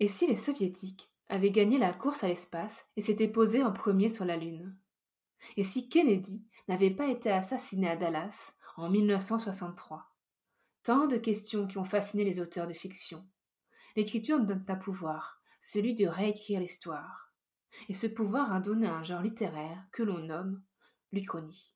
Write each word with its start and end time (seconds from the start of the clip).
Et 0.00 0.08
si 0.08 0.26
les 0.26 0.36
soviétiques 0.36 1.12
avaient 1.28 1.50
gagné 1.50 1.78
la 1.78 1.92
course 1.92 2.24
à 2.24 2.28
l'espace 2.28 2.86
et 2.96 3.02
s'étaient 3.02 3.28
posés 3.28 3.62
en 3.62 3.72
premier 3.72 4.08
sur 4.08 4.24
la 4.24 4.38
Lune? 4.38 4.74
Et 5.56 5.64
si 5.64 5.88
Kennedy 5.90 6.44
n'avait 6.68 6.90
pas 6.90 7.06
été 7.06 7.30
assassiné 7.30 7.88
à 7.88 7.96
Dallas 7.96 8.54
en 8.76 8.88
1963 8.88 10.06
Tant 10.82 11.06
de 11.06 11.18
questions 11.18 11.66
qui 11.66 11.76
ont 11.76 11.84
fasciné 11.84 12.24
les 12.24 12.40
auteurs 12.40 12.66
de 12.66 12.72
fiction. 12.72 13.28
L'écriture 13.94 14.40
donne 14.40 14.64
un 14.66 14.76
pouvoir, 14.76 15.42
celui 15.60 15.94
de 15.94 16.06
réécrire 16.06 16.60
l'histoire. 16.60 17.34
Et 17.90 17.94
ce 17.94 18.06
pouvoir 18.06 18.52
a 18.54 18.60
donné 18.60 18.86
un 18.86 19.02
genre 19.02 19.20
littéraire 19.20 19.84
que 19.92 20.02
l'on 20.02 20.20
nomme 20.20 20.62
l'Uchronie. 21.12 21.74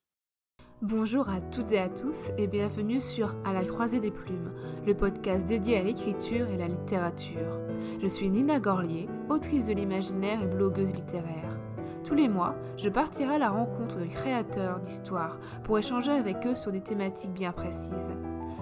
Bonjour 0.87 1.29
à 1.29 1.41
toutes 1.41 1.71
et 1.71 1.79
à 1.79 1.89
tous 1.89 2.29
et 2.37 2.45
bienvenue 2.45 2.99
sur 2.99 3.33
À 3.43 3.53
la 3.53 3.63
croisée 3.63 3.99
des 3.99 4.11
plumes, 4.11 4.51
le 4.85 4.93
podcast 4.93 5.43
dédié 5.47 5.79
à 5.79 5.81
l'écriture 5.81 6.47
et 6.49 6.57
la 6.57 6.67
littérature. 6.67 7.59
Je 7.99 8.05
suis 8.05 8.29
Nina 8.29 8.59
Gorlier, 8.59 9.09
autrice 9.27 9.65
de 9.65 9.73
l'imaginaire 9.73 10.43
et 10.43 10.45
blogueuse 10.45 10.93
littéraire. 10.93 11.57
Tous 12.03 12.13
les 12.13 12.27
mois, 12.27 12.53
je 12.77 12.89
partirai 12.89 13.33
à 13.33 13.39
la 13.39 13.49
rencontre 13.49 13.97
de 13.97 14.05
créateurs 14.05 14.79
d'histoires 14.79 15.39
pour 15.63 15.79
échanger 15.79 16.11
avec 16.11 16.45
eux 16.45 16.55
sur 16.55 16.71
des 16.71 16.81
thématiques 16.81 17.33
bien 17.33 17.51
précises. 17.51 18.13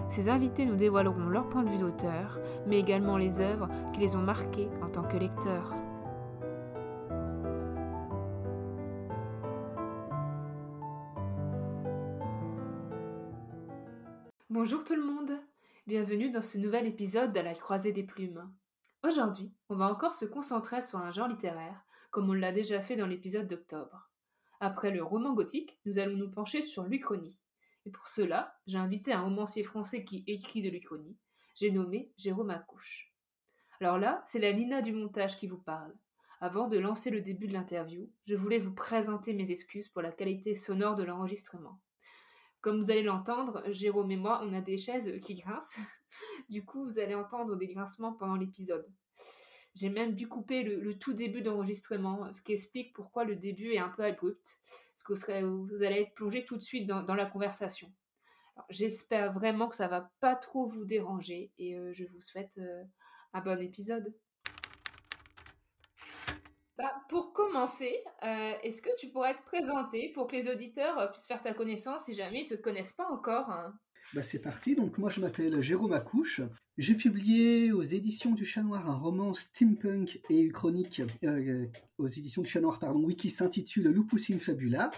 Ces 0.07 0.29
invités 0.29 0.65
nous 0.65 0.77
dévoileront 0.77 1.27
leur 1.27 1.49
point 1.49 1.63
de 1.63 1.71
vue 1.71 1.77
d'auteur, 1.77 2.39
mais 2.65 2.79
également 2.79 3.17
les 3.17 3.41
œuvres 3.41 3.67
qui 3.91 3.99
les 3.99 4.15
ont 4.15 4.21
marqués 4.21 4.69
en 4.81 4.87
tant 4.87 5.03
que 5.03 5.17
lecteurs. 5.17 5.75
Bonjour 14.53 14.83
tout 14.83 14.93
le 14.93 15.03
monde, 15.03 15.41
bienvenue 15.87 16.29
dans 16.29 16.43
ce 16.43 16.59
nouvel 16.59 16.85
épisode 16.85 17.33
de 17.33 17.39
la 17.39 17.55
croisée 17.55 17.91
des 17.91 18.03
plumes. 18.03 18.53
Aujourd'hui, 19.01 19.51
on 19.67 19.75
va 19.75 19.87
encore 19.87 20.13
se 20.13 20.25
concentrer 20.25 20.83
sur 20.83 20.99
un 20.99 21.09
genre 21.09 21.27
littéraire, 21.27 21.83
comme 22.11 22.29
on 22.29 22.33
l'a 22.33 22.51
déjà 22.51 22.79
fait 22.79 22.95
dans 22.95 23.07
l'épisode 23.07 23.47
d'octobre. 23.47 24.11
Après 24.59 24.91
le 24.91 25.01
roman 25.01 25.33
gothique, 25.33 25.79
nous 25.87 25.97
allons 25.97 26.17
nous 26.17 26.29
pencher 26.29 26.61
sur 26.61 26.83
l'Uchronie. 26.83 27.39
Et 27.87 27.89
pour 27.89 28.07
cela, 28.07 28.55
j'ai 28.67 28.77
invité 28.77 29.11
un 29.11 29.23
romancier 29.23 29.63
français 29.63 30.03
qui 30.03 30.23
écrit 30.27 30.61
de 30.61 30.69
l'Uchronie. 30.69 31.17
J'ai 31.55 31.71
nommé 31.71 32.13
Jérôme 32.17 32.51
Accouche. 32.51 33.11
Alors 33.81 33.97
là, 33.97 34.23
c'est 34.27 34.37
la 34.37 34.53
Nina 34.53 34.83
du 34.83 34.93
montage 34.93 35.35
qui 35.35 35.47
vous 35.47 35.57
parle. 35.57 35.95
Avant 36.41 36.67
de 36.67 36.77
lancer 36.77 37.09
le 37.09 37.21
début 37.21 37.47
de 37.47 37.53
l'interview, 37.53 38.07
je 38.27 38.35
voulais 38.35 38.59
vous 38.59 38.75
présenter 38.75 39.33
mes 39.33 39.49
excuses 39.49 39.89
pour 39.89 40.03
la 40.03 40.11
qualité 40.11 40.55
sonore 40.55 40.93
de 40.93 41.03
l'enregistrement. 41.03 41.81
Comme 42.63 42.79
vous 42.79 42.89
allez 42.89 43.03
l'entendre, 43.03 43.61
Jérôme 43.73 44.09
et 44.11 44.15
moi, 44.15 44.41
on 44.41 44.53
a 44.53 44.61
des 44.61 44.77
chaises 44.77 45.19
qui 45.19 45.33
grincent. 45.33 45.81
du 46.49 46.63
coup, 46.63 46.85
vous 46.85 46.97
allez 46.97 47.13
entendre 47.13 47.57
des 47.57 47.67
grincements 47.67 48.13
pendant 48.13 48.37
l'épisode. 48.37 48.89
J'ai 49.75 49.89
même 49.89 50.13
dû 50.13 50.29
couper 50.29 50.63
le, 50.63 50.97
tout 50.97 51.11
début 51.11 51.41
d'enregistrement, 51.41 52.31
ce 52.31 52.41
qui 52.41 52.53
explique 52.53 52.95
pourquoi 52.95 53.25
le 53.25 53.35
début 53.35 53.73
est 53.73 53.79
un 53.79 53.89
peu 53.89 54.05
abrupt, 54.05 54.61
parce 54.95 55.25
que 55.25 55.43
vous, 55.43 55.83
allez 55.83 56.03
être 56.03 56.13
plongé 56.13 56.45
tout 56.45 56.55
de 56.55 56.61
suite 56.61 56.87
dans, 56.87 57.15
la 57.15 57.25
conversation. 57.25 57.91
J'espère 58.69 59.33
vraiment 59.33 59.67
que 59.67 59.75
ça 59.75 59.89
va 59.89 60.09
pas 60.21 60.37
trop 60.37 60.65
vous 60.65 60.85
déranger 60.85 61.51
et 61.57 61.77
euh, 61.77 61.91
je 61.91 62.05
vous 62.05 62.21
souhaite 62.21 62.57
euh, 62.59 62.83
un 63.33 63.41
bon 63.41 63.59
épisode. 63.59 64.15
Bah, 66.77 66.91
pour 67.07 67.33
commencer, 67.33 67.93
euh, 68.23 68.53
est-ce 68.63 68.81
que 68.81 68.89
tu 68.97 69.09
pourrais 69.09 69.35
te 69.35 69.43
présenter 69.45 70.11
pour 70.13 70.25
que 70.25 70.35
les 70.35 70.49
auditeurs 70.49 70.97
euh, 70.97 71.07
puissent 71.07 71.27
faire 71.27 71.41
ta 71.41 71.53
connaissance 71.53 72.05
si 72.05 72.15
jamais 72.15 72.39
ils 72.39 72.51
ne 72.51 72.57
te 72.57 72.61
connaissent 72.61 72.93
pas 72.93 73.07
encore 73.11 73.47
hein? 73.51 73.77
Bah, 74.15 74.23
C'est 74.23 74.39
parti, 74.39 74.75
donc 74.75 74.97
moi 74.97 75.11
je 75.11 75.21
m'appelle 75.21 75.61
Jérôme 75.61 75.93
Accouche. 75.93 76.41
J'ai 76.79 76.95
publié 76.95 77.71
aux 77.71 77.83
éditions 77.83 78.31
du 78.31 78.43
Chat 78.43 78.63
Noir 78.63 78.89
un 78.89 78.95
roman 78.95 79.35
steampunk 79.35 80.19
et 80.31 80.47
chronique, 80.49 81.03
euh, 81.23 81.67
aux 81.99 82.07
éditions 82.07 82.41
du 82.41 82.49
Chat 82.49 82.61
Noir, 82.61 82.79
pardon, 82.79 83.03
oui, 83.03 83.15
qui 83.15 83.29
s'intitule 83.29 83.89
Lupus 83.89 84.31
in 84.31 84.39
Fabula. 84.39 84.89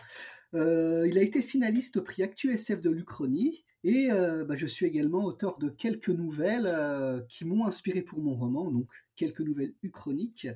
il 0.53 1.18
a 1.18 1.22
été 1.22 1.42
finaliste 1.42 1.98
au 1.98 2.03
prix 2.03 2.23
Actu 2.23 2.53
SF 2.53 2.80
de 2.80 2.90
l'Uchronie. 2.90 3.66
Et 3.84 4.09
bah, 4.09 4.56
je 4.56 4.66
suis 4.66 4.88
également 4.88 5.25
auteur 5.25 5.59
de 5.59 5.69
quelques 5.69 6.09
nouvelles 6.09 7.24
qui 7.30 7.46
m'ont 7.46 7.68
inspiré 7.68 8.02
pour 8.02 8.19
mon 8.19 8.34
roman, 8.34 8.72
donc 8.72 8.88
quelques 9.16 9.41
nouvelles 9.41 9.75
uchroniques. 9.84 10.47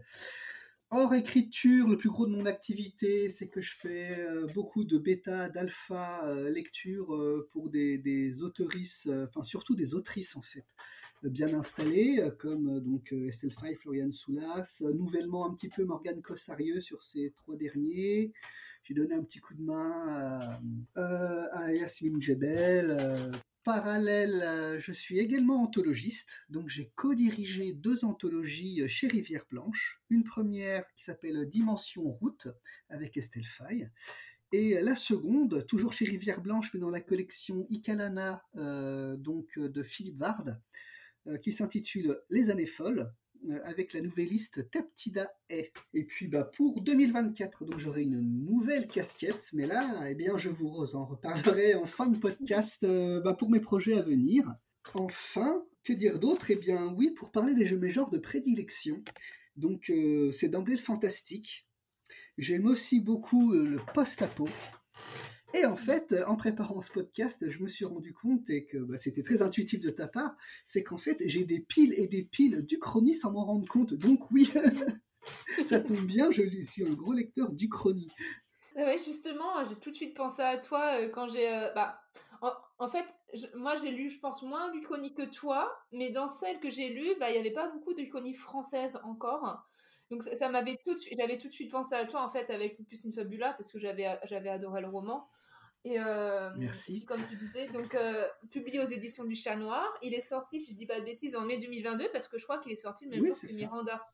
Hors 0.92 1.14
écriture, 1.14 1.88
le 1.88 1.98
plus 1.98 2.10
gros 2.10 2.26
de 2.26 2.32
mon 2.32 2.48
activité, 2.48 3.30
c'est 3.30 3.48
que 3.48 3.62
je 3.62 3.76
fais 3.76 4.18
euh, 4.22 4.48
beaucoup 4.56 4.84
de 4.84 4.98
bêta, 4.98 5.48
d'alpha 5.48 6.28
euh, 6.28 6.50
lecture 6.50 7.14
euh, 7.14 7.48
pour 7.52 7.70
des, 7.70 8.00
des 8.00 8.44
enfin 8.44 9.44
surtout 9.44 9.76
des 9.76 9.94
autrices 9.94 10.36
en 10.36 10.42
fait, 10.42 10.66
bien 11.22 11.54
installées, 11.54 12.28
comme 12.40 12.80
donc 12.80 13.14
Estelle 13.14 13.54
Fay, 13.54 13.76
Florian 13.76 14.12
Soulas, 14.12 14.82
nouvellement 14.96 15.46
un 15.46 15.54
petit 15.54 15.70
peu 15.70 15.84
Morgane 15.84 16.24
Cossarieux 16.24 16.82
sur 16.82 17.04
ces 17.04 17.34
trois 17.38 17.56
derniers. 17.56 18.34
J'ai 18.84 18.96
donné 18.96 19.14
un 19.14 19.24
petit 19.24 19.40
coup 19.40 19.54
de 19.54 19.62
main 19.62 20.60
à, 20.96 21.50
à 21.52 21.72
Yasmine 21.72 22.20
Jebel, 22.20 22.98
parallèle, 23.64 24.42
euh, 24.44 24.80
je 24.80 24.92
suis 24.92 25.20
également 25.20 25.64
anthologiste, 25.64 26.40
donc 26.50 26.70
j'ai 26.70 26.92
co-dirigé 26.96 27.74
deux 27.74 28.06
anthologies 28.06 28.82
euh, 28.82 28.88
chez 28.88 29.08
Rivière 29.08 29.46
Blanche. 29.50 30.02
Une 30.10 30.24
première 30.24 30.86
qui 30.96 31.04
s'appelle 31.04 31.48
Dimension 31.48 32.04
Route 32.04 32.48
avec 32.90 33.18
Estelle 33.18 33.46
Fay. 33.46 33.90
Et 34.52 34.82
la 34.82 34.96
seconde, 34.96 35.66
toujours 35.68 35.94
chez 35.94 36.06
Rivière 36.06 36.42
Blanche, 36.42 36.72
mais 36.74 36.80
dans 36.80 36.90
la 36.90 37.02
collection 37.02 37.68
Ikalana 37.70 38.44
euh, 38.56 39.16
donc 39.16 39.60
de 39.60 39.84
Philippe 39.84 40.18
Vard, 40.18 40.46
qui 41.44 41.52
s'intitule 41.52 42.20
Les 42.32 42.50
années 42.50 42.66
folles, 42.66 43.02
euh, 43.02 43.29
avec 43.64 43.94
la 43.94 44.02
nouvelle 44.02 44.28
liste 44.28 44.70
Taptida 44.70 45.32
est. 45.50 45.72
Et 45.94 46.04
puis 46.04 46.28
bah, 46.28 46.44
pour 46.44 46.82
2024, 46.82 47.66
donc 47.66 47.80
j'aurai 47.80 48.04
une 48.04 48.22
nouvelle 48.22 48.88
casquette, 48.88 49.50
mais 49.54 49.68
là, 49.68 50.10
eh 50.10 50.16
bien, 50.16 50.38
je 50.38 50.50
vous 50.50 50.96
en 50.96 51.06
reparlerai 51.06 51.76
en 51.76 51.86
fin 51.86 52.08
de 52.08 52.18
podcast 52.18 52.84
euh, 52.84 53.22
bah, 53.22 53.34
pour 53.34 53.50
mes 53.50 53.60
projets 53.60 53.98
à 53.98 54.02
venir. 54.02 54.56
Enfin, 54.94 55.64
que 55.84 55.94
dire 55.94 56.20
d'autre? 56.20 56.52
Eh 56.52 56.56
bien 56.56 56.94
oui, 56.98 57.12
pour 57.12 57.32
parler 57.32 57.54
des 57.54 57.66
jeux 57.66 57.78
mes 57.78 57.92
genres 57.92 58.10
de 58.10 58.18
prédilection. 58.18 59.04
Donc 59.56 59.90
euh, 59.90 60.32
c'est 60.32 60.50
d'emblée 60.50 60.76
le 60.76 60.82
fantastique. 60.82 61.68
J'aime 62.38 62.68
aussi 62.68 63.00
beaucoup 63.00 63.52
le 63.52 63.80
post-apo. 63.94 64.48
Et 65.54 65.66
en 65.66 65.78
fait, 65.78 66.16
en 66.28 66.36
préparant 66.36 66.80
ce 66.80 66.92
podcast, 66.92 67.50
je 67.50 67.64
me 67.64 67.68
suis 67.68 67.86
rendu 67.86 68.14
compte, 68.14 68.50
et 68.50 68.66
que 68.66 68.78
bah, 68.78 68.98
c'était 68.98 69.24
très 69.24 69.42
intuitif 69.42 69.80
de 69.80 69.90
ta 69.90 70.08
part, 70.08 70.36
c'est 70.66 70.84
qu'en 70.84 70.98
fait, 70.98 71.18
j'ai 71.26 71.44
des 71.44 71.60
piles 71.60 71.94
et 71.98 72.08
des 72.08 72.24
piles 72.24 72.62
d'Uchronie 72.62 73.16
sans 73.16 73.32
m'en 73.32 73.46
rendre 73.46 73.68
compte. 73.68 73.96
Donc 73.96 74.30
oui, 74.32 74.46
ça 75.66 75.80
tombe 75.80 76.06
bien, 76.06 76.32
je 76.32 76.44
suis 76.64 76.86
un 76.86 76.94
gros 76.94 77.14
lecteur 77.14 77.52
d'Uchronie. 77.52 78.12
Ah 78.76 78.84
oui, 78.86 79.02
justement, 79.04 79.64
j'ai 79.68 79.76
tout 79.76 79.90
de 79.90 79.96
suite 79.96 80.16
pensé 80.16 80.42
à 80.42 80.58
toi 80.58 81.02
euh, 81.02 81.10
quand 81.10 81.28
j'ai... 81.28 81.52
Euh, 81.52 81.74
bah, 81.74 82.00
en, 82.78 82.88
fait, 82.88 83.06
moi 83.56 83.76
j'ai 83.76 83.92
lu, 83.92 84.10
je 84.10 84.20
pense, 84.20 84.44
moins 84.44 84.72
d'Uchronie 84.72 85.14
que 85.14 85.30
toi, 85.30 85.76
mais 85.92 86.12
dans 86.12 86.28
celles 86.28 86.60
que 86.60 86.70
j'ai 86.70 86.90
lues, 86.90 87.16
bah, 87.20 87.30
il 87.30 87.34
n'y 87.34 87.40
avait 87.40 87.52
pas 87.52 87.70
beaucoup 87.70 87.94
d'Uchronie 87.94 88.36
française 88.36 88.98
encore. 89.04 89.66
Donc 90.10 90.24
ça, 90.24 90.50
m'avait 90.50 90.76
tout 90.84 90.94
de 90.94 91.00
suite, 91.00 91.20
j'avais 91.20 91.38
tout 91.38 91.48
de 91.48 91.54
suite 91.54 91.72
pensé 91.72 91.94
à 91.94 92.06
toi 92.06 92.26
en 92.26 92.30
fait 92.30 92.50
avec 92.50 92.78
Lupus 92.80 93.06
in 93.06 93.12
Fabula 93.12 93.54
parce 93.54 93.72
que 93.72 93.78
j'avais 93.78 94.08
j'avais 94.26 94.50
adoré 94.50 94.82
le 94.82 94.88
roman. 94.88 95.28
Et 95.86 95.98
euh, 95.98 96.50
Merci. 96.58 97.06
comme 97.06 97.22
tu 97.30 97.36
disais, 97.36 97.68
donc 97.70 97.96
euh, 97.96 98.28
publié 98.52 98.82
aux 98.82 98.88
éditions 98.88 99.24
du 99.24 99.36
Chat 99.36 99.56
Noir, 99.56 99.86
il 100.02 100.14
est 100.14 100.22
sorti, 100.22 100.60
si 100.60 100.74
je 100.74 100.78
dis 100.78 100.86
pas 100.86 101.00
de 101.00 101.06
bêtises, 101.06 101.36
en 101.38 101.46
mai 101.46 101.58
2022 101.58 102.10
parce 102.12 102.28
que 102.28 102.38
je 102.38 102.44
crois 102.44 102.58
qu'il 102.58 102.72
est 102.72 102.76
sorti 102.76 103.06
le 103.06 103.12
même 103.12 103.26
jour 103.26 103.36
que 103.36 103.56
Miranda. 103.56 104.06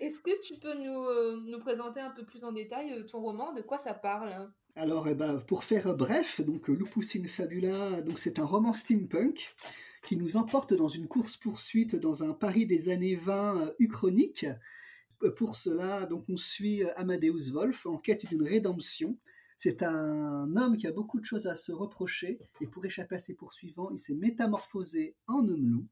Est-ce 0.00 0.20
que 0.20 0.38
tu 0.40 0.58
peux 0.58 0.74
nous, 0.74 1.04
euh, 1.04 1.40
nous, 1.46 1.58
présenter 1.58 2.00
un 2.00 2.10
peu 2.10 2.24
plus 2.24 2.44
en 2.44 2.52
détail 2.52 3.04
ton 3.06 3.20
roman, 3.20 3.52
de 3.52 3.62
quoi 3.62 3.78
ça 3.78 3.94
parle? 3.94 4.50
Alors, 4.76 5.08
eh 5.08 5.14
ben, 5.14 5.40
pour 5.40 5.64
faire 5.64 5.94
bref, 5.94 6.40
donc 6.40 6.68
Lupus 6.68 7.16
in 7.16 7.24
Fabula, 7.24 8.00
donc 8.02 8.18
c'est 8.18 8.38
un 8.38 8.44
roman 8.44 8.72
steampunk 8.72 9.54
qui 10.02 10.16
nous 10.16 10.36
emporte 10.36 10.74
dans 10.74 10.88
une 10.88 11.06
course 11.06 11.36
poursuite 11.36 11.96
dans 11.96 12.22
un 12.22 12.32
Paris 12.32 12.66
des 12.66 12.88
années 12.88 13.16
20 13.16 13.74
uchronique 13.78 14.46
pour 15.30 15.56
cela, 15.56 16.06
donc, 16.06 16.24
on 16.28 16.36
suit 16.36 16.82
Amadeus 16.96 17.50
Wolf 17.52 17.86
en 17.86 17.98
quête 17.98 18.26
d'une 18.26 18.42
rédemption. 18.42 19.18
C'est 19.58 19.82
un 19.82 20.56
homme 20.56 20.76
qui 20.76 20.86
a 20.86 20.92
beaucoup 20.92 21.20
de 21.20 21.24
choses 21.24 21.46
à 21.46 21.56
se 21.56 21.72
reprocher 21.72 22.38
et 22.60 22.66
pour 22.66 22.84
échapper 22.84 23.16
à 23.16 23.18
ses 23.18 23.34
poursuivants, 23.34 23.90
il 23.90 23.98
s'est 23.98 24.14
métamorphosé 24.14 25.14
en 25.26 25.46
homme 25.48 25.66
loup 25.66 25.86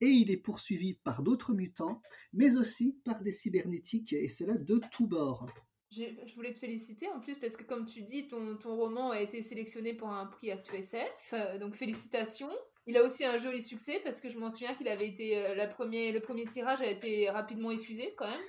et 0.00 0.06
il 0.06 0.30
est 0.30 0.36
poursuivi 0.36 0.94
par 0.94 1.22
d'autres 1.22 1.54
mutants, 1.54 2.00
mais 2.32 2.56
aussi 2.56 2.98
par 3.04 3.20
des 3.22 3.32
cybernétiques 3.32 4.12
et 4.12 4.28
cela 4.28 4.56
de 4.56 4.80
tous 4.92 5.06
bords. 5.06 5.46
Je 5.90 6.34
voulais 6.34 6.52
te 6.52 6.60
féliciter 6.60 7.08
en 7.08 7.18
plus 7.18 7.36
parce 7.38 7.56
que 7.56 7.64
comme 7.64 7.86
tu 7.86 8.02
dis, 8.02 8.28
ton, 8.28 8.56
ton 8.56 8.76
roman 8.76 9.10
a 9.10 9.20
été 9.20 9.40
sélectionné 9.40 9.94
pour 9.94 10.10
un 10.10 10.26
prix 10.26 10.50
ActuSF, 10.50 11.32
euh, 11.32 11.58
donc 11.58 11.74
félicitations. 11.74 12.50
Il 12.86 12.96
a 12.98 13.04
aussi 13.04 13.24
un 13.24 13.38
joli 13.38 13.62
succès 13.62 14.00
parce 14.04 14.20
que 14.20 14.28
je 14.28 14.38
m'en 14.38 14.50
souviens 14.50 14.74
qu'il 14.74 14.88
avait 14.88 15.08
été 15.08 15.38
euh, 15.38 15.54
la 15.54 15.66
premier, 15.66 16.12
le 16.12 16.20
premier 16.20 16.44
tirage 16.44 16.82
a 16.82 16.86
été 16.86 17.30
rapidement 17.30 17.70
effusé 17.70 18.14
quand 18.18 18.28
même. 18.28 18.40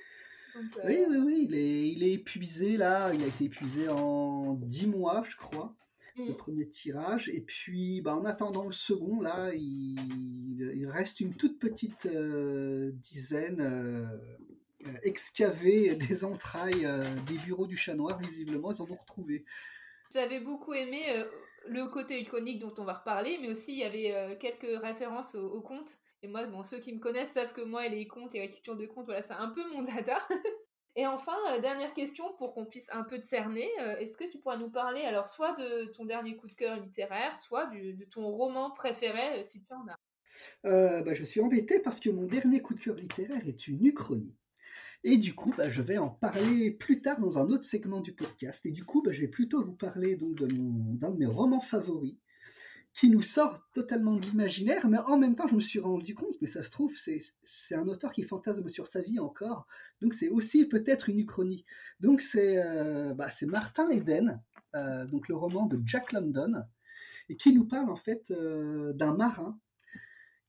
Euh, 0.56 0.60
oui, 0.84 1.04
oui, 1.08 1.16
oui, 1.16 1.46
il 1.48 1.54
est, 1.54 1.88
il 1.90 2.02
est 2.02 2.12
épuisé 2.12 2.76
là, 2.76 3.12
il 3.14 3.22
a 3.22 3.26
été 3.26 3.44
épuisé 3.44 3.88
en 3.88 4.54
10 4.54 4.86
mois, 4.86 5.22
je 5.28 5.36
crois. 5.36 5.74
le 6.16 6.36
premier 6.36 6.68
tirage. 6.68 7.28
Et 7.28 7.40
puis, 7.40 8.00
bah, 8.02 8.14
en 8.14 8.24
attendant 8.24 8.66
le 8.66 8.72
second, 8.72 9.20
là, 9.20 9.52
il, 9.54 10.86
reste 10.86 11.20
une 11.20 11.34
toute 11.34 11.58
petite 11.58 12.06
dizaine 12.06 14.10
excavée 15.02 15.94
des 15.94 16.24
entrailles 16.24 16.86
des 17.26 17.38
bureaux 17.38 17.66
du 17.66 17.76
chat 17.76 17.94
noir. 17.94 18.18
Visiblement, 18.18 18.72
ils 18.72 18.82
en 18.82 18.90
ont 18.90 18.96
retrouvé. 18.96 19.44
J'avais 20.12 20.40
beaucoup 20.40 20.74
aimé 20.74 21.24
le 21.68 21.86
côté 21.86 22.20
iconique 22.20 22.60
dont 22.60 22.74
on 22.78 22.84
va 22.84 22.94
reparler, 22.94 23.38
mais 23.40 23.48
aussi 23.48 23.72
il 23.72 23.78
y 23.78 23.84
avait 23.84 24.36
quelques 24.38 24.82
références 24.82 25.34
au, 25.34 25.60
conte. 25.60 25.98
Et 26.22 26.28
moi, 26.28 26.46
bon, 26.46 26.62
ceux 26.62 26.78
qui 26.78 26.92
me 26.92 27.00
connaissent 27.00 27.32
savent 27.32 27.52
que 27.52 27.62
moi, 27.62 27.88
les 27.88 28.06
contes, 28.06 28.32
les 28.32 28.40
réécritures 28.40 28.76
de 28.76 28.86
contes, 28.86 29.06
voilà, 29.06 29.22
c'est 29.22 29.32
un 29.32 29.48
peu 29.48 29.62
mon 29.70 29.82
dada. 29.82 30.18
Et 30.96 31.06
enfin, 31.06 31.36
euh, 31.50 31.60
dernière 31.60 31.94
question 31.94 32.34
pour 32.36 32.52
qu'on 32.52 32.66
puisse 32.66 32.90
un 32.92 33.04
peu 33.04 33.18
te 33.18 33.26
cerner. 33.26 33.68
Euh, 33.80 33.96
est-ce 33.98 34.16
que 34.16 34.28
tu 34.30 34.38
pourras 34.38 34.56
nous 34.56 34.70
parler 34.70 35.02
alors 35.02 35.28
soit 35.28 35.54
de 35.54 35.90
ton 35.92 36.04
dernier 36.04 36.36
coup 36.36 36.48
de 36.48 36.54
cœur 36.54 36.76
littéraire, 36.80 37.36
soit 37.36 37.66
de 37.66 38.04
ton 38.06 38.28
roman 38.28 38.72
préféré, 38.72 39.38
euh, 39.38 39.44
si 39.44 39.62
tu 39.62 39.72
en 39.72 39.86
as? 39.86 41.02
Bah, 41.02 41.14
Je 41.14 41.24
suis 41.24 41.40
embêté 41.40 41.80
parce 41.80 42.00
que 42.00 42.10
mon 42.10 42.24
dernier 42.26 42.60
coup 42.60 42.74
de 42.74 42.80
cœur 42.80 42.96
littéraire 42.96 43.46
est 43.46 43.68
une 43.68 43.84
uchronie. 43.86 44.34
Et 45.02 45.16
du 45.16 45.34
coup, 45.34 45.54
bah, 45.56 45.70
je 45.70 45.80
vais 45.80 45.96
en 45.96 46.10
parler 46.10 46.72
plus 46.72 47.00
tard 47.00 47.20
dans 47.20 47.38
un 47.38 47.48
autre 47.48 47.64
segment 47.64 48.00
du 48.00 48.12
podcast. 48.12 48.66
Et 48.66 48.70
du 48.70 48.84
coup, 48.84 49.00
bah, 49.02 49.12
je 49.12 49.20
vais 49.20 49.28
plutôt 49.28 49.64
vous 49.64 49.74
parler 49.74 50.16
donc, 50.16 50.34
d'un 50.34 51.10
de 51.10 51.16
mes 51.16 51.26
romans 51.26 51.60
favoris, 51.60 52.16
qui 53.00 53.08
nous 53.08 53.22
sort 53.22 53.66
totalement 53.72 54.16
de 54.16 54.26
l'imaginaire, 54.26 54.86
mais 54.86 54.98
en 54.98 55.16
même 55.16 55.34
temps, 55.34 55.48
je 55.48 55.54
me 55.54 55.60
suis 55.60 55.78
rendu 55.78 56.14
compte, 56.14 56.36
mais 56.42 56.46
ça 56.46 56.62
se 56.62 56.68
trouve, 56.68 56.94
c'est 56.94 57.74
un 57.74 57.88
auteur 57.88 58.12
qui 58.12 58.22
fantasme 58.22 58.68
sur 58.68 58.86
sa 58.86 59.00
vie 59.00 59.18
encore, 59.18 59.66
donc 60.02 60.12
c'est 60.12 60.28
aussi 60.28 60.66
peut-être 60.66 61.08
une 61.08 61.18
uchronie. 61.18 61.64
Donc 62.00 62.20
c'est 62.20 62.62
euh, 62.62 63.14
bah, 63.14 63.30
Martin 63.46 63.88
Eden, 63.88 64.42
euh, 64.76 65.06
donc 65.06 65.28
le 65.28 65.34
roman 65.34 65.64
de 65.64 65.80
Jack 65.82 66.12
London, 66.12 66.62
et 67.30 67.38
qui 67.38 67.54
nous 67.54 67.64
parle 67.64 67.88
en 67.88 67.96
fait 67.96 68.32
euh, 68.32 68.92
d'un 68.92 69.16
marin 69.16 69.58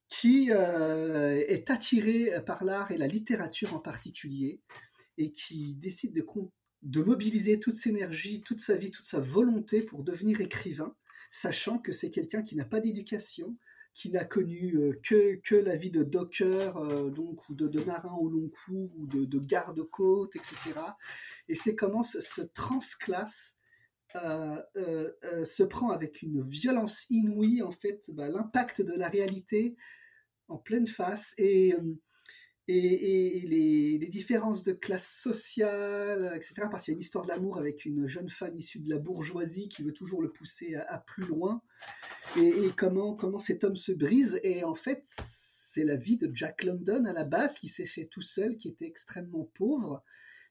qui 0.08 0.50
est 0.50 1.70
attiré 1.70 2.32
par 2.44 2.64
l'art 2.64 2.90
et 2.90 2.98
la 2.98 3.06
littérature 3.06 3.74
en 3.74 3.78
particulier, 3.78 4.60
et 5.16 5.32
qui 5.32 5.74
décide 5.76 6.12
de, 6.12 6.26
de 6.82 7.02
mobiliser 7.02 7.58
toute 7.58 7.76
son 7.76 7.88
énergie, 7.88 8.42
toute 8.42 8.60
sa 8.60 8.76
vie, 8.76 8.90
toute 8.90 9.06
sa 9.06 9.20
volonté 9.20 9.80
pour 9.80 10.04
devenir 10.04 10.42
écrivain 10.42 10.94
sachant 11.32 11.78
que 11.78 11.92
c'est 11.92 12.10
quelqu'un 12.10 12.42
qui 12.42 12.54
n'a 12.54 12.66
pas 12.66 12.78
d'éducation, 12.78 13.56
qui 13.94 14.10
n'a 14.10 14.24
connu 14.24 14.76
euh, 14.76 15.00
que, 15.02 15.36
que 15.36 15.54
la 15.54 15.76
vie 15.76 15.90
de 15.90 16.02
docker, 16.02 16.76
euh, 16.76 17.10
donc, 17.10 17.48
ou 17.48 17.54
de, 17.54 17.80
marin 17.84 18.14
au 18.14 18.28
long 18.28 18.48
cours, 18.64 18.90
ou 18.96 19.06
de, 19.06 19.38
garde-côte, 19.38 20.36
etc. 20.36 20.56
Et 21.48 21.54
c'est 21.54 21.74
comment 21.74 22.02
ce, 22.02 22.42
transclasse 22.42 23.56
euh, 24.16 24.62
se 25.44 25.62
prend 25.62 25.90
avec 25.90 26.22
une 26.22 26.42
violence 26.42 27.06
inouïe, 27.10 27.62
en 27.62 27.72
fait, 27.72 28.10
bah, 28.12 28.28
l'impact 28.28 28.82
de 28.82 28.92
la 28.92 29.08
réalité 29.08 29.74
en 30.48 30.58
pleine 30.58 30.86
face. 30.86 31.34
Et 31.38 31.74
et, 32.68 33.40
les, 33.46 34.08
différences 34.08 34.62
de 34.62 34.72
classe 34.72 35.08
sociale, 35.08 36.32
etc. 36.34 36.66
Parce 36.70 36.84
qu'il 36.84 36.92
y 36.92 36.94
a 36.94 36.96
une 36.96 37.00
histoire 37.00 37.24
d'amour 37.24 37.58
avec 37.58 37.84
une 37.86 38.06
jeune 38.06 38.28
femme 38.28 38.56
issue 38.56 38.78
de 38.78 38.90
la 38.90 38.98
bourgeoisie 38.98 39.68
qui 39.68 39.82
veut 39.82 39.92
toujours 39.92 40.20
le 40.20 40.30
pousser 40.30 40.74
à, 40.74 40.98
plus 40.98 41.24
loin, 41.24 41.62
et, 42.38 42.70
comment, 42.76 43.14
comment 43.14 43.38
cet 43.38 43.64
homme 43.64 43.76
se 43.76 43.92
brise. 43.92 44.38
Et 44.42 44.64
en 44.64 44.74
fait, 44.74 45.02
c'est 45.04 45.84
la 45.84 45.96
vie 45.96 46.18
de 46.18 46.30
Jack 46.34 46.64
London 46.64 47.06
à 47.06 47.12
la 47.12 47.24
base 47.24 47.58
qui 47.58 47.68
s'est 47.68 47.86
fait 47.86 48.04
tout 48.04 48.20
seul, 48.20 48.56
qui 48.56 48.68
était 48.68 48.86
extrêmement 48.86 49.50
pauvre. 49.54 50.04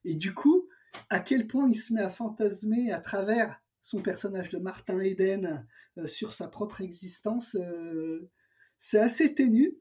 Et 0.03 0.15
du 0.15 0.33
coup, 0.33 0.67
à 1.09 1.19
quel 1.19 1.47
point 1.47 1.69
il 1.69 1.75
se 1.75 1.93
met 1.93 2.01
à 2.01 2.09
fantasmer 2.09 2.91
à 2.91 2.99
travers 2.99 3.61
son 3.81 4.01
personnage 4.01 4.49
de 4.49 4.57
Martin 4.57 4.99
Eden 4.99 5.67
euh, 5.97 6.07
sur 6.07 6.33
sa 6.33 6.47
propre 6.47 6.81
existence, 6.81 7.55
euh, 7.55 8.29
c'est 8.79 8.99
assez 8.99 9.33
ténu. 9.33 9.77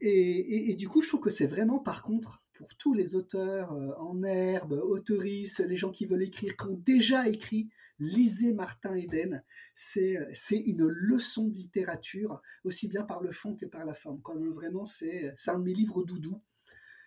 Et, 0.00 0.74
du 0.74 0.88
coup, 0.88 1.02
je 1.02 1.08
trouve 1.08 1.20
que 1.20 1.30
c'est 1.30 1.46
vraiment, 1.46 1.78
par 1.78 2.02
contre, 2.02 2.42
pour 2.54 2.68
tous 2.76 2.94
les 2.94 3.14
auteurs 3.14 3.72
euh, 3.72 3.92
en 3.98 4.22
herbe, 4.22 4.72
autoristes, 4.72 5.60
les 5.60 5.76
gens 5.76 5.90
qui 5.90 6.06
veulent 6.06 6.22
écrire, 6.22 6.56
qui 6.56 6.66
ont 6.66 6.80
déjà 6.84 7.28
écrit, 7.28 7.68
lisez 7.98 8.52
Martin 8.52 8.94
Eden. 8.94 9.42
C'est 9.74 10.16
une 10.50 10.86
leçon 10.86 11.48
de 11.48 11.54
littérature, 11.54 12.42
aussi 12.62 12.86
bien 12.86 13.02
par 13.02 13.22
le 13.22 13.32
fond 13.32 13.56
que 13.56 13.66
par 13.66 13.84
la 13.84 13.94
forme. 13.94 14.20
Vraiment, 14.52 14.86
c'est 14.86 15.34
un 15.48 15.58
de 15.58 15.64
mes 15.64 15.74
livres 15.74 16.04
doudou. 16.04 16.40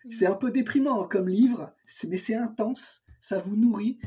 C'est 0.10 0.26
un 0.26 0.36
peu 0.36 0.52
déprimant 0.52 1.04
hein, 1.04 1.08
comme 1.10 1.28
livre, 1.28 1.74
mais 2.08 2.18
c'est 2.18 2.36
intense, 2.36 3.04
ça 3.20 3.40
vous 3.40 3.56
nourrit. 3.56 4.00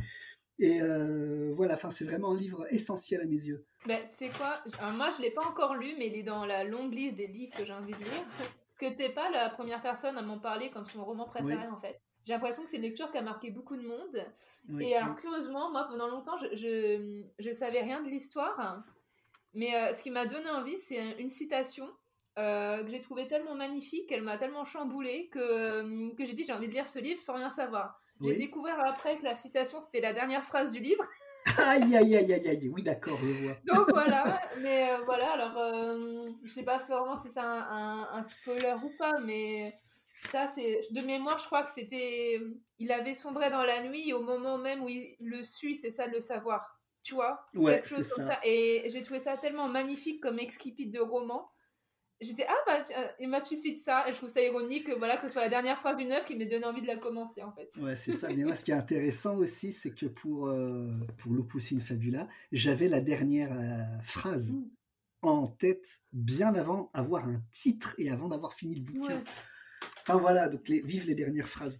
Et 0.58 0.80
euh, 0.82 1.52
voilà, 1.54 1.74
enfin, 1.74 1.90
c'est 1.90 2.04
vraiment 2.04 2.32
un 2.32 2.38
livre 2.38 2.66
essentiel 2.70 3.22
à 3.22 3.24
mes 3.24 3.46
yeux. 3.46 3.64
Ben, 3.86 3.98
tu 4.12 4.26
sais 4.26 4.30
quoi? 4.30 4.62
Moi, 4.92 5.10
je 5.10 5.18
ne 5.18 5.22
l'ai 5.22 5.30
pas 5.30 5.46
encore 5.46 5.74
lu, 5.74 5.94
mais 5.98 6.08
il 6.08 6.16
est 6.16 6.22
dans 6.22 6.44
la 6.44 6.64
longue 6.64 6.92
liste 6.92 7.16
des 7.16 7.26
livres 7.26 7.56
que 7.56 7.64
j'ai 7.64 7.72
envie 7.72 7.92
de 7.92 7.98
lire 7.98 8.26
que 8.80 8.92
t'es 8.94 9.10
pas 9.10 9.30
la 9.30 9.50
première 9.50 9.82
personne 9.82 10.16
à 10.16 10.22
m'en 10.22 10.38
parler 10.38 10.70
comme 10.70 10.86
son 10.86 11.04
roman 11.04 11.26
préféré 11.26 11.68
en 11.68 11.78
fait. 11.78 12.00
J'ai 12.24 12.32
l'impression 12.32 12.62
que 12.62 12.68
c'est 12.68 12.76
une 12.76 12.82
lecture 12.82 13.10
qui 13.10 13.18
a 13.18 13.22
marqué 13.22 13.50
beaucoup 13.50 13.76
de 13.76 13.86
monde. 13.86 14.80
et 14.80 14.96
alors 14.96 15.16
curieusement, 15.16 15.70
moi 15.70 15.86
pendant 15.88 16.08
longtemps, 16.08 16.36
je, 16.38 16.54
je, 16.54 17.24
je 17.38 17.50
savais 17.50 17.80
rien 17.80 18.02
de 18.02 18.08
l'histoire. 18.08 18.82
Mais 19.54 19.74
euh, 19.74 19.92
ce 19.92 20.02
qui 20.02 20.10
m'a 20.10 20.26
donné 20.26 20.48
envie, 20.50 20.78
c'est 20.78 21.20
une 21.20 21.28
citation 21.28 21.88
euh, 22.38 22.84
que 22.84 22.90
j'ai 22.90 23.00
trouvée 23.00 23.26
tellement 23.26 23.54
magnifique, 23.54 24.08
qu'elle 24.08 24.22
m'a 24.22 24.36
tellement 24.36 24.64
chamboulée 24.64 25.28
que, 25.28 25.38
euh, 25.38 26.14
que 26.16 26.24
j'ai 26.24 26.34
dit 26.34 26.44
j'ai 26.44 26.52
envie 26.52 26.68
de 26.68 26.72
lire 26.72 26.86
ce 26.86 26.98
livre 26.98 27.20
sans 27.20 27.34
rien 27.34 27.50
savoir. 27.50 28.00
J'ai 28.22 28.36
découvert 28.36 28.78
après 28.84 29.16
que 29.16 29.24
la 29.24 29.34
citation 29.34 29.82
c'était 29.82 30.00
la 30.00 30.12
dernière 30.12 30.44
phrase 30.44 30.72
du 30.72 30.80
livre. 30.80 31.04
aïe, 31.58 31.96
aïe, 31.96 32.16
aïe, 32.16 32.32
aïe, 32.32 32.48
aïe, 32.48 32.68
oui, 32.68 32.82
d'accord, 32.82 33.18
je 33.22 33.44
vois. 33.44 33.56
Donc 33.64 33.90
voilà, 33.90 34.40
mais 34.60 34.90
euh, 34.90 34.98
voilà, 35.04 35.32
alors, 35.32 35.58
euh, 35.58 36.30
je 36.44 36.50
sais 36.52 36.62
pas 36.62 36.78
vraiment 36.78 37.16
si 37.16 37.28
c'est 37.28 37.40
un, 37.40 38.08
un, 38.12 38.22
spoiler 38.22 38.74
ou 38.82 38.90
pas, 38.98 39.18
mais 39.20 39.78
ça, 40.30 40.46
c'est. 40.46 40.80
De 40.90 41.00
mémoire, 41.00 41.38
je 41.38 41.46
crois 41.46 41.62
que 41.62 41.70
c'était. 41.70 42.40
Il 42.78 42.92
avait 42.92 43.14
sombré 43.14 43.50
dans 43.50 43.62
la 43.62 43.82
nuit 43.82 44.12
au 44.12 44.22
moment 44.22 44.58
même 44.58 44.82
où 44.82 44.88
il 44.88 45.16
le 45.20 45.42
suit, 45.42 45.76
c'est 45.76 45.90
ça 45.90 46.06
de 46.08 46.14
le 46.14 46.20
savoir. 46.20 46.78
Tu 47.02 47.14
vois? 47.14 47.46
Ouais, 47.54 47.76
quelque 47.76 47.88
chose 47.88 48.06
ça. 48.08 48.38
Et 48.44 48.88
j'ai 48.90 49.02
trouvé 49.02 49.20
ça 49.20 49.36
tellement 49.38 49.68
magnifique 49.68 50.22
comme 50.22 50.38
excipit 50.38 50.88
de 50.88 51.00
roman 51.00 51.50
j'étais 52.20 52.46
ah 52.48 52.54
bah 52.66 52.80
il 53.18 53.28
m'a 53.28 53.40
suffi 53.40 53.74
de 53.74 53.78
ça. 53.78 54.08
Et 54.08 54.12
je 54.12 54.16
trouve 54.16 54.28
ça 54.28 54.42
ironique 54.42 54.88
voilà 54.98 55.16
que 55.16 55.22
ce 55.22 55.28
soit 55.30 55.42
la 55.42 55.48
dernière 55.48 55.78
phrase 55.78 55.96
d'une 55.96 56.12
œuvre 56.12 56.24
qui 56.24 56.36
m'ait 56.36 56.46
donné 56.46 56.64
envie 56.64 56.82
de 56.82 56.86
la 56.86 56.96
commencer 56.96 57.42
en 57.42 57.52
fait. 57.52 57.70
Ouais 57.80 57.96
c'est 57.96 58.12
ça. 58.12 58.28
Mais 58.28 58.44
moi 58.44 58.54
ce 58.54 58.64
qui 58.64 58.70
est 58.70 58.74
intéressant 58.74 59.36
aussi 59.36 59.72
c'est 59.72 59.92
que 59.92 60.06
pour 60.06 60.48
euh, 60.48 60.90
pour 61.18 61.32
Lupus 61.32 61.72
in 61.72 61.80
Fabula 61.80 62.28
j'avais 62.52 62.88
la 62.88 63.00
dernière 63.00 63.52
euh, 63.52 64.02
phrase 64.02 64.52
mmh. 64.52 64.64
en 65.22 65.46
tête 65.46 66.00
bien 66.12 66.54
avant 66.54 66.90
avoir 66.92 67.26
un 67.26 67.40
titre 67.52 67.94
et 67.98 68.10
avant 68.10 68.28
d'avoir 68.28 68.52
fini 68.52 68.74
le 68.74 68.82
bouquin. 68.82 69.22
Enfin 70.02 70.18
voilà 70.18 70.48
donc 70.48 70.68
les, 70.68 70.80
vive 70.80 71.06
les 71.06 71.14
dernières 71.14 71.48
phrases. 71.48 71.78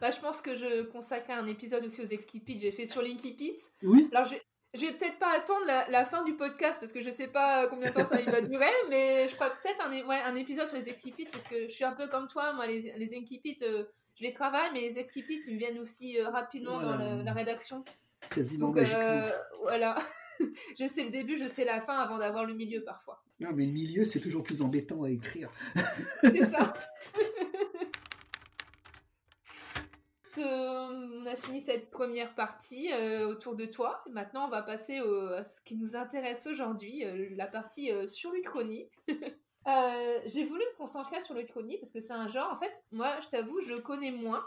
Bah, 0.00 0.10
je 0.12 0.20
pense 0.20 0.40
que 0.40 0.54
je 0.54 0.84
consacrais 0.84 1.32
un 1.32 1.46
épisode 1.48 1.84
aussi 1.84 2.00
aux 2.00 2.06
Exkipit 2.06 2.60
j'ai 2.60 2.70
fait 2.70 2.86
sur 2.86 3.02
l'Inkipit 3.02 3.58
oui. 3.82 4.08
Alors 4.12 4.26
je 4.26 4.36
je 4.74 4.80
vais 4.82 4.92
peut-être 4.92 5.18
pas 5.18 5.34
attendre 5.34 5.64
la, 5.66 6.04
fin 6.04 6.24
du 6.24 6.34
podcast 6.34 6.78
parce 6.78 6.92
que 6.92 7.00
je 7.00 7.10
sais 7.10 7.28
pas 7.28 7.66
combien 7.68 7.88
de 7.88 7.94
temps 7.94 8.04
ça 8.04 8.20
va 8.20 8.40
durer, 8.42 8.66
mais 8.90 9.28
je 9.28 9.34
ferai 9.34 9.50
peut-être 9.62 9.84
un, 9.84 9.90
ouais, 10.06 10.20
un 10.20 10.34
épisode 10.36 10.66
sur 10.66 10.76
les 10.76 10.88
Exkipit 10.88 11.26
parce 11.26 11.46
que 11.46 11.68
je 11.68 11.72
suis 11.72 11.84
un 11.84 11.92
peu 11.92 12.08
comme 12.08 12.26
toi, 12.26 12.52
moi 12.52 12.66
les, 12.66 12.92
les 12.96 13.14
euh, 13.62 13.84
je 14.14 14.22
les 14.22 14.32
travaille, 14.32 14.68
mais 14.72 14.80
les 14.80 14.98
Exkipit 14.98 15.40
ils 15.46 15.54
me 15.54 15.58
viennent 15.58 15.78
aussi 15.78 16.18
euh, 16.18 16.28
rapidement 16.28 16.80
dans 16.80 16.96
la, 16.96 17.32
rédaction. 17.32 17.84
Quasiment 18.30 18.68
Donc, 18.68 18.78
euh, 18.78 19.30
voilà. 19.62 19.96
je 20.78 20.86
sais 20.86 21.04
le 21.04 21.10
début, 21.10 21.38
je 21.38 21.48
sais 21.48 21.64
la 21.64 21.80
fin 21.80 21.98
avant 21.98 22.18
d'avoir 22.18 22.44
le 22.44 22.52
milieu 22.52 22.82
parfois. 22.82 23.22
Non, 23.40 23.50
mais 23.54 23.64
le 23.64 23.72
milieu 23.72 24.04
c'est 24.04 24.20
toujours 24.20 24.42
plus 24.42 24.60
embêtant 24.60 25.02
à 25.04 25.10
écrire. 25.10 25.50
c'est 26.22 26.44
ça. 26.44 26.74
on 30.36 31.26
a 31.26 31.36
fini 31.36 31.60
cette 31.60 31.90
première 31.90 32.34
partie 32.34 32.92
euh, 32.92 33.28
autour 33.28 33.54
de 33.54 33.66
toi. 33.66 34.02
Maintenant, 34.10 34.46
on 34.46 34.50
va 34.50 34.62
passer 34.62 34.98
à 34.98 35.44
ce 35.44 35.60
qui 35.62 35.76
nous 35.76 35.96
intéresse 35.96 36.46
aujourd'hui, 36.46 37.04
euh, 37.04 37.28
la 37.36 37.46
partie 37.46 37.90
euh, 37.90 38.06
sur 38.06 38.30
l'Uchronie. 38.32 38.88
J'ai 40.26 40.44
voulu 40.44 40.60
me 40.60 40.76
concentrer 40.76 41.20
sur 41.20 41.34
l'Uchronie 41.34 41.78
parce 41.78 41.92
que 41.92 42.00
c'est 42.00 42.12
un 42.12 42.28
genre, 42.28 42.50
en 42.52 42.58
fait, 42.58 42.82
moi, 42.90 43.18
je 43.20 43.28
t'avoue, 43.28 43.60
je 43.60 43.68
le 43.68 43.80
connais 43.80 44.10
moins. 44.10 44.46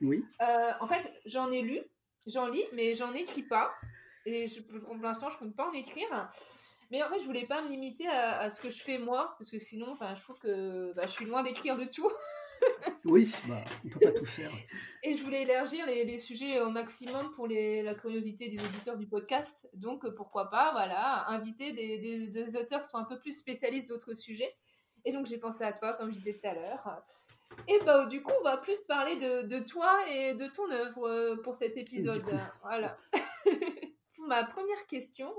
Oui. 0.00 0.24
en 0.40 0.86
fait, 0.86 1.12
j'en 1.24 1.50
ai 1.50 1.62
lu, 1.62 1.80
j'en 2.26 2.46
lis, 2.46 2.64
mais 2.72 2.94
j'en 2.94 3.12
écris 3.14 3.42
pas. 3.42 3.72
Et 4.26 4.46
pour 4.84 4.96
l'instant, 4.96 5.30
je 5.30 5.38
compte 5.38 5.56
pas 5.56 5.68
en 5.68 5.72
écrire. 5.72 6.30
Mais 6.90 7.02
en 7.02 7.08
fait, 7.08 7.18
je 7.18 7.24
voulais 7.24 7.46
pas 7.46 7.62
me 7.62 7.68
limiter 7.68 8.08
à, 8.08 8.50
ce 8.50 8.60
que 8.60 8.70
je 8.70 8.82
fais 8.82 8.98
moi, 8.98 9.34
parce 9.38 9.50
que 9.50 9.58
sinon, 9.58 9.96
je 10.14 10.22
trouve 10.22 10.38
que 10.38 10.92
bah, 10.94 11.06
je 11.06 11.12
suis 11.12 11.24
loin 11.24 11.42
d'écrire 11.42 11.76
de 11.76 11.86
tout. 11.86 12.10
oui, 13.04 13.32
bah, 13.46 13.62
on 13.84 13.88
peut 13.88 14.00
pas 14.00 14.12
tout 14.12 14.24
faire. 14.24 14.50
Et 15.02 15.16
je 15.16 15.22
voulais 15.22 15.42
élargir 15.42 15.86
les, 15.86 16.18
sujets 16.18 16.60
au 16.60 16.70
maximum 16.70 17.32
pour 17.32 17.46
les, 17.46 17.82
la 17.82 17.94
curiosité 17.94 18.48
des 18.48 18.58
auditeurs 18.58 18.96
du 18.96 19.06
podcast. 19.06 19.68
Donc, 19.74 20.08
pourquoi 20.14 20.50
pas, 20.50 20.72
voilà, 20.72 21.28
inviter 21.28 21.72
des, 21.72 21.98
des, 22.28 22.56
auteurs 22.56 22.82
qui 22.82 22.90
sont 22.90 22.98
un 22.98 23.04
peu 23.04 23.18
plus 23.18 23.38
spécialistes 23.38 23.88
d'autres 23.88 24.14
sujets. 24.14 24.54
Et 25.04 25.12
donc, 25.12 25.26
j'ai 25.26 25.38
pensé 25.38 25.64
à 25.64 25.72
toi, 25.72 25.94
comme 25.94 26.10
je 26.10 26.16
disais 26.16 26.34
tout 26.34 26.46
à 26.46 26.54
l'heure. 26.54 27.02
Et 27.66 27.78
bah, 27.84 28.06
du 28.06 28.22
coup, 28.22 28.32
on 28.40 28.44
va 28.44 28.56
plus 28.56 28.80
parler 28.82 29.16
de, 29.16 29.42
de 29.46 29.64
toi 29.64 29.98
et 30.10 30.34
de 30.34 30.46
ton 30.46 30.70
œuvre 30.70 31.08
euh, 31.08 31.36
pour 31.42 31.54
cet 31.54 31.76
épisode. 31.76 32.22
Voilà. 32.62 32.96
Pour 34.18 34.26
ma 34.26 34.44
première 34.44 34.84
question, 34.86 35.32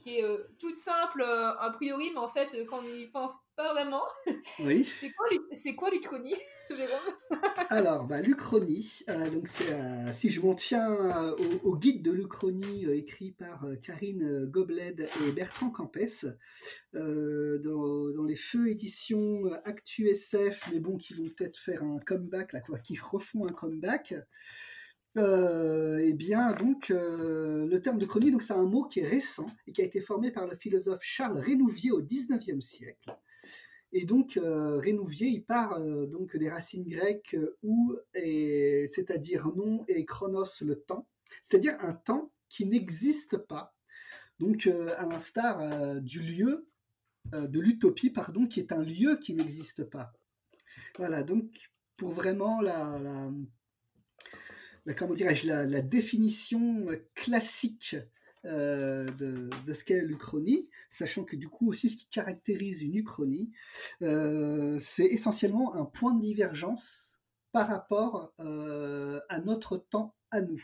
qui 0.00 0.18
est 0.18 0.24
toute 0.58 0.76
simple 0.76 1.22
a 1.22 1.70
priori, 1.74 2.10
mais 2.12 2.18
en 2.18 2.28
fait, 2.28 2.48
quand 2.66 2.78
on 2.78 2.96
n'y 2.96 3.06
pense 3.06 3.32
pas 3.56 3.72
vraiment. 3.72 4.04
Oui. 4.60 4.84
c'est 5.52 5.74
quoi 5.74 5.90
l'Uchronie, 5.90 6.36
Alors, 7.70 8.04
bah, 8.04 8.20
l'Uchronie, 8.20 9.02
donc 9.32 9.48
si 9.48 10.30
je 10.30 10.40
m'en 10.40 10.54
tiens 10.54 11.34
au, 11.64 11.76
guide 11.76 12.02
de 12.02 12.12
l'Uchronie 12.12 12.84
écrit 12.92 13.32
par 13.32 13.66
Karine 13.82 14.46
Gobled 14.46 15.08
et 15.26 15.32
Bertrand 15.32 15.70
Campès, 15.70 16.26
dans, 16.92 18.10
dans, 18.14 18.24
les 18.24 18.36
feux 18.36 18.68
éditions 18.68 19.52
Actu 19.64 20.08
SF, 20.08 20.70
mais 20.72 20.80
bon, 20.80 20.98
qui 20.98 21.14
vont 21.14 21.28
peut-être 21.36 21.58
faire 21.58 21.82
un 21.82 21.98
comeback, 21.98 22.52
là, 22.52 22.60
quoi, 22.60 22.78
qui 22.78 22.96
refont 22.96 23.46
un 23.46 23.52
comeback. 23.52 24.14
Euh, 25.16 26.00
eh 26.02 26.12
bien, 26.12 26.52
donc, 26.52 26.90
euh, 26.90 27.66
le 27.66 27.80
terme 27.80 27.98
de 27.98 28.06
chronie, 28.06 28.30
donc, 28.30 28.42
c'est 28.42 28.52
un 28.52 28.64
mot 28.64 28.84
qui 28.84 29.00
est 29.00 29.06
récent 29.06 29.46
et 29.66 29.72
qui 29.72 29.80
a 29.80 29.84
été 29.84 30.00
formé 30.00 30.30
par 30.32 30.48
le 30.48 30.56
philosophe 30.56 31.02
Charles 31.02 31.38
Rénouvier 31.38 31.92
au 31.92 32.02
XIXe 32.02 32.64
siècle. 32.64 33.16
Et 33.92 34.06
donc, 34.06 34.36
euh, 34.36 34.78
Rénouvier, 34.78 35.28
il 35.28 35.44
part 35.44 35.80
donc 35.80 36.36
des 36.36 36.50
racines 36.50 36.88
grecques 36.88 37.36
ou, 37.62 37.94
c'est-à-dire 38.14 39.46
nom 39.54 39.84
et 39.86 40.04
chronos, 40.04 40.62
le 40.62 40.80
temps, 40.80 41.06
c'est-à-dire 41.42 41.76
un 41.80 41.92
temps 41.92 42.32
qui 42.48 42.66
n'existe 42.66 43.36
pas. 43.36 43.72
Donc, 44.40 44.66
à 44.66 45.06
l'instar 45.06 46.00
du 46.00 46.22
lieu, 46.22 46.66
de 47.32 47.60
l'utopie, 47.60 48.10
pardon, 48.10 48.48
qui 48.48 48.58
est 48.58 48.72
un 48.72 48.82
lieu 48.82 49.16
qui 49.16 49.32
n'existe 49.34 49.84
pas. 49.84 50.12
Voilà, 50.98 51.22
donc, 51.22 51.70
pour 51.96 52.10
vraiment 52.10 52.60
la, 52.60 53.30
comment 54.92 55.14
dirais-je, 55.14 55.46
la, 55.46 55.80
définition 55.80 56.86
classique 57.14 57.96
euh, 58.46 59.10
de, 59.12 59.72
ce 59.72 59.84
qu'est 59.84 60.02
l'Uchronie, 60.02 60.68
sachant 60.90 61.24
que 61.24 61.34
du 61.34 61.48
coup 61.48 61.70
aussi 61.70 61.88
ce 61.88 61.96
qui 61.96 62.06
caractérise 62.08 62.82
une 62.82 62.94
Uchronie, 62.94 63.50
euh, 64.02 64.78
c'est 64.80 65.06
essentiellement 65.06 65.74
un 65.76 65.86
point 65.86 66.12
de 66.14 66.20
divergence 66.20 67.18
par 67.52 67.68
rapport 67.68 68.34
euh, 68.40 69.20
à 69.30 69.38
notre 69.40 69.78
temps 69.78 70.14
à 70.30 70.42
nous. 70.42 70.62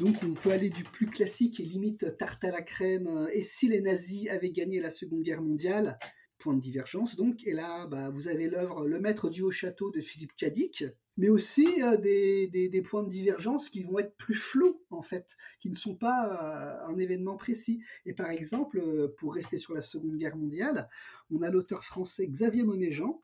Donc 0.00 0.16
on 0.24 0.34
peut 0.34 0.50
aller 0.50 0.70
du 0.70 0.82
plus 0.82 1.06
classique 1.06 1.60
et 1.60 1.62
limite 1.62 2.16
tarte 2.16 2.42
à 2.42 2.50
la 2.50 2.62
crème, 2.62 3.28
et 3.32 3.44
si 3.44 3.68
les 3.68 3.80
nazis 3.80 4.28
avaient 4.28 4.50
gagné 4.50 4.80
la 4.80 4.90
Seconde 4.90 5.22
Guerre 5.22 5.42
mondiale, 5.42 5.98
point 6.42 6.54
de 6.54 6.60
divergence 6.60 7.16
donc, 7.16 7.46
et 7.46 7.52
là 7.52 7.86
bah, 7.86 8.10
vous 8.10 8.28
avez 8.28 8.48
l'œuvre 8.48 8.86
Le 8.86 9.00
Maître 9.00 9.30
du 9.30 9.42
Haut 9.42 9.50
Château 9.50 9.90
de 9.90 10.00
Philippe 10.00 10.36
Cadic, 10.36 10.84
mais 11.16 11.28
aussi 11.28 11.82
euh, 11.82 11.96
des, 11.96 12.82
points 12.82 13.02
de 13.02 13.10
divergence 13.10 13.68
qui 13.68 13.82
vont 13.82 13.98
être 13.98 14.16
plus 14.16 14.34
flous, 14.34 14.80
en 14.90 15.02
fait, 15.02 15.36
qui 15.60 15.68
ne 15.68 15.74
sont 15.74 15.94
pas 15.94 16.82
euh, 16.86 16.86
un 16.86 16.98
événement 16.98 17.36
précis. 17.36 17.82
Et 18.06 18.14
par 18.14 18.30
exemple, 18.30 18.78
euh, 18.78 19.14
pour 19.18 19.34
rester 19.34 19.58
sur 19.58 19.74
la 19.74 19.82
Seconde 19.82 20.16
Guerre 20.16 20.36
mondiale, 20.36 20.88
on 21.30 21.42
a 21.42 21.50
l'auteur 21.50 21.84
français 21.84 22.26
Xavier 22.26 22.64
Monéjean, 22.64 23.20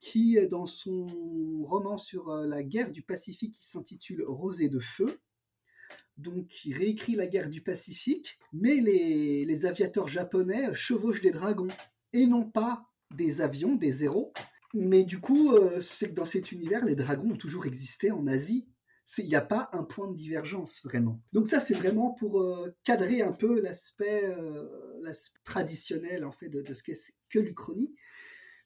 qui, 0.00 0.38
dans 0.48 0.66
son 0.66 1.06
roman 1.64 1.98
sur 1.98 2.34
la 2.34 2.62
guerre 2.62 2.90
du 2.90 3.02
Pacifique 3.02 3.54
qui 3.54 3.66
s'intitule 3.66 4.24
Rosée 4.26 4.68
de 4.68 4.80
feu, 4.80 5.20
donc 6.16 6.64
il 6.64 6.74
réécrit 6.74 7.14
la 7.14 7.26
guerre 7.26 7.50
du 7.50 7.60
Pacifique, 7.60 8.38
mais 8.52 8.76
les, 8.76 9.44
les 9.44 9.66
aviateurs 9.66 10.08
japonais 10.08 10.74
chevauchent 10.74 11.20
des 11.20 11.30
dragons, 11.30 11.68
et 12.12 12.26
non 12.26 12.44
pas 12.44 12.86
des 13.14 13.40
avions, 13.40 13.76
des 13.76 14.04
héros, 14.04 14.32
mais 14.74 15.04
du 15.04 15.20
coup, 15.20 15.52
euh, 15.52 15.80
c'est 15.80 16.10
que 16.10 16.14
dans 16.14 16.24
cet 16.24 16.52
univers, 16.52 16.84
les 16.84 16.94
dragons 16.94 17.30
ont 17.30 17.36
toujours 17.36 17.66
existé 17.66 18.10
en 18.10 18.26
Asie. 18.26 18.68
Il 19.16 19.26
n'y 19.26 19.34
a 19.34 19.40
pas 19.40 19.70
un 19.72 19.84
point 19.84 20.10
de 20.10 20.16
divergence 20.16 20.82
vraiment. 20.84 21.22
Donc 21.32 21.48
ça, 21.48 21.60
c'est 21.60 21.74
vraiment 21.74 22.10
pour 22.10 22.42
euh, 22.42 22.74
cadrer 22.84 23.22
un 23.22 23.32
peu 23.32 23.60
l'aspect 23.60 24.24
euh, 24.24 24.66
traditionnel 25.44 26.26
en 26.26 26.32
fait 26.32 26.50
de, 26.50 26.74
ce 26.74 26.82
qu'est 26.82 27.14
que 27.30 27.38
l'Uchronie. 27.38 27.94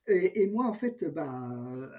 Et, 0.08 0.48
moi, 0.48 0.66
en 0.66 0.72
fait, 0.72 1.04
bah, 1.04 1.30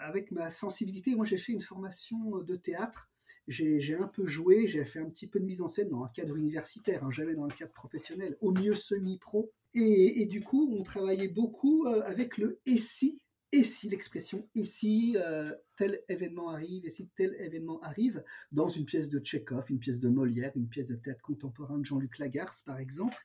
avec 0.02 0.32
ma 0.32 0.50
sensibilité, 0.50 1.16
moi 1.16 1.24
j'ai 1.24 1.38
fait 1.38 1.54
une 1.54 1.62
formation 1.62 2.40
de 2.40 2.58
théâtre. 2.58 3.10
J'ai 3.48 3.96
un 3.96 4.10
peu 4.10 4.28
joué, 4.28 4.68
j'ai 4.68 4.84
fait 4.84 5.00
un 5.00 5.10
petit 5.10 5.26
peu 5.26 5.40
de 5.40 5.46
mise 5.46 5.62
en 5.62 5.70
scène 5.70 5.88
dans 5.88 6.04
un 6.04 6.10
cadre 6.10 6.36
universitaire, 6.36 7.06
hein, 7.06 7.12
jamais 7.12 7.34
dans 7.34 7.46
un 7.46 7.50
cadre 7.50 7.72
professionnel, 7.72 8.36
au 8.42 8.52
mieux 8.52 8.76
semi-pro. 8.76 9.54
Et, 9.74 10.22
et, 10.22 10.26
du 10.26 10.42
coup, 10.42 10.76
on 10.78 10.84
travaillait 10.84 11.28
beaucoup 11.28 11.88
avec 11.88 12.38
le 12.38 12.60
«et 12.66 12.78
si» 12.78 13.20
et 13.54 13.64
si 13.64 13.88
l'expression 13.88 14.50
ici, 14.56 15.16
euh, 15.20 15.54
tel 15.78 16.00
événement 16.10 16.50
arrive, 16.50 16.88
et 16.88 16.90
si 16.90 17.08
tel 17.16 17.36
événement 17.40 17.80
arrive, 17.82 18.24
dans 18.52 18.68
une 18.68 18.84
pièce 18.84 19.10
de 19.10 19.20
Tchekhov, 19.20 19.68
une 19.70 19.78
pièce 19.78 20.00
de 20.00 20.10
Molière, 20.10 20.52
une 20.56 20.68
pièce 20.68 20.88
de 20.88 20.96
théâtre 20.96 21.22
contemporain 21.22 21.78
de 21.78 21.86
Jean-Luc 21.86 22.18
Lagarce, 22.18 22.64
par 22.64 22.80
exemple. 22.80 23.24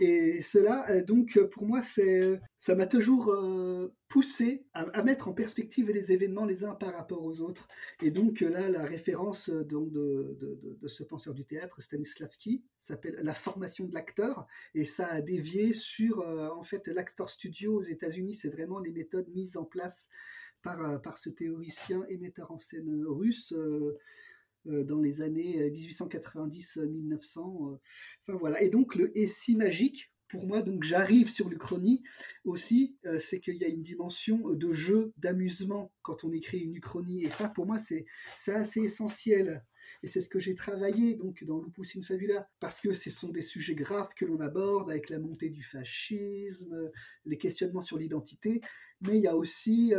Et 0.00 0.42
cela, 0.42 0.88
euh, 0.90 1.02
donc, 1.02 1.38
pour 1.50 1.66
moi, 1.66 1.82
c'est, 1.82 2.40
ça 2.58 2.74
m'a 2.74 2.86
toujours 2.86 3.30
euh, 3.30 3.94
poussé 4.08 4.64
à, 4.72 5.02
mettre 5.02 5.28
en 5.28 5.32
perspective 5.32 5.90
les 5.90 6.12
événements 6.12 6.44
les 6.44 6.64
uns 6.64 6.74
par 6.74 6.94
rapport 6.94 7.22
aux 7.24 7.40
autres. 7.40 7.68
Et 8.02 8.10
donc, 8.10 8.40
là, 8.40 8.68
la 8.68 8.84
référence 8.84 9.48
donc, 9.50 9.92
de, 9.92 10.78
ce 10.86 11.02
penseur 11.04 11.34
du 11.34 11.44
théâtre, 11.44 11.80
Stanislavski, 11.80 12.62
s'appelle 12.78 13.20
La 13.22 13.34
formation 13.34 13.86
de 13.86 13.94
l'acteur. 13.94 14.46
Et 14.74 14.84
ça 14.84 15.06
a 15.06 15.20
dévié 15.20 15.72
sur, 15.72 16.26
en 16.56 16.62
fait, 16.62 16.88
l'Actor 16.88 17.30
Studio 17.30 17.74
aux 17.74 17.82
États-Unis. 17.82 18.34
C'est 18.34 18.50
vraiment 18.50 18.80
les 18.80 18.92
méthodes 18.92 19.28
mises 19.28 19.56
en 19.56 19.64
place 19.64 20.08
par, 20.62 21.00
par 21.02 21.18
ce 21.18 21.28
théoricien 21.28 22.04
et 22.08 22.16
metteur 22.16 22.50
en 22.50 22.58
scène 22.58 23.04
russe. 23.06 23.52
Euh, 23.52 23.98
dans 24.64 25.00
les 25.00 25.22
années 25.22 25.70
1890-1900. 25.70 26.78
Euh, 26.78 27.72
euh, 27.72 27.78
enfin 28.22 28.38
voilà. 28.38 28.62
Et 28.62 28.70
donc 28.70 28.94
le 28.94 29.12
si 29.26 29.56
magique, 29.56 30.10
pour 30.28 30.46
moi, 30.46 30.62
donc 30.62 30.82
j'arrive 30.82 31.28
sur 31.28 31.48
l'Uchronie 31.50 32.02
aussi, 32.44 32.96
c'est 33.18 33.38
qu'il 33.38 33.56
y 33.56 33.64
a 33.64 33.68
une 33.68 33.82
dimension 33.82 34.38
de 34.48 34.72
jeu, 34.72 35.12
d'amusement 35.18 35.92
quand 36.00 36.24
on 36.24 36.32
écrit 36.32 36.60
une 36.60 36.74
Uchronie. 36.74 37.24
Et 37.24 37.28
ça, 37.28 37.50
pour 37.50 37.66
moi, 37.66 37.78
c'est 37.78 38.06
assez 38.46 38.80
essentiel. 38.80 39.62
Et 40.02 40.08
c'est 40.08 40.22
ce 40.22 40.30
que 40.30 40.40
j'ai 40.40 40.54
travaillé 40.54 41.16
donc 41.16 41.44
dans 41.44 41.60
Lupus 41.60 42.02
Fabula, 42.06 42.48
parce 42.60 42.80
que 42.80 42.94
ce 42.94 43.10
sont 43.10 43.28
des 43.28 43.42
sujets 43.42 43.74
graves 43.74 44.14
que 44.16 44.24
l'on 44.24 44.40
aborde 44.40 44.90
avec 44.90 45.10
la 45.10 45.18
montée 45.18 45.50
du 45.50 45.62
fascisme, 45.62 46.90
les 47.26 47.36
questionnements 47.36 47.82
sur 47.82 47.98
l'identité, 47.98 48.62
mais 49.02 49.18
il 49.18 49.22
y 49.22 49.28
a 49.28 49.36
aussi 49.36 49.92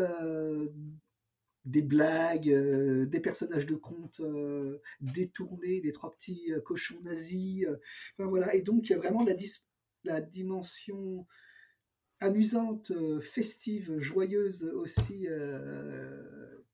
des 1.65 1.82
blagues, 1.82 2.50
euh, 2.50 3.05
des 3.05 3.20
personnages 3.20 3.65
de 3.65 3.75
contes 3.75 4.20
euh, 4.20 4.82
détournés, 5.00 5.82
des 5.82 5.91
trois 5.91 6.12
petits 6.12 6.51
euh, 6.51 6.60
cochons 6.60 7.00
nazis. 7.03 7.65
voilà. 8.17 8.53
Et 8.55 8.62
donc, 8.62 8.89
il 8.89 8.91
y 8.91 8.96
a 8.96 8.98
vraiment 8.98 9.24
la, 9.24 9.34
la 10.03 10.22
dimension 10.22 11.25
amusante, 12.20 12.93
festive, 13.22 13.98
joyeuse 14.00 14.63
aussi, 14.63 15.27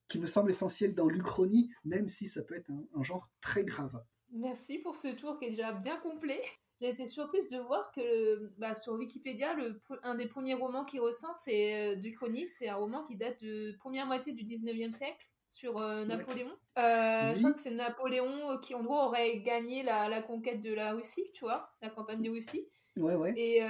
qui 0.07 0.19
me 0.19 0.27
semble 0.27 0.51
essentielle 0.51 0.93
dans 0.93 1.07
l'Uchronie, 1.07 1.71
même 1.85 2.07
si 2.07 2.27
ça 2.27 2.43
peut 2.43 2.55
être 2.55 2.69
un 2.93 3.03
genre 3.03 3.27
très 3.41 3.63
grave. 3.63 3.99
Merci 4.31 4.77
pour 4.77 4.95
ce 4.95 5.07
tour 5.15 5.39
qui 5.39 5.45
est 5.45 5.49
déjà 5.51 5.71
bien 5.71 5.99
complet 6.01 6.41
j'ai 6.79 6.89
été 6.89 7.07
surprise 7.07 7.49
de 7.49 7.57
voir 7.59 7.91
que 7.91 8.51
bah, 8.57 8.73
sur 8.73 8.93
Wikipédia, 8.93 9.53
le, 9.53 9.81
un 10.03 10.15
des 10.15 10.27
premiers 10.27 10.53
romans 10.53 10.85
qui 10.85 10.99
ressent, 10.99 11.33
c'est 11.33 11.95
euh, 11.97 12.45
c'est 12.47 12.69
un 12.69 12.75
roman 12.75 13.03
qui 13.03 13.17
date 13.17 13.41
de 13.43 13.75
première 13.79 14.05
moitié 14.05 14.33
du 14.33 14.43
19e 14.43 14.93
siècle 14.93 15.27
sur 15.45 15.77
euh, 15.77 16.05
Napoléon. 16.05 16.51
Euh, 16.77 17.33
je 17.35 17.39
crois 17.39 17.53
que 17.53 17.59
c'est 17.59 17.71
Napoléon 17.71 18.59
qui 18.61 18.75
en 18.75 18.83
gros 18.83 18.97
aurait 18.97 19.41
gagné 19.41 19.83
la, 19.83 20.07
la, 20.07 20.21
conquête 20.21 20.61
de 20.61 20.73
la 20.73 20.93
Russie, 20.93 21.29
tu 21.33 21.43
vois, 21.43 21.69
la 21.81 21.89
campagne 21.89 22.21
de 22.21 22.29
Russie. 22.29 22.69
Ouais, 22.99 23.15
ouais. 23.15 23.33
Et, 23.37 23.61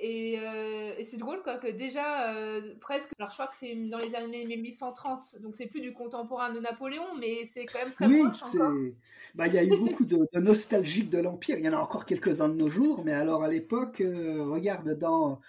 et, 0.00 0.34
et 0.98 1.04
c'est 1.04 1.18
drôle 1.18 1.42
quoi, 1.42 1.58
que 1.58 1.68
déjà, 1.68 2.34
presque, 2.80 3.12
alors 3.18 3.30
je 3.30 3.34
crois 3.34 3.46
que 3.46 3.54
c'est 3.54 3.74
dans 3.88 3.98
les 3.98 4.14
années 4.14 4.44
1830, 4.46 5.36
donc 5.40 5.54
c'est 5.54 5.66
plus 5.66 5.80
du 5.80 5.92
contemporain 5.92 6.52
de 6.52 6.60
Napoléon, 6.60 7.04
mais 7.20 7.44
c'est 7.44 7.66
quand 7.66 7.78
même 7.80 7.92
très 7.92 8.06
oui, 8.06 8.22
proche 8.22 8.42
encore. 8.42 8.72
Bah, 9.34 9.46
il 9.46 9.54
y 9.54 9.58
a 9.58 9.64
eu 9.64 9.76
beaucoup 9.76 10.04
de, 10.04 10.26
de 10.32 10.40
nostalgiques 10.40 11.10
de 11.10 11.18
l'Empire. 11.18 11.58
Il 11.58 11.64
y 11.64 11.68
en 11.68 11.74
a 11.74 11.78
encore 11.78 12.04
quelques-uns 12.04 12.48
de 12.48 12.54
nos 12.54 12.68
jours, 12.68 13.02
mais 13.04 13.12
alors 13.12 13.44
à 13.44 13.48
l'époque, 13.48 14.00
euh, 14.00 14.44
regarde, 14.44 14.98
dans, 14.98 15.40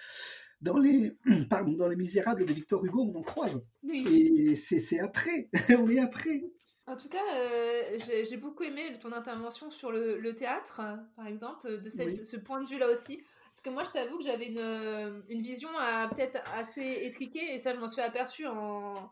dans, 0.62 0.78
les, 0.78 1.14
pardon, 1.50 1.72
dans 1.74 1.88
Les 1.88 1.96
Misérables 1.96 2.46
de 2.46 2.54
Victor 2.54 2.84
Hugo, 2.86 3.10
on 3.14 3.18
en 3.18 3.24
croise. 3.24 3.66
Et 3.92 4.56
c'est 4.56 5.00
après. 5.00 5.50
on 5.70 5.90
est 5.90 6.00
après. 6.00 6.44
En 6.90 6.98
tout 6.98 7.08
cas, 7.08 7.24
euh, 7.36 8.00
j'ai 8.08 8.38
beaucoup 8.38 8.64
aimé 8.64 8.98
ton 9.00 9.12
intervention 9.12 9.70
sur 9.70 9.92
le, 9.92 10.34
théâtre, 10.34 10.82
par 11.16 11.28
exemple, 11.28 11.80
de 11.80 11.90
cette, 11.90 12.26
ce 12.26 12.36
point 12.36 12.62
de 12.62 12.68
vue-là 12.68 12.90
aussi. 12.90 13.24
Parce 13.50 13.62
que 13.62 13.70
moi, 13.70 13.84
je 13.84 13.92
t'avoue 13.92 14.18
que 14.18 14.24
j'avais 14.24 14.48
une, 14.48 15.24
une, 15.30 15.42
vision 15.42 15.70
euh, 15.70 16.08
peut-être 16.08 16.40
assez 16.56 17.00
étriquée, 17.02 17.54
et 17.54 17.60
ça, 17.60 17.74
je 17.74 17.80
m'en 17.80 17.88
suis 17.88 18.02
aperçue 18.02 18.48
en, 18.48 19.12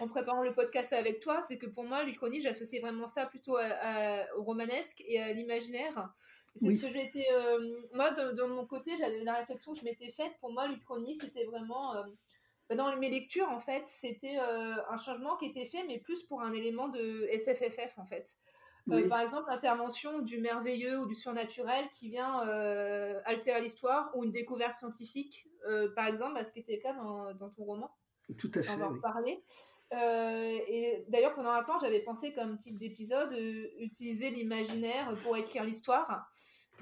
en 0.00 0.08
préparant 0.08 0.42
le 0.42 0.52
podcast 0.52 0.92
avec 0.92 1.20
toi, 1.20 1.40
c'est 1.42 1.58
que 1.58 1.66
pour 1.66 1.84
moi, 1.84 2.02
l'Uchronie, 2.02 2.40
j'associais 2.40 2.80
vraiment 2.80 3.06
ça 3.06 3.26
plutôt 3.26 3.56
au 3.56 4.42
romanesque 4.42 5.02
et 5.06 5.20
à 5.20 5.32
l'imaginaire. 5.32 6.12
C'est 6.56 6.72
ce 6.72 6.80
que 6.80 6.88
j'ai 6.88 7.06
été. 7.06 7.24
Euh, 7.32 7.80
moi, 7.94 8.10
de, 8.10 8.42
mon 8.46 8.66
côté, 8.66 8.96
j'avais 8.96 9.22
la 9.24 9.34
réflexion 9.34 9.72
que 9.72 9.78
je 9.78 9.84
m'étais 9.84 10.10
faite. 10.10 10.32
Pour 10.40 10.52
moi, 10.52 10.66
l'Uchronie, 10.68 11.14
c'était 11.14 11.44
vraiment. 11.44 11.96
Euh, 11.96 12.02
dans 12.70 12.96
mes 12.96 13.10
lectures, 13.10 13.48
en 13.48 13.60
fait, 13.60 13.82
c'était 13.86 14.38
euh, 14.38 14.74
un 14.88 14.96
changement 14.96 15.36
qui 15.36 15.46
était 15.46 15.66
fait, 15.66 15.84
mais 15.86 15.98
plus 16.00 16.22
pour 16.22 16.42
un 16.42 16.52
élément 16.52 16.88
de 16.88 17.28
SFFF, 17.32 17.98
en 17.98 18.06
fait. 18.06 18.36
par 19.08 19.20
exemple, 19.20 19.48
l'intervention 19.48 20.20
du 20.20 20.38
merveilleux 20.38 21.00
ou 21.00 21.06
du 21.06 21.14
surnaturel 21.14 21.84
qui 21.94 22.08
vient 22.08 22.40
altérer 23.24 23.60
l'histoire 23.60 24.10
ou 24.14 24.24
une 24.24 24.32
découverte 24.32 24.74
scientifique, 24.74 25.48
par 25.94 26.06
exemple, 26.06 26.42
ce 26.46 26.52
qui 26.52 26.60
était 26.60 26.76
le 26.76 26.82
cas 26.82 26.94
dans, 26.94 27.34
dans 27.34 27.50
ton 27.50 27.64
roman. 27.64 27.90
Tout 28.38 28.50
à 28.54 28.62
fait. 28.62 28.72
On 28.72 28.76
va 28.78 28.88
en 28.88 29.00
parler. 29.00 29.44
et 29.92 31.04
d'ailleurs, 31.08 31.34
pendant 31.34 31.52
un 31.52 31.62
temps, 31.62 31.78
j'avais 31.78 32.00
pensé 32.00 32.32
comme 32.32 32.56
type 32.56 32.78
d'épisode 32.78 33.32
utiliser 33.78 34.30
l'imaginaire 34.30 35.14
pour 35.22 35.36
écrire 35.36 35.64
l'histoire. 35.64 36.32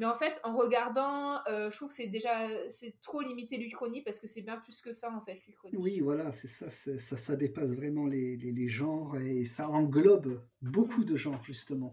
Mais 0.00 0.07
en 0.07 0.14
fait, 0.14 0.40
en 0.45 0.57
regardant, 0.57 1.45
euh, 1.47 1.71
je 1.71 1.76
trouve 1.76 1.88
que 1.88 1.95
c'est 1.95 2.07
déjà 2.07 2.49
c'est 2.71 2.99
trop 3.02 3.21
limité 3.21 3.59
l'Uchronie 3.59 4.02
parce 4.02 4.19
que 4.19 4.26
c'est 4.26 4.40
bien 4.40 4.57
plus 4.57 4.80
que 4.80 4.95
ça 4.95 5.12
en 5.12 5.21
fait 5.21 5.42
l'Uchronie. 5.47 5.76
Oui, 5.76 6.00
voilà, 6.00 6.33
c'est 6.33 6.49
ça, 6.49 6.71
ça, 6.71 7.16
ça, 7.19 7.37
dépasse 7.37 7.75
vraiment 7.75 8.07
les, 8.07 8.38
les, 8.38 8.50
les, 8.50 8.69
genres 8.69 9.19
et 9.19 9.45
ça 9.45 9.69
englobe 9.69 10.42
beaucoup 10.62 11.04
de 11.04 11.16
genres 11.16 11.45
justement. 11.45 11.92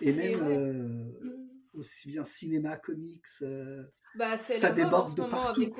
Et 0.00 0.12
même 0.12 0.40
euh, 0.42 1.12
aussi 1.74 2.08
bien 2.08 2.24
cinéma, 2.24 2.76
comics. 2.78 3.22
Euh, 3.42 3.84
bah, 4.16 4.36
ça 4.36 4.70
déborde 4.70 5.14
de 5.14 5.22
partout. 5.22 5.62
Avec, 5.62 5.74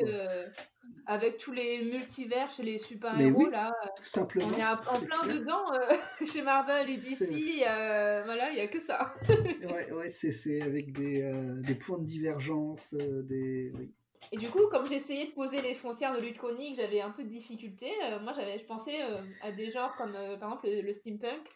avec 1.06 1.38
tous 1.38 1.52
les 1.52 1.84
multivers 1.84 2.48
chez 2.48 2.64
les 2.64 2.78
super-héros, 2.78 3.48
là, 3.48 3.72
tout 3.96 4.04
simplement, 4.04 4.48
on 4.48 4.58
est 4.58 4.64
en 4.64 4.76
plein 4.76 5.34
dedans 5.34 5.72
euh, 5.72 5.94
chez 6.26 6.42
Marvel 6.42 6.90
et 6.90 6.96
DC. 6.96 7.62
Euh, 7.64 8.22
voilà, 8.24 8.50
il 8.50 8.56
n'y 8.56 8.60
a 8.60 8.66
que 8.66 8.80
ça. 8.80 9.14
ouais, 9.28 9.92
ouais 9.92 10.08
c'est 10.08 10.62
avec 10.62 10.92
des, 10.92 11.22
euh, 11.22 11.60
des, 11.60 11.76
points 11.76 11.98
de 11.98 12.04
divergence. 12.04 12.92
des... 12.94 13.72
Et 14.32 14.36
du 14.36 14.48
coup, 14.48 14.66
comme 14.70 14.86
j'essayais 14.88 15.28
de 15.28 15.32
poser 15.32 15.62
les 15.62 15.74
frontières 15.74 16.16
de 16.16 16.20
lutte 16.20 16.38
chronique, 16.38 16.74
j'avais 16.74 17.00
un 17.00 17.10
peu 17.10 17.22
de 17.22 17.28
difficulté. 17.28 17.92
moi, 18.22 18.32
j'avais, 18.32 18.58
je 18.58 18.64
pensais 18.64 18.98
à 19.42 19.52
des 19.52 19.70
genres 19.70 19.94
comme, 19.96 20.12
par 20.40 20.50
exemple, 20.50 20.68
le, 20.68 20.92
steampunk, 20.92 21.46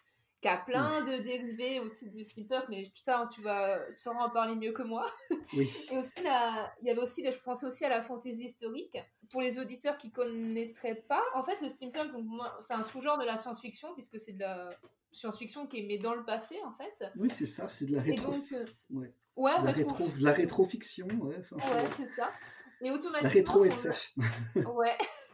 qui 0.40 0.48
a 0.48 0.56
plein 0.56 1.02
de 1.02 1.22
dérivés 1.22 1.80
aussi 1.80 2.08
du 2.08 2.24
steampunk, 2.24 2.64
mais 2.68 2.84
ça, 2.94 3.28
tu 3.32 3.42
vas 3.42 3.92
sûrement 3.92 4.24
en 4.24 4.30
parler 4.30 4.54
mieux 4.54 4.72
que 4.72 4.82
moi. 4.82 5.06
Oui. 5.52 5.68
Et 5.90 5.98
aussi, 5.98 6.12
il 6.18 6.86
y 6.86 6.90
avait 6.90 7.00
aussi, 7.00 7.24
je 7.28 7.38
pensais 7.40 7.66
aussi 7.66 7.84
à 7.84 7.88
la 7.88 8.00
fantaisie 8.02 8.44
historique 8.44 8.96
pour 9.30 9.40
les 9.40 9.58
auditeurs 9.58 9.98
qui 9.98 10.12
connaîtraient 10.12 11.02
pas, 11.08 11.22
en 11.34 11.42
fait, 11.42 11.60
le 11.60 11.68
steampunk, 11.68 12.12
c'est 12.60 12.74
un 12.74 12.84
sous-genre 12.84 13.18
de 13.18 13.24
la 13.24 13.36
science-fiction, 13.36 13.92
puisque 13.94 14.20
c'est 14.20 14.34
de 14.34 14.40
la 14.40 14.70
science-fiction 15.10 15.66
qui 15.66 15.80
est 15.80 15.86
mais 15.88 15.98
dans 15.98 16.14
le 16.14 16.24
passé, 16.24 16.56
en 16.64 16.72
fait. 16.72 17.04
Oui, 17.16 17.30
c'est 17.30 17.46
ça, 17.46 17.68
c'est 17.68 17.86
de 17.86 17.94
la 17.96 18.02
rétro. 18.02 18.32
Euh, 18.32 18.64
ouais. 18.90 19.12
Ouais, 19.36 19.52
la, 19.62 19.72
rétro... 19.72 20.06
la 20.20 20.32
rétrofiction, 20.32 21.06
ouais. 21.06 21.36
ouais, 21.36 21.86
c'est 21.96 22.14
ça. 22.14 22.30
Et 22.80 22.90
automatiquement. 22.90 23.22
La 23.22 23.28
rétro-SF. 23.28 24.12
ouais. 24.54 24.96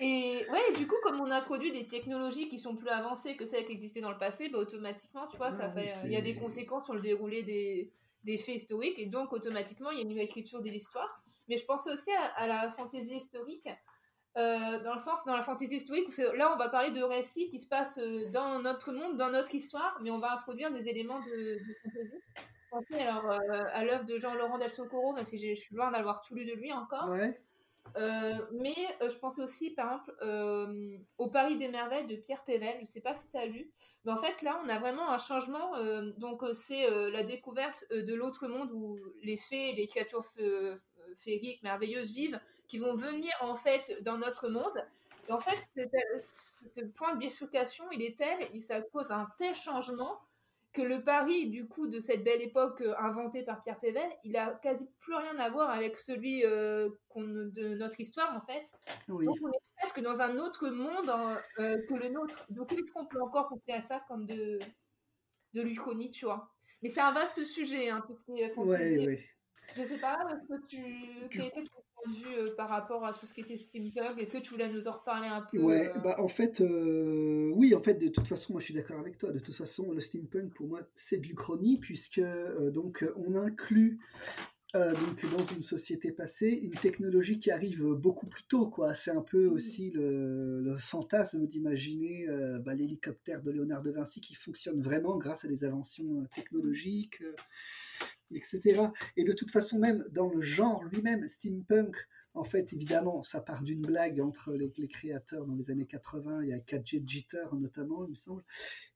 Et 0.00 0.46
ouais, 0.50 0.72
du 0.76 0.86
coup, 0.86 0.96
comme 1.02 1.20
on 1.20 1.30
introduit 1.30 1.72
des 1.72 1.86
technologies 1.88 2.48
qui 2.48 2.58
sont 2.58 2.74
plus 2.76 2.88
avancées 2.88 3.36
que 3.36 3.46
celles 3.46 3.66
qui 3.66 3.72
existaient 3.72 4.00
dans 4.00 4.12
le 4.12 4.18
passé, 4.18 4.48
bah, 4.48 4.58
automatiquement, 4.58 5.26
tu 5.26 5.36
vois, 5.36 5.52
ça 5.52 5.70
fait, 5.70 5.92
il 6.04 6.10
y 6.10 6.16
a 6.16 6.20
des 6.20 6.36
conséquences 6.36 6.84
sur 6.84 6.94
le 6.94 7.00
déroulé 7.00 7.42
des, 7.42 7.92
des 8.24 8.38
faits 8.38 8.56
historiques, 8.56 8.98
et 8.98 9.06
donc 9.06 9.32
automatiquement, 9.32 9.90
il 9.90 9.98
y 9.98 10.00
a 10.00 10.02
une 10.02 10.18
écriture 10.18 10.62
de 10.62 10.70
l'histoire. 10.70 11.22
Mais 11.48 11.56
je 11.56 11.64
pensais 11.64 11.90
aussi 11.90 12.10
à, 12.36 12.46
la 12.46 12.68
fantaisie 12.68 13.16
historique, 13.16 13.68
euh, 14.36 14.82
dans 14.84 14.94
le 14.94 15.00
sens, 15.00 15.24
dans 15.24 15.34
la 15.34 15.42
fantaisie 15.42 15.76
historique, 15.76 16.08
où 16.08 16.36
là, 16.36 16.52
on 16.54 16.58
va 16.58 16.68
parler 16.68 16.90
de 16.90 17.02
récits 17.02 17.48
qui 17.48 17.58
se 17.58 17.66
passent 17.66 17.98
euh, 17.98 18.30
dans 18.30 18.60
notre 18.60 18.92
monde, 18.92 19.16
dans 19.16 19.30
notre 19.30 19.54
histoire, 19.54 19.98
mais 20.02 20.10
on 20.10 20.18
va 20.18 20.32
introduire 20.32 20.70
des 20.70 20.88
éléments 20.88 21.20
de, 21.20 21.54
de 21.54 21.74
fantaisie. 22.70 23.02
alors, 23.02 23.30
euh, 23.30 23.64
à 23.72 23.84
l'œuvre 23.84 24.04
de 24.04 24.18
Jean-Laurent 24.18 24.58
Del 24.58 24.70
Socorro, 24.70 25.14
même 25.14 25.26
si 25.26 25.38
je 25.38 25.58
suis 25.58 25.74
loin 25.74 25.90
d'avoir 25.90 26.20
tout 26.20 26.34
lu 26.34 26.44
de 26.44 26.52
lui 26.52 26.72
encore. 26.72 27.08
Mais 27.96 28.74
je 29.00 29.18
pensais 29.18 29.42
aussi, 29.42 29.70
par 29.70 29.86
exemple, 29.86 31.00
au 31.18 31.28
Paris 31.30 31.56
des 31.56 31.68
merveilles 31.68 32.06
de 32.06 32.16
Pierre 32.16 32.44
Pével. 32.44 32.74
Je 32.76 32.80
ne 32.80 32.86
sais 32.86 33.00
pas 33.00 33.14
si 33.14 33.28
tu 33.28 33.36
as 33.36 33.46
lu. 33.46 33.70
Mais 34.04 34.12
en 34.12 34.18
fait, 34.18 34.42
là, 34.42 34.60
on 34.64 34.68
a 34.68 34.78
vraiment 34.78 35.10
un 35.10 35.18
changement. 35.18 35.72
donc, 36.18 36.42
c'est 36.54 36.88
la 37.10 37.22
découverte 37.22 37.84
de 37.90 38.14
l'autre 38.14 38.46
monde 38.48 38.70
où 38.72 38.98
les 39.22 39.36
fées, 39.36 39.72
les 39.72 39.86
créatures 39.86 40.24
féeriques, 41.20 41.62
merveilleuses, 41.62 42.12
vivent, 42.12 42.40
qui 42.66 42.78
vont 42.78 42.94
venir 42.94 43.32
en 43.40 43.56
fait 43.56 44.02
dans 44.02 44.18
notre 44.18 44.48
monde. 44.48 44.86
Et 45.28 45.32
en 45.32 45.40
fait, 45.40 45.58
ce 46.18 46.80
point 46.96 47.14
de 47.14 47.18
bifurcation, 47.18 47.84
il 47.92 48.02
est 48.02 48.16
tel, 48.16 48.38
et 48.54 48.60
ça 48.60 48.80
cause 48.80 49.10
un 49.10 49.28
tel 49.38 49.54
changement 49.54 50.18
que 50.78 50.82
le 50.82 51.02
Paris, 51.02 51.50
du 51.50 51.66
coup, 51.66 51.88
de 51.88 51.98
cette 51.98 52.22
belle 52.22 52.40
époque 52.40 52.82
euh, 52.82 52.94
inventée 52.98 53.42
par 53.42 53.60
Pierre 53.60 53.80
Pével, 53.80 54.08
il 54.22 54.36
a 54.36 54.52
quasi 54.62 54.88
plus 55.00 55.14
rien 55.14 55.36
à 55.38 55.50
voir 55.50 55.70
avec 55.70 55.98
celui 55.98 56.44
euh, 56.44 56.88
de 57.16 57.74
notre 57.74 57.98
histoire, 58.00 58.36
en 58.36 58.40
fait. 58.40 58.64
Donc, 59.08 59.22
on 59.42 59.48
est 59.48 59.62
presque 59.76 60.00
dans 60.00 60.22
un 60.22 60.38
autre 60.38 60.68
monde 60.68 61.10
euh, 61.58 61.76
que 61.88 61.94
le 61.94 62.10
nôtre. 62.10 62.46
Donc, 62.50 62.72
est-ce 62.72 62.92
qu'on 62.92 63.06
peut 63.06 63.20
encore 63.20 63.48
penser 63.48 63.72
à 63.72 63.80
ça 63.80 64.04
comme 64.06 64.24
de, 64.24 64.60
de 65.54 65.62
l'Uchronie, 65.62 66.12
tu 66.12 66.26
vois? 66.26 66.48
Mais 66.80 66.88
c'est 66.88 67.00
un 67.00 67.12
vaste 67.12 67.44
sujet, 67.44 67.90
hein, 67.90 68.04
tout 68.06 68.14
ce 68.14 68.24
qui 68.24 68.40
est 68.40 68.56
ouais, 68.56 69.26
je 69.74 69.82
sais 69.82 69.98
pas, 69.98 70.16
est-ce 70.30 70.46
que 70.48 70.66
tu, 70.68 71.28
quel 71.30 71.46
était 71.46 71.64
ton 71.64 71.82
point 72.02 72.12
de 72.12 72.16
vue 72.16 72.34
euh, 72.36 72.54
par 72.56 72.68
rapport 72.68 73.04
à 73.04 73.12
tout 73.12 73.26
ce 73.26 73.34
qui 73.34 73.40
était 73.40 73.56
steampunk 73.56 74.18
Est-ce 74.18 74.32
que 74.32 74.38
tu 74.38 74.50
voulais 74.50 74.72
nous 74.72 74.88
en 74.88 74.92
reparler 74.92 75.28
un 75.28 75.42
peu 75.42 75.58
Ouais, 75.58 75.88
euh? 75.88 75.98
bah 76.00 76.16
en 76.18 76.28
fait, 76.28 76.60
euh, 76.60 77.50
oui, 77.54 77.74
en 77.74 77.80
fait, 77.80 77.94
de 77.94 78.08
toute 78.08 78.28
façon, 78.28 78.52
moi 78.54 78.60
je 78.60 78.66
suis 78.66 78.74
d'accord 78.74 78.98
avec 78.98 79.18
toi. 79.18 79.32
De 79.32 79.38
toute 79.38 79.54
façon, 79.54 79.92
le 79.92 80.00
steampunk 80.00 80.54
pour 80.54 80.68
moi 80.68 80.80
c'est 80.94 81.18
de 81.18 81.26
l'Uchronie 81.26 81.78
puisque 81.78 82.22
donc 82.72 83.04
on 83.16 83.34
inclut 83.34 83.98
donc 84.74 85.24
dans 85.32 85.44
une 85.44 85.62
société 85.62 86.12
passée, 86.12 86.50
une 86.50 86.72
technologie 86.72 87.40
qui 87.40 87.50
arrive 87.50 87.84
beaucoup 87.94 88.26
plus 88.26 88.44
tôt, 88.44 88.68
quoi. 88.68 88.92
C'est 88.92 89.10
un 89.10 89.22
peu 89.22 89.48
mmh. 89.48 89.52
aussi 89.52 89.90
le, 89.92 90.76
fantasme 90.78 91.46
d'imaginer 91.46 92.26
bah, 92.60 92.74
l'hélicoptère 92.74 93.42
de 93.42 93.50
Léonard 93.50 93.82
de 93.82 93.90
Vinci 93.90 94.20
qui 94.20 94.34
fonctionne 94.34 94.80
vraiment 94.80 95.16
grâce 95.16 95.44
à 95.44 95.48
des 95.48 95.64
inventions 95.64 96.26
technologiques 96.34 97.22
etc. 98.32 98.88
Et 99.16 99.24
de 99.24 99.32
toute 99.32 99.50
façon, 99.50 99.78
même 99.78 100.04
dans 100.10 100.28
le 100.28 100.40
genre 100.40 100.82
lui-même, 100.84 101.26
steampunk, 101.28 101.96
en 102.38 102.44
fait, 102.44 102.72
évidemment, 102.72 103.22
ça 103.22 103.40
part 103.40 103.64
d'une 103.64 103.80
blague 103.80 104.20
entre 104.20 104.54
les, 104.54 104.70
créateurs 104.88 105.44
dans 105.44 105.56
les 105.56 105.70
années 105.70 105.86
80. 105.86 106.42
Il 106.42 106.48
y 106.48 106.52
a 106.52 106.60
KJ 106.60 107.00
Jeter 107.06 107.44
notamment, 107.58 108.04
il 108.04 108.10
me 108.10 108.14
semble. 108.14 108.42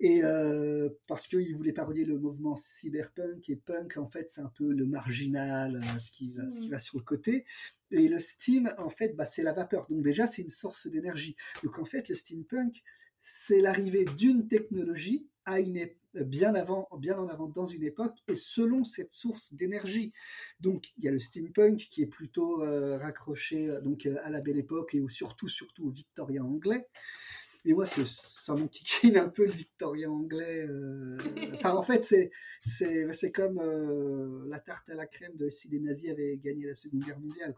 Et 0.01 0.23
euh, 0.23 0.89
parce 1.07 1.27
qu'ils 1.27 1.57
voulaient 1.57 1.73
parodier 1.73 2.05
le 2.05 2.19
mouvement 2.19 2.55
cyberpunk 2.57 3.49
et 3.51 3.57
punk, 3.57 3.97
en 3.97 4.07
fait, 4.07 4.31
c'est 4.31 4.43
un 4.43 4.53
peu 4.55 4.73
le 4.73 4.87
marginal, 4.87 5.77
euh, 5.77 5.99
ce, 5.99 6.11
qui 6.13 6.31
va, 6.31 6.49
ce 6.51 6.61
qui 6.61 6.69
mm. 6.69 6.71
va 6.71 6.79
sur 6.79 6.99
le 6.99 7.05
côté. 7.05 7.45
Et 7.91 8.09
le 8.09 8.21
steam, 8.21 8.73
en 8.79 8.91
fait, 8.91 9.17
bah, 9.17 9.25
c'est 9.25 9.43
la 9.43 9.53
vapeur. 9.53 9.87
Donc 9.89 10.03
déjà, 10.03 10.27
c'est 10.27 10.43
une 10.43 10.51
source 10.51 10.87
d'énergie. 10.87 11.37
Donc 11.65 11.79
en 11.79 11.85
fait, 11.85 12.09
le 12.09 12.15
steampunk, 12.15 12.83
c'est 13.21 13.61
l'arrivée 13.61 14.05
d'une 14.17 14.47
technologie 14.47 15.29
à 15.45 15.61
une 15.61 15.79
bien 16.15 16.55
avant, 16.55 16.89
bien 16.99 17.19
en 17.19 17.29
avant 17.29 17.49
dans 17.49 17.67
une 17.67 17.85
époque 17.85 18.19
et 18.29 18.37
selon 18.37 18.85
cette 18.85 19.13
source 19.13 19.53
d'énergie. 19.55 20.13
Donc 20.61 20.93
il 20.99 21.05
y 21.05 21.09
a 21.09 21.11
le 21.11 21.21
steampunk 21.21 21.79
qui 21.91 22.03
est 22.03 22.07
plutôt 22.07 22.63
euh, 22.63 22.99
raccroché 22.99 23.71
euh, 23.71 23.81
donc 23.81 24.07
euh, 24.07 24.17
à 24.23 24.31
la 24.31 24.41
belle 24.41 24.59
époque 24.59 24.95
et 24.95 25.03
surtout 25.09 25.49
surtout 25.49 25.87
au 25.87 25.91
victorien 25.91 26.45
anglais. 26.45 26.87
Et 27.65 27.75
moi, 27.75 27.87
ça 27.87 28.57
m'enquiquine 28.57 29.17
un 29.17 29.29
peu 29.29 29.47
le 29.47 29.53
victorien 29.53 30.11
anglais. 30.11 30.67
En 31.63 31.83
fait, 31.83 32.05
c'est 32.05 32.33
c'est 32.61 33.31
comme 33.31 33.63
la 34.49 34.59
tarte 34.59 34.91
à 34.91 34.97
la 34.97 35.07
crème 35.07 35.37
de 35.37 35.49
si 35.49 35.69
les 35.69 35.79
nazis 35.79 36.11
avaient 36.11 36.39
gagné 36.39 36.67
la 36.67 36.75
Seconde 36.75 37.05
Guerre 37.05 37.21
mondiale. 37.21 37.55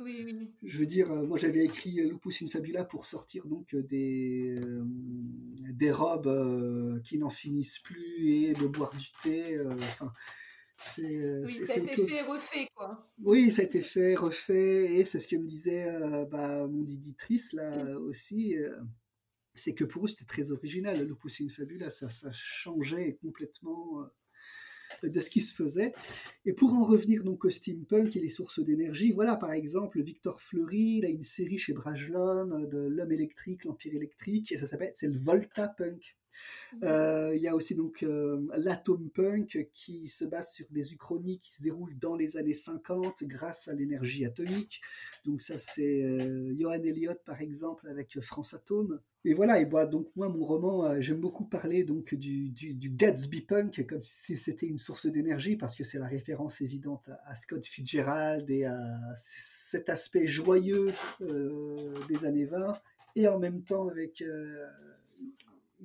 Oui, 0.00 0.22
oui, 0.24 0.50
Je 0.62 0.78
veux 0.78 0.86
dire, 0.86 1.08
moi 1.08 1.38
j'avais 1.38 1.64
écrit 1.64 1.92
Lupus 1.92 2.42
in 2.42 2.48
Fabula 2.48 2.84
pour 2.84 3.06
sortir 3.06 3.46
donc 3.46 3.76
des, 3.76 4.56
des 5.72 5.90
robes 5.92 7.00
qui 7.04 7.16
n'en 7.16 7.30
finissent 7.30 7.78
plus 7.78 8.28
et 8.28 8.54
de 8.54 8.66
boire 8.66 8.92
du 8.96 9.06
thé. 9.22 9.60
Enfin, 9.64 10.12
c'est, 10.78 11.42
oui, 11.44 11.66
ça 11.66 11.74
a 11.74 11.76
été 11.76 12.06
fait, 12.06 12.22
refait, 12.22 12.68
quoi. 12.74 13.08
Oui, 13.22 13.52
ça 13.52 13.62
a 13.62 13.64
été 13.66 13.80
fait, 13.80 14.16
refait, 14.16 14.96
et 14.96 15.04
c'est 15.04 15.20
ce 15.20 15.28
que 15.28 15.36
me 15.36 15.46
disait 15.46 15.86
bah, 16.28 16.66
mon 16.66 16.84
éditrice 16.84 17.52
là 17.52 17.96
aussi. 18.00 18.56
c'est 19.54 19.74
que 19.74 19.84
pour 19.84 20.06
eux 20.06 20.08
c'était 20.08 20.24
très 20.24 20.50
original, 20.50 21.06
Lupus 21.06 21.40
in 21.40 21.48
Fabula, 21.48 21.88
ça, 21.90 22.10
ça 22.10 22.32
changeait 22.32 23.16
complètement 23.22 24.04
de 25.02 25.20
ce 25.20 25.30
qui 25.30 25.40
se 25.40 25.54
faisait. 25.54 25.92
Et 26.44 26.52
pour 26.52 26.72
en 26.74 26.84
revenir 26.84 27.24
donc 27.24 27.44
au 27.44 27.50
steampunk 27.50 28.16
et 28.16 28.20
les 28.20 28.28
sources 28.28 28.60
d'énergie, 28.60 29.12
voilà 29.12 29.36
par 29.36 29.52
exemple 29.52 30.02
Victor 30.02 30.40
Fleury, 30.40 30.98
il 30.98 31.04
a 31.04 31.08
une 31.08 31.22
série 31.22 31.58
chez 31.58 31.72
Brajlon 31.72 32.66
de 32.66 32.78
l'homme 32.78 33.12
électrique, 33.12 33.64
l'empire 33.64 33.94
électrique, 33.94 34.52
et 34.52 34.58
ça 34.58 34.66
s'appelle, 34.66 34.92
c'est 34.94 35.08
le 35.08 35.16
Volta 35.16 35.68
Punk. 35.68 36.16
Euh, 36.82 37.32
il 37.36 37.42
y 37.42 37.48
a 37.48 37.54
aussi 37.54 37.74
donc 37.74 38.02
euh, 38.02 38.40
l'Atom 38.56 39.08
Punk 39.10 39.68
qui 39.72 40.08
se 40.08 40.24
base 40.24 40.52
sur 40.52 40.66
des 40.70 40.92
uchronies 40.92 41.38
qui 41.38 41.52
se 41.52 41.62
déroulent 41.62 41.98
dans 41.98 42.16
les 42.16 42.36
années 42.36 42.54
50 42.54 43.24
grâce 43.24 43.68
à 43.68 43.74
l'énergie 43.74 44.24
atomique. 44.24 44.80
Donc 45.24 45.42
ça 45.42 45.58
c'est 45.58 46.02
euh, 46.02 46.54
Johan 46.58 46.82
Elliott 46.82 47.20
par 47.24 47.40
exemple 47.40 47.88
avec 47.88 48.18
France 48.20 48.54
Atom 48.54 49.00
et 49.26 49.32
voilà, 49.32 49.58
et 49.58 49.64
bah, 49.64 49.86
donc 49.86 50.08
moi, 50.16 50.28
mon 50.28 50.44
roman, 50.44 50.84
euh, 50.84 51.00
j'aime 51.00 51.20
beaucoup 51.20 51.44
parler 51.44 51.82
donc 51.82 52.14
du, 52.14 52.50
du, 52.50 52.90
Gatsby 52.90 53.40
Punk 53.40 53.86
comme 53.88 54.02
si 54.02 54.36
c'était 54.36 54.66
une 54.66 54.76
source 54.76 55.06
d'énergie, 55.06 55.56
parce 55.56 55.74
que 55.74 55.82
c'est 55.82 55.98
la 55.98 56.08
référence 56.08 56.60
évidente 56.60 57.08
à, 57.24 57.34
Scott 57.34 57.64
Fitzgerald 57.64 58.50
et 58.50 58.66
à 58.66 59.14
cet 59.16 59.88
aspect 59.88 60.26
joyeux 60.26 60.92
euh, 61.22 61.94
des 62.08 62.26
années 62.26 62.44
20, 62.44 62.78
et 63.16 63.26
en 63.26 63.38
même 63.38 63.62
temps 63.62 63.88
avec 63.88 64.20
euh, 64.20 64.66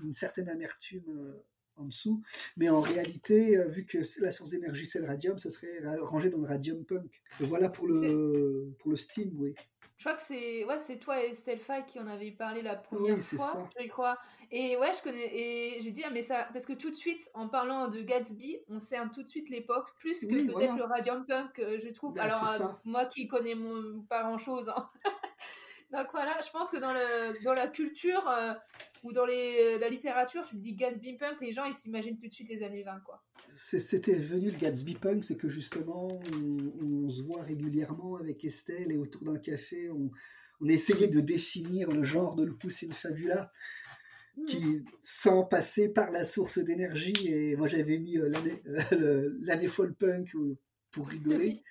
une 0.03 0.13
certaine 0.13 0.49
amertume 0.49 1.33
en 1.77 1.85
dessous. 1.85 2.21
Mais 2.57 2.67
en 2.67 2.81
réalité, 2.81 3.57
vu 3.69 3.85
que 3.85 3.99
la 4.19 4.33
source 4.33 4.49
d'énergie 4.49 4.85
c'est 4.85 4.99
le 4.99 5.05
radium, 5.05 5.39
ça 5.39 5.49
serait 5.49 5.79
rangé 6.01 6.29
dans 6.29 6.39
le 6.39 6.47
radium 6.47 6.83
punk. 6.83 7.21
voilà 7.39 7.69
pour 7.69 7.87
le, 7.87 8.75
pour 8.79 8.91
le 8.91 8.97
steam, 8.97 9.31
oui. 9.37 9.55
Je 9.99 10.05
crois 10.05 10.13
que 10.13 10.21
c'est 10.21 10.63
ouais, 10.63 10.77
c'est 10.77 10.97
toi 10.97 11.21
et 11.21 11.33
Stelfa 11.33 11.81
qui 11.81 11.99
en 11.99 12.07
avez 12.07 12.31
parlé 12.31 12.61
la 12.61 12.77
première 12.77 13.15
oui, 13.15 13.21
fois, 13.21 13.69
je 13.77 13.87
crois. 13.89 14.17
Et 14.49 14.77
ouais, 14.77 14.93
je 14.93 15.01
connais 15.01 15.29
et 15.35 15.81
j'ai 15.81 15.91
dit 15.91 16.03
ah, 16.05 16.09
mais 16.09 16.21
ça 16.21 16.47
parce 16.53 16.65
que 16.65 16.71
tout 16.71 16.89
de 16.89 16.95
suite 16.95 17.29
en 17.33 17.49
parlant 17.49 17.89
de 17.89 18.01
Gatsby, 18.01 18.59
on 18.69 18.79
sait 18.79 18.97
tout 19.13 19.21
de 19.21 19.27
suite 19.27 19.49
l'époque 19.49 19.93
plus 19.99 20.25
que 20.25 20.53
peut-être 20.53 20.77
le 20.77 20.85
Radium 20.85 21.25
Punk, 21.25 21.59
euh, 21.59 21.77
je 21.83 21.89
trouve. 21.89 22.13
Bah, 22.13 22.23
Alors 22.23 22.49
euh, 22.49 22.65
moi 22.85 23.07
qui 23.07 23.27
connais 23.27 23.55
mon 23.55 24.01
pas 24.03 24.23
grand 24.23 24.37
chose. 24.37 24.69
Hein. 24.69 24.89
Donc 25.91 26.07
voilà, 26.13 26.39
je 26.41 26.49
pense 26.49 26.69
que 26.69 26.77
dans 26.77 26.93
le 26.93 27.43
dans 27.43 27.53
la 27.53 27.67
culture 27.67 28.25
euh, 28.29 28.53
ou 29.03 29.11
dans 29.11 29.25
les, 29.25 29.77
la 29.79 29.89
littérature, 29.89 30.45
tu 30.45 30.55
me 30.55 30.61
dis 30.61 30.75
Gatsby 30.75 31.17
Punk, 31.17 31.41
les 31.41 31.51
gens 31.51 31.65
ils 31.65 31.73
s'imaginent 31.73 32.17
tout 32.17 32.27
de 32.27 32.31
suite 32.31 32.47
les 32.47 32.63
années 32.63 32.83
20 32.83 33.01
quoi 33.01 33.21
c'était 33.59 34.13
venu 34.13 34.51
le 34.51 34.57
Gatsby 34.57 34.95
Punk, 34.95 35.25
c'est 35.25 35.35
que 35.35 35.49
justement, 35.49 36.21
on, 36.81 37.09
se 37.09 37.21
voit 37.23 37.41
régulièrement 37.41 38.15
avec 38.15 38.45
Estelle 38.45 38.91
et 38.91 38.97
autour 38.97 39.23
d'un 39.23 39.37
café, 39.37 39.89
on, 39.89 40.09
on 40.61 40.69
essayait 40.69 41.07
de 41.07 41.19
définir 41.19 41.91
le 41.91 42.03
genre 42.03 42.35
de 42.35 42.45
Lupus 42.45 42.83
in 42.83 42.91
Fabula, 42.91 43.51
qui, 44.47 44.63
mmh. 44.63 44.85
sans 45.01 45.43
passer 45.43 45.89
par 45.89 46.09
la 46.11 46.23
source 46.23 46.59
d'énergie, 46.59 47.27
et 47.27 47.57
moi 47.57 47.67
j'avais 47.67 47.97
mis 47.97 48.17
euh, 48.17 48.31
euh, 48.93 49.37
l'année 49.41 49.67
folle 49.67 49.93
punk 49.93 50.31
pour 50.91 51.09
rigoler, 51.09 51.61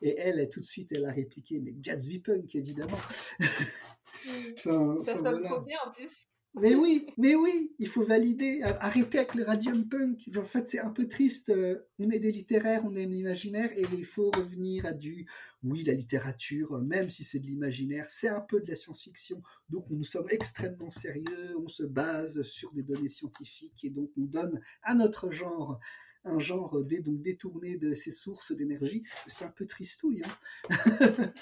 et 0.00 0.18
elle, 0.18 0.48
tout 0.48 0.60
de 0.60 0.64
suite, 0.64 0.90
elle 0.92 1.04
a 1.04 1.12
répliqué, 1.12 1.60
mais 1.60 1.72
Gatsby 1.74 2.20
Punk, 2.20 2.54
évidemment. 2.54 2.96
enfin, 4.56 4.98
ça 5.04 5.18
sonne 5.18 5.42
trop 5.42 5.60
bien 5.60 5.76
en 5.86 5.90
plus. 5.92 6.24
Mais 6.54 6.74
oui, 6.74 7.06
mais 7.16 7.36
oui, 7.36 7.72
il 7.78 7.86
faut 7.86 8.02
valider. 8.02 8.60
Arrêter 8.62 9.18
avec 9.18 9.34
le 9.36 9.44
radium 9.44 9.88
punk. 9.88 10.28
En 10.36 10.44
fait, 10.44 10.68
c'est 10.68 10.80
un 10.80 10.90
peu 10.90 11.06
triste. 11.06 11.50
Euh, 11.50 11.78
on 12.00 12.10
est 12.10 12.18
des 12.18 12.32
littéraires, 12.32 12.82
on 12.84 12.94
aime 12.96 13.10
l'imaginaire 13.10 13.70
et 13.76 13.84
il 13.92 14.04
faut 14.04 14.30
revenir 14.32 14.84
à 14.84 14.92
du. 14.92 15.26
Oui, 15.62 15.84
la 15.84 15.94
littérature, 15.94 16.74
euh, 16.74 16.82
même 16.82 17.08
si 17.08 17.22
c'est 17.22 17.38
de 17.38 17.46
l'imaginaire, 17.46 18.06
c'est 18.08 18.28
un 18.28 18.40
peu 18.40 18.60
de 18.60 18.68
la 18.68 18.74
science-fiction. 18.74 19.42
Donc, 19.68 19.86
nous 19.90 20.02
sommes 20.02 20.26
extrêmement 20.28 20.90
sérieux. 20.90 21.56
On 21.56 21.68
se 21.68 21.84
base 21.84 22.42
sur 22.42 22.72
des 22.72 22.82
données 22.82 23.08
scientifiques 23.08 23.84
et 23.84 23.90
donc 23.90 24.10
on 24.18 24.24
donne 24.24 24.60
à 24.82 24.94
notre 24.94 25.30
genre 25.30 25.78
un 26.24 26.38
genre 26.38 26.82
détourné 26.84 27.76
de 27.76 27.94
ses 27.94 28.10
sources 28.10 28.52
d'énergie. 28.52 29.04
C'est 29.28 29.44
un 29.44 29.50
peu 29.50 29.66
tristouille. 29.66 30.22
Hein 30.24 30.68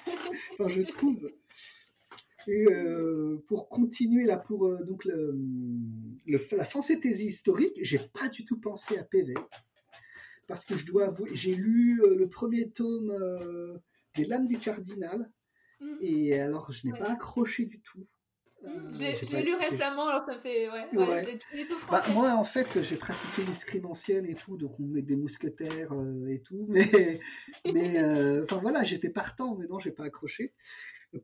enfin, 0.52 0.68
je 0.68 0.82
trouve. 0.82 1.30
Et 2.48 2.66
euh, 2.66 3.44
pour 3.46 3.68
continuer 3.68 4.24
là, 4.24 4.38
pour 4.38 4.66
euh, 4.66 4.82
donc 4.82 5.04
le, 5.04 5.38
le, 6.26 6.40
la 6.52 6.64
fantasy 6.64 7.26
historique, 7.26 7.78
j'ai 7.82 7.98
pas 7.98 8.30
du 8.30 8.46
tout 8.46 8.58
pensé 8.58 8.96
à 8.96 9.04
PV. 9.04 9.34
Parce 10.46 10.64
que 10.64 10.74
je 10.74 10.86
dois 10.86 11.04
avouer, 11.04 11.28
j'ai 11.34 11.54
lu 11.54 12.02
euh, 12.02 12.16
le 12.16 12.26
premier 12.26 12.70
tome 12.70 13.12
des 14.14 14.24
Lames 14.24 14.48
du 14.48 14.56
Cardinal. 14.56 15.30
Mm. 15.80 15.96
Et 16.00 16.40
alors, 16.40 16.72
je 16.72 16.86
n'ai 16.86 16.98
pas 16.98 17.10
accroché 17.10 17.66
du 17.66 17.80
tout. 17.80 18.06
Mm. 18.62 18.94
j'ai 18.94 19.42
lu 19.42 19.54
récemment, 19.54 20.08
alors 20.08 20.24
ça 20.24 20.38
fait. 20.38 20.70
Ouais, 20.70 20.88
ouais. 20.94 21.38
Bah, 21.90 22.02
moi, 22.14 22.32
en 22.32 22.44
fait, 22.44 22.82
j'ai 22.82 22.96
pratiqué 22.96 23.42
l'escrime 23.46 23.84
ancienne 23.84 24.24
et 24.24 24.34
tout, 24.34 24.56
donc 24.56 24.80
on 24.80 24.84
met 24.84 25.02
des 25.02 25.16
mousquetaires 25.16 25.92
et 26.26 26.40
tout. 26.40 26.66
Mais, 26.70 27.20
mais 27.70 28.42
enfin 28.42 28.56
voilà, 28.56 28.84
j'étais 28.84 29.10
partant, 29.10 29.54
mais 29.54 29.66
non, 29.66 29.78
j'ai 29.78 29.92
pas 29.92 30.04
accroché 30.04 30.54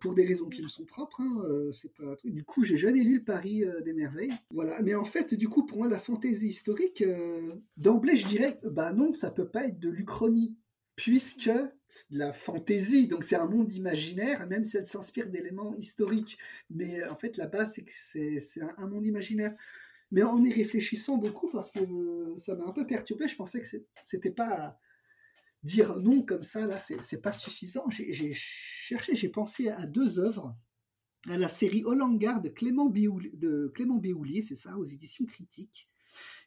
pour 0.01 0.15
des 0.15 0.25
raisons 0.27 0.49
qui 0.49 0.63
me 0.63 0.69
sont 0.69 0.85
propres. 0.85 1.21
Hein, 1.21 1.43
euh, 1.45 1.73
c'est 1.73 1.93
pas 1.93 2.17
Du 2.25 2.45
coup, 2.45 2.65
j'ai 2.65 2.77
jamais 2.77 3.03
lu 3.03 3.19
le 3.19 3.25
Paris 3.25 3.65
euh, 3.65 3.81
des 3.83 3.93
merveilles. 3.93 4.33
Voilà. 4.51 4.81
Mais 4.83 4.95
en 4.95 5.05
fait, 5.05 5.35
du 5.35 5.49
coup, 5.49 5.67
pour 5.67 5.79
moi, 5.79 5.89
la 5.89 5.99
fantaisie 5.99 6.49
historique, 6.49 7.03
euh, 7.03 7.55
d'emblée, 7.77 8.17
je 8.17 8.27
dirais, 8.27 8.59
bah 8.65 8.93
non, 8.93 9.13
ça 9.13 9.31
peut 9.31 9.49
pas 9.49 9.67
être 9.67 9.79
de 9.79 9.91
l'Uchronie, 9.91 10.57
puisque 10.97 11.51
c'est 11.89 12.11
de 12.11 12.19
la 12.19 12.33
fantaisie, 12.33 13.07
donc 13.07 13.25
c'est 13.25 13.37
un 13.37 13.47
monde 13.47 13.73
imaginaire, 13.73 14.47
même 14.47 14.65
si 14.65 14.77
elle 14.77 14.87
s'inspire 14.87 15.29
d'éléments 15.29 15.75
historiques. 15.75 16.39
Mais 16.71 17.05
en 17.05 17.17
fait, 17.17 17.37
la 17.37 17.47
base, 17.47 17.75
c'est 17.75 17.83
que 17.83 17.93
c'est 17.93 18.63
un, 18.79 18.87
monde 18.87 19.07
imaginaire. 19.07 19.55
Mais 20.11 20.23
en 20.23 20.43
y 20.45 20.53
réfléchissant 20.53 21.19
beaucoup, 21.19 21.51
parce 21.51 21.71
que 21.73 21.81
ça 22.39 22.55
m'a 22.55 22.65
un 22.67 22.73
peu 22.73 22.87
perturbé, 22.87 23.27
je 23.27 23.37
pensais 23.37 23.61
que 23.61 23.67
c'était 24.05 24.31
pas 24.31 24.79
dire 25.65 25.99
non 25.99 26.23
comme 26.23 26.43
ça, 26.43 26.67
là, 26.67 26.79
c'est 26.79 27.23
pas 27.23 27.33
suffisant. 27.33 27.85
J'ai 27.91 28.33
cherché, 28.35 29.17
j'ai 29.17 29.29
pensé 29.29 29.69
à 29.69 29.87
deux 29.87 30.21
œuvres. 30.21 30.55
À 31.27 31.39
la 31.39 31.49
série 31.49 31.83
Hollangar 31.85 32.43
de 32.43 32.51
Clément, 32.51 32.91
Béoulier, 32.91 33.31
de 33.33 33.73
Clément 33.75 33.97
Béoulier, 33.97 34.43
c'est 34.43 34.57
ça, 34.57 34.77
aux 34.77 34.85
éditions 34.85 35.25
critiques 35.25 35.89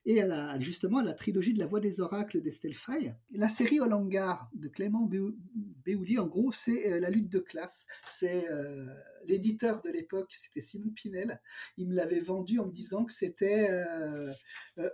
et 0.08 0.21
à 0.21 0.58
justement 0.60 0.99
à 0.99 1.03
la 1.03 1.13
trilogie 1.13 1.53
de 1.53 1.60
la 1.60 1.67
Voix 1.67 1.82
des 1.82 1.99
Oracles 1.99 2.41
d'Estelle 2.41 2.73
Fay. 2.73 3.13
La 3.32 3.49
série 3.49 3.82
Olangar 3.82 4.49
de 4.53 4.69
Clément 4.69 5.06
Béouli, 5.06 6.17
en 6.17 6.27
gros, 6.27 6.51
c'est 6.53 6.93
euh, 6.93 6.99
la 7.01 7.10
lutte 7.10 7.30
de 7.30 7.39
classe. 7.39 7.88
C'est 8.06 8.49
euh, 8.49 8.88
l'éditeur 9.27 9.81
de 9.81 9.89
l'époque, 9.89 10.31
c'était 10.33 10.61
Simon 10.61 10.89
Pinel. 10.89 11.41
Il 11.77 11.87
me 11.87 11.95
l'avait 11.95 12.19
vendu 12.19 12.59
en 12.59 12.65
me 12.65 12.71
disant 12.71 13.05
que 13.05 13.13
c'était 13.13 13.69
euh, 13.69 14.33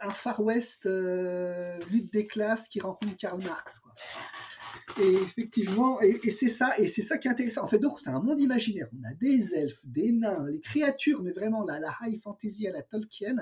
un 0.01 0.11
Far 0.11 0.41
West 0.41 0.85
lutte 0.85 2.11
des 2.11 2.27
classes 2.27 2.67
qui 2.67 2.79
rencontre 2.79 3.15
Karl 3.17 3.41
Marx. 3.43 3.81
Et 5.01 5.13
effectivement, 5.13 6.01
et, 6.01 6.19
c'est 6.31 6.49
ça, 6.49 6.77
et 6.77 6.87
c'est 6.87 7.01
ça 7.01 7.17
qui 7.17 7.27
est 7.27 7.31
intéressant. 7.31 7.63
En 7.63 7.67
fait, 7.67 7.79
donc 7.79 7.99
c'est 7.99 8.09
un 8.09 8.19
monde 8.19 8.39
imaginaire. 8.39 8.87
On 8.99 9.03
a 9.07 9.13
des 9.13 9.53
elfes, 9.53 9.85
des 9.85 10.11
nains, 10.11 10.47
les 10.49 10.59
créatures, 10.59 11.21
mais 11.21 11.31
vraiment 11.31 11.63
la, 11.63 11.79
la 11.79 11.95
high 12.01 12.19
fantasy 12.21 12.67
à 12.67 12.71
la 12.71 12.81
Tolkien. 12.81 13.35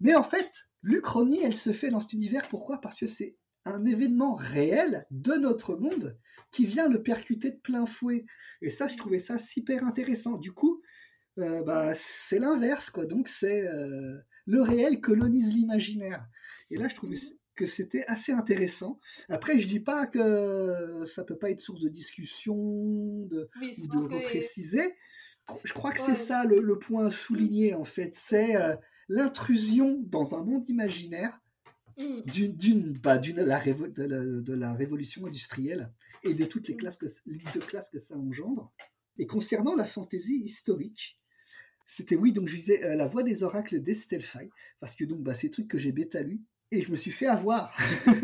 Mais 0.00 0.14
en 0.14 0.24
fait, 0.24 0.50
l'Uchronie, 0.82 1.40
elle 1.42 1.56
se 1.56 1.72
fait 1.72 1.90
dans 1.90 2.00
cet 2.00 2.12
univers. 2.14 2.48
Pourquoi? 2.48 2.80
Parce 2.80 2.98
que 2.98 3.06
c'est 3.06 3.36
un 3.64 3.84
événement 3.84 4.34
réel 4.34 5.06
de 5.10 5.34
notre 5.34 5.76
monde 5.76 6.18
qui 6.50 6.64
vient 6.64 6.88
le 6.88 7.02
percuter 7.02 7.50
de 7.50 7.56
plein 7.56 7.86
fouet. 7.86 8.26
Et 8.62 8.70
ça, 8.70 8.88
je 8.88 8.96
trouvais 8.96 9.18
ça 9.18 9.38
super 9.38 9.84
intéressant. 9.84 10.36
Du 10.36 10.52
coup, 10.52 10.82
euh, 11.38 11.62
bah, 11.62 11.92
c'est 11.96 12.38
l'inverse, 12.38 12.90
quoi. 12.90 13.06
Donc, 13.06 13.28
c'est 13.28 13.66
euh, 13.66 14.16
le 14.46 14.62
réel 14.62 15.00
colonise 15.00 15.52
l'imaginaire. 15.52 16.26
Et 16.70 16.76
là, 16.76 16.88
je 16.88 16.94
trouvais 16.94 17.16
que 17.56 17.66
c'était 17.66 18.04
assez 18.06 18.32
intéressant. 18.32 19.00
Après, 19.28 19.58
je 19.58 19.66
dis 19.66 19.80
pas 19.80 20.06
que 20.06 21.04
ça 21.06 21.24
peut 21.24 21.38
pas 21.38 21.50
être 21.50 21.60
source 21.60 21.80
de 21.80 21.88
discussion, 21.88 22.56
de, 22.56 23.48
ou 23.56 23.86
de 23.86 24.14
repréciser. 24.14 24.94
Je 25.64 25.72
crois 25.72 25.92
que 25.92 26.00
c'est 26.00 26.14
ça 26.14 26.44
le, 26.44 26.78
point 26.78 27.06
à 27.06 27.10
souligner, 27.10 27.74
en 27.74 27.84
fait. 27.84 28.14
C'est 28.14 28.56
euh, 28.56 28.74
l'intrusion 29.08 30.02
dans 30.06 30.34
un 30.34 30.44
monde 30.44 30.68
imaginaire 30.68 31.40
mm. 31.98 32.22
d'une 32.52 32.92
bah, 32.98 33.20
la 33.36 33.60
de, 33.60 34.54
la, 34.54 34.74
révolution 34.74 35.26
industrielle 35.26 35.92
et 36.22 36.34
de 36.34 36.44
toutes 36.44 36.68
les 36.68 36.74
mm. 36.74 36.78
classes 36.78 36.96
que, 36.96 37.06
de 37.06 37.60
classes 37.60 37.90
que 37.90 37.98
ça 37.98 38.16
engendre. 38.16 38.72
Et 39.18 39.26
concernant 39.26 39.76
la 39.76 39.84
fantaisie 39.84 40.36
historique, 40.36 41.18
c'était 41.86 42.16
oui, 42.16 42.32
donc 42.32 42.48
je 42.48 42.56
disais 42.56 42.84
euh, 42.84 42.96
La 42.96 43.06
Voix 43.06 43.22
des 43.22 43.42
Oracles 43.42 43.80
d'Estelle 43.80 44.22
Fay, 44.22 44.50
parce 44.80 44.94
que 44.94 45.04
donc 45.04 45.22
bah, 45.22 45.34
ces 45.34 45.50
trucs 45.50 45.68
que 45.68 45.78
j'ai 45.78 45.92
bêta 45.92 46.22
lu, 46.22 46.42
et 46.70 46.80
je 46.80 46.90
me 46.90 46.96
suis 46.96 47.12
fait 47.12 47.26
avoir. 47.26 47.76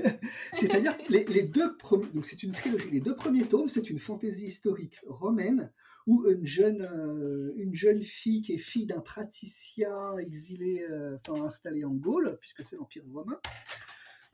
C'est-à-dire 0.59 0.97
les, 1.09 1.25
les, 1.25 1.43
deux 1.45 1.77
premiers, 1.77 2.09
donc 2.13 2.25
c'est 2.25 2.43
une 2.43 2.53
trilogie, 2.53 2.91
les 2.91 3.01
deux 3.01 3.15
premiers 3.15 3.47
tomes, 3.47 3.69
c'est 3.69 3.89
une 3.91 3.99
fantaisie 3.99 4.47
historique 4.47 4.97
romaine 5.07 5.73
où 6.11 6.29
une 6.29 6.45
jeune, 6.45 6.83
euh, 6.83 7.53
une 7.55 7.75
jeune 7.75 8.03
fille 8.03 8.43
qui 8.43 8.55
est 8.55 8.59
fille 8.59 8.87
d'un 8.87 9.01
praticien 9.01 10.17
exilé, 10.19 10.85
euh, 10.91 11.17
enfin 11.17 11.45
installé 11.45 11.85
en 11.85 11.95
Gaule, 11.95 12.37
puisque 12.41 12.65
c'est 12.65 12.75
l'Empire 12.75 13.05
romain, 13.13 13.41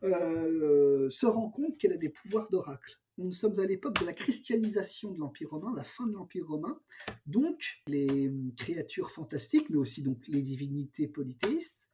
euh, 0.02 1.10
se 1.10 1.26
rend 1.26 1.50
compte 1.50 1.76
qu'elle 1.76 1.92
a 1.92 1.98
des 1.98 2.08
pouvoirs 2.08 2.48
d'oracle. 2.48 2.98
Nous 3.18 3.32
sommes 3.32 3.58
à 3.60 3.66
l'époque 3.66 4.00
de 4.00 4.06
la 4.06 4.14
christianisation 4.14 5.12
de 5.12 5.18
l'Empire 5.18 5.50
romain, 5.50 5.74
la 5.76 5.84
fin 5.84 6.06
de 6.06 6.14
l'Empire 6.14 6.46
romain. 6.48 6.80
Donc, 7.26 7.82
les 7.88 8.32
créatures 8.56 9.10
fantastiques, 9.10 9.68
mais 9.68 9.76
aussi 9.76 10.02
donc 10.02 10.26
les 10.28 10.42
divinités 10.42 11.08
polythéistes, 11.08 11.90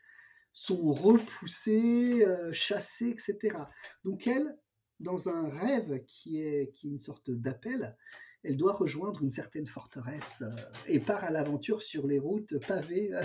sont 0.52 0.92
repoussées, 0.92 2.24
chassées, 2.52 3.10
etc. 3.10 3.56
Donc, 4.04 4.26
elle, 4.26 4.56
dans 5.00 5.28
un 5.28 5.48
rêve 5.48 6.04
qui 6.06 6.40
est, 6.40 6.72
qui 6.72 6.86
est 6.86 6.90
une 6.90 7.00
sorte 7.00 7.30
d'appel, 7.30 7.96
elle 8.44 8.56
doit 8.56 8.72
rejoindre 8.72 9.22
une 9.22 9.30
certaine 9.30 9.66
forteresse 9.66 10.42
euh, 10.42 10.62
et 10.86 11.00
part 11.00 11.24
à 11.24 11.30
l'aventure 11.30 11.82
sur 11.82 12.06
les 12.06 12.18
routes 12.18 12.58
pavées 12.66 13.14
euh, 13.14 13.22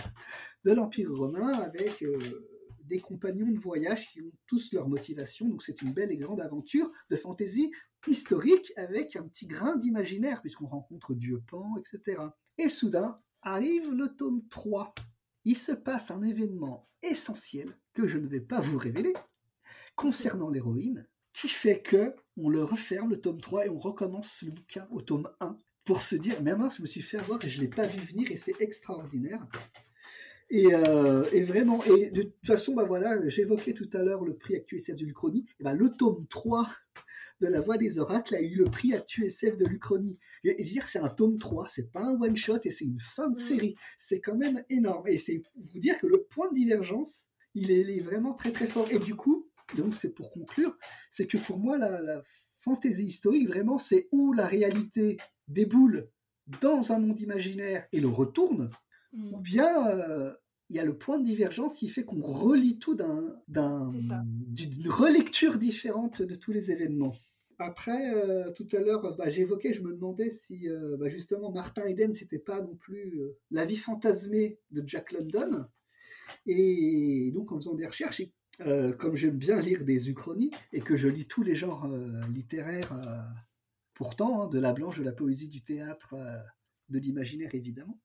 de 0.64 0.72
l'Empire 0.72 1.12
romain 1.12 1.54
avec 1.54 2.04
euh, 2.04 2.18
des 2.84 3.00
compagnons 3.00 3.52
de 3.52 3.60
voyage 3.60 4.08
qui 4.12 4.22
ont 4.22 4.32
tous 4.46 4.72
leur 4.74 4.88
motivation. 4.88 5.48
Donc 5.48 5.64
c'est 5.64 5.82
une 5.82 5.94
belle 5.94 6.12
et 6.12 6.18
grande 6.18 6.42
aventure 6.42 6.90
de 7.10 7.18
fantaisie 7.18 7.72
historique 8.06 8.72
avec 8.78 9.16
un 9.16 9.24
petit 9.24 9.48
grain 9.48 9.76
d'imaginaire 9.76 10.42
puisqu'on 10.42 10.68
rencontre 10.68 11.14
Dieu 11.14 11.44
Pan, 11.48 11.76
etc. 11.78 12.22
Et 12.58 12.70
soudain 12.70 13.20
arrive 13.42 13.92
le 13.92 14.16
tome 14.16 14.48
3. 14.50 14.94
Il 15.46 15.58
se 15.58 15.72
passe 15.72 16.12
un 16.12 16.22
événement 16.22 16.90
essentiel 17.02 17.78
que 17.94 18.08
je 18.08 18.18
ne 18.18 18.28
vais 18.28 18.42
pas 18.42 18.60
vous 18.60 18.78
révéler 18.78 19.14
concernant 19.96 20.50
l'héroïne 20.50 21.08
qui 21.38 21.50
fait 21.50 21.80
que 21.82 22.16
on 22.36 22.50
le 22.50 22.64
referme, 22.64 23.12
le 23.12 23.22
tome 23.22 23.40
3, 23.40 23.68
et 23.68 23.70
on 23.70 23.78
recommence 23.78 24.42
le 24.44 24.52
bouquin 24.52 24.88
au 24.92 25.02
tome 25.02 25.30
1 25.40 25.56
pour 25.86 26.02
se 26.02 26.16
dire, 26.16 26.42
mais 26.42 26.56
mince, 26.56 26.78
je 26.78 26.82
me 26.82 26.88
suis 26.88 27.02
fait 27.02 27.18
avoir 27.18 27.44
et 27.44 27.48
je 27.48 27.58
ne 27.58 27.64
l'ai 27.64 27.70
pas 27.70 27.86
vu 27.86 28.00
venir 28.00 28.32
et 28.32 28.38
c'est 28.38 28.60
extraordinaire. 28.60 29.48
Et, 30.50 30.74
euh, 30.74 31.26
et, 31.32 31.44
vraiment, 31.44 31.84
et 31.84 32.10
de 32.10 32.24
toute 32.24 32.46
façon, 32.46 32.74
bah 32.74 32.86
voilà, 32.86 33.28
j'évoquais 33.28 33.74
tout 33.74 33.90
à 33.94 34.04
l'heure 34.04 34.24
le 34.24 34.36
prix 34.36 34.56
Actu 34.56 34.78
SF 34.78 34.96
de 34.96 35.06
l'Uchronie. 35.06 35.46
Et 35.60 35.64
bah, 35.64 35.74
le 35.74 35.90
tome 35.90 36.26
3 36.28 36.68
de 37.42 37.48
La 37.48 37.60
Voix 37.60 37.78
des 37.78 38.00
Oracles 38.00 38.36
a 38.36 38.42
eu 38.42 38.56
le 38.56 38.66
prix 38.66 38.94
Actu 38.94 39.26
SF 39.26 39.58
de 39.58 39.66
l'Uchronie. 39.66 40.18
Et 40.44 40.64
dire 40.64 40.88
c'est 40.88 41.00
un 41.00 41.10
tome 41.10 41.38
3, 41.38 41.68
c'est 41.68 41.92
pas 41.92 42.04
un 42.04 42.20
one-shot 42.20 42.60
et 42.64 42.72
c'est 42.72 42.86
une 42.86 43.00
fin 43.00 43.30
de 43.30 43.36
mm. 43.36 43.44
série. 43.44 43.76
C'est 43.98 44.22
quand 44.22 44.36
même 44.36 44.64
énorme. 44.70 45.08
Et 45.08 45.18
c'est 45.18 45.40
pour 45.40 45.64
vous 45.64 45.80
dire 45.80 46.00
que 46.00 46.08
le 46.08 46.24
point 46.24 46.50
de 46.50 46.56
divergence, 46.56 47.28
il 47.54 47.72
est, 47.72 47.82
il 47.82 47.92
est 47.92 48.00
vraiment 48.00 48.34
très 48.34 48.52
très 48.52 48.68
fort. 48.68 48.88
Et 48.92 49.00
du 49.00 49.16
coup, 49.16 49.50
donc 49.76 49.96
c'est 49.96 50.14
pour 50.14 50.32
conclure, 50.32 50.78
c'est 51.12 51.28
que 51.28 51.38
pour 51.38 51.58
moi, 51.58 51.78
la, 51.78 52.02
la 52.02 52.24
fantaisie 52.68 53.06
historique, 53.06 53.48
vraiment, 53.48 53.80
c'est 53.80 54.08
où 54.12 54.34
la 54.34 54.46
réalité 54.46 55.18
déboule 55.48 56.10
dans 56.62 56.92
un 56.92 57.00
monde 57.00 57.20
imaginaire 57.20 57.88
et 57.92 58.00
le 58.00 58.08
retourne, 58.08 58.70
mm. 59.14 59.34
ou 59.34 59.38
bien 59.40 59.88
euh, 59.88 60.34
il 60.70 60.76
y 60.76 60.80
a 60.80 60.86
le 60.86 60.98
point 60.98 61.20
de 61.20 61.24
divergence 61.24 61.78
qui 61.78 61.88
fait 61.90 62.04
qu'on 62.04 62.22
relit 62.22 62.78
tout 62.78 62.96
d'une 62.96 64.90
relecture 64.90 65.58
différente 65.58 66.22
de 66.22 66.36
tous 66.36 66.52
les 66.52 66.72
événements. 66.72 67.16
Après, 67.60 68.14
euh, 68.14 68.52
tout 68.52 68.68
à 68.74 68.80
l'heure, 68.80 69.16
bah, 69.18 69.30
j'évoquais, 69.30 69.74
je 69.74 69.82
me 69.82 69.94
demandais 69.94 70.30
si 70.30 70.70
euh, 70.70 70.96
bah, 70.98 71.10
justement 71.10 71.52
Martin 71.52 71.86
Eden, 71.86 72.14
c'était 72.14 72.38
pas 72.38 72.62
non 72.62 72.76
plus 72.76 73.20
la 73.50 73.66
vie 73.66 73.78
fantasmée 73.78 74.60
de 74.72 74.84
Jack 74.86 75.12
London. 75.12 75.66
Et 76.46 77.32
donc, 77.34 77.52
en 77.52 77.56
faisant 77.56 77.74
des 77.74 77.88
recherches, 77.88 78.22
comme 78.60 79.16
j'aime 79.16 79.38
bien 79.38 79.60
lire 79.60 79.86
des 79.86 80.10
uchronies 80.10 80.52
et 80.74 80.82
que 80.82 80.96
je 80.96 81.08
lis 81.08 81.28
tous 81.28 81.44
les 81.44 81.56
genres 81.56 81.88
littéraires 82.30 82.92
pourtant, 83.98 84.44
hein, 84.44 84.48
de 84.48 84.60
la 84.60 84.74
blanche, 84.74 85.00
de 85.00 85.04
la 85.04 85.12
poésie, 85.12 85.50
du 85.50 85.64
théâtre, 85.64 86.14
euh, 86.14 86.38
de 86.90 87.00
l'imaginaire 87.00 87.56
évidemment, 87.56 88.00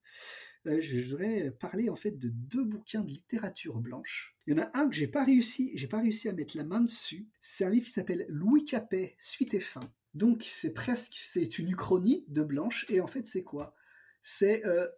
euh, 0.67 0.81
je 0.81 1.01
voudrais 1.01 1.51
parler 1.51 1.91
en 1.91 1.97
fait 1.97 2.13
de 2.13 2.31
deux 2.31 2.65
bouquins 2.65 3.03
de 3.03 3.11
littérature 3.11 3.79
blanche. 3.79 4.35
Il 4.47 4.55
y 4.55 4.59
en 4.59 4.63
a 4.63 4.71
un 4.73 4.89
que 4.89 4.95
j'ai 4.95 5.07
pas 5.07 5.23
réussi, 5.23 5.71
j'ai 5.75 5.89
pas 5.89 6.01
réussi 6.01 6.31
à 6.31 6.33
mettre 6.33 6.57
la 6.57 6.65
main 6.65 6.81
dessus. 6.81 7.29
C'est 7.43 7.65
un 7.65 7.71
livre 7.71 7.85
qui 7.85 7.93
s'appelle 7.93 8.25
Louis 8.31 8.65
Capet, 8.65 9.15
suite 9.19 9.53
et 9.53 9.61
fin. 9.61 9.93
Donc 10.15 10.45
c'est 10.45 10.73
presque, 10.73 11.15
c'est 11.23 11.59
une 11.59 11.69
uchronie 11.69 12.25
de 12.29 12.43
blanche. 12.43 12.87
Et 12.89 13.03
en 13.03 13.07
fait 13.07 13.27
c'est 13.27 13.45
quoi? 13.45 13.75
C'est 14.23 14.65
euh, 14.65 14.89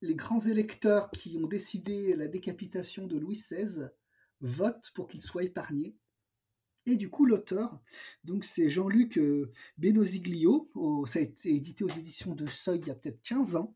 les 0.00 0.16
grands 0.16 0.40
électeurs 0.40 1.08
qui 1.12 1.38
ont 1.38 1.46
décidé 1.46 2.16
la 2.16 2.26
décapitation 2.26 3.06
de 3.06 3.16
Louis 3.16 3.36
XVI 3.36 3.90
votent 4.40 4.90
pour 4.94 5.08
qu'il 5.08 5.22
soit 5.22 5.44
épargné 5.44 5.96
et 6.86 6.94
du 6.94 7.10
coup, 7.10 7.26
l'auteur, 7.26 7.80
donc 8.22 8.44
c'est 8.44 8.70
Jean-Luc 8.70 9.18
euh, 9.18 9.50
Benosiglio, 9.76 10.70
ça 11.06 11.18
a 11.18 11.22
été 11.22 11.52
édité 11.52 11.82
aux 11.82 11.88
éditions 11.88 12.34
de 12.34 12.46
Seuil 12.46 12.78
il 12.80 12.86
y 12.86 12.90
a 12.90 12.94
peut-être 12.94 13.20
15 13.22 13.56
ans, 13.56 13.74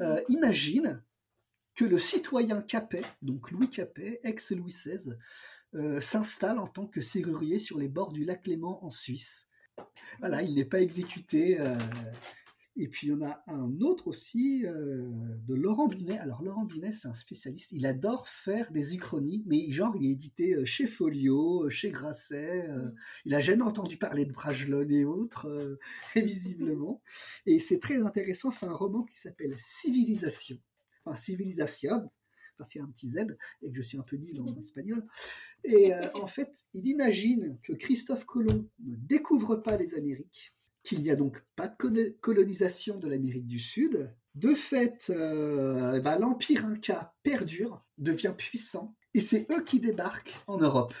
euh, 0.00 0.22
imagine 0.28 1.02
que 1.74 1.84
le 1.84 1.98
citoyen 1.98 2.62
Capet, 2.62 3.02
donc 3.22 3.50
Louis 3.50 3.68
Capet, 3.68 4.20
ex-Louis 4.22 4.70
XVI, 4.70 5.16
euh, 5.74 6.00
s'installe 6.00 6.60
en 6.60 6.66
tant 6.66 6.86
que 6.86 7.00
serrurier 7.00 7.58
sur 7.58 7.78
les 7.78 7.88
bords 7.88 8.12
du 8.12 8.24
lac 8.24 8.46
Léman 8.46 8.84
en 8.84 8.90
Suisse. 8.90 9.48
Voilà, 10.20 10.42
il 10.42 10.54
n'est 10.54 10.64
pas 10.64 10.80
exécuté, 10.80 11.58
et 12.76 12.88
puis 12.88 13.08
il 13.08 13.10
y 13.10 13.12
en 13.12 13.22
a 13.22 13.42
un 13.48 13.80
autre 13.80 14.08
aussi 14.08 14.64
euh, 14.64 15.06
de 15.46 15.54
Laurent 15.54 15.88
Binet. 15.88 16.18
Alors 16.18 16.42
Laurent 16.42 16.64
Binet, 16.64 16.92
c'est 16.92 17.08
un 17.08 17.14
spécialiste. 17.14 17.70
Il 17.72 17.84
adore 17.84 18.28
faire 18.28 18.72
des 18.72 18.94
uchronies, 18.94 19.42
mais 19.46 19.70
genre 19.70 19.94
il 19.96 20.06
est 20.06 20.12
édité 20.12 20.54
euh, 20.54 20.64
chez 20.64 20.86
Folio, 20.86 21.64
euh, 21.64 21.68
chez 21.68 21.90
Grasset. 21.90 22.68
il 23.26 23.34
a 23.34 23.40
jamais 23.40 23.62
entendu 23.62 23.98
parler 23.98 24.24
de 24.24 24.32
Bragelonne 24.32 24.90
et 24.90 25.04
autres, 25.04 25.78
visiblement. 26.16 27.02
Et 27.44 27.58
c'est 27.58 27.78
très 27.78 28.02
intéressant. 28.02 28.50
C'est 28.50 28.66
un 28.66 28.72
roman 28.72 29.04
qui 29.04 29.18
s'appelle 29.18 29.54
Civilisation. 29.58 30.58
Enfin 31.04 31.16
Civilisation, 31.16 32.08
parce 32.56 32.70
qu'il 32.70 32.80
y 32.80 32.84
a 32.84 32.86
un 32.86 32.90
petit 32.90 33.08
Z 33.08 33.36
et 33.62 33.70
que 33.70 33.76
je 33.76 33.82
suis 33.82 33.98
un 33.98 34.02
peu 34.02 34.16
nul 34.16 34.40
en 34.40 34.56
espagnol. 34.56 35.04
Et 35.64 35.92
en 36.14 36.26
fait, 36.26 36.50
il 36.72 36.86
imagine 36.86 37.58
que 37.62 37.74
Christophe 37.74 38.24
Colomb 38.24 38.66
ne 38.82 38.96
découvre 38.96 39.56
pas 39.56 39.76
les 39.76 39.94
Amériques 39.94 40.54
qu'il 40.82 41.00
n'y 41.00 41.10
a 41.10 41.16
donc 41.16 41.42
pas 41.56 41.68
de 41.68 42.16
colonisation 42.20 42.98
de 42.98 43.08
l'Amérique 43.08 43.46
du 43.46 43.60
Sud. 43.60 44.14
De 44.34 44.54
fait, 44.54 45.10
euh, 45.10 46.00
bah, 46.00 46.18
l'Empire 46.18 46.64
Inca 46.64 47.14
perdure, 47.22 47.84
devient 47.98 48.34
puissant, 48.36 48.94
et 49.14 49.20
c'est 49.20 49.46
eux 49.52 49.62
qui 49.62 49.78
débarquent 49.78 50.34
en 50.46 50.58
Europe. 50.58 50.94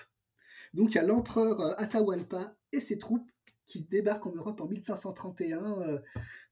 Donc 0.74 0.92
il 0.92 0.94
y 0.96 0.98
a 0.98 1.02
l'empereur 1.02 1.60
euh, 1.60 1.74
Atahualpa 1.78 2.54
et 2.72 2.80
ses 2.80 2.98
troupes 2.98 3.30
qui 3.66 3.82
débarquent 3.82 4.26
en 4.26 4.34
Europe 4.34 4.60
en 4.60 4.66
1531 4.66 5.80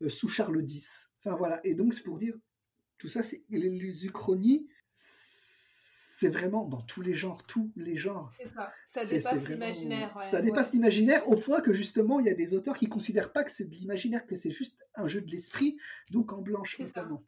euh, 0.01 0.09
sous 0.09 0.29
Charles 0.29 0.65
X. 0.67 1.11
Enfin 1.19 1.37
voilà, 1.37 1.61
et 1.65 1.75
donc 1.75 1.93
c'est 1.93 2.03
pour 2.03 2.19
dire, 2.19 2.35
tout 2.97 3.09
ça, 3.09 3.23
c'est 3.23 3.45
les 3.51 4.07
uchronies, 4.07 4.69
c'est 6.21 6.29
vraiment 6.29 6.67
dans 6.67 6.83
tous 6.83 7.01
les 7.01 7.15
genres, 7.15 7.47
tous 7.47 7.73
les 7.77 7.97
genres. 7.97 8.31
C'est 8.37 8.47
ça, 8.47 8.71
ça 8.85 9.07
dépasse 9.07 9.49
l'imaginaire. 9.49 10.15
ça 10.21 10.43
dépasse 10.43 10.75
l'imaginaire 10.75 11.27
au 11.31 11.37
point 11.37 11.63
que 11.63 11.73
justement, 11.73 12.21
il 12.21 12.27
y 12.27 12.29
a 12.29 12.35
des 12.35 12.53
auteurs 12.53 12.77
qui 12.77 12.91
considèrent 12.91 13.33
pas 13.33 13.43
que 13.43 13.51
c'est 13.51 13.65
de 13.65 13.75
l'imaginaire, 13.75 14.27
que 14.27 14.37
c'est 14.37 14.51
juste 14.51 14.87
un 14.97 15.09
jeu 15.09 15.23
de 15.23 15.31
l'esprit, 15.31 15.79
donc 16.11 16.35
en 16.35 16.43
blanche 16.43 16.79
notamment. 16.79 17.25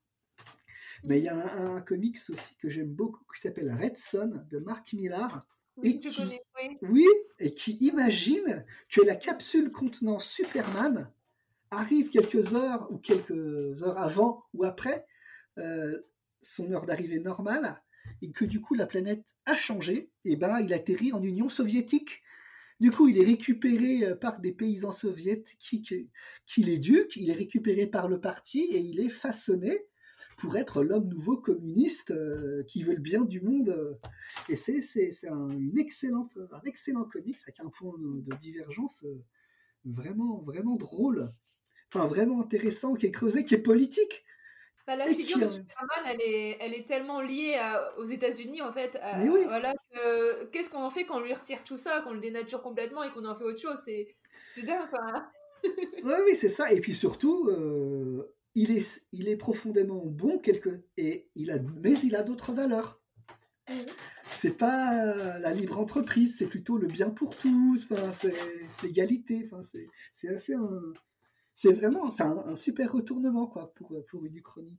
Mais 1.04 1.18
il 1.20 1.24
y 1.24 1.28
a 1.28 1.54
un, 1.56 1.80
comics 1.80 2.18
aussi 2.28 2.54
que 2.56 2.68
j'aime 2.68 2.92
beaucoup 2.92 3.24
qui 3.34 3.40
s'appelle 3.40 3.72
Red 3.72 3.96
Son 3.96 4.44
de 4.50 4.58
Mark 4.58 4.92
Millar. 4.92 5.46
Oui, 5.78 5.92
et 5.92 5.98
qui, 5.98 6.14
connais, 6.14 6.42
oui. 6.60 6.78
oui, 6.82 7.08
et 7.38 7.54
qui 7.54 7.78
imagine 7.80 8.66
que 8.90 9.00
la 9.00 9.16
capsule 9.16 9.72
contenant 9.72 10.18
Superman 10.18 11.10
arrive 11.70 12.10
quelques 12.10 12.52
heures 12.52 12.92
ou 12.92 12.98
quelques 12.98 13.82
heures 13.82 13.98
avant 13.98 14.44
ou 14.52 14.64
après 14.64 15.06
euh, 15.56 15.98
son 16.42 16.70
heure 16.72 16.84
d'arrivée 16.84 17.20
normale 17.20 17.82
et 18.20 18.30
que 18.30 18.44
du 18.44 18.60
coup 18.60 18.74
la 18.74 18.86
planète 18.86 19.34
a 19.46 19.54
changé, 19.54 20.10
et 20.24 20.36
ben 20.36 20.60
il 20.60 20.72
atterrit 20.72 21.12
en 21.12 21.22
Union 21.22 21.48
soviétique. 21.48 22.22
Du 22.80 22.90
coup, 22.90 23.06
il 23.06 23.16
est 23.16 23.24
récupéré 23.24 24.04
euh, 24.04 24.16
par 24.16 24.40
des 24.40 24.50
paysans 24.50 24.90
soviétiques 24.90 26.10
qui, 26.46 26.62
l'éduquent, 26.64 27.14
il 27.14 27.30
est 27.30 27.34
récupéré 27.34 27.86
par 27.86 28.08
le 28.08 28.20
parti 28.20 28.60
et 28.60 28.80
il 28.80 28.98
est 28.98 29.08
façonné 29.08 29.86
pour 30.36 30.56
être 30.56 30.82
l'homme 30.82 31.08
nouveau 31.08 31.36
communiste 31.36 32.10
euh, 32.10 32.64
qui 32.64 32.82
veut 32.82 32.94
le 32.94 33.00
bien 33.00 33.24
du 33.24 33.40
monde. 33.40 33.96
Et 34.48 34.56
c'est, 34.56 34.80
un, 35.28 35.50
un 35.50 35.72
excellent 35.76 37.04
comics 37.04 37.38
avec 37.42 37.60
un 37.60 37.68
point 37.68 37.94
de, 37.98 38.36
divergence 38.40 39.04
euh, 39.04 39.22
vraiment, 39.84 40.40
vraiment 40.40 40.74
drôle. 40.74 41.30
Enfin, 41.94 42.06
vraiment 42.06 42.40
intéressant, 42.40 42.94
qui 42.94 43.06
est 43.06 43.12
creusé, 43.12 43.44
qui 43.44 43.54
est 43.54 43.58
politique. 43.58 44.24
Bah, 44.86 44.96
la 44.96 45.06
figure 45.06 45.38
de 45.38 45.46
Superman, 45.46 46.00
elle 46.06 46.20
est, 46.20 46.56
elle 46.60 46.74
est 46.74 46.86
tellement 46.86 47.20
liée 47.20 47.56
aux 47.98 48.04
États-Unis, 48.04 48.62
en 48.62 48.72
fait. 48.72 48.98
voilà, 49.44 49.72
qu'est-ce 50.52 50.70
qu'on 50.70 50.82
en 50.82 50.90
fait 50.90 51.04
quand 51.04 51.18
on 51.18 51.24
lui 51.24 51.34
retire 51.34 51.64
tout 51.64 51.78
ça, 51.78 52.00
qu'on 52.02 52.12
le 52.12 52.20
dénature 52.20 52.62
complètement 52.62 53.02
et 53.02 53.10
qu'on 53.10 53.24
en 53.24 53.36
fait 53.36 53.44
autre 53.44 53.60
chose? 53.60 53.78
C'est, 53.84 54.14
c'est 54.54 54.62
dingue, 54.62 54.88
quoi. 54.90 55.26
oui, 55.64 56.14
oui, 56.26 56.36
c'est 56.36 56.48
ça. 56.48 56.72
Et 56.72 56.80
puis 56.80 56.94
surtout, 56.94 57.48
euh, 57.48 58.34
il, 58.54 58.76
est, 58.76 59.02
il 59.12 59.28
est 59.28 59.36
profondément 59.36 60.02
bon, 60.04 60.38
quelque... 60.38 60.82
et 60.96 61.28
il 61.34 61.50
a, 61.50 61.58
mais 61.82 61.92
il 62.00 62.16
a 62.16 62.22
d'autres 62.22 62.52
valeurs. 62.52 63.00
Mmh. 63.68 63.74
C'est 64.28 64.56
pas 64.56 65.38
la 65.38 65.52
libre 65.52 65.78
entreprise, 65.78 66.36
c'est 66.36 66.48
plutôt 66.48 66.78
le 66.78 66.88
bien 66.88 67.10
pour 67.10 67.36
tous, 67.36 67.88
c'est 68.12 68.34
l'égalité, 68.82 69.48
c'est 70.12 70.28
assez 70.28 70.54
c'est 71.54 71.72
vraiment 71.72 72.10
c'est 72.10 72.22
un, 72.22 72.56
super 72.56 72.92
retournement 72.92 73.46
quoi 73.46 73.72
pour, 73.74 73.94
pour 74.06 74.24
une 74.24 74.36
uchronie. 74.36 74.78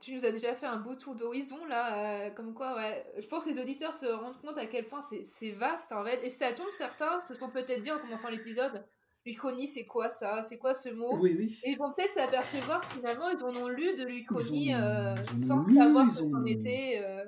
Tu 0.00 0.14
nous 0.14 0.24
as 0.24 0.32
déjà 0.32 0.54
fait 0.54 0.66
un 0.66 0.78
beau 0.78 0.96
tour 0.96 1.14
d'horizon 1.14 1.64
là, 1.66 2.26
euh, 2.26 2.30
comme 2.30 2.54
quoi 2.54 2.74
ouais, 2.74 3.06
je 3.18 3.26
pense 3.28 3.44
que 3.44 3.50
les 3.50 3.60
auditeurs 3.60 3.94
se 3.94 4.06
rendent 4.06 4.40
compte 4.40 4.58
à 4.58 4.66
quel 4.66 4.84
point 4.86 5.00
c'est 5.00 5.52
vaste 5.52 5.92
en 5.92 6.04
fait. 6.04 6.24
Et 6.24 6.30
ça 6.30 6.52
tombe, 6.52 6.70
certains 6.72 7.20
se 7.28 7.34
sont 7.34 7.50
peut-être 7.50 7.82
dit 7.82 7.90
en 7.92 8.00
commençant 8.00 8.28
l'épisode, 8.28 8.84
l'Uchronie 9.24 9.68
c'est 9.68 9.86
quoi 9.86 10.08
ça? 10.08 10.42
C'est 10.42 10.58
quoi 10.58 10.74
ce 10.74 10.88
mot? 10.88 11.18
Oui, 11.20 11.36
oui. 11.38 11.56
Et 11.62 11.70
ils 11.70 11.78
vont 11.78 11.92
peut-être 11.92 12.10
s'apercevoir 12.10 12.84
finalement 12.86 13.28
ils 13.28 13.44
en 13.44 13.54
ont 13.54 13.68
lu 13.68 13.94
de 13.94 14.04
l'Uchronie 14.04 14.74
euh, 14.74 15.14
sans 15.26 15.62
savoir 15.62 16.12
ce 16.12 16.22
qu'on 16.22 16.46
était. 16.46 17.00
Euh. 17.04 17.24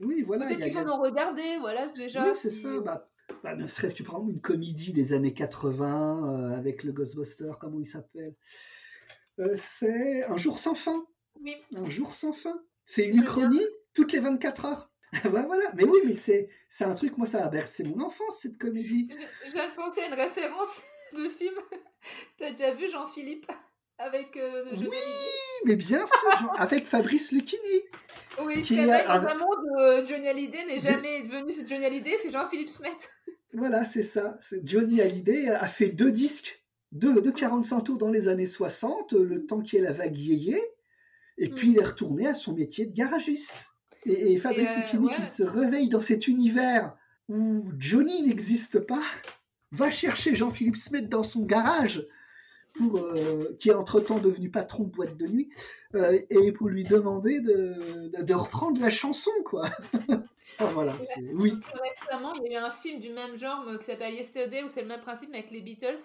Oui, 0.00 0.22
voilà. 0.22 0.46
Peut-être 0.46 0.64
qu'ils 0.64 0.78
en 0.78 0.88
ont 0.88 1.00
regardé, 1.00 1.58
voilà 1.60 1.88
déjà. 1.90 2.24
Oui, 2.24 2.34
c'est 2.34 2.50
ça. 2.50 2.80
Bah, 2.80 3.08
bah, 3.44 3.54
ne 3.54 3.66
serait-ce 3.68 3.94
que 3.94 4.02
par 4.02 4.14
exemple 4.14 4.32
une 4.32 4.40
comédie 4.40 4.94
des 4.94 5.12
années 5.12 5.34
80 5.34 6.52
euh, 6.54 6.56
avec 6.56 6.82
le 6.82 6.92
Ghostbuster, 6.92 7.52
comment 7.60 7.78
il 7.78 7.84
s'appelle 7.84 8.34
euh, 9.38 9.54
C'est 9.54 10.24
Un 10.24 10.38
jour 10.38 10.58
sans 10.58 10.74
fin. 10.74 11.04
Oui. 11.42 11.54
Un 11.76 11.90
jour 11.90 12.14
sans 12.14 12.32
fin. 12.32 12.58
C'est 12.86 13.04
une 13.04 13.18
uchronie 13.18 13.60
toutes 13.92 14.12
les 14.12 14.20
24 14.20 14.64
heures. 14.64 14.90
voilà. 15.24 15.72
Mais 15.74 15.84
oui, 15.84 15.98
mais 16.06 16.14
c'est, 16.14 16.48
un 16.80 16.94
truc, 16.94 17.18
moi, 17.18 17.26
ça 17.26 17.44
a 17.44 17.48
bercé 17.50 17.84
mon 17.84 18.00
enfance, 18.00 18.38
cette 18.40 18.56
comédie. 18.56 19.08
Je, 19.46 19.52
viens 19.52 19.68
de 19.68 19.74
penser 19.74 20.00
à 20.00 20.06
une 20.06 20.14
référence 20.14 20.82
de 21.12 21.28
film. 21.28 21.54
T'as 22.38 22.50
déjà 22.50 22.72
vu 22.72 22.88
Jean-Philippe 22.88 23.52
avec 23.98 24.38
euh, 24.38 24.64
Oui, 24.74 24.88
mais 25.66 25.76
bien 25.76 26.06
sûr, 26.06 26.54
avec 26.56 26.86
Fabrice 26.86 27.30
Lucchini. 27.30 27.82
Oui, 28.40 28.64
c'est 28.64 28.90
avec 28.90 29.06
les 29.06 29.28
amants 29.28 29.50
de 29.50 30.04
Johnny 30.04 30.28
Hallyday 30.28 30.64
n'est 30.64 30.78
jamais 30.78 31.24
devenu 31.24 31.52
Johnny 31.68 31.84
Hallyday, 31.84 32.16
c'est 32.18 32.30
Jean-Philippe 32.30 32.70
Smet. 32.70 32.96
Voilà, 33.54 33.86
c'est 33.86 34.02
ça. 34.02 34.38
Johnny 34.62 35.00
Hallyday 35.00 35.48
a 35.48 35.66
fait 35.66 35.90
deux 35.90 36.10
disques 36.10 36.64
de, 36.92 37.20
de 37.20 37.30
45 37.30 37.80
tours 37.82 37.98
dans 37.98 38.10
les 38.10 38.28
années 38.28 38.46
60, 38.46 39.12
le 39.12 39.46
temps 39.46 39.60
qu'il 39.60 39.78
y 39.78 39.82
ait 39.82 39.84
la 39.84 39.92
vague 39.92 40.16
yéyé. 40.16 40.60
Et 41.38 41.48
puis 41.48 41.70
il 41.70 41.78
est 41.78 41.84
retourné 41.84 42.26
à 42.26 42.34
son 42.34 42.54
métier 42.54 42.86
de 42.86 42.92
garagiste. 42.92 43.70
Et, 44.06 44.36
Fabrice 44.38 44.70
qui 44.90 45.24
se 45.24 45.42
réveille 45.42 45.88
dans 45.88 46.00
cet 46.00 46.28
univers 46.28 46.94
où 47.28 47.64
Johnny 47.78 48.22
n'existe 48.22 48.80
pas, 48.80 49.02
va 49.72 49.90
chercher 49.90 50.34
Jean-Philippe 50.34 50.76
Smet 50.76 51.02
dans 51.02 51.22
son 51.22 51.44
garage, 51.44 52.06
pour, 52.74 52.98
euh, 52.98 53.56
qui 53.58 53.70
est 53.70 53.74
entre-temps 53.74 54.18
devenu 54.18 54.50
patron 54.50 54.84
de 54.84 54.90
boîte 54.90 55.16
de 55.16 55.26
nuit, 55.26 55.48
euh, 55.94 56.18
et 56.30 56.52
pour 56.52 56.68
lui 56.68 56.84
demander 56.84 57.40
de, 57.40 58.10
de, 58.22 58.34
reprendre 58.34 58.80
la 58.80 58.90
chanson, 58.90 59.30
quoi. 59.44 59.68
voilà, 60.58 60.94
oui. 61.34 61.54
Récemment, 61.82 62.32
il 62.34 62.52
y 62.52 62.56
a 62.56 62.60
eu 62.60 62.64
un 62.64 62.70
film 62.70 63.00
du 63.00 63.10
même 63.10 63.36
genre 63.36 63.64
qui 63.78 63.84
s'appelle 63.84 64.14
Yesterday, 64.14 64.64
où 64.64 64.68
c'est 64.68 64.82
le 64.82 64.88
même 64.88 65.00
principe, 65.00 65.30
mais 65.30 65.38
avec 65.38 65.50
les 65.50 65.62
Beatles. 65.62 66.02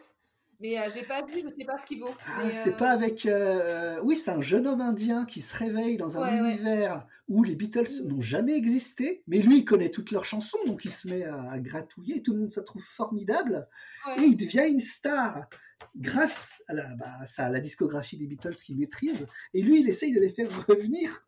Mais 0.61 0.77
euh, 0.77 0.89
j'ai 0.93 1.03
pas 1.03 1.23
vu, 1.23 1.41
je 1.41 1.55
sais 1.55 1.65
pas 1.65 1.77
ce 1.77 1.85
qu'il 1.85 2.01
vaut. 2.01 2.13
Ah, 2.27 2.51
c'est 2.51 2.75
pas 2.75 2.91
avec. 2.91 3.27
oui, 4.03 4.17
c'est 4.17 4.31
un 4.31 4.41
jeune 4.41 4.67
homme 4.67 4.81
indien 4.81 5.25
qui 5.25 5.41
se 5.41 5.55
réveille 5.55 5.97
dans 5.97 6.17
un 6.17 6.37
univers 6.37 7.07
où 7.29 7.43
les 7.43 7.55
Beatles 7.55 8.03
n'ont 8.05 8.21
jamais 8.21 8.55
existé, 8.55 9.23
mais 9.27 9.37
lui, 9.37 9.59
il 9.59 9.65
connaît 9.65 9.89
toutes 9.89 10.11
leurs 10.11 10.25
chansons, 10.25 10.57
donc 10.65 10.83
il 10.83 10.91
se 10.91 11.07
met 11.07 11.23
à, 11.23 11.59
gratouiller, 11.59 12.21
tout 12.21 12.33
le 12.33 12.39
monde 12.39 12.51
se 12.51 12.59
trouve 12.59 12.83
formidable, 12.83 13.67
et 14.17 14.23
il 14.23 14.35
devient 14.35 14.65
une 14.67 14.79
star 14.79 15.47
grâce 15.95 16.63
à 16.67 16.73
la, 16.73 16.95
bah, 16.95 17.17
à 17.37 17.49
la 17.49 17.59
discographie 17.59 18.17
des 18.17 18.27
Beatles 18.27 18.55
qu'il 18.55 18.77
maîtrise, 18.77 19.27
et 19.53 19.61
lui, 19.61 19.81
il 19.81 19.89
essaye 19.89 20.13
de 20.13 20.19
les 20.19 20.29
faire 20.29 20.49
revenir. 20.67 21.23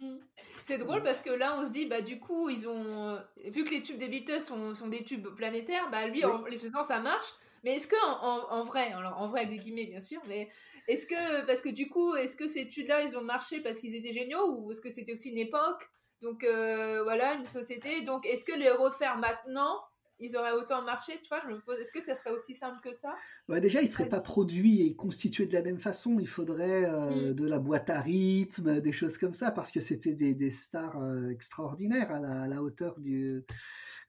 Mm. 0.00 0.18
C'est 0.62 0.78
drôle 0.78 1.02
parce 1.02 1.22
que 1.22 1.30
là, 1.30 1.56
on 1.58 1.64
se 1.64 1.72
dit, 1.72 1.86
bah 1.86 2.02
du 2.02 2.20
coup, 2.20 2.50
ils 2.50 2.68
ont 2.68 3.18
vu 3.46 3.64
que 3.64 3.70
les 3.70 3.82
tubes 3.82 3.96
des 3.96 4.08
Beatles 4.08 4.42
sont, 4.42 4.74
sont 4.74 4.88
des 4.88 5.02
tubes 5.02 5.28
planétaires, 5.34 5.88
bah 5.90 6.06
lui, 6.06 6.24
en 6.24 6.44
les 6.44 6.58
faisant, 6.58 6.82
ça 6.82 7.00
marche. 7.00 7.32
Mais 7.64 7.76
est-ce 7.76 7.88
que 7.88 7.96
en, 8.06 8.50
en, 8.50 8.64
vrai, 8.64 8.92
alors 8.92 9.18
en 9.18 9.28
vrai 9.28 9.40
avec 9.40 9.50
des 9.50 9.58
guillemets 9.58 9.86
bien 9.86 10.00
sûr, 10.00 10.20
mais 10.28 10.48
est-ce 10.86 11.06
que, 11.06 11.46
parce 11.46 11.60
que 11.60 11.70
du 11.70 11.88
coup, 11.88 12.14
est-ce 12.14 12.36
que 12.36 12.46
ces 12.46 12.60
études-là, 12.60 13.02
ils 13.02 13.16
ont 13.16 13.22
marché 13.22 13.60
parce 13.60 13.78
qu'ils 13.78 13.94
étaient 13.94 14.12
géniaux 14.12 14.60
ou 14.60 14.72
est-ce 14.72 14.80
que 14.80 14.90
c'était 14.90 15.12
aussi 15.12 15.30
une 15.30 15.38
époque? 15.38 15.88
Donc 16.22 16.44
euh, 16.44 17.02
voilà, 17.02 17.34
une 17.34 17.44
société. 17.44 18.02
Donc 18.02 18.26
est-ce 18.26 18.44
que 18.44 18.52
les 18.52 18.70
refaire 18.70 19.18
maintenant, 19.18 19.80
ils 20.20 20.36
auraient 20.36 20.52
autant 20.52 20.82
marché 20.82 21.20
Tu 21.22 21.28
vois, 21.28 21.40
je 21.40 21.48
me 21.48 21.60
pose, 21.60 21.78
est-ce 21.78 21.92
que 21.92 22.02
ça 22.02 22.16
serait 22.16 22.30
aussi 22.30 22.54
simple 22.54 22.78
que 22.82 22.92
ça? 22.92 23.14
Bah 23.48 23.60
Déjà, 23.60 23.80
ils 23.80 23.86
ne 23.86 23.90
seraient 23.90 24.08
pas 24.08 24.20
produits 24.20 24.82
et 24.82 24.94
constitués 24.96 25.46
de 25.46 25.52
la 25.52 25.62
même 25.62 25.78
façon. 25.78 26.18
Il 26.18 26.28
faudrait 26.28 26.84
euh, 26.86 27.30
mm. 27.30 27.34
de 27.34 27.46
la 27.46 27.58
boîte 27.58 27.90
à 27.90 28.00
rythme, 28.00 28.80
des 28.80 28.92
choses 28.92 29.18
comme 29.18 29.32
ça, 29.32 29.50
parce 29.50 29.70
que 29.70 29.80
c'était 29.80 30.14
des, 30.14 30.34
des, 30.34 30.50
stars 30.50 31.00
euh, 31.02 31.30
extraordinaires 31.30 32.12
à 32.12 32.20
la, 32.20 32.42
à 32.42 32.48
la 32.48 32.62
hauteur 32.62 32.98
du 32.98 33.44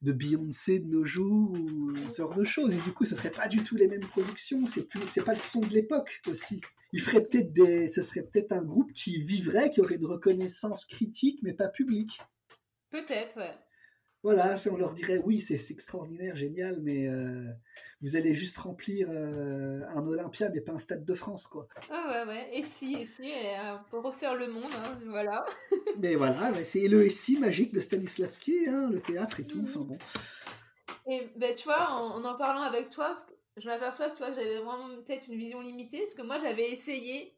de 0.01 0.13
Beyoncé 0.13 0.79
de 0.79 0.87
nos 0.87 1.03
jours 1.03 1.51
ou 1.51 1.95
ce 2.07 2.21
genre 2.21 2.33
de 2.35 2.43
choses. 2.43 2.73
Et 2.73 2.79
du 2.79 2.93
coup, 2.93 3.05
ce 3.05 3.15
serait 3.15 3.31
pas 3.31 3.47
du 3.47 3.63
tout 3.63 3.75
les 3.75 3.87
mêmes 3.87 4.07
productions. 4.07 4.63
Plus, 4.63 5.07
c'est 5.07 5.23
pas 5.23 5.33
le 5.33 5.39
son 5.39 5.59
de 5.59 5.73
l'époque 5.73 6.21
aussi. 6.27 6.61
Il 6.93 7.01
ferait 7.01 7.21
peut-être 7.21 7.53
des, 7.53 7.87
ce 7.87 8.01
serait 8.01 8.23
peut-être 8.23 8.51
un 8.51 8.63
groupe 8.63 8.91
qui 8.93 9.21
vivrait, 9.21 9.69
qui 9.69 9.81
aurait 9.81 9.95
une 9.95 10.05
reconnaissance 10.05 10.85
critique, 10.85 11.39
mais 11.43 11.53
pas 11.53 11.67
publique. 11.67 12.19
Peut-être, 12.89 13.37
ouais. 13.37 13.53
Voilà, 14.21 14.57
on 14.69 14.75
leur 14.75 14.93
dirait 14.93 15.21
oui, 15.23 15.39
c'est 15.39 15.71
extraordinaire, 15.71 16.35
génial, 16.35 16.79
mais 16.81 17.07
euh, 17.07 17.45
vous 18.01 18.17
allez 18.17 18.33
juste 18.33 18.57
remplir 18.57 19.07
euh, 19.09 19.81
un 19.87 20.05
Olympia, 20.05 20.49
mais 20.49 20.59
pas 20.59 20.73
un 20.73 20.79
Stade 20.79 21.05
de 21.05 21.13
France, 21.13 21.47
quoi. 21.47 21.67
Ah 21.89 22.25
ouais, 22.25 22.29
ouais. 22.29 22.49
Et 22.51 22.61
si, 22.61 22.95
et 22.95 23.05
si, 23.05 23.31
euh, 23.31 23.75
pour 23.89 24.03
refaire 24.03 24.35
le 24.35 24.47
monde, 24.47 24.71
hein, 24.75 24.99
voilà. 25.07 25.45
mais 25.99 26.15
voilà, 26.15 26.53
c'est 26.65 26.87
le 26.89 27.05
et 27.05 27.09
si 27.09 27.37
magique 27.37 27.73
de 27.73 27.79
Stanislavski, 27.79 28.67
hein, 28.67 28.89
le 28.91 28.99
théâtre 28.99 29.39
et 29.39 29.47
tout, 29.47 29.61
enfin 29.63 29.81
bon. 29.81 29.97
Et 31.07 31.29
ben, 31.37 31.55
tu 31.55 31.63
vois, 31.63 31.89
en, 31.91 32.21
en, 32.23 32.37
parlant 32.37 32.63
avec 32.63 32.89
toi, 32.89 33.13
je 33.55 33.67
m'aperçois 33.67 34.09
que, 34.09 34.17
tu 34.17 34.23
vois, 34.23 34.33
j'avais 34.33 34.59
vraiment 34.59 34.95
peut-être 34.95 35.27
une 35.29 35.37
vision 35.37 35.61
limitée, 35.61 35.99
parce 35.99 36.13
que 36.13 36.23
moi, 36.23 36.37
j'avais 36.39 36.69
essayé 36.71 37.33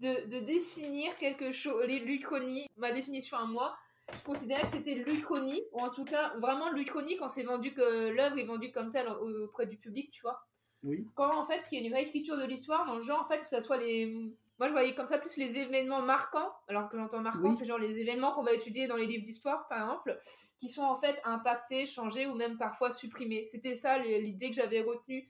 de, 0.00 0.28
de, 0.28 0.40
définir 0.46 1.14
quelque 1.16 1.52
chose, 1.52 1.86
l'Uchronie, 1.86 2.66
ma 2.76 2.92
définition 2.92 3.36
à 3.36 3.44
moi, 3.44 3.76
je 4.12 4.22
considérais 4.24 4.62
que 4.62 4.68
c'était 4.68 4.94
l'Uchronie, 4.94 5.62
ou 5.72 5.80
en 5.80 5.90
tout 5.90 6.04
cas 6.04 6.32
vraiment 6.38 6.70
l'Uchronie 6.70 7.16
quand 7.16 7.28
c'est 7.28 7.42
vendu 7.42 7.74
que 7.74 8.10
l'œuvre 8.10 8.38
est 8.38 8.44
vendue 8.44 8.70
comme 8.70 8.90
telle 8.90 9.08
auprès 9.08 9.66
du 9.66 9.76
public, 9.76 10.10
tu 10.10 10.22
vois. 10.22 10.46
Oui. 10.82 11.06
Quand 11.14 11.36
en 11.36 11.44
fait 11.46 11.64
il 11.72 11.78
y 11.78 11.82
a 11.82 11.84
une 11.86 11.92
vraie 11.92 12.02
écriture 12.02 12.36
de 12.36 12.44
l'histoire 12.44 12.86
dans 12.86 12.96
le 12.96 13.02
genre 13.02 13.20
en 13.22 13.28
fait 13.28 13.42
que 13.42 13.48
ça 13.48 13.60
soit 13.60 13.78
les 13.78 14.30
moi 14.58 14.68
je 14.68 14.72
voyais 14.72 14.94
comme 14.94 15.06
ça 15.06 15.18
plus 15.18 15.36
les 15.36 15.58
événements 15.58 16.00
marquants 16.00 16.52
alors 16.68 16.88
que 16.88 16.96
j'entends 16.96 17.20
marquants 17.20 17.54
c'est 17.54 17.64
genre 17.64 17.78
les 17.78 17.98
événements 17.98 18.32
qu'on 18.32 18.44
va 18.44 18.52
étudier 18.52 18.86
dans 18.86 18.96
les 18.96 19.06
livres 19.06 19.24
d'histoire 19.24 19.66
par 19.68 19.78
exemple 19.78 20.16
qui 20.60 20.68
sont 20.68 20.84
en 20.84 20.94
fait 20.94 21.20
impactés, 21.24 21.86
changés 21.86 22.26
ou 22.26 22.34
même 22.34 22.56
parfois 22.56 22.92
supprimés. 22.92 23.46
C'était 23.46 23.74
ça 23.74 23.98
l'idée 23.98 24.50
que 24.50 24.54
j'avais 24.54 24.82
retenue 24.82 25.28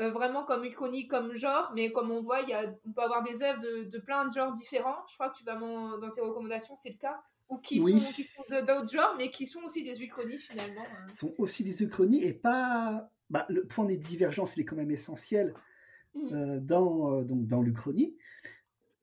euh, 0.00 0.10
vraiment 0.10 0.44
comme 0.44 0.64
uchronie 0.64 1.06
comme 1.06 1.34
genre 1.34 1.70
mais 1.74 1.92
comme 1.92 2.10
on 2.10 2.22
voit 2.22 2.40
y 2.42 2.54
a, 2.54 2.64
on 2.86 2.92
peut 2.92 3.02
avoir 3.02 3.22
des 3.22 3.42
œuvres 3.42 3.60
de, 3.60 3.84
de 3.84 3.98
plein 3.98 4.26
de 4.26 4.32
genres 4.32 4.52
différents. 4.52 5.06
Je 5.08 5.14
crois 5.14 5.30
que 5.30 5.38
tu 5.38 5.44
vas 5.44 5.54
dans 5.54 6.10
tes 6.10 6.22
recommandations 6.22 6.74
c'est 6.74 6.90
le 6.90 6.98
cas 6.98 7.20
ou 7.48 7.58
qui, 7.58 7.80
sont, 7.80 7.98
qui 8.12 8.24
sont 8.24 8.42
d'autres 8.66 8.92
genres, 8.92 9.14
mais 9.16 9.30
qui 9.30 9.46
sont 9.46 9.60
aussi 9.60 9.82
des 9.82 10.02
uchronies 10.02 10.38
finalement. 10.38 10.82
Hein. 10.82 11.12
sont 11.12 11.34
aussi 11.38 11.64
des 11.64 11.82
uchronies 11.82 12.22
et 12.22 12.32
pas. 12.32 13.10
Bah, 13.30 13.44
le 13.50 13.66
point 13.66 13.84
des 13.84 13.98
divergences, 13.98 14.56
il 14.56 14.60
est 14.60 14.64
quand 14.64 14.76
même 14.76 14.90
essentiel 14.90 15.52
mmh. 16.14 16.34
euh, 16.34 16.60
dans, 16.60 17.12
euh, 17.12 17.24
donc 17.24 17.46
dans 17.46 17.60
l'uchronie, 17.60 18.16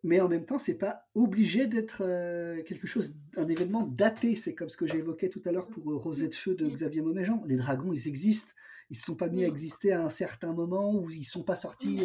mais 0.01 0.19
en 0.19 0.27
même 0.27 0.45
temps, 0.45 0.57
c'est 0.57 0.79
pas 0.79 1.07
obligé 1.13 1.67
d'être 1.67 2.01
euh, 2.01 2.63
quelque 2.63 2.87
chose, 2.87 3.15
un 3.37 3.47
événement 3.47 3.83
daté. 3.83 4.35
C'est 4.35 4.55
comme 4.55 4.69
ce 4.69 4.77
que 4.77 4.87
j'évoquais 4.87 5.29
tout 5.29 5.43
à 5.45 5.51
l'heure 5.51 5.67
pour 5.67 5.83
Rosette 6.01 6.33
Feu 6.33 6.55
de 6.55 6.65
mmh. 6.65 6.73
Xavier 6.73 7.01
Mauméjean. 7.01 7.43
Les 7.45 7.57
dragons, 7.57 7.93
ils 7.93 8.07
existent. 8.07 8.53
Ils 8.91 8.97
ne 8.97 9.01
sont 9.01 9.15
pas 9.15 9.29
mis 9.29 9.43
à 9.43 9.47
mmh. 9.47 9.51
exister 9.51 9.93
à 9.93 10.03
un 10.03 10.09
certain 10.09 10.53
moment 10.53 10.91
où 10.95 11.09
ils 11.11 11.19
ne 11.19 11.23
sont 11.23 11.43
pas 11.43 11.55
sortis 11.55 12.01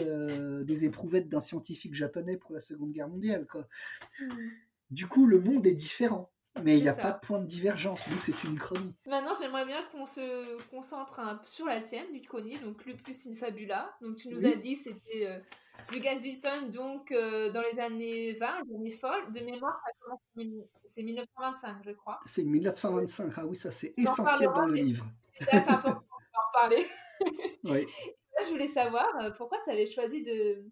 des 0.64 0.84
éprouvettes 0.84 1.28
d'un 1.28 1.40
scientifique 1.40 1.94
japonais 1.94 2.36
pour 2.36 2.52
la 2.52 2.60
Seconde 2.60 2.92
Guerre 2.92 3.08
mondiale. 3.08 3.46
Quoi. 3.46 3.66
Du 4.90 5.06
coup, 5.06 5.26
le 5.26 5.40
monde 5.40 5.66
est 5.66 5.74
différent. 5.74 6.30
Mais 6.64 6.76
il 6.78 6.82
n'y 6.82 6.88
a 6.88 6.94
pas 6.94 7.12
de 7.12 7.20
point 7.20 7.38
de 7.38 7.46
divergence, 7.46 8.08
donc 8.08 8.18
c'est 8.20 8.44
une 8.44 8.58
chronique. 8.58 8.96
Maintenant, 9.06 9.34
j'aimerais 9.40 9.64
bien 9.64 9.82
qu'on 9.92 10.04
se 10.04 10.60
concentre 10.68 11.20
sur 11.44 11.66
la 11.66 11.80
scène 11.80 12.12
du 12.12 12.20
chronique, 12.22 12.62
donc 12.62 12.84
Lupus 12.84 13.26
in 13.28 13.34
Fabula. 13.34 13.94
Donc 14.00 14.16
tu 14.16 14.28
nous 14.28 14.44
as 14.44 14.56
dit 14.56 14.76
c'était 14.76 15.28
euh, 15.28 15.38
Lucas 15.92 16.18
donc 16.68 17.12
euh, 17.12 17.50
dans 17.52 17.62
les 17.62 17.78
années 17.78 18.34
20, 18.34 18.62
les 18.66 18.74
années 18.74 18.90
folles. 18.90 19.32
De 19.32 19.40
mémoire, 19.40 19.80
c'est 20.86 21.02
1925, 21.02 21.76
je 21.84 21.92
crois. 21.92 22.18
C'est 22.26 22.44
1925, 22.44 23.32
ah 23.36 23.46
oui, 23.46 23.56
ça 23.56 23.70
c'est 23.70 23.94
essentiel 23.96 24.50
dans 24.54 24.66
le 24.66 24.74
livre. 24.74 25.06
C'est 25.32 25.54
important 25.54 26.00
d'en 26.00 26.60
parler. 26.60 26.86
oui. 27.64 27.86
Là, 28.36 28.44
je 28.44 28.50
voulais 28.50 28.66
savoir 28.66 29.06
euh, 29.22 29.30
pourquoi 29.30 29.58
tu 29.64 29.70
avais 29.70 29.86
choisi 29.86 30.22
de 30.22 30.64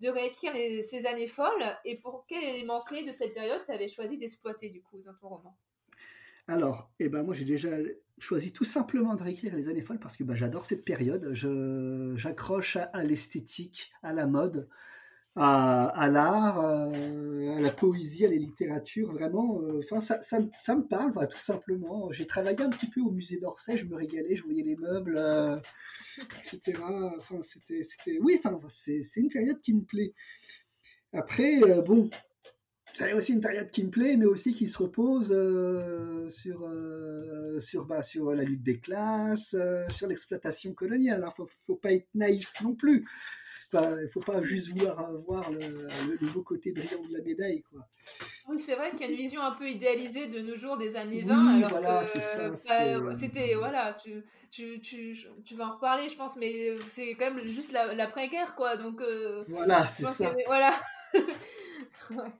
de 0.00 0.08
réécrire 0.08 0.52
ces 0.82 1.06
années 1.06 1.26
folles 1.26 1.76
et 1.84 1.98
pour 2.00 2.24
quel 2.28 2.44
élément 2.44 2.82
clé 2.82 3.04
de 3.04 3.12
cette 3.12 3.34
période 3.34 3.62
tu 3.64 3.72
avais 3.72 3.88
choisi 3.88 4.18
d'exploiter 4.18 4.70
du 4.70 4.82
coup 4.82 4.98
dans 5.04 5.14
ton 5.14 5.28
roman? 5.28 5.56
Alors, 6.46 6.90
eh 6.98 7.08
ben 7.08 7.22
moi 7.22 7.34
j'ai 7.34 7.44
déjà 7.44 7.70
choisi 8.18 8.52
tout 8.52 8.64
simplement 8.64 9.14
de 9.14 9.22
réécrire 9.22 9.54
les 9.54 9.68
années 9.68 9.82
folles 9.82 9.98
parce 9.98 10.16
que 10.16 10.24
bah, 10.24 10.34
j'adore 10.34 10.64
cette 10.64 10.84
période. 10.84 11.32
j'accroche 12.16 12.76
à 12.76 13.04
l'esthétique, 13.04 13.92
à 14.02 14.12
la 14.12 14.26
mode, 14.26 14.68
à, 15.36 16.08
l'art, 16.10 16.60
euh, 16.60 17.56
à 17.56 17.60
la 17.60 17.70
poésie, 17.70 18.24
à 18.24 18.28
la 18.28 18.36
littérature, 18.36 19.12
vraiment. 19.12 19.60
Euh, 19.62 19.78
enfin, 19.78 20.00
ça, 20.00 20.40
me 20.40 20.82
parle, 20.82 21.12
tout 21.28 21.38
simplement. 21.38 22.10
J'ai 22.10 22.26
travaillé 22.26 22.60
un 22.60 22.70
petit 22.70 22.88
peu 22.88 23.00
au 23.00 23.10
musée 23.10 23.38
d'Orsay, 23.38 23.76
je 23.76 23.86
me 23.86 23.94
régalais, 23.94 24.36
je 24.36 24.42
voyais 24.42 24.62
les 24.62 24.76
meubles, 24.76 25.16
euh, 25.16 25.56
etc. 26.38 26.80
Enfin, 27.16 27.40
c'était, 27.42 28.18
oui, 28.20 28.40
enfin, 28.42 28.58
c'est, 28.68 29.02
une 29.16 29.28
période 29.28 29.60
qui 29.60 29.74
me 29.74 29.82
plaît. 29.82 30.12
Après, 31.12 31.60
bon, 31.86 32.10
c'est 32.92 33.12
aussi 33.12 33.32
une 33.32 33.40
période 33.40 33.70
qui 33.70 33.84
me 33.84 33.90
plaît, 33.90 34.16
mais 34.16 34.26
aussi 34.26 34.52
qui 34.52 34.66
se 34.66 34.78
repose 34.78 35.28
sur, 36.28 36.68
sur, 37.60 37.86
bah, 37.86 38.02
sur 38.02 38.34
la 38.34 38.42
lutte 38.42 38.62
des 38.62 38.78
classes, 38.78 39.56
sur 39.88 40.06
l'exploitation 40.08 40.74
coloniale. 40.74 41.20
Il 41.22 41.26
ne 41.26 41.30
faut, 41.30 41.48
faut, 41.66 41.76
pas 41.76 41.92
être 41.92 42.08
naïf 42.14 42.52
non 42.62 42.74
plus 42.74 43.06
il 43.72 44.02
ne 44.02 44.06
faut 44.06 44.20
pas 44.20 44.42
juste 44.42 44.76
voir, 44.76 45.12
voir 45.26 45.50
le, 45.50 45.86
le, 46.20 46.26
beau 46.28 46.42
côté 46.42 46.72
brillant 46.72 47.02
de 47.02 47.12
la 47.12 47.22
médaille. 47.22 47.62
Quoi. 47.62 47.80
Oui, 48.48 48.60
c'est 48.60 48.76
vrai 48.76 48.90
qu'il 48.90 49.00
y 49.00 49.04
a 49.04 49.08
une 49.08 49.16
vision 49.16 49.42
un 49.42 49.52
peu 49.52 49.68
idéalisée 49.68 50.28
de 50.28 50.40
nos 50.40 50.54
jours 50.54 50.78
des 50.78 50.96
années 50.96 51.22
20. 51.22 51.56
alors 51.58 51.70
voilà, 51.70 52.04
c'est 52.04 52.20
ça. 52.20 52.56
C'était, 53.14 53.54
voilà, 53.54 53.94
tu, 54.02 54.24
tu, 54.50 54.80
tu, 54.80 55.16
tu, 55.44 55.54
vas 55.54 55.66
en 55.66 55.74
reparler, 55.74 56.08
je 56.08 56.16
pense, 56.16 56.36
mais 56.36 56.78
c'est 56.86 57.14
quand 57.14 57.32
même 57.32 57.44
juste 57.44 57.72
l'après-guerre, 57.72 58.54
quoi. 58.54 58.76
Donc, 58.76 59.00
euh, 59.00 59.44
voilà, 59.48 59.86
c'est 59.88 60.04
ça. 60.04 60.34
voilà. 60.46 60.74
ouais. 62.10 62.32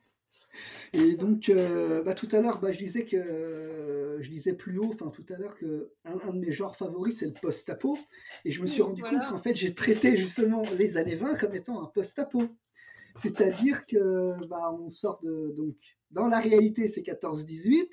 Et 0.93 1.17
donc, 1.17 1.49
euh, 1.49 2.03
bah, 2.03 2.15
tout 2.15 2.29
à 2.33 2.41
l'heure, 2.41 2.61
bah, 2.61 2.73
je 2.73 2.79
disais 2.79 3.05
que 3.05 4.19
je 4.21 4.31
disais 4.31 4.55
plus 4.55 4.79
haut, 4.79 4.91
enfin 4.93 5.11
tout 5.11 5.25
à 5.33 5.39
l'heure, 5.39 5.55
que 5.57 5.93
un, 6.05 6.33
de 6.33 6.39
mes 6.39 6.53
genres 6.53 6.77
favoris 6.77 7.19
c'est 7.19 7.27
le 7.27 7.33
post-apo, 7.33 7.99
et 8.45 8.51
je 8.51 8.61
me 8.63 8.67
suis 8.67 8.83
rendu 8.83 9.03
compte 9.03 9.29
qu'en 9.29 9.41
fait 9.41 9.55
j'ai 9.55 9.75
traité 9.75 10.17
justement 10.17 10.63
les 10.77 10.97
années 10.97 11.15
20 11.15 11.37
comme 11.37 11.55
étant 11.55 11.83
un 11.83 11.87
post-apo. 11.87 12.43
C'est-à-dire 13.17 13.87
que 13.87 14.35
bah, 14.47 14.77
on 14.79 14.91
sort 14.91 15.21
de 15.23 15.55
donc 15.57 15.75
dans 16.11 16.27
la 16.27 16.41
réalité 16.41 16.89
c'est 16.89 17.03
14-18, 17.03 17.87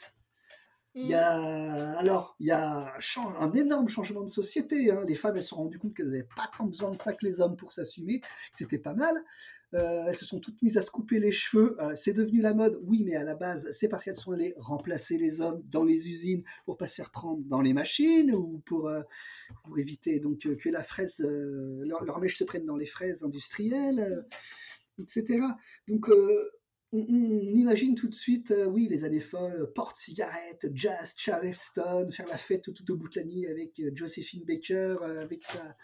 Il 0.97 1.07
y 1.07 1.13
a, 1.13 1.97
alors, 1.97 2.37
il 2.39 2.47
y 2.47 2.51
a 2.51 2.93
un 3.39 3.51
énorme 3.51 3.89
changement 3.89 4.23
de 4.23 4.29
société. 4.29 4.91
Hein. 4.91 5.03
Les 5.05 5.15
femmes, 5.15 5.35
elles 5.35 5.43
se 5.43 5.49
sont 5.49 5.57
rendues 5.57 5.77
compte 5.77 5.93
qu'elles 5.93 6.05
n'avaient 6.05 6.23
pas 6.23 6.49
tant 6.57 6.65
besoin 6.65 6.91
de 6.91 6.97
ça 6.97 7.11
que 7.11 7.25
les 7.25 7.41
hommes 7.41 7.57
pour 7.57 7.73
s'assumer. 7.73 8.21
C'était 8.53 8.77
pas 8.77 8.93
mal. 8.93 9.21
Euh, 9.73 10.05
elles 10.07 10.15
se 10.15 10.23
sont 10.23 10.39
toutes 10.39 10.61
mises 10.61 10.77
à 10.77 10.81
se 10.81 10.89
couper 10.89 11.19
les 11.19 11.33
cheveux. 11.33 11.75
Euh, 11.81 11.95
c'est 11.97 12.13
devenu 12.13 12.39
la 12.39 12.53
mode, 12.53 12.79
oui, 12.83 13.03
mais 13.03 13.15
à 13.15 13.25
la 13.25 13.35
base, 13.35 13.69
c'est 13.71 13.89
parce 13.89 14.05
qu'elles 14.05 14.15
sont 14.15 14.31
allées 14.31 14.53
remplacer 14.57 15.17
les 15.17 15.41
hommes 15.41 15.61
dans 15.69 15.83
les 15.83 16.09
usines 16.09 16.43
pour 16.63 16.77
pas 16.77 16.87
se 16.87 16.95
faire 16.95 17.11
prendre 17.11 17.43
dans 17.43 17.59
les 17.59 17.73
machines 17.73 18.33
ou 18.33 18.61
pour, 18.65 18.87
euh, 18.87 19.01
pour 19.65 19.77
éviter 19.77 20.21
donc 20.21 20.47
que 20.57 20.69
la 20.69 20.83
fraise, 20.83 21.19
leur, 21.19 22.05
leur, 22.05 22.21
mèche 22.21 22.37
se 22.37 22.45
prenne 22.45 22.65
dans 22.65 22.77
les 22.77 22.85
fraises 22.85 23.21
industrielles, 23.21 24.25
etc. 24.97 25.41
Donc 25.89 26.09
on, 26.91 27.55
imagine 27.55 27.95
tout 27.95 28.07
de 28.07 28.15
suite, 28.15 28.51
euh, 28.51 28.65
oui, 28.65 28.87
les 28.89 29.03
années 29.03 29.19
folles, 29.19 29.71
porte-cigarette, 29.73 30.67
jazz, 30.73 31.13
charleston, 31.15 32.09
faire 32.11 32.27
la 32.27 32.37
fête 32.37 32.73
tout 32.73 32.91
au 32.91 32.95
bout 32.95 33.09
de 33.09 33.19
la 33.19 33.25
nuit 33.25 33.47
avec 33.47 33.79
euh, 33.79 33.91
Josephine 33.93 34.43
Baker, 34.45 34.97
euh, 35.01 35.21
avec 35.21 35.43
sa, 35.43 35.75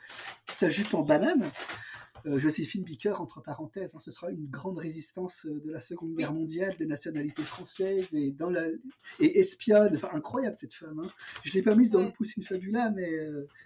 sa, 0.51 0.69
jupe 0.69 0.93
en 0.93 1.03
banane. 1.03 1.49
Josephine 2.23 2.83
Baker, 2.83 3.15
entre 3.19 3.41
parenthèses, 3.41 3.95
hein, 3.95 3.99
ce 3.99 4.11
sera 4.11 4.29
une 4.29 4.45
grande 4.45 4.77
résistance 4.77 5.47
de 5.47 5.71
la 5.71 5.79
Seconde 5.79 6.13
Guerre 6.13 6.33
mondiale, 6.33 6.77
de 6.77 6.85
nationalité 6.85 7.41
française 7.41 8.13
et, 8.13 8.29
dans 8.29 8.51
la, 8.51 8.67
et 9.19 9.39
espionne. 9.39 9.95
Enfin, 9.95 10.11
incroyable 10.13 10.55
cette 10.55 10.75
femme. 10.75 10.99
Hein. 10.99 11.09
Je 11.43 11.49
ne 11.49 11.55
l'ai 11.55 11.61
pas 11.63 11.73
mise 11.73 11.89
dans 11.89 12.03
le 12.03 12.11
Poussine 12.11 12.43
Fabula, 12.43 12.91
mais 12.91 13.09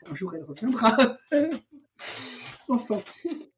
un 0.05 0.15
jour 0.15 0.33
elle 0.35 0.45
reviendra. 0.45 1.17
enfin, 2.69 3.03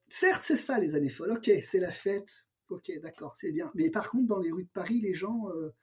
certes, 0.10 0.42
c'est 0.44 0.56
ça 0.56 0.80
les 0.80 0.96
années 0.96 1.10
folles. 1.10 1.34
Ok, 1.34 1.52
c'est 1.62 1.80
la 1.80 1.92
fête, 1.92 2.47
Ok, 2.70 2.92
d'accord, 3.02 3.36
c'est 3.38 3.52
bien. 3.52 3.72
Mais 3.76 3.90
par 3.90 4.10
contre, 4.10 4.28
dans 4.28 4.40
les 4.40 4.52
rues 4.52 4.66
de 4.66 4.70
Paris, 4.70 5.00
les 5.00 5.14
gens, 5.14 5.50
euh, 5.50 5.74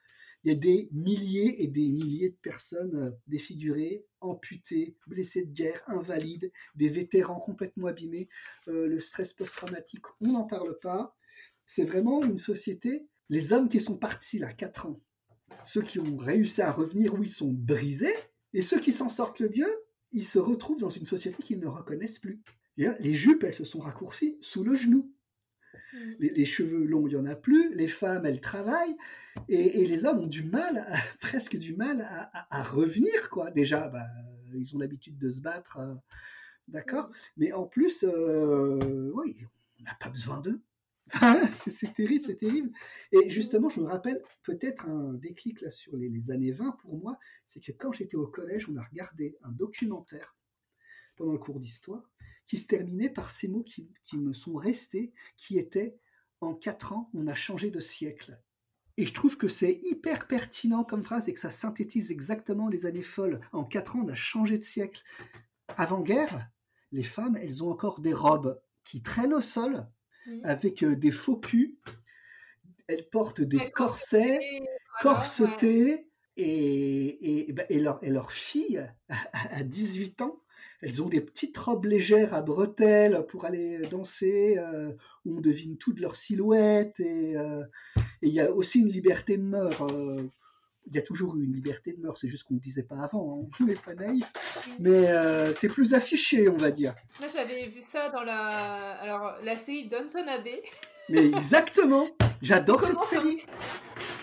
il 0.45 0.53
y 0.53 0.55
a 0.55 0.59
des 0.59 0.89
milliers 0.93 1.63
et 1.63 1.67
des 1.67 1.89
milliers 1.89 2.31
de 2.31 2.37
personnes 2.37 2.95
euh, 2.95 3.11
défigurées, 3.27 4.05
amputées, 4.21 4.97
blessées 5.07 5.47
de 5.47 5.53
guerre, 5.53 5.83
invalides, 5.87 6.53
des 6.75 6.89
vétérans 6.89 7.41
complètement 7.41 7.87
abîmés. 7.87 8.29
Euh, 8.69 8.87
le 8.87 9.01
stress 9.01 9.33
post-traumatique, 9.33 10.05
on 10.21 10.33
n'en 10.33 10.45
parle 10.45 10.79
pas. 10.81 11.17
C'est 11.67 11.85
vraiment 11.85 12.23
une 12.23 12.37
société. 12.37 13.07
Les 13.31 13.55
hommes 13.55 13.71
qui 13.71 13.81
sont 13.81 13.97
partis 13.97 14.39
là, 14.39 14.53
4 14.53 14.87
ans, 14.87 15.01
ceux 15.65 15.83
qui 15.83 15.99
ont 15.99 16.17
réussi 16.19 16.61
à 16.61 16.71
revenir, 16.71 17.15
ils 17.19 17.29
sont 17.29 17.51
brisés, 17.51 18.15
et 18.53 18.61
ceux 18.61 18.79
qui 18.79 18.93
s'en 18.93 19.09
sortent 19.09 19.41
le 19.41 19.49
mieux, 19.49 19.73
ils 20.13 20.25
se 20.25 20.39
retrouvent 20.39 20.81
dans 20.81 20.91
une 20.91 21.07
société 21.07 21.43
qu'ils 21.43 21.59
ne 21.59 21.67
reconnaissent 21.67 22.19
plus. 22.19 22.43
Les 22.77 23.15
jupes, 23.15 23.45
elles 23.45 23.55
se 23.55 23.65
sont 23.65 23.81
raccourcies 23.81 24.37
sous 24.43 24.63
le 24.63 24.75
genou. 24.75 25.14
Mm. 25.93 26.13
Les, 26.19 26.45
cheveux 26.45 26.85
longs, 26.85 27.07
il 27.07 27.15
n'y 27.15 27.21
en 27.21 27.27
a 27.27 27.37
plus. 27.37 27.75
Les 27.75 27.89
femmes, 27.89 28.27
elles 28.27 28.41
travaillent. 28.41 28.97
Et, 29.49 29.87
les 29.87 30.05
hommes 30.05 30.21
ont 30.21 30.27
du 30.27 30.45
mal, 30.45 30.87
presque 31.21 31.57
du 31.57 31.75
mal 31.75 32.09
à, 32.51 32.63
revenir, 32.63 33.31
quoi. 33.31 33.51
Déjà, 33.51 33.89
bah, 33.89 34.07
ils 34.55 34.75
ont 34.75 34.79
l'habitude 34.79 35.19
de 35.19 35.31
se 35.31 35.41
battre, 35.41 35.79
euh, 35.79 35.95
d'accord. 36.69 37.09
Mm. 37.09 37.13
Mais 37.39 37.53
en 37.53 37.67
plus, 37.67 38.05
euh, 38.05 39.11
oui, 39.15 39.37
on 39.81 39.85
n'a 39.85 39.95
pas 40.01 40.11
besoin 40.11 40.41
d'eux. 40.41 40.61
c'est 41.55 41.93
terrible, 41.93 42.25
c'est 42.25 42.37
terrible. 42.37 42.71
Et 43.13 43.29
justement, 43.29 43.69
je 43.69 43.81
me 43.81 43.87
rappelle 43.87 44.23
peut-être 44.43 44.89
un 44.89 45.13
déclic 45.15 45.61
là 45.61 45.71
sur 45.71 45.97
les, 45.97 46.31
années 46.31 46.53
20 46.53 46.73
pour 46.83 46.97
moi, 46.97 47.19
c'est 47.47 47.61
que 47.61 47.73
quand 47.73 47.93
j'étais 47.93 48.17
au 48.17 48.27
collège, 48.27 48.69
on 48.71 48.77
a 48.77 48.83
regardé 48.83 49.37
un 49.43 49.51
documentaire 49.51 50.35
pendant 51.17 51.33
le 51.33 51.39
cours 51.39 51.61
d'histoire 51.61 52.11
qui 52.47 52.57
se 52.57 52.67
terminait 52.67 53.11
par 53.11 53.31
ces 53.31 53.49
mots 53.49 53.65
qui, 53.65 53.89
me 54.15 54.33
sont 54.33 54.55
restés, 54.55 55.13
qui 55.37 55.59
étaient 55.59 55.97
en 56.41 56.55
quatre 56.55 56.93
ans, 56.93 57.11
on 57.15 57.27
a 57.27 57.35
changé 57.35 57.71
de 57.71 57.81
siècle. 57.81 58.39
Et 58.97 59.07
je 59.07 59.15
trouve 59.15 59.37
que 59.37 59.49
c'est 59.49 59.81
hyper 59.83 60.27
pertinent 60.27 60.85
comme 60.85 61.03
phrase 61.03 61.29
et 61.29 61.35
que 61.35 61.41
ça 61.41 61.51
synthétise 61.51 62.11
exactement 62.11 62.69
les 62.69 62.87
années 62.87 63.03
folles. 63.03 63.41
En 63.53 63.65
quatre 63.65 63.97
ans, 63.97 64.03
on 64.05 64.09
a 64.09 64.15
changé 64.15 64.59
de 64.59 64.65
siècle. 64.65 65.03
Avant-guerre, 65.77 66.49
les 66.93 67.03
femmes, 67.03 67.37
elles 67.37 67.65
ont 67.65 67.71
encore 67.71 68.01
des 68.01 68.13
robes 68.13 68.61
qui 68.85 69.03
traînent 69.03 69.35
au 69.35 69.41
sol 69.41 69.89
avec 70.43 70.83
euh, 70.83 70.97
des 70.97 71.11
faux 71.11 71.39
culs. 71.39 71.77
Elles 72.87 73.09
portent 73.09 73.41
des 73.41 73.71
corsets, 73.73 74.39
corsetés, 75.01 76.09
et, 76.37 77.49
et, 77.49 77.53
ben, 77.53 77.67
et, 77.69 77.81
leur, 77.81 78.03
et 78.03 78.11
leur 78.11 78.33
fille, 78.33 78.87
à 79.33 79.63
18 79.63 80.23
ans, 80.23 80.44
elles 80.85 81.03
ont 81.03 81.09
des 81.09 81.23
petites 81.23 81.57
robes 81.57 81.87
légères 81.87 82.35
à 82.35 82.43
bretelles 82.43 83.25
pour 83.29 83.47
aller 83.47 83.79
danser, 83.91 84.59
euh, 84.59 84.93
où 85.25 85.39
on 85.39 85.41
devine 85.41 85.79
toute 85.79 85.99
leur 85.99 86.15
silhouette. 86.15 87.01
Euh, 87.01 87.65
et 87.97 88.29
il 88.29 88.35
y 88.35 88.41
a 88.41 88.53
aussi 88.53 88.81
une 88.81 88.91
liberté 88.91 89.39
de 89.39 89.43
mœurs. 89.43 89.81
Euh, 89.81 90.29
il 90.87 90.95
y 90.95 90.99
a 90.99 91.03
toujours 91.03 91.37
eu 91.37 91.45
une 91.45 91.53
liberté 91.53 91.95
de 91.95 92.03
mœurs, 92.03 92.19
c'est 92.21 92.29
juste 92.29 92.45
qu'on 92.45 92.55
ne 92.55 92.59
disait 92.59 92.83
pas 92.83 92.99
avant, 92.99 93.41
hein, 93.41 93.49
on 93.61 93.65
n'est 93.65 93.73
pas 93.73 93.95
naïf. 93.95 94.31
Mais 94.79 95.07
c'est 95.55 95.71
plus 95.71 95.95
affiché, 95.95 96.47
on 96.51 96.59
va 96.59 96.71
dire. 96.71 96.95
Moi, 97.19 97.29
j'avais 97.33 97.69
vu 97.69 97.81
ça 97.81 98.11
dans 98.11 98.23
la, 98.23 98.91
Alors, 99.01 99.37
la 99.43 99.57
série 99.57 99.89
Downton 99.89 100.29
Abbey. 100.29 100.63
Mais 101.09 101.29
exactement 101.29 102.09
J'adore 102.43 102.85
cette 102.85 103.01
série 103.01 103.41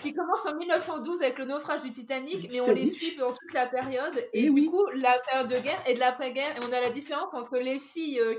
qui 0.02 0.12
commence 0.12 0.44
en 0.46 0.56
1912 0.56 1.22
avec 1.22 1.38
le 1.38 1.44
naufrage 1.46 1.82
du 1.82 1.92
Titanic, 1.92 2.50
mais 2.50 2.60
on 2.60 2.72
les 2.72 2.86
suit 2.86 3.12
pendant 3.12 3.32
toute 3.32 3.52
la 3.54 3.66
période. 3.66 4.16
Et, 4.32 4.46
eh 4.46 4.50
du 4.50 4.68
coup, 4.68 4.84
la 4.94 5.18
période 5.20 5.48
de 5.48 5.58
guerre 5.60 5.82
et 5.86 5.94
de 5.94 6.00
l'après-guerre, 6.00 6.56
et 6.56 6.64
on 6.68 6.72
a 6.72 6.80
la 6.80 6.90
différence 6.90 7.32
entre 7.32 7.58
les 7.58 7.78
filles 7.78 8.20
euh, 8.20 8.34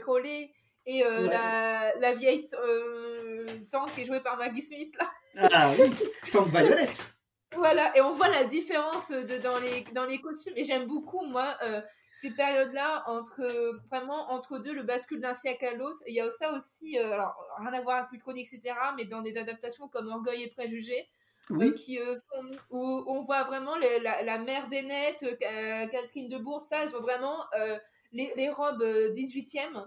et 0.86 1.06
euh, 1.06 1.28
la, 1.28 1.96
la, 2.00 2.14
vieille 2.14 2.50
euh, 2.62 3.46
qui 3.94 4.02
est 4.02 4.06
jouée 4.06 4.20
par 4.20 4.38
Maggie 4.38 4.62
Smith. 4.62 4.94
Là. 5.00 5.50
Ah 5.54 5.72
oui, 5.72 5.90
Tank 6.32 6.48
Violet. 6.50 6.90
voilà, 7.56 7.96
et 7.96 8.02
on 8.02 8.12
voit 8.12 8.28
la 8.28 8.44
différence 8.44 9.10
de, 9.10 9.38
dans, 9.42 9.58
les, 9.60 9.86
dans 9.94 10.06
les 10.06 10.20
costumes. 10.20 10.54
Et 10.58 10.64
j'aime 10.64 10.88
beaucoup, 10.88 11.26
moi, 11.26 11.56
euh, 11.64 11.82
ces 12.12 12.32
périodes-là, 12.32 13.04
entre 13.08 13.42
vraiment 13.90 14.32
entre 14.32 14.60
deux, 14.60 14.74
le 14.74 14.84
bascule 14.84 15.22
d'un 15.22 15.34
siècle 15.34 15.66
à 15.66 15.74
l'autre. 15.74 16.02
Il 16.06 16.14
y 16.14 16.20
a 16.20 16.30
ça 16.30 16.52
aussi, 16.52 16.98
alors 16.98 17.34
rien 17.60 17.74
à 17.74 17.82
voir 17.82 17.98
avec 17.98 18.12
Lucroni, 18.12 18.42
etc., 18.42 18.76
mais 18.98 19.06
dans 19.06 19.22
des 19.22 19.38
adaptations 19.38 19.88
comme 19.88 20.10
Orgueil 20.10 20.44
et 20.44 20.52
Préjugés, 20.52 21.08
oui. 21.50 21.74
qui, 21.74 22.00
euh, 22.00 22.16
où 22.70 23.04
on 23.08 23.22
voit 23.24 23.44
vraiment 23.44 23.76
la, 23.78 24.38
mère 24.40 24.70
Bennett, 24.70 25.24
euh, 25.24 25.88
Catherine 25.88 26.30
de 26.30 26.38
Bourg, 26.38 26.64
ça, 26.64 26.84
elles 26.84 26.96
ont 26.96 27.02
vraiment 27.02 27.44
euh, 27.58 27.78
les, 28.12 28.50
robes 28.50 28.84
18e. 28.84 29.86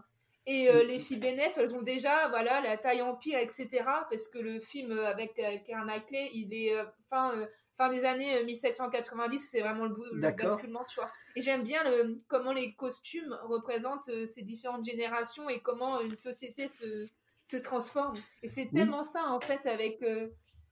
Et 0.49 0.71
les 0.85 1.01
filles 1.01 1.17
Bennett, 1.17 1.59
elles 1.59 1.75
ont 1.75 1.83
déjà 1.83 2.29
voilà, 2.29 2.61
la 2.61 2.77
taille 2.77 3.03
empire, 3.03 3.39
etc. 3.41 3.69
Parce 4.09 4.29
que 4.29 4.39
le 4.39 4.61
film 4.61 4.97
avec 4.97 5.35
Karen 5.35 5.87
Knightley, 5.87 6.31
il 6.35 6.55
est 6.55 6.73
fin, 7.11 7.35
fin 7.77 7.89
des 7.89 8.05
années 8.05 8.45
1790, 8.45 9.41
c'est 9.41 9.61
vraiment 9.61 9.87
le, 9.87 10.21
basculement, 10.21 10.85
tu 10.85 11.01
vois. 11.01 11.11
Et 11.35 11.41
j'aime 11.41 11.65
bien 11.65 11.83
le, 11.83 12.23
comment 12.29 12.53
les 12.53 12.75
costumes 12.75 13.37
représentent 13.43 14.09
ces 14.27 14.43
différentes 14.43 14.85
générations 14.85 15.51
et 15.51 15.59
comment 15.59 16.01
une 16.01 16.15
société 16.15 16.69
se, 16.69 17.09
se 17.45 17.57
transforme. 17.57 18.15
Et 18.45 18.47
c'est 18.47 18.71
tellement 18.73 19.03
ça, 19.03 19.25
en 19.27 19.41
fait, 19.41 19.67
avec 19.67 20.01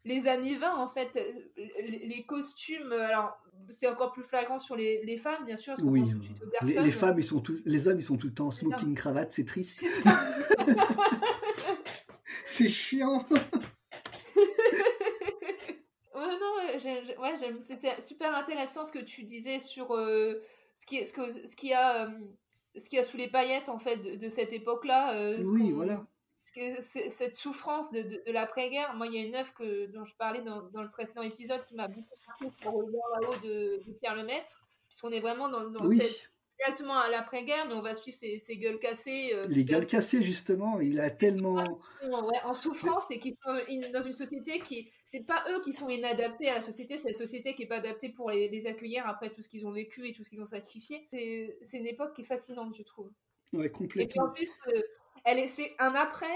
les 0.04 0.28
années 0.28 0.56
20, 0.56 0.76
en 0.76 0.88
fait, 0.88 1.16
euh, 1.16 1.32
les 1.86 2.24
costumes, 2.26 2.92
euh, 2.92 3.06
alors 3.06 3.38
c'est 3.70 3.88
encore 3.88 4.12
plus 4.12 4.22
flagrant 4.22 4.58
sur 4.58 4.76
les, 4.76 5.16
femmes, 5.16 5.44
bien 5.46 5.56
sûr. 5.56 5.74
oui, 5.82 6.04
les, 6.62 6.90
femmes, 6.90 7.18
ils 7.18 7.24
sont 7.24 7.40
tout, 7.40 7.58
les 7.64 7.88
hommes, 7.88 7.98
ils 7.98 8.04
sont 8.04 8.18
tout 8.18 8.26
le 8.26 8.34
temps 8.34 8.48
en 8.48 8.50
smoking 8.50 8.94
cravate, 8.94 9.32
c'est 9.32 9.46
triste. 9.46 9.84
C'est 12.44 12.68
chiant. 12.68 13.26
ouais, 13.30 14.44
non, 16.14 16.56
ouais, 17.22 17.34
j'aime. 17.36 17.58
C'était 17.60 17.96
super 18.04 18.34
intéressant 18.34 18.84
ce 18.84 18.92
que 18.92 19.02
tu 19.02 19.22
disais 19.24 19.60
sur 19.60 19.94
euh, 19.94 20.42
ce 20.74 20.84
qui, 20.84 21.06
ce 21.06 21.12
que, 21.14 21.46
ce 21.46 21.56
qui 21.56 21.72
a, 21.72 22.10
ce 22.76 22.88
qui 22.90 22.98
a 22.98 23.04
sous 23.04 23.16
les 23.16 23.30
paillettes 23.30 23.70
en 23.70 23.78
fait 23.78 23.96
de, 23.96 24.28
cette 24.28 24.52
époque-là. 24.52 25.38
oui, 25.42 25.72
voilà 25.72 26.04
cette 26.44 27.34
souffrance 27.34 27.90
de, 27.92 28.02
de, 28.02 28.32
l'après-guerre, 28.32 28.94
moi, 28.94 29.06
il 29.06 29.14
y 29.14 29.18
a 29.18 29.22
une 29.26 29.34
œuvre 29.34 29.52
que, 29.54 29.86
dont 29.86 30.04
je 30.04 30.14
parlais 30.16 30.42
dans, 30.42 30.62
dans 30.70 30.82
le 30.82 30.90
précédent 30.90 31.22
épisode 31.22 31.64
qui 31.64 31.74
m'a 31.74 31.88
beaucoup 31.88 32.16
marqué 32.28 32.56
pour 32.62 32.82
le 32.82 32.92
là-haut 32.92 33.36
de, 33.42 33.82
de, 33.86 33.92
Pierre 33.94 34.14
Lemaître, 34.14 34.66
puisqu'on 34.88 35.10
est 35.10 35.20
vraiment 35.20 35.48
dans, 35.48 35.70
dans 35.70 35.88
cette 35.88 36.30
directement 36.58 36.98
à 36.98 37.08
l'après-guerre, 37.08 37.66
mais 37.66 37.74
on 37.74 37.82
va 37.82 37.94
suivre 37.94 38.16
ces, 38.16 38.38
ces 38.38 38.56
gueules 38.56 38.78
cassées. 38.78 39.30
Euh, 39.34 39.46
les 39.48 39.64
gueules 39.64 39.86
cassées, 39.86 40.22
justement, 40.22 40.80
il 40.80 41.00
a 41.00 41.10
tellement. 41.10 41.54
Ouais, 41.54 42.38
en 42.44 42.54
souffrance 42.54 43.10
et 43.10 43.18
qui 43.18 43.36
sont 43.42 43.90
dans 43.92 44.02
une 44.02 44.12
société 44.12 44.60
qui. 44.60 44.90
C'est 45.04 45.26
pas 45.26 45.44
eux 45.48 45.62
qui 45.62 45.72
sont 45.72 45.88
inadaptés 45.88 46.48
à 46.48 46.54
la 46.54 46.60
société, 46.60 46.98
c'est 46.98 47.10
la 47.10 47.18
société 47.18 47.54
qui 47.54 47.62
est 47.62 47.66
pas 47.66 47.76
adaptée 47.76 48.08
pour 48.08 48.30
les, 48.30 48.48
les 48.48 48.66
accueillir 48.66 49.06
après 49.06 49.30
tout 49.30 49.42
ce 49.42 49.48
qu'ils 49.48 49.66
ont 49.66 49.70
vécu 49.70 50.08
et 50.08 50.12
tout 50.12 50.24
ce 50.24 50.30
qu'ils 50.30 50.42
ont 50.42 50.46
sacrifié. 50.46 51.06
C'est 51.10 51.78
une 51.78 51.86
époque 51.86 52.14
qui 52.14 52.22
est 52.22 52.26
fascinante, 52.26 52.74
je 52.76 52.82
trouve. 52.82 53.10
Ouais, 53.52 53.70
complètement. 53.70 54.02
Et 54.02 54.08
puis 54.08 54.20
en 54.20 54.30
plus, 54.30 54.50
euh, 54.74 54.82
elle 55.24 55.48
c'est 55.48 55.74
un 55.78 55.94
après 55.94 56.26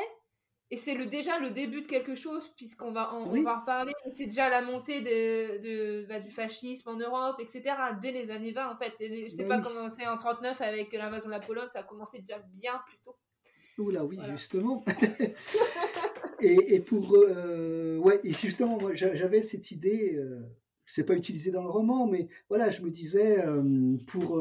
et 0.70 0.76
c'est 0.76 0.95
le, 0.95 1.07
déjà 1.07 1.39
le 1.39 1.51
début 1.51 1.80
de 1.80 1.86
quelque 1.86 2.14
chose 2.14 2.49
puisqu'on 2.57 2.93
va 2.93 3.14
en, 3.14 3.24
on 3.24 3.43
va 3.43 3.57
en 3.57 3.61
reparler. 3.61 3.93
C'est 4.12 4.26
déjà 4.26 4.51
la 4.51 4.61
montée 4.61 5.01
de, 5.01 5.62
de 5.62 6.07
bah, 6.07 6.20
du 6.20 6.30
fascisme 6.30 6.91
en 6.91 6.97
Europe, 6.97 7.36
etc. 7.41 7.74
Dès 8.03 8.12
les 8.12 8.30
années 8.30 8.53
20 8.53 8.72
en 8.72 8.76
fait. 8.76 8.93
Je 9.01 9.28
sais 9.28 9.45
bah 9.45 9.61
pas 9.61 9.68
commencé 9.68 10.07
en 10.07 10.18
39 10.18 10.61
avec 10.61 10.93
l'invasion 10.93 11.28
de 11.28 11.34
la 11.34 11.41
Pologne, 11.41 11.68
ça 11.72 11.80
a 11.80 11.82
commencé 11.84 12.18
déjà 12.18 12.39
bien 12.53 12.80
plus 12.86 12.99
tôt. 12.99 13.16
Oula 13.78 14.05
oui, 14.05 14.18
justement. 14.30 14.84
et, 16.41 16.74
et, 16.74 16.80
pour 16.80 17.14
euh, 17.14 17.97
ouais, 17.99 18.20
et 18.24 18.34
justement, 18.34 18.78
moi 18.78 18.93
j'avais 18.93 19.43
cette 19.43 19.70
idée. 19.70 20.16
Euh, 20.16 20.43
c'est 20.91 21.05
pas 21.05 21.12
utilisé 21.12 21.51
dans 21.51 21.62
le 21.62 21.68
roman, 21.68 22.07
mais 22.07 22.28
voilà, 22.49 22.70
je 22.70 22.80
me 22.80 22.91
disais, 22.91 23.45
pour 24.07 24.41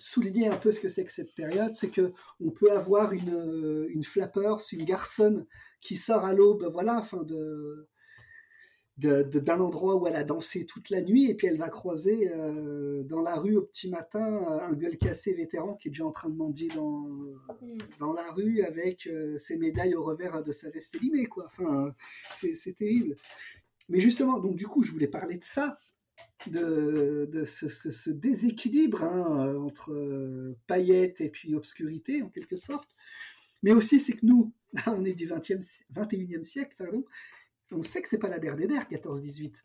souligner 0.00 0.48
un 0.48 0.56
peu 0.56 0.72
ce 0.72 0.80
que 0.80 0.88
c'est 0.88 1.04
que 1.04 1.12
cette 1.12 1.34
période, 1.34 1.74
c'est 1.74 1.90
que 1.90 2.12
on 2.40 2.50
peut 2.50 2.72
avoir 2.72 3.12
une, 3.12 3.86
une 3.90 4.02
flappers, 4.02 4.58
une 4.72 4.84
garçonne 4.84 5.46
qui 5.80 5.96
sort 5.96 6.24
à 6.24 6.34
l'aube, 6.34 6.68
voilà, 6.72 6.98
enfin 6.98 7.22
de 7.22 7.88
d'un 9.00 9.60
endroit 9.60 9.96
où 9.96 10.06
elle 10.06 10.16
a 10.16 10.24
dansé 10.24 10.66
toute 10.66 10.90
la 10.90 11.00
nuit 11.00 11.30
et 11.30 11.34
puis 11.34 11.46
elle 11.46 11.56
va 11.56 11.70
croiser 11.70 12.30
euh, 12.34 13.02
dans 13.04 13.20
la 13.20 13.36
rue 13.36 13.56
au 13.56 13.62
petit 13.62 13.88
matin 13.88 14.42
euh, 14.42 14.60
un 14.60 14.72
gueule 14.74 14.98
cassé 14.98 15.32
vétéran 15.32 15.74
qui 15.74 15.88
est 15.88 15.90
déjà 15.90 16.04
en 16.04 16.10
train 16.10 16.28
de 16.28 16.36
mendier 16.36 16.68
dans, 16.68 17.08
mm. 17.62 17.78
dans 17.98 18.12
la 18.12 18.30
rue 18.32 18.62
avec 18.62 19.06
euh, 19.06 19.38
ses 19.38 19.56
médailles 19.56 19.94
au 19.94 20.02
revers 20.02 20.42
de 20.42 20.52
sa 20.52 20.68
veste 20.70 20.94
élimée 20.96 21.26
quoi. 21.26 21.46
Enfin, 21.46 21.94
c'est 22.54 22.76
terrible. 22.76 23.16
Mais 23.88 24.00
justement, 24.00 24.38
donc 24.38 24.56
du 24.56 24.66
coup, 24.66 24.82
je 24.82 24.92
voulais 24.92 25.08
parler 25.08 25.36
de 25.36 25.44
ça, 25.44 25.78
de, 26.46 27.28
de 27.30 27.44
ce, 27.44 28.10
déséquilibre 28.10 29.02
hein, 29.02 29.56
entre 29.56 30.54
paillettes 30.66 31.20
et 31.20 31.28
puis 31.28 31.54
obscurité 31.54 32.22
en 32.22 32.28
quelque 32.28 32.56
sorte. 32.56 32.88
Mais 33.62 33.72
aussi, 33.72 34.00
c'est 34.00 34.14
que 34.14 34.24
nous, 34.24 34.52
on 34.86 35.04
est 35.04 35.14
du 35.14 35.28
20e, 35.28 35.64
21e 35.94 36.44
siècle, 36.44 36.74
pardon, 36.78 37.04
on 37.72 37.82
sait 37.82 38.02
que 38.02 38.08
c'est 38.08 38.18
pas 38.18 38.28
la 38.28 38.38
der 38.38 38.56
14-18. 38.56 39.62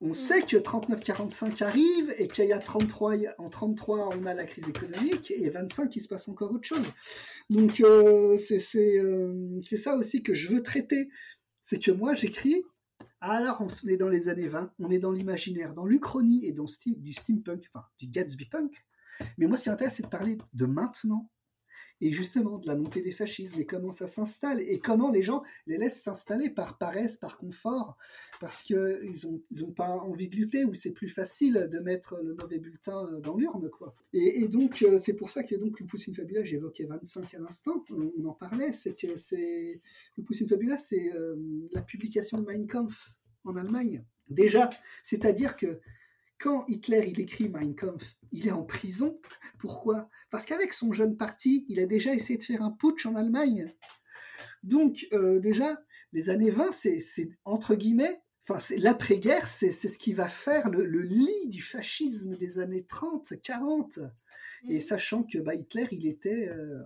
On 0.00 0.08
mm. 0.08 0.14
sait 0.14 0.42
que 0.42 0.56
39-45 0.56 1.62
arrive 1.64 2.14
et 2.18 2.28
qu'il 2.28 2.46
y 2.46 2.52
a 2.52 2.58
33, 2.58 3.14
en 3.38 3.48
33, 3.48 4.10
on 4.16 4.26
a 4.26 4.34
la 4.34 4.44
crise 4.44 4.68
économique 4.68 5.30
et 5.30 5.48
25, 5.48 5.94
il 5.96 6.00
se 6.00 6.08
passe 6.08 6.28
encore 6.28 6.52
autre 6.52 6.68
chose. 6.68 6.86
Donc, 7.48 7.80
euh, 7.80 8.36
euh, 8.36 9.60
c'est 9.64 9.76
ça 9.76 9.96
aussi 9.96 10.22
que 10.22 10.34
je 10.34 10.48
veux 10.48 10.62
traiter. 10.62 11.08
C'est 11.62 11.82
que 11.82 11.90
moi, 11.90 12.14
j'écris, 12.14 12.62
alors 13.30 13.60
on 13.60 13.88
est 13.88 13.96
dans 13.96 14.08
les 14.08 14.28
années 14.28 14.46
20, 14.46 14.72
on 14.78 14.90
est 14.90 14.98
dans 14.98 15.12
l'imaginaire, 15.12 15.74
dans 15.74 15.86
l'Uchronie 15.86 16.44
et 16.44 16.52
dans 16.52 16.66
du 16.86 17.12
steampunk, 17.12 17.64
enfin, 17.68 17.84
du 17.98 18.06
Gatsby 18.06 18.46
punk. 18.46 18.84
Mais 19.38 19.46
moi, 19.46 19.56
ce 19.56 19.64
qui 19.64 19.70
m'intéresse, 19.70 19.94
c'est 19.96 20.02
de 20.02 20.08
parler 20.08 20.36
de 20.52 20.66
maintenant, 20.66 21.30
et 22.00 22.12
justement 22.12 22.58
de 22.58 22.66
la 22.66 22.76
montée 22.76 23.02
des 23.02 23.12
fascismes 23.12 23.58
et 23.58 23.66
comment 23.66 23.92
ça 23.92 24.06
s'installe 24.06 24.60
et 24.60 24.78
comment 24.78 25.10
les 25.10 25.22
gens 25.22 25.42
les 25.66 25.78
laissent 25.78 26.02
s'installer 26.02 26.50
par 26.50 26.78
paresse, 26.78 27.16
par 27.16 27.38
confort, 27.38 27.96
parce 28.40 28.68
n'ont 28.70 29.40
ils 29.50 29.74
pas 29.74 29.96
envie 29.98 30.28
de 30.28 30.36
lutter 30.36 30.64
ou 30.64 30.74
c'est 30.74 30.92
plus 30.92 31.08
facile 31.08 31.68
de 31.70 31.78
mettre 31.78 32.20
le 32.22 32.34
mauvais 32.34 32.58
bulletin 32.58 33.06
euh, 33.06 33.20
dans 33.20 33.36
l'urne. 33.36 33.70
quoi. 33.70 33.94
Et, 34.12 34.46
donc 34.48 34.82
euh, 34.82 34.98
c'est 34.98 35.14
pour 35.14 35.30
ça 35.30 35.42
que 35.42 35.54
donc, 35.54 35.80
le 35.80 35.86
Poussine 35.86 36.14
Fabula, 36.14 36.44
j'évoquais 36.44 36.84
25 36.84 37.34
à 37.34 37.38
l'instant, 37.38 37.84
on, 37.90 38.24
en 38.26 38.32
parlait, 38.32 38.72
c'est 38.72 38.94
que 38.94 39.16
c'est 39.16 39.80
le 40.16 40.24
Poussine 40.24 40.48
Fabula, 40.48 40.76
c'est 40.78 41.12
euh, 41.14 41.36
la 41.72 41.82
publication 41.82 42.38
de 42.38 42.44
Mein 42.44 42.66
Kampf 42.66 43.15
en 43.46 43.56
Allemagne. 43.56 44.04
Déjà, 44.28 44.70
c'est-à-dire 45.04 45.56
que 45.56 45.80
quand 46.38 46.66
Hitler 46.68 47.04
il 47.06 47.20
écrit 47.20 47.48
Mein 47.48 47.74
Kampf, 47.74 48.16
il 48.32 48.46
est 48.46 48.52
en 48.52 48.64
prison. 48.64 49.20
Pourquoi? 49.58 50.08
Parce 50.30 50.44
qu'avec 50.44 50.72
son 50.72 50.92
jeune 50.92 51.16
parti, 51.16 51.64
il 51.68 51.80
a 51.80 51.86
déjà 51.86 52.12
essayé 52.12 52.38
de 52.38 52.44
faire 52.44 52.62
un 52.62 52.72
putsch 52.72 53.06
en 53.06 53.14
Allemagne. 53.14 53.74
Donc 54.62 55.06
euh, 55.12 55.40
déjà, 55.40 55.78
les 56.12 56.30
années 56.30 56.50
20, 56.50 56.72
c'est 56.72 57.30
entre 57.44 57.74
guillemets, 57.74 58.20
enfin 58.46 58.60
c'est 58.60 58.78
l'après-guerre, 58.78 59.46
c'est 59.46 59.70
ce 59.70 59.98
qui 59.98 60.12
va 60.12 60.28
faire 60.28 60.70
le, 60.70 60.84
lit 61.02 61.48
du 61.48 61.62
fascisme 61.62 62.36
des 62.36 62.58
années 62.58 62.84
30, 62.84 63.34
40. 63.42 64.00
Et 64.68 64.78
mmh. 64.78 64.80
sachant 64.80 65.22
que 65.22 65.38
bah, 65.38 65.54
Hitler, 65.54 65.86
il 65.92 66.06
était 66.06 66.48
euh, 66.48 66.80
euh, 66.80 66.82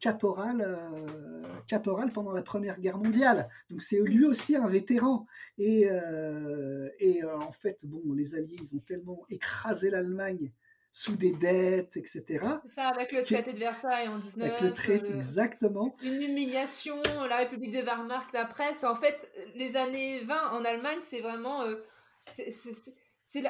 caporal, 0.00 0.60
euh, 0.60 1.42
caporal 1.66 2.12
pendant 2.12 2.32
la 2.32 2.42
Première 2.42 2.80
Guerre 2.80 2.98
mondiale. 2.98 3.48
Donc 3.70 3.82
c'est 3.82 4.00
lui 4.00 4.24
aussi 4.24 4.56
un 4.56 4.68
vétéran. 4.68 5.26
Et, 5.58 5.88
euh, 5.90 6.88
et 6.98 7.24
en 7.24 7.50
fait, 7.50 7.84
bon, 7.84 8.12
les 8.12 8.34
Alliés, 8.34 8.58
ils 8.60 8.74
ont 8.74 8.80
tellement 8.80 9.24
écrasé 9.30 9.90
l'Allemagne 9.90 10.52
sous 10.92 11.16
des 11.16 11.32
dettes, 11.32 11.96
etc. 11.96 12.22
C'est 12.62 12.72
ça, 12.72 12.86
avec 12.86 13.10
le 13.10 13.24
traité 13.24 13.52
de 13.52 13.58
Versailles 13.58 14.06
en 14.08 14.16
19. 14.16 14.48
Avec 14.48 14.60
le 14.60 14.72
traité, 14.72 15.12
exactement. 15.12 15.96
Une 16.04 16.22
humiliation, 16.22 17.02
la 17.28 17.38
République 17.38 17.72
de 17.72 17.82
Weimar, 17.82 18.28
la 18.32 18.44
presse. 18.44 18.84
En 18.84 18.94
fait, 18.94 19.28
les 19.56 19.74
années 19.74 20.24
20 20.24 20.50
en 20.52 20.64
Allemagne, 20.64 21.00
c'est 21.00 21.20
vraiment 21.20 21.64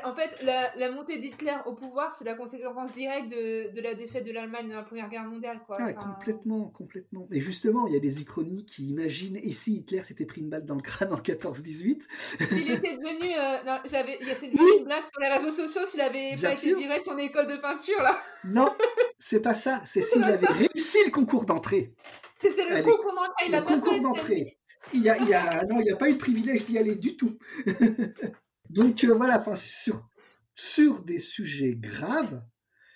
en 0.04 0.14
fait 0.14 0.42
la, 0.42 0.90
montée 0.90 1.18
d'Hitler 1.18 1.56
au 1.66 1.74
pouvoir, 1.74 2.12
c'est 2.12 2.24
la 2.24 2.34
conséquence 2.34 2.92
directe 2.92 3.30
de, 3.30 3.80
la 3.80 3.94
défaite 3.94 4.24
de 4.24 4.32
l'Allemagne 4.32 4.68
dans 4.68 4.76
la 4.76 4.82
Première 4.82 5.08
Guerre 5.08 5.24
mondiale. 5.24 5.60
Quoi. 5.66 5.78
complètement, 5.92 6.68
complètement. 6.68 7.26
Et 7.30 7.40
justement, 7.40 7.86
il 7.86 7.94
y 7.94 7.96
a 7.96 8.00
des 8.00 8.20
uchronies 8.20 8.64
qui 8.64 8.88
imaginent 8.88 9.36
et 9.36 9.52
si 9.52 9.76
Hitler 9.76 10.02
s'était 10.02 10.26
pris 10.26 10.40
une 10.40 10.48
balle 10.48 10.64
dans 10.64 10.76
le 10.76 10.82
crâne 10.82 11.12
en 11.12 11.16
14-18 11.16 12.02
S'il 12.48 12.70
était 12.70 12.96
devenu, 12.96 13.34
euh, 13.34 13.78
j'avais, 13.90 14.18
il 14.20 14.28
y 14.28 14.30
a 14.30 14.34
cette 14.34 14.52
oui 14.54 14.84
blague 14.84 15.04
sur 15.04 15.20
les 15.20 15.28
réseaux 15.28 15.50
sociaux, 15.50 15.86
s'il 15.86 16.00
avait 16.00 16.34
pas 16.40 16.54
été 16.54 16.74
viré 16.74 17.00
sur 17.00 17.14
l'école 17.14 17.46
de 17.46 17.56
peinture 17.56 18.00
là. 18.02 18.18
Non, 18.44 18.74
c'est 19.18 19.40
pas 19.40 19.54
ça. 19.54 19.82
C'est 19.84 20.02
s'il 20.02 20.22
avait 20.22 20.46
réussi 20.46 20.98
le 21.04 21.10
concours 21.10 21.46
d'entrée. 21.46 21.94
C'était 22.38 22.64
le 22.68 22.82
concours 22.82 23.14
d'entrée. 23.14 23.48
Le 23.48 23.66
concours 23.66 24.00
d'entrée. 24.00 24.58
Il 24.92 25.02
y 25.02 25.08
a, 25.08 25.16
il 25.16 25.28
y 25.28 25.34
a, 25.34 25.64
non, 25.64 25.80
il 25.80 25.84
n'y 25.84 25.90
a 25.90 25.96
pas 25.96 26.08
eu 26.08 26.12
le 26.12 26.18
privilège 26.18 26.64
d'y 26.64 26.76
aller 26.78 26.94
du 26.94 27.16
tout. 27.16 27.38
Donc 28.74 29.04
euh, 29.04 29.14
voilà, 29.14 29.42
sur, 29.54 30.08
sur 30.56 31.04
des 31.04 31.20
sujets 31.20 31.76
graves, 31.76 32.44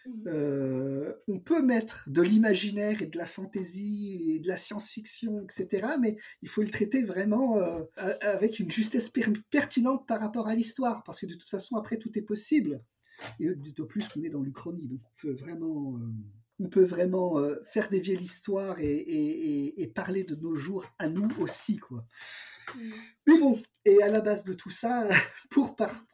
mmh. 0.06 0.10
euh, 0.26 1.14
on 1.28 1.38
peut 1.38 1.62
mettre 1.62 2.02
de 2.08 2.20
l'imaginaire 2.20 3.00
et 3.00 3.06
de 3.06 3.16
la 3.16 3.26
fantaisie 3.26 4.32
et 4.34 4.40
de 4.40 4.48
la 4.48 4.56
science-fiction, 4.56 5.44
etc. 5.44 5.86
Mais 6.00 6.16
il 6.42 6.48
faut 6.48 6.62
le 6.62 6.70
traiter 6.70 7.04
vraiment 7.04 7.58
euh, 7.58 7.82
avec 7.96 8.58
une 8.58 8.72
justesse 8.72 9.08
pertinente 9.50 10.04
par 10.08 10.20
rapport 10.20 10.48
à 10.48 10.56
l'histoire, 10.56 11.04
parce 11.04 11.20
que 11.20 11.26
de 11.26 11.34
toute 11.34 11.48
façon, 11.48 11.76
après, 11.76 11.96
tout 11.96 12.10
est 12.18 12.22
possible. 12.22 12.82
Et 13.38 13.48
d'autant 13.54 13.86
plus 13.86 14.08
qu'on 14.08 14.22
est 14.22 14.30
dans 14.30 14.42
l'Uchronie, 14.42 14.88
donc 14.88 15.00
on 15.04 15.22
peut 15.22 15.34
vraiment, 15.34 15.98
on 16.60 16.68
peut 16.68 16.84
vraiment 16.84 17.36
faire 17.62 17.88
dévier 17.88 18.16
l'histoire 18.16 18.76
et, 18.80 19.92
parler 19.94 20.24
de 20.24 20.34
nos 20.34 20.54
jours 20.54 20.84
à 20.98 21.08
nous 21.08 21.28
aussi, 21.40 21.76
quoi. 21.76 22.04
Mm. 22.74 22.90
Mais 23.26 23.38
bon, 23.38 23.60
et 23.84 24.02
à 24.02 24.08
la 24.08 24.20
base 24.20 24.44
de 24.44 24.52
tout 24.52 24.70
ça, 24.70 25.08
pour 25.50 25.76
par, 25.76 26.04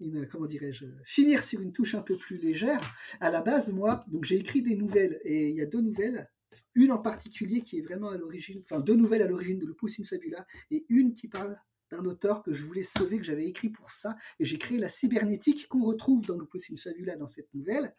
une, 0.00 0.26
comment 0.28 0.46
dirais-je, 0.46 0.86
finir 1.04 1.44
sur 1.44 1.60
une 1.60 1.72
touche 1.72 1.94
un 1.94 2.02
peu 2.02 2.16
plus 2.16 2.38
légère, 2.38 2.80
à 3.20 3.30
la 3.30 3.42
base, 3.42 3.72
moi, 3.72 4.04
donc 4.08 4.24
j'ai 4.24 4.36
écrit 4.36 4.62
des 4.62 4.76
nouvelles, 4.76 5.20
et 5.24 5.48
il 5.48 5.56
y 5.56 5.62
a 5.62 5.66
deux 5.66 5.80
nouvelles, 5.80 6.28
une 6.74 6.92
en 6.92 6.98
particulier 6.98 7.62
qui 7.62 7.78
est 7.78 7.82
vraiment 7.82 8.10
à 8.10 8.16
l'origine, 8.16 8.62
enfin 8.64 8.80
deux 8.80 8.94
nouvelles 8.94 9.22
à 9.22 9.26
l'origine 9.26 9.58
de 9.58 9.66
Le 9.66 9.74
Pouce 9.74 9.98
in 10.00 10.04
Fabula, 10.04 10.46
et 10.70 10.84
une 10.88 11.14
qui 11.14 11.28
parle 11.28 11.58
d'un 11.92 12.04
auteur 12.06 12.42
que 12.42 12.52
je 12.52 12.64
voulais 12.64 12.82
sauver, 12.82 13.18
que 13.18 13.24
j'avais 13.24 13.46
écrit 13.46 13.68
pour 13.68 13.90
ça, 13.90 14.16
et 14.40 14.44
j'ai 14.44 14.58
créé 14.58 14.78
la 14.78 14.88
cybernétique 14.88 15.68
qu'on 15.68 15.84
retrouve 15.84 16.26
dans 16.26 16.36
le 16.36 16.46
in 16.54 16.76
Fabula 16.76 17.16
dans 17.16 17.28
cette 17.28 17.52
nouvelle. 17.54 17.94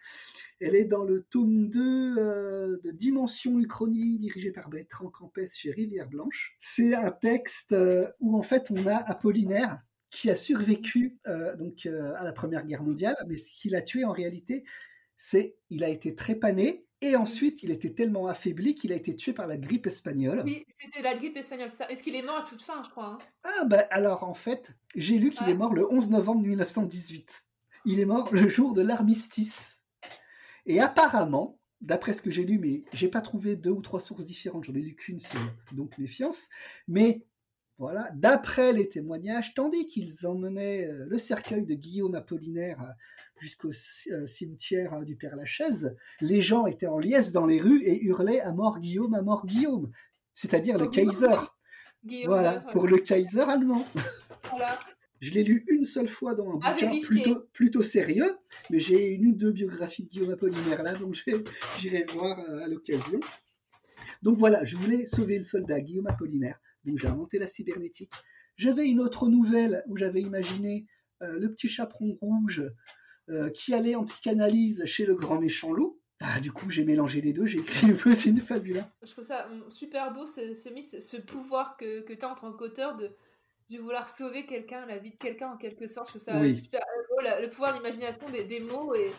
Elle 0.59 0.75
est 0.75 0.85
dans 0.85 1.03
le 1.03 1.23
tome 1.29 1.69
2 1.69 2.17
euh, 2.17 2.77
de 2.83 2.91
Dimension 2.91 3.59
Uchronie, 3.59 4.19
dirigé 4.19 4.51
par 4.51 4.69
Bertrand 4.69 5.09
Campès 5.09 5.55
chez 5.55 5.71
Rivière 5.71 6.09
Blanche. 6.09 6.57
C'est 6.59 6.95
un 6.95 7.11
texte 7.11 7.71
euh, 7.71 8.09
où 8.19 8.37
en 8.37 8.43
fait 8.43 8.71
on 8.71 8.87
a 8.87 8.95
Apollinaire 8.95 9.83
qui 10.09 10.29
a 10.29 10.35
survécu 10.35 11.17
euh, 11.27 11.55
donc 11.55 11.85
à 11.87 12.23
la 12.23 12.33
Première 12.33 12.65
Guerre 12.65 12.83
mondiale, 12.83 13.15
mais 13.27 13.35
ce 13.35 13.49
qui 13.51 13.69
l'a 13.69 13.81
tué 13.81 14.05
en 14.05 14.11
réalité, 14.11 14.63
c'est 15.17 15.55
il 15.69 15.83
a 15.83 15.89
été 15.89 16.15
trépané 16.15 16.85
et 17.03 17.17
ensuite, 17.17 17.63
il 17.63 17.71
était 17.71 17.93
tellement 17.93 18.27
affaibli 18.27 18.75
qu'il 18.75 18.93
a 18.93 18.95
été 18.95 19.13
tué 19.13 19.33
par 19.33 19.45
la 19.45 19.57
grippe 19.57 19.87
espagnole. 19.87 20.41
Oui, 20.45 20.63
c'était 20.67 21.01
la 21.01 21.13
grippe 21.15 21.35
espagnole. 21.35 21.69
Est-ce 21.89 22.01
qu'il 22.01 22.15
est 22.15 22.21
mort 22.21 22.37
à 22.37 22.43
toute 22.43 22.61
fin, 22.61 22.81
je 22.81 22.89
crois 22.89 23.05
hein? 23.05 23.17
Ah, 23.43 23.65
bah 23.65 23.83
alors 23.91 24.23
en 24.23 24.33
fait, 24.33 24.71
j'ai 24.95 25.17
lu 25.17 25.29
qu'il 25.31 25.49
est 25.49 25.53
mort 25.53 25.73
le 25.73 25.91
11 25.91 26.11
novembre 26.11 26.43
1918. 26.43 27.45
Il 27.85 27.99
est 27.99 28.05
mort 28.05 28.29
le 28.31 28.47
jour 28.47 28.73
de 28.73 28.81
l'armistice. 28.81 29.81
Et 30.65 30.79
apparemment, 30.79 31.59
d'après 31.81 32.13
ce 32.13 32.21
que 32.21 32.31
j'ai 32.31 32.45
lu, 32.45 32.57
mais 32.57 32.83
j'ai 32.93 33.09
pas 33.09 33.19
trouvé 33.19 33.57
deux 33.57 33.71
ou 33.71 33.81
trois 33.81 33.99
sources 33.99 34.23
différentes, 34.23 34.63
j'en 34.63 34.73
ai 34.73 34.81
lu 34.81 34.95
qu'une, 34.95 35.19
c'est 35.19 35.37
donc 35.73 35.97
méfiance, 35.97 36.47
mais 36.87 37.25
voilà, 37.77 38.09
d'après 38.13 38.71
les 38.71 38.87
témoignages, 38.87 39.53
tandis 39.55 39.87
qu'ils 39.87 40.25
emmenaient 40.25 40.85
euh, 40.85 41.05
le 41.09 41.19
cercueil 41.19 41.65
de 41.65 41.73
Guillaume 41.73 42.15
Apollinaire 42.15 42.95
jusqu'au 43.39 43.71
euh, 44.11 44.27
cimetière 44.27 44.93
hein, 44.93 45.03
du 45.03 45.15
Père 45.15 45.35
Lachaise, 45.35 45.95
les 46.21 46.41
gens 46.41 46.65
étaient 46.65 46.87
en 46.87 46.99
liesse 46.99 47.31
dans 47.31 47.45
les 47.45 47.59
rues 47.59 47.83
et 47.83 48.01
hurlaient 48.03 48.41
à 48.41 48.51
mort 48.51 48.79
Guillaume, 48.79 49.13
à 49.13 49.21
mort 49.21 49.45
Guillaume, 49.45 49.91
c'est-à-dire 50.33 50.77
le 50.77 50.87
Kaiser. 50.87 51.35
voilà, 52.25 52.61
pour 52.71 52.87
le 52.87 52.97
Kaiser 52.97 53.41
allemand. 53.41 53.85
Je 55.19 55.31
l'ai 55.31 55.43
lu 55.43 55.63
une 55.69 55.85
seule 55.85 56.09
fois 56.09 56.35
dans 56.35 56.49
un 56.49 56.55
bouquin 56.55 56.99
plutôt, 56.99 57.45
plutôt, 57.53 57.81
sérieux, 57.81 58.35
mais 58.69 58.79
j'ai 58.79 59.11
une 59.11 59.27
ou 59.27 59.31
deux 59.31 59.53
biographies 59.53 60.03
de 60.03 60.09
Guillaume 60.09 60.31
Apollinaire 60.31 60.83
là, 60.83 60.95
donc 60.95 61.17
j'irai 61.79 62.03
voir 62.13 62.37
euh, 62.39 62.65
à 62.65 62.67
l'occasion. 62.67 63.21
Donc 64.21 64.37
voilà, 64.37 64.65
je 64.65 64.75
voulais 64.75 65.05
sauver 65.05 65.37
le 65.37 65.45
soldat 65.45 65.79
Guillaume 65.79 66.07
Apollinaire, 66.07 66.59
donc 66.83 66.97
j'ai 66.97 67.07
inventé 67.07 67.39
la 67.39 67.47
cybernétique. 67.47 68.11
J'avais 68.57 68.85
une 68.85 68.99
autre 68.99 69.29
nouvelle 69.29 69.83
où 69.87 69.95
j'avais 69.95 70.21
imaginé 70.21 70.87
euh, 71.21 71.39
le 71.39 71.53
petit 71.53 71.69
chaperon 71.69 72.17
rouge 72.21 72.61
euh, 73.29 73.49
qui 73.49 73.73
allait 73.73 73.95
en 73.95 74.03
psychanalyse 74.03 74.83
chez 74.85 75.05
le 75.05 75.15
grand 75.15 75.39
méchant 75.39 75.71
loup. 75.71 75.99
Ah, 76.19 76.39
du 76.39 76.51
coup, 76.51 76.69
j'ai 76.69 76.85
mélangé 76.85 77.21
les 77.21 77.33
deux, 77.33 77.45
j'ai 77.45 77.59
écrit 77.59 77.87
le 77.87 77.95
peu, 77.95 78.13
c'est 78.13 78.29
Je 78.31 79.11
trouve 79.11 79.25
ça 79.25 79.47
super 79.69 80.13
beau, 80.13 80.25
ce, 80.25 80.53
ce, 80.53 80.99
ce 81.01 81.17
pouvoir 81.17 81.75
que, 81.75 82.01
que 82.01 82.13
tu 82.13 82.25
as 82.25 82.29
en 82.29 82.35
tant 82.35 82.53
qu'auteur 82.53 82.95
de, 82.95 83.11
de 83.69 83.77
vouloir 83.77 84.09
sauver 84.09 84.45
quelqu'un, 84.45 84.85
la 84.85 84.99
vie 84.99 85.11
de 85.11 85.17
quelqu'un 85.17 85.49
en 85.49 85.57
quelque 85.57 85.87
sorte. 85.87 86.07
Je 86.07 86.11
trouve 86.11 86.21
ça 86.21 86.51
super 86.51 86.81
beau, 87.09 87.21
le 87.21 87.49
pouvoir 87.49 87.73
d'imagination 87.73 88.29
des, 88.29 88.45
des, 88.45 88.61
mots. 88.61 88.95
Et... 88.95 89.11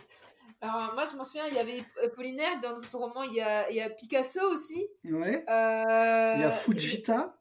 Alors, 0.61 0.93
moi, 0.95 1.05
je 1.11 1.15
m'en 1.15 1.25
souviens, 1.25 1.47
il 1.47 1.53
y 1.53 1.59
avait 1.59 1.83
Apollinaire, 2.03 2.59
dans 2.61 2.73
notre 2.73 2.97
roman, 2.97 3.23
il 3.23 3.35
y 3.35 3.41
a, 3.41 3.69
il 3.69 3.75
y 3.75 3.81
a 3.81 3.89
Picasso 3.89 4.41
aussi. 4.51 4.87
Ouais. 5.03 5.43
il 5.47 6.41
y 6.41 6.43
a 6.43 6.51
Fujita. 6.51 7.37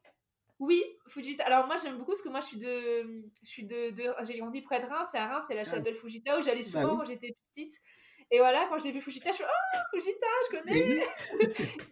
Oui, 0.61 0.82
Fujita. 1.09 1.44
Alors 1.44 1.66
moi 1.66 1.76
j'aime 1.82 1.96
beaucoup 1.98 2.12
parce 2.12 2.22
que 2.22 2.28
moi 2.28 2.40
je 2.40 2.46
suis 2.46 2.59
de, 2.59 3.28
je 3.42 3.48
suis 3.48 3.64
de, 3.64 3.90
de 3.90 4.24
j'ai 4.24 4.38
grandi 4.38 4.62
près 4.62 4.80
de 4.80 4.86
Reims, 4.86 5.09
c'est 5.11 5.18
à 5.18 5.26
Reims, 5.26 5.44
c'est 5.48 5.55
la 5.55 5.62
ah. 5.62 5.64
chapelle 5.64 5.96
Fujita 5.96 6.38
où 6.38 6.42
j'allais 6.42 6.62
bah 6.62 6.80
souvent 6.82 6.96
quand 6.96 7.05
j'étais 7.05 7.36
petite. 7.50 7.74
Et 8.30 8.38
voilà, 8.38 8.66
quand 8.68 8.78
j'ai 8.78 8.90
vu 8.90 9.00
Fujita, 9.00 9.30
je 9.30 9.36
suis 9.36 9.44
oh 9.44 9.78
Fujita, 9.92 10.26
je 10.44 10.59
connais. 10.59 11.02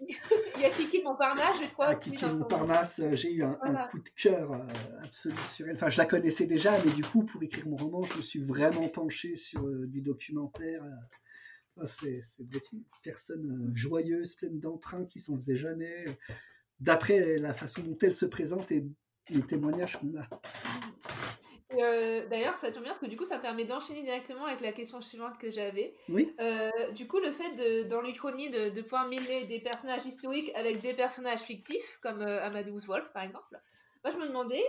Il 0.56 0.62
y 0.62 0.64
a 0.64 0.70
Kiki 0.70 1.02
Montparnasse, 1.02 1.62
je 1.62 1.68
crois. 1.68 1.86
Ah, 1.88 1.94
Kiki 1.94 2.24
Montparnasse, 2.24 3.00
euh, 3.00 3.14
j'ai 3.14 3.32
eu 3.32 3.42
un, 3.42 3.54
coup 3.90 3.98
de 3.98 4.08
cœur 4.16 4.52
euh, 4.52 4.66
absolu 5.02 5.36
sur 5.50 5.68
elle. 5.68 5.76
Enfin, 5.76 5.88
je 5.88 5.98
la 5.98 6.06
connaissais 6.06 6.46
déjà, 6.46 6.72
mais 6.84 6.92
du 6.92 7.02
coup, 7.04 7.24
pour 7.24 7.42
écrire 7.42 7.68
mon 7.68 7.76
roman, 7.76 8.02
je 8.02 8.16
me 8.16 8.22
suis 8.22 8.40
vraiment 8.40 8.88
penché 8.88 9.36
sur 9.36 9.66
euh, 9.66 9.86
du 9.86 10.00
documentaire. 10.00 10.82
c'est 11.84 12.22
des 12.40 12.62
personnes 13.02 13.70
joyeuses, 13.74 14.34
pleines 14.34 14.58
d'entrain, 14.58 15.04
qui 15.04 15.20
s'en 15.20 15.34
faisaient 15.34 15.56
jamais 15.56 16.06
d'après 16.82 17.38
la 17.38 17.54
façon 17.54 17.80
dont 17.82 17.96
elle 18.02 18.14
se 18.14 18.26
présente 18.26 18.72
et 18.72 18.84
les 19.30 19.42
témoignages 19.42 19.98
qu'on 19.98 20.18
a. 20.18 20.26
Euh, 21.78 22.26
d'ailleurs, 22.28 22.54
ça 22.56 22.70
tombe 22.70 22.82
bien 22.82 22.92
parce 22.92 22.98
que 22.98 23.06
du 23.06 23.16
coup, 23.16 23.24
ça 23.24 23.38
permet 23.38 23.64
d'enchaîner 23.64 24.02
directement 24.02 24.44
avec 24.44 24.60
la 24.60 24.72
question 24.72 25.00
suivante 25.00 25.38
que 25.38 25.50
j'avais. 25.50 25.94
Oui. 26.08 26.34
Euh, 26.40 26.70
du 26.94 27.06
coup, 27.06 27.18
le 27.18 27.30
fait 27.30 27.54
de, 27.54 27.88
dans 27.88 28.02
l'Uchronie 28.02 28.50
de, 28.50 28.70
de, 28.70 28.82
pouvoir 28.82 29.08
mêler 29.08 29.46
des 29.46 29.60
personnages 29.60 30.04
historiques 30.04 30.50
avec 30.54 30.82
des 30.82 30.92
personnages 30.92 31.40
fictifs, 31.40 31.98
comme 32.02 32.20
euh, 32.20 32.42
Amadeus 32.42 32.86
Wolf 32.86 33.10
par 33.14 33.22
exemple, 33.22 33.58
moi 34.04 34.12
je 34.12 34.18
me 34.18 34.26
demandais 34.26 34.62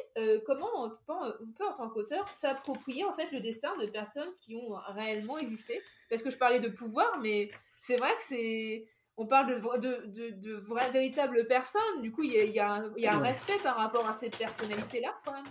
comment 0.45 0.69
on 0.75 0.89
peut, 0.91 1.35
on 1.41 1.51
peut, 1.57 1.65
en 1.65 1.73
tant 1.73 1.89
qu'auteur, 1.89 2.27
s'approprier 2.27 3.03
en 3.03 3.13
fait 3.13 3.31
le 3.31 3.41
destin 3.41 3.75
de 3.77 3.87
personnes 3.87 4.31
qui 4.39 4.55
ont 4.55 4.75
réellement 4.89 5.39
existé? 5.39 5.81
Parce 6.09 6.21
que 6.21 6.29
je 6.29 6.37
parlais 6.37 6.59
de 6.59 6.69
pouvoir, 6.69 7.19
mais 7.19 7.49
c'est 7.79 7.97
vrai 7.97 8.15
que 8.15 8.21
c'est 8.21 8.85
on 9.17 9.27
parle 9.27 9.55
de, 9.55 9.77
de, 9.77 10.05
de, 10.07 10.29
de 10.31 10.55
vraies, 10.55 10.89
véritables 10.91 11.45
personnes. 11.47 12.01
Du 12.01 12.11
coup, 12.11 12.23
il 12.23 12.31
y 12.31 12.59
a, 12.59 12.73
un, 12.73 13.19
respect 13.19 13.57
par 13.63 13.75
rapport 13.75 14.07
à 14.07 14.13
ces 14.13 14.29
personnalités-là, 14.29 15.13
quand 15.25 15.33
même. 15.33 15.45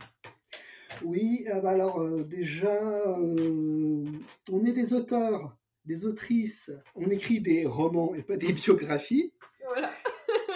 Oui, 1.05 1.47
euh, 1.49 1.61
bah 1.61 1.71
alors 1.71 2.01
euh, 2.01 2.23
déjà, 2.23 2.75
euh, 3.09 4.05
on 4.53 4.65
est 4.67 4.73
des 4.73 4.93
auteurs, 4.93 5.57
des 5.85 6.05
autrices, 6.05 6.71
on 6.95 7.09
écrit 7.09 7.41
des 7.41 7.67
romans 7.67 8.15
et 8.15 8.23
pas 8.23 8.37
des 8.37 8.53
biographies. 8.53 9.33
Voilà. 9.67 9.91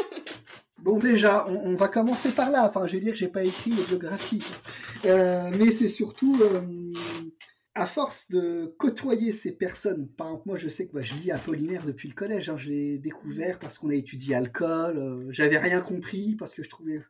bon, 0.79 0.99
déjà, 0.99 1.47
on, 1.49 1.75
va 1.75 1.89
commencer 1.89 2.33
par 2.33 2.51
là. 2.51 2.67
Enfin, 2.69 2.87
je 2.87 2.93
vais 2.93 3.01
dire 3.01 3.13
que 3.13 3.19
j'ai 3.19 3.29
pas 3.29 3.45
écrit 3.45 3.71
les 3.71 3.85
biographies, 3.85 4.45
mais 5.05 5.71
c'est 5.71 5.89
surtout 5.89 6.37
à 7.77 7.87
force 7.87 8.29
de 8.31 8.75
côtoyer 8.79 9.33
ces 9.33 9.53
personnes, 9.53 10.09
par 10.09 10.29
exemple, 10.29 10.45
moi 10.47 10.57
je 10.57 10.69
sais 10.69 10.89
que 10.89 10.95
bah, 10.95 11.03
je 11.03 11.15
lis 11.15 11.31
Apollinaire 11.31 11.85
depuis 11.85 12.09
le 12.09 12.15
collège, 12.15 12.49
hein, 12.49 12.57
je 12.57 12.71
l'ai 12.71 12.99
découvert 12.99 13.59
parce 13.59 13.77
qu'on 13.77 13.91
a 13.91 13.95
étudié 13.95 14.35
alcool, 14.35 14.97
euh, 14.97 15.27
j'avais 15.29 15.59
rien 15.59 15.83
compris 15.83 16.37
parce 16.37 16.55
que 16.55 16.63
je 16.63 16.71
trouvais, 16.71 17.03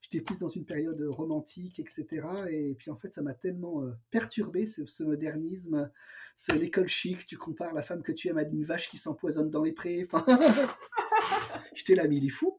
j'étais 0.00 0.22
plus 0.24 0.38
dans 0.38 0.48
une 0.48 0.64
période 0.64 0.98
romantique, 1.10 1.78
etc. 1.78 2.06
Et 2.50 2.74
puis 2.74 2.90
en 2.90 2.96
fait, 2.96 3.12
ça 3.12 3.20
m'a 3.20 3.34
tellement 3.34 3.82
euh, 3.82 3.92
perturbé 4.10 4.64
ce, 4.66 5.02
modernisme, 5.02 5.90
c'est 6.38 6.56
l'école 6.56 6.88
chic, 6.88 7.26
tu 7.26 7.36
compares 7.36 7.74
la 7.74 7.82
femme 7.82 8.02
que 8.02 8.12
tu 8.12 8.28
aimes 8.28 8.38
à 8.38 8.44
une 8.44 8.64
vache 8.64 8.88
qui 8.88 8.96
s'empoisonne 8.96 9.50
dans 9.50 9.62
les 9.62 9.72
prés, 9.72 10.08
enfin, 10.10 10.24
j'étais 11.74 11.94
là, 11.94 12.08
mais 12.08 12.16
il 12.16 12.30
fou 12.30 12.56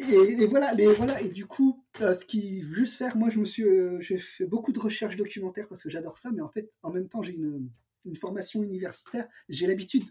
et, 0.00 0.46
voilà, 0.46 0.74
mais 0.74 0.86
voilà, 0.86 1.20
et 1.20 1.28
du 1.28 1.46
coup, 1.46 1.84
euh, 2.00 2.14
ce 2.14 2.24
qui 2.24 2.62
juste 2.62 2.96
faire, 2.96 3.16
moi, 3.16 3.30
je 3.30 3.38
me 3.38 3.44
suis, 3.44 3.64
euh, 3.64 4.00
j'ai 4.00 4.18
fait 4.18 4.46
beaucoup 4.46 4.72
de 4.72 4.78
recherches 4.78 5.16
documentaires 5.16 5.68
parce 5.68 5.82
que 5.82 5.90
j'adore 5.90 6.18
ça, 6.18 6.30
mais 6.32 6.42
en 6.42 6.48
fait, 6.48 6.70
en 6.82 6.90
même 6.90 7.08
temps, 7.08 7.22
j'ai 7.22 7.34
une, 7.34 7.68
une 8.04 8.16
formation 8.16 8.62
universitaire, 8.62 9.26
j'ai 9.48 9.66
l'habitude 9.66 10.04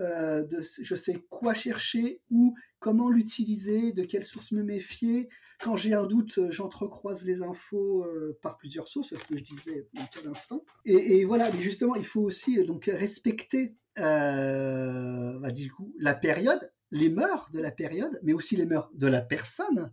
euh, 0.00 0.42
de, 0.44 0.62
je 0.62 0.94
sais 0.94 1.22
quoi 1.30 1.54
chercher, 1.54 2.20
ou 2.30 2.54
comment 2.78 3.08
l'utiliser, 3.08 3.92
de 3.92 4.04
quelles 4.04 4.24
sources 4.24 4.52
me 4.52 4.62
méfier. 4.62 5.28
Quand 5.60 5.76
j'ai 5.76 5.94
un 5.94 6.04
doute, 6.04 6.38
j'entrecroise 6.50 7.24
les 7.24 7.42
infos 7.42 8.04
par 8.42 8.58
plusieurs 8.58 8.88
sources, 8.88 9.08
c'est 9.08 9.16
ce 9.16 9.24
que 9.24 9.36
je 9.36 9.42
disais 9.42 9.88
dans 9.94 10.06
quel 10.12 10.28
instant. 10.28 10.62
Et, 10.84 11.18
et, 11.18 11.24
voilà, 11.24 11.50
mais 11.50 11.62
justement, 11.62 11.94
il 11.94 12.04
faut 12.04 12.20
aussi 12.20 12.62
donc 12.64 12.84
respecter 12.84 13.74
bah, 13.96 15.50
du 15.50 15.72
coup 15.72 15.94
la 15.98 16.14
période 16.14 16.70
les 16.90 17.08
mœurs 17.08 17.50
de 17.52 17.60
la 17.60 17.70
période, 17.70 18.18
mais 18.22 18.32
aussi 18.32 18.56
les 18.56 18.66
mœurs 18.66 18.90
de 18.94 19.06
la 19.06 19.22
personne. 19.22 19.92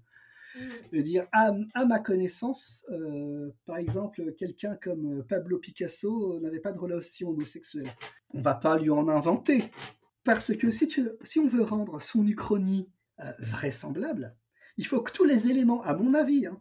Mm. 0.56 0.60
Je 0.91 0.98
veux 0.98 1.04
dire, 1.04 1.28
à, 1.32 1.52
ma 1.86 2.00
connaissance, 2.00 2.86
euh, 2.91 3.52
par 3.66 3.78
exemple, 3.78 4.34
quelqu'un 4.38 4.76
comme 4.76 5.20
euh, 5.20 5.24
Pablo 5.24 5.58
Picasso 5.60 6.39
n'avait 6.39 6.60
pas 6.60 6.72
de 6.72 6.80
relation 6.80 7.30
homosexuelle. 7.30 7.89
On 8.34 8.41
va 8.41 8.56
pas 8.56 8.78
lui 8.78 8.89
en 8.89 9.08
inventer. 9.08 9.64
Parce 10.24 10.56
que 10.56 10.72
si, 10.72 10.88
si 11.24 11.39
on 11.39 11.48
veut 11.48 11.64
rendre 11.64 12.02
son 12.02 12.26
uchronie 12.26 12.89
euh, 13.20 13.32
vraisemblable, 13.39 14.36
il 14.78 14.88
faut 14.88 15.02
que 15.02 15.12
tous 15.12 15.26
les 15.26 15.50
éléments, 15.50 15.84
à 15.84 15.94
mon 15.94 16.14
avis, 16.14 16.46
hein, 16.46 16.60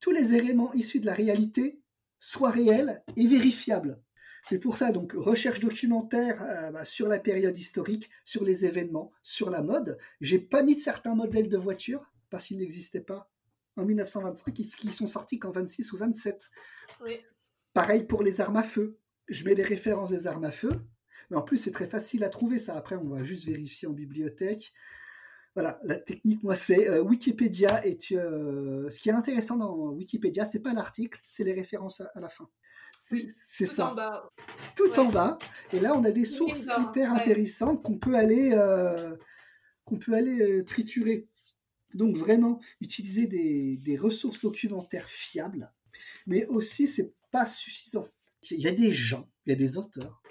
tous 0.00 0.12
les 0.12 0.34
éléments 0.34 0.72
issus 0.72 1.00
de 1.00 1.06
la 1.06 1.14
réalité 1.14 1.80
soient 2.20 2.50
réels 2.50 3.02
et 3.16 3.26
vérifiables. 3.26 4.00
C'est 4.42 4.58
pour 4.58 4.76
ça, 4.76 4.92
donc, 4.92 5.12
recherche 5.12 5.60
documentaire 5.60 6.42
euh, 6.42 6.70
bah, 6.70 6.84
sur 6.84 7.08
la 7.08 7.18
période 7.18 7.56
historique, 7.56 8.10
sur 8.24 8.44
les 8.44 8.64
événements, 8.64 9.12
sur 9.22 9.50
la 9.50 9.62
mode. 9.62 9.98
J'ai 10.20 10.38
pas 10.38 10.62
mis 10.62 10.78
certains 10.78 11.14
modèles 11.14 11.48
de 11.48 11.56
voitures 11.56 12.12
parce 12.30 12.46
qu'ils 12.46 12.58
n'existaient 12.58 13.00
pas 13.00 13.30
en 13.76 13.84
1925, 13.84 14.52
qui, 14.52 14.92
sont 14.92 15.06
sortis 15.06 15.38
qu'en 15.38 15.50
26 15.50 15.92
ou 15.92 15.98
27. 15.98 16.50
Pareil 17.72 18.04
pour 18.04 18.22
les 18.22 18.40
armes 18.40 18.56
à 18.56 18.62
feu. 18.62 18.98
Je 19.28 19.44
mets 19.44 19.54
les 19.54 19.64
références 19.64 20.10
des 20.10 20.26
armes 20.26 20.44
à 20.44 20.50
feu, 20.50 20.70
mais 21.30 21.36
en 21.36 21.42
plus, 21.42 21.56
c'est 21.56 21.70
très 21.70 21.88
facile 21.88 22.24
à 22.24 22.28
trouver 22.28 22.58
ça. 22.58 22.76
Après, 22.76 22.96
on 22.96 23.08
va 23.08 23.22
juste 23.22 23.46
vérifier 23.46 23.86
en 23.86 23.92
bibliothèque. 23.92 24.72
Voilà, 25.54 25.80
la 25.84 25.96
technique, 25.96 26.42
moi, 26.42 26.56
c'est 26.56 26.88
euh, 26.88 27.00
Wikipédia. 27.02 27.84
Et 27.86 27.98
euh, 28.12 28.88
ce 28.90 28.98
qui 28.98 29.08
est 29.08 29.12
intéressant 29.12 29.56
dans 29.56 29.90
Wikipédia, 29.90 30.44
c'est 30.44 30.60
pas 30.60 30.74
l'article, 30.74 31.20
c'est 31.26 31.44
les 31.44 31.52
références 31.52 32.00
à 32.00 32.20
la 32.20 32.28
fin. 32.28 32.48
C'est 33.46 33.66
ça. 33.66 33.94
Tout 34.76 34.98
en 34.98 35.06
bas. 35.06 35.38
Et 35.72 35.80
là, 35.80 35.96
on 35.96 36.04
a 36.04 36.10
des 36.10 36.24
sources 36.24 36.66
hyper 36.78 37.12
intéressantes 37.12 37.82
qu'on 37.82 37.98
peut 37.98 38.14
aller, 38.14 38.52
euh, 38.52 39.16
qu'on 39.84 39.98
peut 39.98 40.14
aller 40.14 40.40
euh, 40.40 40.64
triturer. 40.64 41.26
Donc 41.94 42.16
vraiment, 42.16 42.60
utiliser 42.80 43.26
des, 43.26 43.96
ressources 43.96 44.40
documentaires 44.40 45.08
fiables, 45.08 45.72
mais 46.26 46.46
aussi 46.46 46.86
c'est 46.86 47.12
pas 47.32 47.46
suffisant. 47.46 48.06
Il 48.50 48.60
y 48.60 48.68
a 48.68 48.72
des 48.72 48.90
gens, 48.90 49.28
il 49.44 49.50
y 49.50 49.52
a 49.52 49.56
des 49.56 49.76
auteurs, 49.76 50.22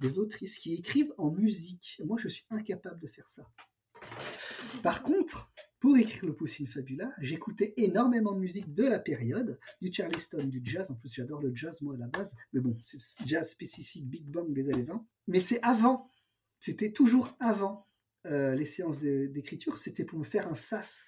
des 0.00 0.18
autrices 0.18 0.58
qui 0.58 0.74
écrivent 0.74 1.12
en 1.18 1.30
musique. 1.30 2.00
Moi, 2.04 2.16
je 2.18 2.28
suis 2.28 2.44
incapable 2.50 3.00
de 3.00 3.08
faire 3.08 3.28
ça. 3.28 3.46
Par 4.82 5.02
contre, 5.02 5.50
pour 5.80 5.96
écrire 5.96 6.26
le 6.26 6.34
Poussine 6.34 6.66
Fabula, 6.66 7.12
j'écoutais 7.20 7.74
énormément 7.76 8.32
de 8.32 8.40
musique 8.40 8.74
de 8.74 8.84
la 8.84 8.98
période, 8.98 9.58
du 9.80 9.92
Charleston, 9.92 10.44
du 10.44 10.60
jazz. 10.64 10.90
En 10.90 10.94
plus, 10.94 11.14
j'adore 11.14 11.40
le 11.40 11.54
jazz, 11.54 11.80
moi, 11.82 11.94
à 11.94 11.98
la 11.98 12.08
base. 12.08 12.34
Mais 12.52 12.60
bon, 12.60 12.76
c'est 12.80 12.98
jazz 13.26 13.48
spécifique 13.48 14.08
Big 14.08 14.24
Bang 14.24 14.52
des 14.52 14.70
années 14.70 14.82
20. 14.82 15.04
Mais 15.28 15.40
c'est 15.40 15.60
avant. 15.62 16.10
C'était 16.58 16.90
toujours 16.90 17.36
avant 17.38 17.86
euh, 18.26 18.54
les 18.54 18.66
séances 18.66 19.00
d'écriture. 19.00 19.78
C'était 19.78 20.04
pour 20.04 20.18
me 20.18 20.24
faire 20.24 20.48
un 20.48 20.56
sas 20.56 21.04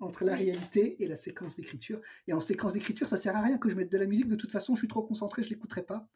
entre 0.00 0.24
la 0.24 0.36
réalité 0.36 1.02
et 1.02 1.06
la 1.06 1.16
séquence 1.16 1.56
d'écriture. 1.56 2.00
Et 2.26 2.32
en 2.32 2.40
séquence 2.40 2.72
d'écriture, 2.72 3.08
ça 3.08 3.18
sert 3.18 3.36
à 3.36 3.42
rien 3.42 3.58
que 3.58 3.68
je 3.68 3.74
mette 3.74 3.92
de 3.92 3.98
la 3.98 4.06
musique. 4.06 4.28
De 4.28 4.36
toute 4.36 4.52
façon, 4.52 4.74
je 4.74 4.80
suis 4.80 4.88
trop 4.88 5.02
concentré, 5.02 5.42
je 5.42 5.50
l'écouterai 5.50 5.82
pas. 5.82 6.08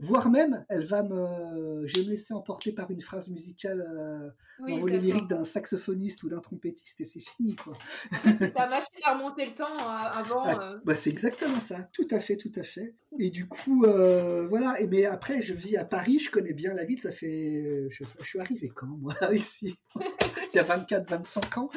Voire 0.00 0.30
même, 0.30 0.64
elle 0.68 0.84
va 0.84 1.02
me, 1.02 1.86
je 1.86 1.96
vais 1.96 2.04
me 2.04 2.10
laisser 2.10 2.34
emporter 2.34 2.72
par 2.72 2.90
une 2.90 3.00
phrase 3.00 3.28
musicale, 3.28 3.80
euh, 3.80 4.30
les 4.64 4.98
lyriques 4.98 5.26
d'un 5.26 5.44
saxophoniste 5.44 6.22
ou 6.22 6.28
d'un 6.28 6.40
trompettiste 6.40 7.00
et 7.00 7.04
c'est 7.04 7.20
fini 7.20 7.56
quoi. 7.56 7.74
c'est 8.22 8.54
ta 8.54 8.68
machine 8.68 9.00
à 9.04 9.14
remonter 9.14 9.46
le 9.46 9.54
temps 9.54 9.64
euh, 9.64 10.20
avant. 10.20 10.42
Ah, 10.44 10.58
euh. 10.60 10.78
bah, 10.84 10.96
c'est 10.96 11.10
exactement 11.10 11.60
ça, 11.60 11.88
tout 11.92 12.06
à 12.10 12.20
fait, 12.20 12.36
tout 12.36 12.52
à 12.56 12.62
fait. 12.62 12.94
Et 13.18 13.30
du 13.30 13.46
coup, 13.46 13.84
euh, 13.84 14.46
voilà. 14.46 14.80
Et 14.80 14.86
mais 14.86 15.04
après, 15.04 15.42
je 15.42 15.54
vis 15.54 15.76
à 15.76 15.84
Paris, 15.84 16.18
je 16.18 16.30
connais 16.30 16.52
bien 16.52 16.74
la 16.74 16.84
ville. 16.84 17.00
Ça 17.00 17.12
fait, 17.12 17.88
je, 17.90 18.04
je 18.20 18.24
suis 18.24 18.40
arrivé 18.40 18.70
quand 18.74 18.86
moi 18.86 19.14
ici, 19.32 19.76
il 19.96 20.56
y 20.56 20.58
a 20.58 20.62
24, 20.62 21.08
25 21.08 21.58
ans. 21.58 21.70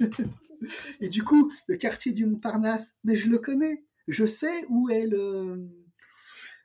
et 1.00 1.08
du 1.08 1.22
coup, 1.22 1.52
le 1.66 1.76
quartier 1.76 2.12
du 2.12 2.26
Montparnasse, 2.26 2.94
mais 3.04 3.16
je 3.16 3.28
le 3.28 3.38
connais. 3.38 3.84
Je 4.08 4.26
sais 4.26 4.66
où 4.68 4.90
est 4.90 5.06
le 5.06 5.68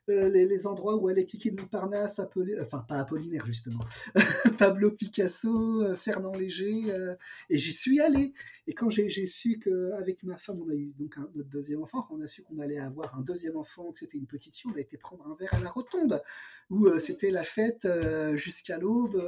euh, 0.08 0.28
les, 0.28 0.66
endroits 0.66 0.96
où 0.96 1.10
est 1.10 1.24
cliquée 1.24 1.50
de 1.50 1.60
Montparnasse, 1.60 2.20
enfin 2.60 2.84
pas 2.88 2.96
Apollinaire 2.96 3.46
justement, 3.46 3.84
Pablo 4.58 4.90
Picasso, 4.90 5.82
euh, 5.82 5.94
Fernand 5.96 6.34
Léger, 6.34 6.84
euh, 6.88 7.14
et 7.50 7.58
j'y 7.58 7.72
suis 7.72 8.00
allé. 8.00 8.32
Et 8.66 8.74
quand 8.74 8.90
j'ai 8.90 9.26
su 9.26 9.58
qu'avec 9.58 10.22
ma 10.22 10.36
femme, 10.36 10.60
on 10.60 10.68
a 10.68 10.74
eu 10.74 10.92
donc 10.98 11.16
notre 11.34 11.48
deuxième 11.48 11.82
enfant, 11.82 12.02
quand 12.02 12.16
on 12.16 12.20
a 12.20 12.28
su 12.28 12.42
qu'on 12.42 12.58
allait 12.58 12.78
avoir 12.78 13.16
un 13.16 13.22
deuxième 13.22 13.56
enfant, 13.56 13.92
que 13.92 13.98
c'était 13.98 14.18
une 14.18 14.26
petite 14.26 14.56
fille, 14.56 14.70
on 14.74 14.76
a 14.76 14.80
été 14.80 14.98
prendre 14.98 15.26
un 15.26 15.34
verre 15.36 15.54
à 15.54 15.60
la 15.60 15.70
rotonde, 15.70 16.22
où 16.68 16.86
c'était 16.98 17.30
la 17.30 17.44
fête 17.44 17.88
jusqu'à 18.34 18.78
l'aube, 18.78 19.22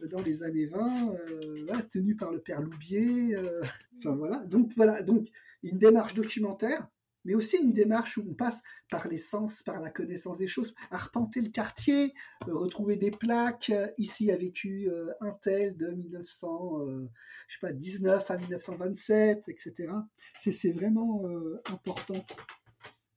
dans 0.00 0.20
les 0.22 0.42
années 0.42 0.66
20, 0.66 1.14
tenue 1.88 2.16
par 2.16 2.32
le 2.32 2.40
père 2.40 2.60
Loubier. 2.62 3.36
enfin 3.98 4.16
voilà, 4.16 4.38
donc 4.38 4.72
voilà, 4.74 5.02
donc 5.02 5.28
une 5.62 5.78
démarche 5.78 6.14
documentaire, 6.14 6.88
mais 7.24 7.34
aussi 7.34 7.56
une 7.58 7.72
démarche 7.72 8.18
où 8.18 8.24
on 8.28 8.34
passe 8.34 8.62
par 8.90 9.06
les 9.08 9.16
sens, 9.18 9.62
par 9.62 9.80
la 9.80 9.90
connaissance 9.90 10.38
des 10.38 10.46
choses, 10.46 10.74
arpenter 10.90 11.40
le 11.40 11.50
quartier, 11.50 12.14
euh, 12.48 12.54
retrouver 12.54 12.96
des 12.96 13.10
plaques. 13.10 13.70
Euh, 13.70 13.88
ici 13.98 14.30
a 14.30 14.36
vécu 14.36 14.88
euh, 14.88 15.12
un 15.20 15.32
tel 15.32 15.76
de 15.76 15.90
1919 15.90 18.30
à 18.30 18.38
1927, 18.38 19.48
etc. 19.48 19.92
C'est 20.38 20.70
vraiment 20.72 21.24
important. 21.70 22.24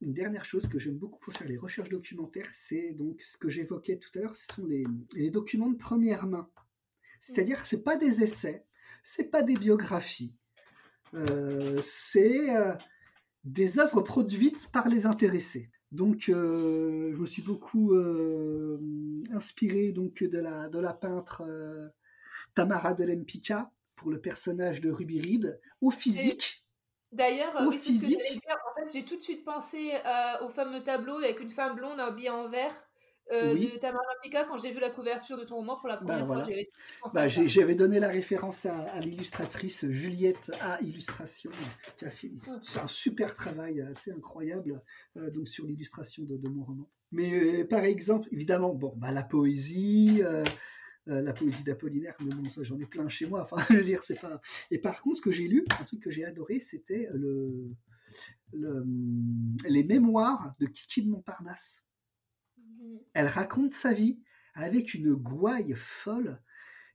Une 0.01 0.12
dernière 0.14 0.43
chose 0.45 0.68
que 0.68 0.78
j'aime 0.78 0.97
beaucoup 0.97 1.20
pour 1.20 1.34
faire 1.34 1.47
les 1.47 1.58
recherches 1.58 1.89
documentaires, 1.89 2.49
c'est 2.51 2.93
donc 2.93 3.22
ce 3.22 3.38
que 3.38 3.49
j'évoquais 3.49 3.97
tout 3.97 4.10
à 4.16 4.20
l'heure, 4.20 4.36
ce 4.36 4.53
sont 4.53 4.66
les, 4.66 4.84
les, 5.16 5.32
documents 5.32 5.70
de 5.70 5.78
première 5.78 6.28
main. 6.28 6.49
C'est-à-dire 7.20 7.62
que 7.62 7.68
ce 7.68 7.78
pas 7.78 7.95
des 7.95 8.22
essais, 8.22 8.66
c'est 9.03 9.32
pas 9.32 9.41
des 9.41 9.56
biographies, 9.56 10.36
c'est 11.82 12.49
des 13.46 13.80
œuvres 13.80 14.02
produites 14.02 14.70
par 14.72 14.89
les 14.89 15.06
intéressés. 15.06 15.70
Donc, 15.91 16.30
euh, 16.30 17.14
je 17.14 17.18
me 17.18 17.26
suis 17.26 17.41
beaucoup 17.41 17.93
euh, 17.93 18.78
inspiré 19.32 19.91
donc 19.91 20.24
de 20.24 20.39
la, 20.39 20.68
de 20.68 20.80
la 20.80 20.93
peintre 20.93 21.43
euh, 21.48 21.88
Tamara 22.56 22.93
de 22.93 23.06
Lempicka 23.06 23.72
pour 23.96 24.10
le 24.12 24.20
personnage 24.20 24.82
de 24.82 24.91
Ruby 24.91 25.22
Reed, 25.22 25.60
au 25.80 25.91
physique. 25.91 26.66
D'ailleurs, 27.12 27.56
oui, 27.70 27.78
physique. 27.78 28.20
En 28.20 28.82
fait, 28.82 28.91
j'ai 28.91 29.06
tout 29.06 29.16
de 29.16 29.22
suite 29.22 29.46
pensé 29.46 29.93
au 30.41 30.50
fameux 30.50 30.84
tableau 30.84 31.16
avec 31.16 31.39
une 31.39 31.50
femme 31.50 31.76
blonde 31.76 31.98
habillée 31.98 32.30
en 32.30 32.50
vert 32.50 32.76
euh, 33.32 33.55
de 33.55 33.80
Tamara 33.80 34.03
Pika 34.21 34.45
quand 34.45 34.57
j'ai 34.57 34.71
vu 34.71 34.80
la 34.80 34.91
couverture 34.91 35.38
de 35.38 35.45
ton 35.45 35.55
roman 35.55 35.78
pour 35.78 35.88
la 35.88 35.97
bah, 35.97 36.23
première 36.23 36.45
fois. 36.45 37.11
Bah, 37.13 37.28
j'avais 37.28 37.73
donné 37.73 37.99
la 37.99 38.09
référence 38.09 38.67
à, 38.67 38.99
l'illustratrice 38.99 39.89
Juliette 39.89 40.51
A 40.61 40.80
Illustration 40.82 41.49
qui 41.97 42.05
a 42.05 42.11
fait 42.11 42.32
un 42.82 42.88
super 42.88 43.34
travail 43.34 43.82
assez 43.82 44.11
incroyable 44.11 44.82
euh, 45.17 45.32
donc 45.32 45.47
sur 45.47 45.65
l'illustration 45.65 46.23
de, 46.23 46.47
mon 46.47 46.63
roman. 46.63 46.89
Mais 47.11 47.61
euh, 47.61 47.67
par 47.67 47.84
exemple, 47.84 48.28
évidemment, 48.32 48.76
bon, 48.76 48.93
bah, 48.95 49.11
la 49.11 49.23
poésie. 49.23 50.21
la 51.07 51.34
poésie 51.34 51.63
d'Apollinaire, 51.63 52.15
j'en 52.61 52.80
ai 52.80 52.86
plein 52.86 53.09
chez 53.09 53.26
moi. 53.26 53.41
Enfin, 53.41 53.57
je 53.69 53.78
veux 53.78 53.84
dire, 53.84 54.03
c'est 54.03 54.19
pas. 54.19 54.39
Et 54.69 54.78
par 54.78 55.01
contre, 55.01 55.17
ce 55.17 55.21
que 55.23 55.32
j'ai 55.32 55.47
lu, 55.47 55.65
un 55.80 55.84
truc 55.84 55.99
que 55.99 56.11
j'ai 56.11 56.26
adoré, 56.26 56.59
c'était 56.59 57.09
le, 57.13 57.71
le, 58.53 58.86
les 59.67 59.84
mémoires 59.84 60.53
de 60.59 60.67
Kiki 60.67 61.03
de 61.03 61.09
Montparnasse. 61.09 61.84
Elle 63.13 63.28
raconte 63.28 63.71
sa 63.71 63.93
vie 63.93 64.19
avec 64.53 64.93
une 64.93 65.13
gouaille 65.13 65.73
folle. 65.76 66.41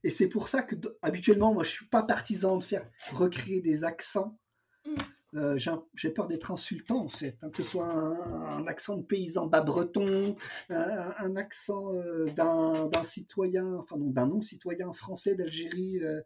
Et 0.03 0.09
c'est 0.09 0.27
pour 0.27 0.47
ça 0.47 0.63
que 0.63 0.75
habituellement, 1.01 1.53
moi, 1.53 1.63
je 1.63 1.69
suis 1.69 1.87
pas 1.87 2.03
partisan 2.03 2.57
de 2.57 2.63
faire 2.63 2.89
recréer 3.11 3.61
des 3.61 3.83
accents. 3.83 4.39
Mm. 4.85 4.95
Euh, 5.35 5.57
j'ai 5.95 6.09
peur 6.09 6.27
d'être 6.27 6.51
insultant 6.51 7.05
en 7.05 7.07
fait, 7.07 7.37
hein, 7.41 7.49
que 7.51 7.63
ce 7.63 7.69
soit 7.69 7.89
un, 7.89 8.67
accent 8.67 8.97
de 8.97 9.01
paysan 9.01 9.47
bas 9.47 9.61
breton, 9.61 10.35
un, 10.69 11.35
accent 11.37 11.95
euh, 11.95 12.25
d'un 12.35 13.03
citoyen, 13.05 13.75
enfin 13.75 13.95
non, 13.95 14.09
d'un 14.09 14.27
non-citoyen 14.27 14.91
français 14.91 15.35
d'Algérie 15.35 15.99
euh, 16.03 16.19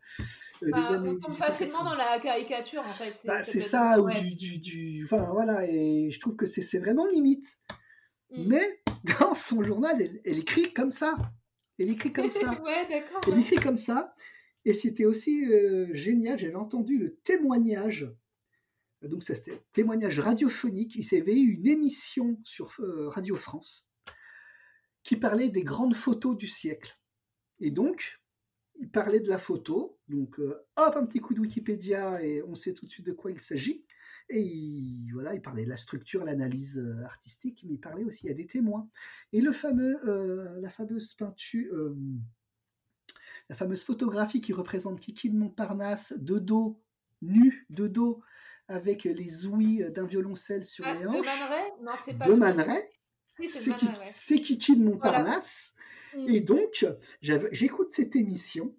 des 0.64 0.72
bah, 0.72 0.88
années. 0.88 1.10
On 1.10 1.20
tombe 1.20 1.38
facilement 1.38 1.84
dans 1.84 1.94
la 1.94 2.20
caricature 2.20 2.82
en 2.82 2.86
fait. 2.86 3.14
C'est 3.22 3.28
bah, 3.28 3.44
ça, 3.44 4.02
ou 4.02 4.10
du, 4.10 4.34
du, 4.34 4.58
du, 4.58 5.04
enfin 5.06 5.30
voilà, 5.34 5.68
et 5.70 6.10
je 6.10 6.20
trouve 6.20 6.36
que 6.36 6.48
c'est 6.48 6.80
vraiment 6.80 7.06
limite. 7.06 7.60
Mm. 8.32 8.48
Mais 8.48 8.82
dans 9.20 9.36
son 9.36 9.64
journal, 9.64 9.96
elle, 10.24 10.40
écrit 10.40 10.74
comme 10.74 10.92
ça. 10.92 11.18
Elle 11.78 11.90
écrit 11.90 12.14
comme 12.14 12.32
ça. 12.32 12.62
Elle 13.28 13.40
écrit 13.40 13.58
comme 13.58 13.78
ça. 13.78 14.16
Et 14.64 14.74
c'était 14.74 15.06
aussi 15.06 15.46
euh, 15.46 15.94
génial, 15.94 16.40
j'avais 16.40 16.56
entendu 16.56 16.98
le 16.98 17.16
témoignage. 17.18 18.12
Donc 19.04 19.22
ça 19.22 19.36
c'est 19.36 19.62
témoignage 19.74 20.20
radiophonique. 20.20 20.96
Il 20.96 21.04
s'est 21.04 21.20
eu 21.20 21.54
une 21.54 21.68
émission 21.68 22.40
sur 22.44 22.72
euh, 22.80 23.10
Radio 23.10 23.36
France 23.36 23.92
qui 25.04 25.18
parlait 25.18 25.50
des 25.50 25.64
grandes 25.64 25.96
photos 25.96 26.36
du 26.36 26.48
siècle. 26.48 27.00
Et 27.60 27.70
donc, 27.70 28.20
il 28.80 28.90
parlait 28.90 29.20
de 29.20 29.30
la 29.30 29.38
photo. 29.38 30.00
Donc, 30.08 30.40
euh, 30.40 30.66
hop, 30.76 30.96
un 30.96 31.06
petit 31.06 31.20
coup 31.20 31.36
de 31.36 31.40
Wikipédia 31.40 32.24
et 32.24 32.42
on 32.42 32.56
sait 32.56 32.74
tout 32.74 32.88
de 32.88 32.92
suite 32.92 33.06
de 33.06 33.14
quoi 33.14 33.32
il 33.32 33.40
s'agit. 33.40 33.85
Et 34.30 34.42
il, 34.42 35.12
voilà, 35.14 35.34
il 35.34 35.42
parlait 35.42 35.66
de 35.66 35.70
la 35.70 35.78
structure, 35.78 36.24
l'analyse 36.24 36.80
euh, 36.80 37.04
artistique, 37.04 37.64
mais 37.68 37.76
il 37.76 37.80
parlait 37.80 38.04
aussi, 38.04 38.30
a 38.30 38.34
des 38.34 38.48
témoins. 38.48 38.90
Et 39.34 39.42
le 39.42 39.52
fameux, 39.52 39.98
euh, 40.08 40.60
la 40.62 40.70
fameuse 40.70 41.14
peinture, 41.14 41.74
euh, 41.74 41.96
la 43.50 43.56
fameuse 43.56 43.84
photographie 43.84 44.42
qui 44.42 44.54
représente 44.54 45.00
Kiki 45.00 45.30
de 45.30 45.38
Montparnasse, 45.38 46.14
de 46.18 46.40
dos, 46.40 46.82
nu, 47.22 47.68
de 47.70 47.88
dos, 47.88 48.22
avec 48.68 49.04
les 49.04 49.46
ouïes 49.46 49.86
d'un 49.92 50.06
violoncelle 50.06 50.64
sur 50.64 50.86
ah, 50.86 50.96
les 50.96 51.06
hanches. 51.06 51.18
De 51.18 51.26
Manet 51.26 51.74
Non, 51.84 51.92
c'est 52.04 52.18
pas 52.18 52.26
de 52.26 52.34
Man 52.34 52.66
c'est 54.06 54.40
Kiki 54.40 54.78
de 54.78 54.84
Montparnasse. 54.84 55.74
Mm. 56.16 56.30
Et 56.30 56.40
donc, 56.40 56.86
j'écoute 57.22 57.92
cette 57.92 58.16
émission. 58.16 58.76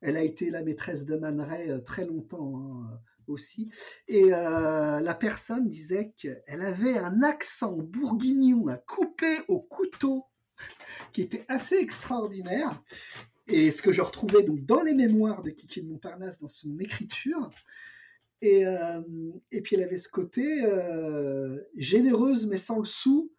Elle 0.00 0.16
a 0.16 0.22
été 0.22 0.50
la 0.50 0.62
maîtresse 0.62 1.06
de 1.06 1.16
Man 1.16 1.82
très 1.84 2.04
longtemps. 2.04 2.60
Hein, 2.60 3.00
aussi. 3.28 3.70
Et 4.08 4.32
euh, 4.32 5.00
la 5.00 5.14
personne 5.14 5.68
disait 5.68 6.12
qu'elle 6.16 6.62
avait 6.62 6.98
un 6.98 7.22
accent 7.22 7.72
bourguignon 7.72 8.68
à 8.68 8.76
couper 8.76 9.38
au 9.48 9.60
couteau 9.60 10.24
qui 11.12 11.22
était 11.22 11.44
assez 11.48 11.76
extraordinaire. 11.76 12.82
Et 13.46 13.70
ce 13.70 13.82
que 13.82 13.92
je 13.92 14.00
retrouvais 14.00 14.42
donc 14.42 14.64
dans 14.64 14.82
les 14.82 14.94
mémoires 14.94 15.42
de 15.42 15.50
Kiki 15.50 15.82
de 15.82 15.88
Montparnasse, 15.88 16.40
dans 16.40 16.48
son 16.48 16.78
écriture. 16.78 17.50
Et, 18.40 18.66
euh, 18.66 19.00
et 19.52 19.60
puis 19.60 19.76
elle 19.76 19.82
avait 19.82 19.98
ce 19.98 20.08
côté 20.08 20.64
euh, 20.64 21.58
généreuse 21.76 22.46
mais 22.46 22.58
sans 22.58 22.78
le 22.78 22.84
sou, 22.84 23.30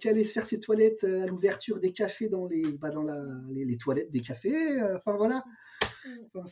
qui 0.00 0.06
allait 0.06 0.24
se 0.24 0.32
faire 0.32 0.44
ses 0.44 0.60
toilettes 0.60 1.02
à 1.04 1.26
l'ouverture 1.26 1.80
des 1.80 1.92
cafés 1.94 2.28
dans 2.28 2.46
les, 2.46 2.62
bah, 2.72 2.90
dans 2.90 3.02
la, 3.02 3.18
les, 3.50 3.78
toilettes 3.78 4.10
des 4.10 4.20
cafés. 4.20 4.78
Enfin 4.94 5.16
voilà. 5.16 5.42
Mm. 6.04 6.10
Enfin, 6.34 6.46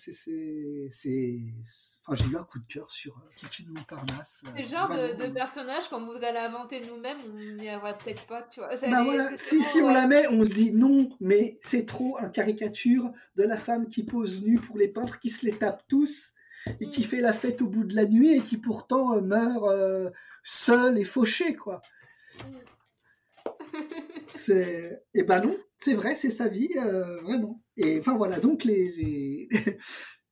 j'ai 2.15 2.27
eu 2.27 2.37
un 2.37 2.45
coup 2.45 2.59
de 2.59 2.67
cœur 2.73 2.91
sur 2.91 3.17
euh, 3.17 3.31
Kiki 3.37 3.65
de 3.65 3.71
Montparnasse. 3.71 4.43
C'est 4.55 4.63
le 4.63 4.69
genre 4.69 4.89
de, 4.89 5.27
de, 5.27 5.33
personnage 5.33 5.89
qu'on 5.89 6.05
voudrait 6.05 6.33
l'inventer 6.33 6.81
nous-mêmes, 6.87 7.19
on 7.27 7.57
n'y 7.57 7.69
arriverait 7.69 7.97
peut-être 7.99 8.27
pas, 8.27 8.43
tu 8.43 8.61
vois. 8.61 8.69
Bah 8.69 9.05
voilà, 9.05 9.37
si, 9.37 9.63
si 9.63 9.79
on 9.79 9.93
la 9.93 10.07
met, 10.07 10.29
on 10.29 10.45
se 10.45 10.55
dit 10.55 10.73
non, 10.73 11.11
mais 11.21 11.59
c'est 11.63 11.87
trop 11.87 12.17
un 12.19 12.29
caricature 12.29 13.11
de 13.37 13.43
la 13.43 13.59
femme 13.59 13.89
qui 13.89 14.05
pose 14.05 14.43
nue 14.43 14.61
pour 14.61 14.79
les 14.79 14.89
peintres, 14.89 15.19
qui 15.19 15.29
se 15.29 15.45
les 15.47 15.57
tape 15.57 15.83
tous 15.89 16.35
et 16.81 16.89
qui 16.91 17.01
mm. 17.01 17.05
fait 17.05 17.21
la 17.21 17.33
fête 17.33 17.63
au 17.63 17.69
bout 17.69 17.85
de 17.85 17.95
la 17.95 18.05
nuit 18.05 18.37
et 18.37 18.41
qui 18.41 18.57
pourtant 18.57 19.17
euh, 19.17 19.21
meurt 19.21 19.65
euh, 19.65 20.11
seule 20.45 20.99
et 20.99 21.05
fauchée, 21.05 21.57
quoi. 21.57 21.83
Mm. 22.45 22.57
C'est... 24.29 25.03
Et 25.15 25.21
eh 25.21 25.23
ben 25.23 25.41
non, 25.41 25.57
c'est 25.79 25.95
vrai, 25.95 26.15
c'est 26.17 26.31
sa 26.31 26.49
vie, 26.49 26.71
vraiment. 27.23 27.63
Et 27.77 27.99
enfin 27.99 28.17
voilà, 28.17 28.41
donc 28.41 28.65
les, 28.65 29.49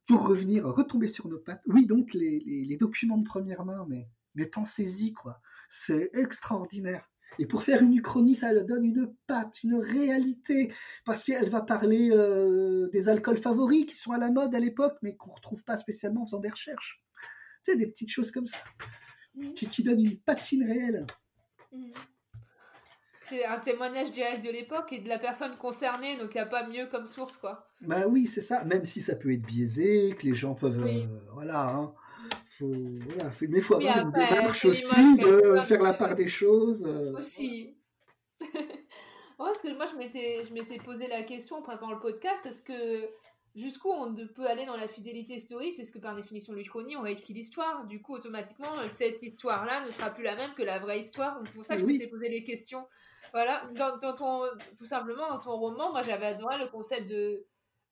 pour 0.09 0.27
revenir, 0.27 0.65
retomber 0.65 1.07
sur 1.07 1.29
nos 1.29 1.39
pattes, 1.39 1.63
oui, 1.67 1.87
donc 1.87 2.15
les, 2.15 2.77
documents 2.81 3.19
de 3.19 3.25
première 3.25 3.65
main, 3.65 3.87
mais, 3.89 4.09
mais 4.35 4.47
pensez-y, 4.47 5.13
quoi. 5.13 5.41
C'est 5.69 6.11
extraordinaire. 6.15 7.11
Et 7.39 7.47
pour 7.47 7.63
faire 7.63 7.83
une 7.83 7.95
uchronie, 7.95 8.35
ça 8.35 8.55
donne 8.65 8.87
une 8.87 9.15
patte, 9.27 9.63
une 9.63 9.75
réalité, 9.75 10.73
parce 11.05 11.23
qu'elle 11.23 11.51
va 11.51 11.61
parler 11.61 12.09
euh, 12.11 12.89
des 12.89 13.11
alcools 13.11 13.37
favoris 13.37 13.85
qui 13.85 13.97
sont 13.97 14.13
à 14.13 14.19
la 14.19 14.31
mode 14.31 14.55
à 14.55 14.61
l'époque, 14.61 14.97
mais 15.03 15.15
qu'on 15.15 15.31
ne 15.31 15.35
retrouve 15.35 15.63
pas 15.63 15.77
spécialement 15.77 16.23
en 16.23 16.27
faisant 16.27 16.41
des 16.41 16.49
recherches. 16.49 17.05
Tu 17.65 17.73
sais, 17.73 17.77
des 17.77 17.87
petites 17.87 18.11
choses 18.11 18.31
comme 18.31 18.47
ça, 18.47 18.59
mmh. 19.35 19.53
qui, 19.53 19.69
qui, 19.69 19.83
donnent 19.83 20.01
une 20.01 20.19
patine 20.21 20.65
réelle. 20.65 21.07
Mmh 21.71 21.93
c'est 23.29 23.45
un 23.45 23.59
témoignage 23.59 24.11
direct 24.13 24.45
de 24.45 24.51
l'époque 24.51 24.93
et 24.93 25.01
de 25.01 25.09
la 25.09 25.19
personne 25.19 25.55
concernée, 25.57 26.17
donc 26.17 26.35
il 26.35 26.39
n'y 26.39 26.43
a 26.43 26.47
pas 26.47 26.67
mieux 26.67 26.87
comme 26.87 27.07
source, 27.07 27.37
quoi. 27.37 27.69
Bah 27.81 28.07
oui, 28.09 28.27
c'est 28.27 28.41
ça, 28.41 28.65
même 28.65 28.85
si 28.85 29.01
ça 29.01 29.17
peut 29.17 29.33
être 29.33 29.43
biaisé, 29.43 30.15
que 30.19 30.27
les 30.27 30.35
gens 30.35 30.55
peuvent... 30.55 30.85
Euh, 30.87 31.07
voilà, 31.33 31.69
hein. 31.69 31.95
faut, 32.47 32.73
voilà, 33.01 33.31
mais 33.41 33.59
il 33.59 33.63
faut 33.63 33.75
avoir 33.75 33.99
une 33.99 34.13
démarche 34.13 34.65
aussi 34.65 35.17
de 35.17 35.61
faire 35.63 35.83
la 35.83 35.95
part 35.95 36.15
des 36.15 36.29
choses. 36.29 36.87
Euh. 36.87 37.17
Aussi. 37.17 37.77
parce 39.39 39.63
que 39.63 39.77
moi, 39.77 39.87
je 39.87 39.97
m'étais, 39.97 40.45
je 40.45 40.53
m'étais 40.53 40.79
posé 40.79 41.07
la 41.09 41.23
question 41.23 41.57
en 41.57 41.63
préparant 41.63 41.93
le 41.93 42.01
podcast, 42.01 42.45
est-ce 42.47 42.63
que 42.63 43.09
jusqu'où 43.55 43.89
on 43.89 44.15
peut 44.15 44.47
aller 44.47 44.67
dans 44.67 44.77
la 44.77 44.89
fidélité 44.89 45.35
historique, 45.35 45.77
puisque 45.77 46.01
par 46.01 46.15
définition, 46.15 46.55
l'Uchronie, 46.55 46.97
on 46.97 47.05
a 47.05 47.11
écrit 47.11 47.35
l'histoire. 47.35 47.87
Du 47.87 48.01
coup, 48.01 48.15
automatiquement, 48.15 48.69
cette 48.95 49.23
histoire-là 49.23 49.85
ne 49.85 49.91
sera 49.91 50.11
plus 50.11 50.25
la 50.25 50.37
même 50.37 50.55
que 50.55 50.63
la 50.63 50.79
vraie 50.79 51.01
histoire. 51.01 51.41
c'est 51.45 51.57
pour 51.57 51.65
ça 51.65 51.75
que 51.75 51.81
je 51.81 51.87
m'étais 51.87 52.07
posé 52.07 52.29
les 52.29 52.45
questions 52.45 52.87
voilà, 53.33 53.63
dans, 53.73 54.15
ton, 54.15 54.43
tout 54.77 54.85
simplement, 54.85 55.29
dans 55.29 55.39
ton 55.39 55.57
roman, 55.57 55.93
moi 55.93 56.03
j'avais 56.03 56.27
adoré 56.27 56.59
le 56.59 56.69
concept 56.69 57.09
de, 57.09 57.45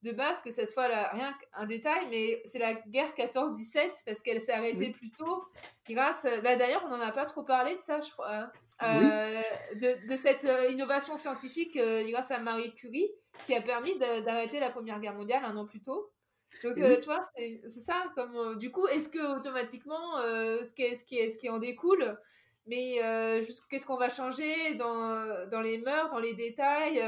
de 0.02 0.12
base, 0.12 0.40
que 0.42 0.50
ce 0.50 0.66
soit 0.66 0.88
là, 0.88 1.10
rien 1.12 1.32
qu'un 1.34 1.66
détail, 1.66 2.06
mais 2.10 2.42
c'est 2.44 2.58
la 2.58 2.74
guerre 2.74 3.12
14-17, 3.16 4.04
parce 4.04 4.20
qu'elle 4.22 4.40
s'est 4.40 4.52
arrêtée 4.52 4.90
plus 4.90 5.10
tôt. 5.10 5.44
Grâce, 5.88 6.26
bah, 6.42 6.56
d'ailleurs, 6.56 6.84
on 6.86 6.88
n'en 6.88 7.00
a 7.00 7.12
pas 7.12 7.26
trop 7.26 7.42
parlé 7.42 7.74
de 7.76 7.82
ça, 7.82 8.00
je 8.00 8.10
crois. 8.10 8.32
Hein. 8.32 8.50
Euh, 8.82 9.42
de, 9.76 10.06
de, 10.06 10.16
cette 10.16 10.44
euh, 10.44 10.68
innovation 10.70 11.16
scientifique 11.16 11.78
euh, 11.78 12.06
grâce 12.10 12.30
à 12.30 12.38
Marie 12.38 12.74
Curie, 12.74 13.10
qui 13.46 13.54
a 13.54 13.62
permis 13.62 13.98
d'arrêter 13.98 14.60
la 14.60 14.70
Première 14.70 15.00
Guerre 15.00 15.14
mondiale 15.14 15.44
un 15.44 15.56
an 15.56 15.64
plus 15.64 15.80
tôt. 15.80 16.12
Donc, 16.62 16.78
euh, 16.78 16.98
tu 17.00 17.06
vois, 17.06 17.20
c'est 17.36 17.68
ça. 17.68 18.04
Comme, 18.14 18.36
euh, 18.36 18.56
du 18.56 18.70
coup, 18.70 18.86
est-ce 18.88 19.08
que 19.08 19.36
automatiquement, 19.36 20.18
euh, 20.18 20.62
ce, 20.64 20.72
qui 20.72 20.96
ce, 20.96 21.04
qui 21.04 21.30
ce 21.30 21.38
qui 21.38 21.50
en 21.50 21.58
découle, 21.58 22.16
mais 22.66 22.98
qu'est-ce 23.70 23.86
qu'on 23.86 23.96
va 23.96 24.08
changer 24.08 24.74
dans, 24.74 25.48
dans 25.50 25.60
les 25.60 25.78
mœurs, 25.78 26.10
dans 26.10 26.18
les 26.18 26.34
détails, 26.34 27.02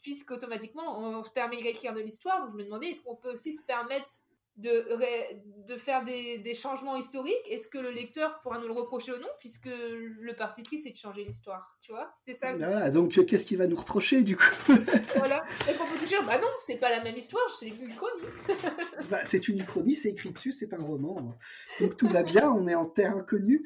puisqu'automatiquement, 0.00 0.98
on 0.98 1.22
se 1.24 1.30
permet 1.30 1.62
d'écrire 1.62 1.94
de 1.94 2.00
l'histoire. 2.00 2.40
Donc, 2.40 2.52
je 2.52 2.56
me 2.58 2.64
demandais, 2.64 2.88
est-ce 2.88 3.00
qu'on 3.02 3.16
peut 3.16 3.32
aussi 3.32 3.54
se 3.54 3.62
permettre 3.62 4.06
de, 4.56 5.66
de 5.66 5.78
faire 5.78 6.04
des, 6.04 6.38
des 6.38 6.54
changements 6.54 6.96
historiques, 6.96 7.34
est-ce 7.48 7.68
que 7.68 7.78
le 7.78 7.90
lecteur 7.90 8.40
pourra 8.42 8.58
nous 8.58 8.66
le 8.66 8.72
reprocher 8.74 9.12
ou 9.12 9.18
non, 9.18 9.28
puisque 9.38 9.66
le 9.66 10.34
parti 10.36 10.62
pris, 10.62 10.78
c'est 10.78 10.90
de 10.90 10.96
changer 10.96 11.24
l'histoire, 11.24 11.76
tu 11.80 11.92
vois? 11.92 12.10
C'est 12.24 12.34
ça. 12.34 12.54
Voilà, 12.54 12.90
donc 12.90 13.16
euh, 13.16 13.24
qu'est-ce 13.24 13.46
qu'il 13.46 13.56
va 13.58 13.66
nous 13.66 13.76
reprocher, 13.76 14.22
du 14.22 14.36
coup? 14.36 14.44
Voilà. 15.16 15.44
Est-ce 15.68 15.78
qu'on 15.78 15.86
peut 15.86 15.98
tout 16.00 16.06
dire 16.06 16.24
Bah 16.24 16.38
non, 16.38 16.48
c'est 16.58 16.78
pas 16.78 16.90
la 16.90 17.02
même 17.02 17.16
histoire, 17.16 17.48
c'est 17.48 17.68
une 17.68 17.82
uchronie. 17.84 18.26
bah, 19.08 19.20
c'est 19.24 19.46
une 19.48 19.60
uchronie, 19.60 19.94
c'est 19.94 20.10
écrit 20.10 20.30
dessus, 20.30 20.50
c'est 20.52 20.74
un 20.74 20.82
roman. 20.82 21.36
Donc 21.80 21.96
tout 21.96 22.08
va 22.08 22.22
bien, 22.24 22.50
on 22.50 22.66
est 22.66 22.74
en 22.74 22.86
terre 22.86 23.16
inconnue. 23.16 23.64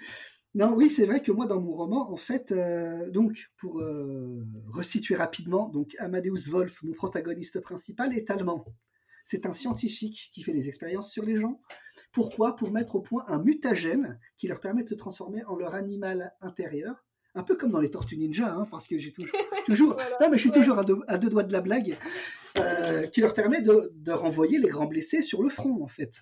Non, 0.57 0.73
oui, 0.75 0.89
c'est 0.89 1.05
vrai 1.05 1.21
que 1.21 1.31
moi, 1.31 1.47
dans 1.47 1.61
mon 1.61 1.73
roman, 1.73 2.11
en 2.11 2.17
fait, 2.17 2.51
euh, 2.51 3.11
donc, 3.11 3.51
pour 3.59 3.83
euh, 3.83 4.43
resituer 4.73 5.15
rapidement, 5.15 5.69
donc 5.69 5.95
Amadeus 5.99 6.49
Wolf, 6.49 6.83
mon 6.83 6.95
protagoniste 6.95 7.61
principal, 7.61 8.17
est 8.17 8.31
allemand. 8.31 8.65
C'est 9.27 9.45
un 9.45 9.53
scientifique 9.53 10.31
qui 10.33 10.43
fait 10.43 10.55
des 10.55 10.69
expériences 10.69 11.13
sur 11.13 11.27
les 11.27 11.37
gens. 11.37 11.61
Pourquoi? 12.11 12.57
Pour 12.57 12.71
mettre 12.71 12.95
au 12.95 13.01
point 13.03 13.27
un 13.29 13.43
mutagène 13.43 14.19
qui 14.39 14.49
leur 14.49 14.61
permet 14.61 14.83
de 14.83 14.89
se 14.89 14.95
transformer 14.95 15.45
en 15.45 15.57
leur 15.57 15.75
animal 15.75 16.33
intérieur. 16.41 17.05
Un 17.35 17.43
peu 17.43 17.57
comme 17.57 17.73
dans 17.73 17.81
les 17.81 17.91
Tortues 17.91 18.17
Ninja, 18.17 18.51
hein, 18.51 18.67
parce 18.71 18.87
que 18.87 18.97
j'ai 18.97 19.13
toujours, 19.13 19.37
toujours 19.67 19.97
non 20.23 20.31
mais 20.31 20.39
je 20.39 20.43
suis 20.43 20.51
toujours 20.51 20.79
à 20.79 20.85
deux, 21.19 21.29
doigts 21.29 21.43
de 21.43 21.53
la 21.53 21.61
blague, 21.61 21.99
euh, 22.59 23.07
qui 23.09 23.21
leur 23.21 23.35
permet 23.35 23.61
de, 23.61 24.11
renvoyer 24.11 24.59
les 24.59 24.69
grands 24.69 24.87
blessés 24.87 25.21
sur 25.21 25.43
le 25.43 25.51
front 25.51 25.83
en 25.83 25.89
fait. 25.89 26.19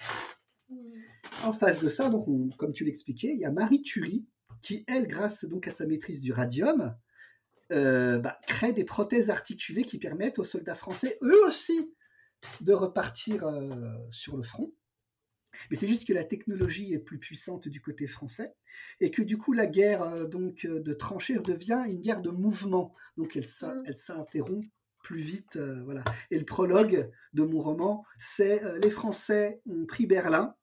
En 1.45 1.53
face 1.53 1.81
de 1.81 1.89
ça, 1.89 2.11
donc 2.11 2.57
comme 2.57 2.73
tu 2.73 2.85
l'expliquais, 2.85 3.33
il 3.33 3.41
y 3.41 3.45
a 3.45 3.53
Marie 3.53 3.83
Curie 3.83 4.27
qui, 4.65 4.85
elle, 4.89 5.07
grâce 5.07 5.45
donc 5.45 5.69
à 5.69 5.73
sa 5.73 5.87
maîtrise 5.87 6.21
du 6.21 6.33
radium, 6.33 6.97
euh, 7.73 8.19
bah, 8.19 8.39
crée 8.47 8.73
des 8.73 8.85
prothèses 8.85 9.31
articulées 9.31 9.85
qui 9.85 9.99
permettent 9.99 10.39
aux 10.39 10.45
soldats 10.45 10.75
français, 10.75 11.19
eux 11.23 11.47
aussi, 11.47 11.95
de 12.61 12.73
repartir 12.73 13.45
euh, 13.45 13.95
sur 14.11 14.37
le 14.37 14.43
front. 14.43 14.73
Mais 15.71 15.77
c'est 15.77 15.87
juste 15.87 16.07
que 16.07 16.13
la 16.13 16.25
technologie 16.25 16.93
est 16.93 16.99
plus 16.99 17.19
puissante 17.19 17.69
du 17.69 17.81
côté 17.81 18.07
français 18.07 18.55
et 19.01 19.11
que 19.11 19.23
du 19.23 19.39
coup 19.39 19.53
la 19.53 19.67
guerre 19.67 20.03
euh, 20.03 20.27
donc 20.27 20.67
de 20.67 20.93
tranchées 20.95 21.39
devient 21.39 21.85
une 21.87 22.01
guerre 22.01 22.21
de 22.21 22.31
mouvement. 22.31 22.95
Donc 23.17 23.37
elle, 23.37 23.45
mm. 23.45 23.95
s'interrompt 23.95 24.69
plus 25.03 25.21
vite. 25.21 25.59
voilà. 25.85 26.03
Et 26.31 26.39
le 26.39 26.47
prologue 26.47 27.11
de 27.35 27.43
mon 27.43 27.61
roman, 27.61 28.05
c'est 28.19 28.63
les 28.79 28.89
Français 28.89 29.61
ont 29.67 29.85
pris 29.85 30.07
Berlin 30.07 30.55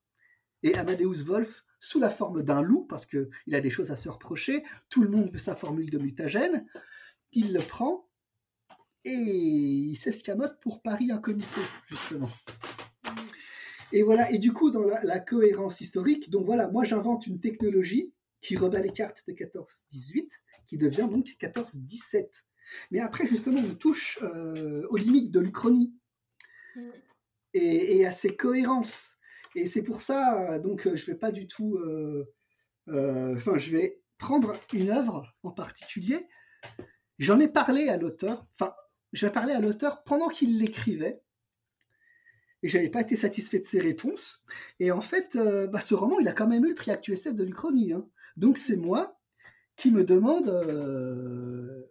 et 0.63 0.75
Amadeus 0.75 1.23
Wolf, 1.25 1.65
sous 1.79 1.99
la 1.99 2.09
forme 2.09 2.43
d'un 2.43 2.61
loup, 2.61 2.85
parce 2.85 3.05
qu'il 3.05 3.29
a 3.53 3.61
des 3.61 3.69
choses 3.69 3.91
à 3.91 3.95
se 3.95 4.09
reprocher, 4.09 4.63
tout 4.89 5.03
le 5.03 5.09
monde 5.09 5.31
veut 5.31 5.39
sa 5.39 5.55
formule 5.55 5.89
de 5.89 5.97
mutagène, 5.97 6.65
il 7.31 7.53
le 7.53 7.59
prend 7.59 8.07
et 9.03 9.11
il 9.11 9.95
s'escamote 9.95 10.59
pour 10.61 10.81
Paris 10.81 11.11
Incognito, 11.11 11.61
justement. 11.87 12.29
Et 13.91 14.03
voilà, 14.03 14.31
et 14.31 14.37
du 14.37 14.53
coup, 14.53 14.71
dans 14.71 14.85
la, 14.85 15.19
cohérence 15.19 15.81
historique, 15.81 16.29
donc 16.29 16.45
voilà, 16.45 16.69
moi 16.69 16.83
j'invente 16.83 17.27
une 17.27 17.39
technologie 17.39 18.13
qui 18.41 18.55
rebat 18.55 18.81
les 18.81 18.93
cartes 18.93 19.23
de 19.27 19.33
14-18, 19.33 20.29
qui 20.65 20.77
devient 20.77 21.07
donc 21.11 21.35
14-17. 21.39 22.43
Mais 22.91 22.99
après, 22.99 23.27
justement, 23.27 23.59
on 23.59 23.75
touche 23.75 24.17
euh, 24.21 24.87
aux 24.89 24.97
limites 24.97 25.31
de 25.31 25.39
l'Uchronie 25.39 25.93
mm. 26.75 26.89
et, 27.53 28.05
à 28.05 28.11
ses 28.11 28.35
cohérences. 28.35 29.15
Et 29.55 29.65
c'est 29.65 29.83
pour 29.83 30.01
ça, 30.01 30.59
donc, 30.59 30.87
je 30.93 31.05
vais 31.05 31.15
pas 31.15 31.31
du 31.31 31.47
tout. 31.47 31.75
Euh, 31.77 32.33
euh, 32.89 33.35
enfin, 33.35 33.57
je 33.57 33.71
vais 33.71 34.01
prendre 34.17 34.55
une 34.73 34.89
œuvre 34.89 35.33
en 35.43 35.51
particulier. 35.51 36.27
J'en 37.19 37.39
ai 37.39 37.47
parlé 37.47 37.89
à 37.89 37.97
l'auteur. 37.97 38.45
Enfin, 38.55 38.73
j'ai 39.13 39.29
parlé 39.29 39.53
à 39.53 39.59
l'auteur 39.59 40.03
pendant 40.03 40.29
qu'il 40.29 40.59
l'écrivait 40.59 41.21
et 42.63 42.69
j'avais 42.69 42.89
pas 42.89 43.01
été 43.01 43.15
satisfait 43.15 43.59
de 43.59 43.65
ses 43.65 43.79
réponses. 43.79 44.43
Et 44.79 44.91
en 44.91 45.01
fait, 45.01 45.35
euh, 45.35 45.67
bah, 45.67 45.81
ce 45.81 45.95
roman, 45.95 46.19
il 46.19 46.27
a 46.27 46.33
quand 46.33 46.47
même 46.47 46.65
eu 46.65 46.69
le 46.69 46.75
prix 46.75 46.91
Actuel 46.91 47.35
de 47.35 47.43
l'Uchronie. 47.43 47.93
Hein. 47.93 48.07
Donc 48.37 48.57
c'est 48.57 48.75
moi 48.75 49.19
qui 49.75 49.91
me 49.91 50.03
demande 50.03 50.47
euh, 50.47 51.83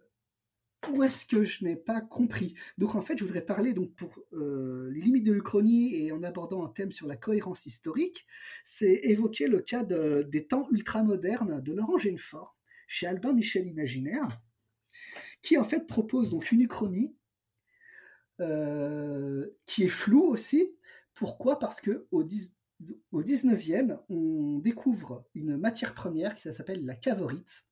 où 0.89 1.03
est-ce 1.03 1.25
que 1.25 1.43
je 1.43 1.63
n'ai 1.63 1.75
pas 1.75 2.01
compris? 2.01 2.55
Donc 2.77 2.95
en 2.95 3.01
fait, 3.01 3.17
je 3.17 3.23
voudrais 3.23 3.45
parler 3.45 3.73
donc 3.73 3.93
pour 3.95 4.19
euh, 4.33 4.89
les 4.91 5.01
limites 5.01 5.25
de 5.25 5.33
l'Uchronie 5.33 5.95
et 5.95 6.11
en 6.11 6.23
abordant 6.23 6.65
un 6.65 6.69
thème 6.69 6.91
sur 6.91 7.07
la 7.07 7.15
cohérence 7.15 7.65
historique, 7.65 8.25
c'est 8.63 9.01
évoquer 9.03 9.47
le 9.47 9.59
cas 9.59 9.83
des 9.83 10.47
temps 10.47 10.67
ultramodernes 10.71 11.61
de 11.61 11.73
Laurent 11.73 11.97
Genefort 11.97 12.57
chez 12.87 13.07
Albin 13.07 13.33
Michel 13.33 13.67
Imaginaire 13.67 14.41
qui 15.41 15.57
en 15.57 15.63
fait 15.63 15.87
propose 15.87 16.29
donc 16.29 16.51
une 16.51 16.61
uchronie 16.61 17.15
euh, 18.39 19.47
qui 19.65 19.83
est 19.83 19.89
floue 19.89 20.23
aussi. 20.23 20.75
Pourquoi? 21.13 21.59
Parce 21.59 21.81
que 21.81 22.07
au, 22.11 22.23
19e, 22.23 23.99
on 24.09 24.59
découvre 24.59 25.25
une 25.35 25.57
matière 25.57 25.93
première 25.93 26.35
qui 26.35 26.51
s'appelle 26.51 26.85
la 26.85 26.95
cavorite, 26.95 27.65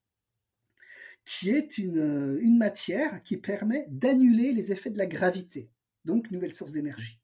qui 1.30 1.52
est 1.52 1.78
une, 1.78 2.40
une 2.42 2.58
matière 2.58 3.22
qui 3.22 3.38
permet 3.38 3.86
d'annuler 3.90 4.52
les 4.52 4.72
effets 4.72 4.90
de 4.90 4.98
la 4.98 5.06
gravité, 5.06 5.70
donc 6.04 6.32
nouvelle 6.32 6.56
source 6.56 6.72
d'énergie. 6.72 7.22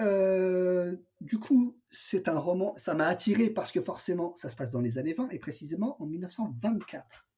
Euh, 0.00 0.96
du 1.20 1.38
coup, 1.38 1.78
c'est 1.90 2.26
un 2.26 2.38
roman, 2.38 2.72
ça 2.78 2.94
m'a 2.94 3.04
attiré 3.04 3.50
parce 3.50 3.70
que 3.70 3.82
forcément, 3.82 4.34
ça 4.36 4.48
se 4.48 4.56
passe 4.56 4.70
dans 4.70 4.80
les 4.80 4.96
années 4.96 5.12
20 5.12 5.28
et 5.28 5.38
précisément 5.38 6.02
en 6.02 6.06
1924. 6.06 7.28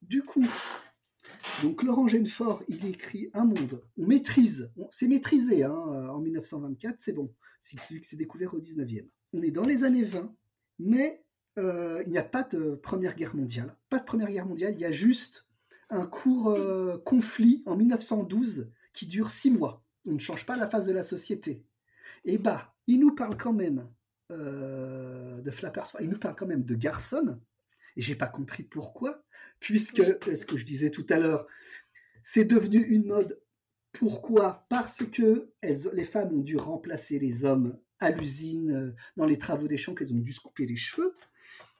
Du 0.00 0.22
coup, 0.22 0.46
donc 1.64 1.82
Laurent 1.82 2.06
Genefort, 2.06 2.62
il 2.68 2.86
écrit 2.86 3.30
Un 3.34 3.46
monde. 3.46 3.82
On 3.98 4.06
maîtrise, 4.06 4.72
c'est 4.92 5.08
maîtrisé 5.08 5.64
hein, 5.64 5.72
en 5.72 6.20
1924, 6.20 7.00
c'est 7.00 7.12
bon. 7.12 7.34
C'est 7.62 7.76
qui 7.76 8.04
s'est 8.04 8.16
découvert 8.16 8.54
au 8.54 8.60
19e. 8.60 9.08
On 9.32 9.42
est 9.42 9.50
dans 9.50 9.66
les 9.66 9.82
années 9.82 10.04
20, 10.04 10.32
mais 10.78 11.18
euh, 11.18 11.21
il 11.56 12.08
n'y 12.08 12.18
a 12.18 12.22
pas 12.22 12.42
de 12.42 12.74
Première 12.76 13.14
Guerre 13.14 13.36
mondiale. 13.36 13.76
Pas 13.90 13.98
de 13.98 14.04
Première 14.04 14.30
Guerre 14.30 14.46
mondiale, 14.46 14.74
il 14.74 14.80
y 14.80 14.84
a 14.84 14.92
juste 14.92 15.46
un 15.92 16.06
court 16.06 16.48
euh, 16.48 16.98
conflit 17.04 17.62
en 17.66 17.76
1912 17.76 18.70
qui 18.94 19.06
dure 19.06 19.30
six 19.30 19.50
mois. 19.50 19.84
On 20.06 20.12
ne 20.12 20.18
change 20.18 20.46
pas 20.46 20.56
la 20.56 20.68
face 20.68 20.86
de 20.86 20.92
la 20.92 21.04
société. 21.04 21.64
Et 22.24 22.38
bah, 22.38 22.74
il 22.86 22.98
nous 22.98 23.14
parle 23.14 23.36
quand 23.36 23.52
même 23.52 23.88
euh, 24.30 25.42
de 25.42 25.50
Flappers, 25.50 25.94
il 26.00 26.08
nous 26.08 26.18
parle 26.18 26.34
quand 26.34 26.46
même 26.46 26.64
de 26.64 26.74
Garçon, 26.74 27.38
et 27.96 28.00
j'ai 28.00 28.14
pas 28.14 28.26
compris 28.26 28.62
pourquoi, 28.62 29.22
puisque, 29.60 30.02
ce 30.02 30.46
que 30.46 30.56
je 30.56 30.64
disais 30.64 30.90
tout 30.90 31.06
à 31.10 31.18
l'heure, 31.18 31.46
c'est 32.22 32.46
devenu 32.46 32.78
une 32.78 33.06
mode. 33.06 33.40
Pourquoi? 33.92 34.64
Parce 34.70 35.04
que 35.04 35.52
les 35.62 36.04
femmes 36.04 36.38
ont 36.38 36.42
dû 36.42 36.56
remplacer 36.56 37.18
les 37.18 37.44
hommes 37.44 37.78
à 37.98 38.10
l'usine, 38.10 38.72
euh, 38.72 38.94
dans 39.16 39.26
les 39.26 39.36
travaux 39.36 39.68
des 39.68 39.76
champs, 39.76 39.94
qu'elles 39.94 40.14
ont 40.14 40.18
dû 40.18 40.32
se 40.32 40.40
couper 40.40 40.64
les 40.64 40.76
cheveux, 40.76 41.14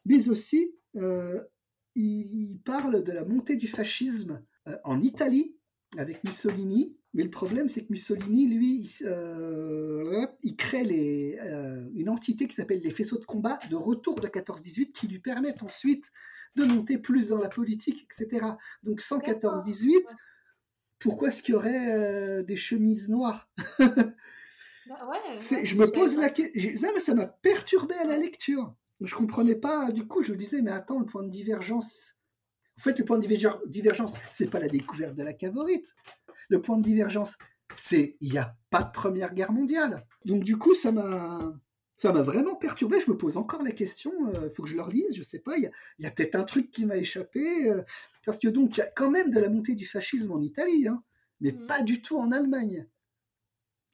mais 0.04 0.28
aussi, 0.28 0.74
euh, 0.96 1.40
il 1.94 2.58
parle 2.64 3.04
de 3.04 3.12
la 3.12 3.24
montée 3.24 3.56
du 3.56 3.68
fascisme 3.68 4.44
euh, 4.68 4.76
en 4.84 5.00
Italie, 5.00 5.56
avec 5.98 6.24
Mussolini, 6.24 6.96
mais 7.12 7.22
le 7.22 7.30
problème, 7.30 7.68
c'est 7.68 7.84
que 7.84 7.92
Mussolini, 7.92 8.46
lui, 8.46 8.90
il, 9.00 9.06
euh, 9.06 10.26
crée 10.56 10.84
les, 10.84 11.38
une 11.94 12.08
entité 12.08 12.46
qui 12.46 12.54
s'appelle 12.54 12.80
les 12.82 12.90
faisceaux 12.90 13.18
de 13.18 13.24
combat 13.26 13.58
de 13.68 13.76
retour 13.76 14.18
de 14.18 14.28
14-18 14.28 14.92
qui 14.92 15.08
lui 15.08 15.18
permettent 15.18 15.62
ensuite 15.62 16.10
de 16.56 16.64
monter 16.64 16.96
plus 16.96 17.28
dans 17.28 17.38
la 17.38 17.50
politique, 17.50 18.06
etc. 18.10 18.46
Donc 18.82 19.02
sans 19.02 19.18
14-18, 19.18 20.14
pourquoi 20.98 21.28
est-ce 21.28 21.42
qu'il 21.42 21.52
y 21.52 21.56
aurait 21.56 22.42
des 22.44 22.56
chemises 22.56 23.10
noires? 23.10 23.50
Bah 24.88 25.08
ouais, 25.08 25.64
Je 25.64 25.76
me 25.76 25.90
pose 25.90 26.16
la 26.16 26.30
question. 26.30 26.90
Ça 26.98 27.14
m'a 27.14 27.26
perturbé 27.26 27.94
à 27.94 28.04
la 28.04 28.16
lecture. 28.16 28.74
Je 29.04 29.14
comprenais 29.14 29.54
pas. 29.54 29.90
Du 29.90 30.06
coup, 30.06 30.22
je 30.22 30.32
me 30.32 30.36
disais, 30.36 30.62
mais 30.62 30.70
attends, 30.70 31.00
le 31.00 31.06
point 31.06 31.22
de 31.22 31.30
divergence. 31.30 32.14
En 32.78 32.82
fait, 32.82 32.98
le 32.98 33.04
point 33.04 33.18
de 33.18 33.26
divergence, 33.66 34.14
c'est 34.30 34.50
pas 34.50 34.58
la 34.58 34.68
découverte 34.68 35.14
de 35.14 35.22
la 35.22 35.32
cavorite 35.32 35.94
le 36.52 36.60
point 36.60 36.78
de 36.78 36.82
divergence, 36.82 37.36
c'est 37.74 38.16
il 38.20 38.32
n'y 38.32 38.38
a 38.38 38.54
pas 38.70 38.82
de 38.82 38.92
Première 38.92 39.34
Guerre 39.34 39.52
mondiale. 39.52 40.06
Donc 40.24 40.44
du 40.44 40.56
coup, 40.56 40.74
ça 40.74 40.92
m'a 40.92 41.52
ça 41.96 42.12
m'a 42.12 42.22
vraiment 42.22 42.56
perturbé. 42.56 43.00
Je 43.00 43.10
me 43.10 43.16
pose 43.16 43.36
encore 43.36 43.62
la 43.62 43.70
question. 43.72 44.12
Il 44.30 44.36
euh, 44.36 44.50
faut 44.50 44.62
que 44.62 44.68
je 44.68 44.74
le 44.74 44.82
relise. 44.82 45.16
Je 45.16 45.22
sais 45.22 45.38
pas. 45.38 45.56
Il 45.56 45.70
y 45.98 46.06
a, 46.06 46.10
peut-être 46.10 46.34
un 46.34 46.44
truc 46.44 46.70
qui 46.70 46.84
m'a 46.84 46.96
échappé 46.96 47.70
euh, 47.70 47.82
parce 48.26 48.38
que 48.38 48.48
donc 48.48 48.76
il 48.76 48.80
y 48.80 48.82
a 48.82 48.86
quand 48.86 49.10
même 49.10 49.30
de 49.30 49.40
la 49.40 49.48
montée 49.48 49.74
du 49.74 49.86
fascisme 49.86 50.32
en 50.32 50.40
Italie, 50.40 50.88
hein, 50.88 51.02
mais 51.40 51.52
mm. 51.52 51.66
pas 51.66 51.82
du 51.82 52.02
tout 52.02 52.18
en 52.18 52.30
Allemagne. 52.32 52.86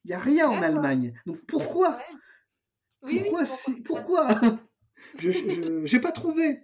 Il 0.05 0.11
y 0.11 0.15
a 0.15 0.19
rien 0.19 0.49
en 0.49 0.63
Allemagne. 0.63 1.13
Donc 1.27 1.39
pourquoi? 1.47 1.99
Pourquoi 3.01 3.45
Pourquoi? 3.85 4.41
Je 5.19 5.93
n'ai 5.93 6.01
pas 6.01 6.13
trouvé. 6.13 6.61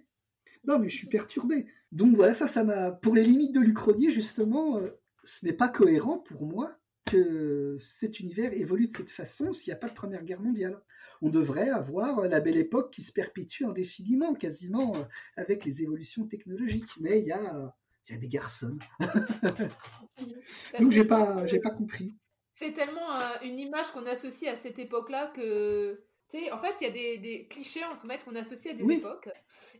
Non, 0.65 0.79
mais 0.79 0.89
je 0.89 0.95
suis 0.95 1.07
perturbé. 1.07 1.67
Donc 1.91 2.15
voilà, 2.15 2.35
ça, 2.35 2.47
ça 2.47 2.63
m'a. 2.63 2.91
Pour 2.91 3.15
les 3.15 3.23
limites 3.23 3.53
de 3.53 3.59
l'Uchronie, 3.59 4.11
justement, 4.11 4.77
euh, 4.77 4.89
ce 5.23 5.45
n'est 5.45 5.53
pas 5.53 5.69
cohérent 5.69 6.19
pour 6.19 6.45
moi 6.45 6.77
que 7.05 7.75
cet 7.77 8.19
univers 8.19 8.51
évolue 8.53 8.87
de 8.87 8.91
cette 8.91 9.11
façon 9.11 9.53
s'il 9.53 9.71
n'y 9.71 9.75
a 9.75 9.79
pas 9.79 9.89
de 9.89 9.93
Première 9.93 10.23
Guerre 10.23 10.41
mondiale. 10.41 10.81
On 11.21 11.29
devrait 11.29 11.69
avoir 11.69 12.27
la 12.27 12.39
belle 12.39 12.57
époque 12.57 12.91
qui 12.91 13.03
se 13.03 13.11
perpétue 13.11 13.63
indéfiniment, 13.63 14.33
quasiment 14.33 14.95
euh, 14.95 15.03
avec 15.37 15.65
les 15.65 15.81
évolutions 15.81 16.25
technologiques. 16.25 16.89
Mais 16.99 17.19
il 17.19 17.27
y 17.27 17.31
a, 17.31 17.73
y 18.09 18.13
a 18.13 18.17
des 18.17 18.27
garçons. 18.27 18.77
Donc 20.79 20.91
j'ai 20.91 21.05
pas, 21.05 21.45
j'ai 21.45 21.59
pas 21.59 21.71
compris. 21.71 22.15
C'est 22.53 22.73
tellement 22.73 23.15
euh, 23.15 23.35
une 23.43 23.59
image 23.59 23.91
qu'on 23.91 24.05
associe 24.05 24.51
à 24.51 24.55
cette 24.55 24.79
époque-là 24.79 25.31
que 25.35 26.04
en 26.51 26.57
fait, 26.57 26.75
il 26.81 26.87
y 26.87 26.89
a 26.89 26.93
des, 26.93 27.17
des 27.17 27.47
clichés 27.47 27.81
qu'on 28.23 28.35
associe 28.35 28.73
à 28.73 28.77
des 28.77 28.93
époques. 28.93 29.29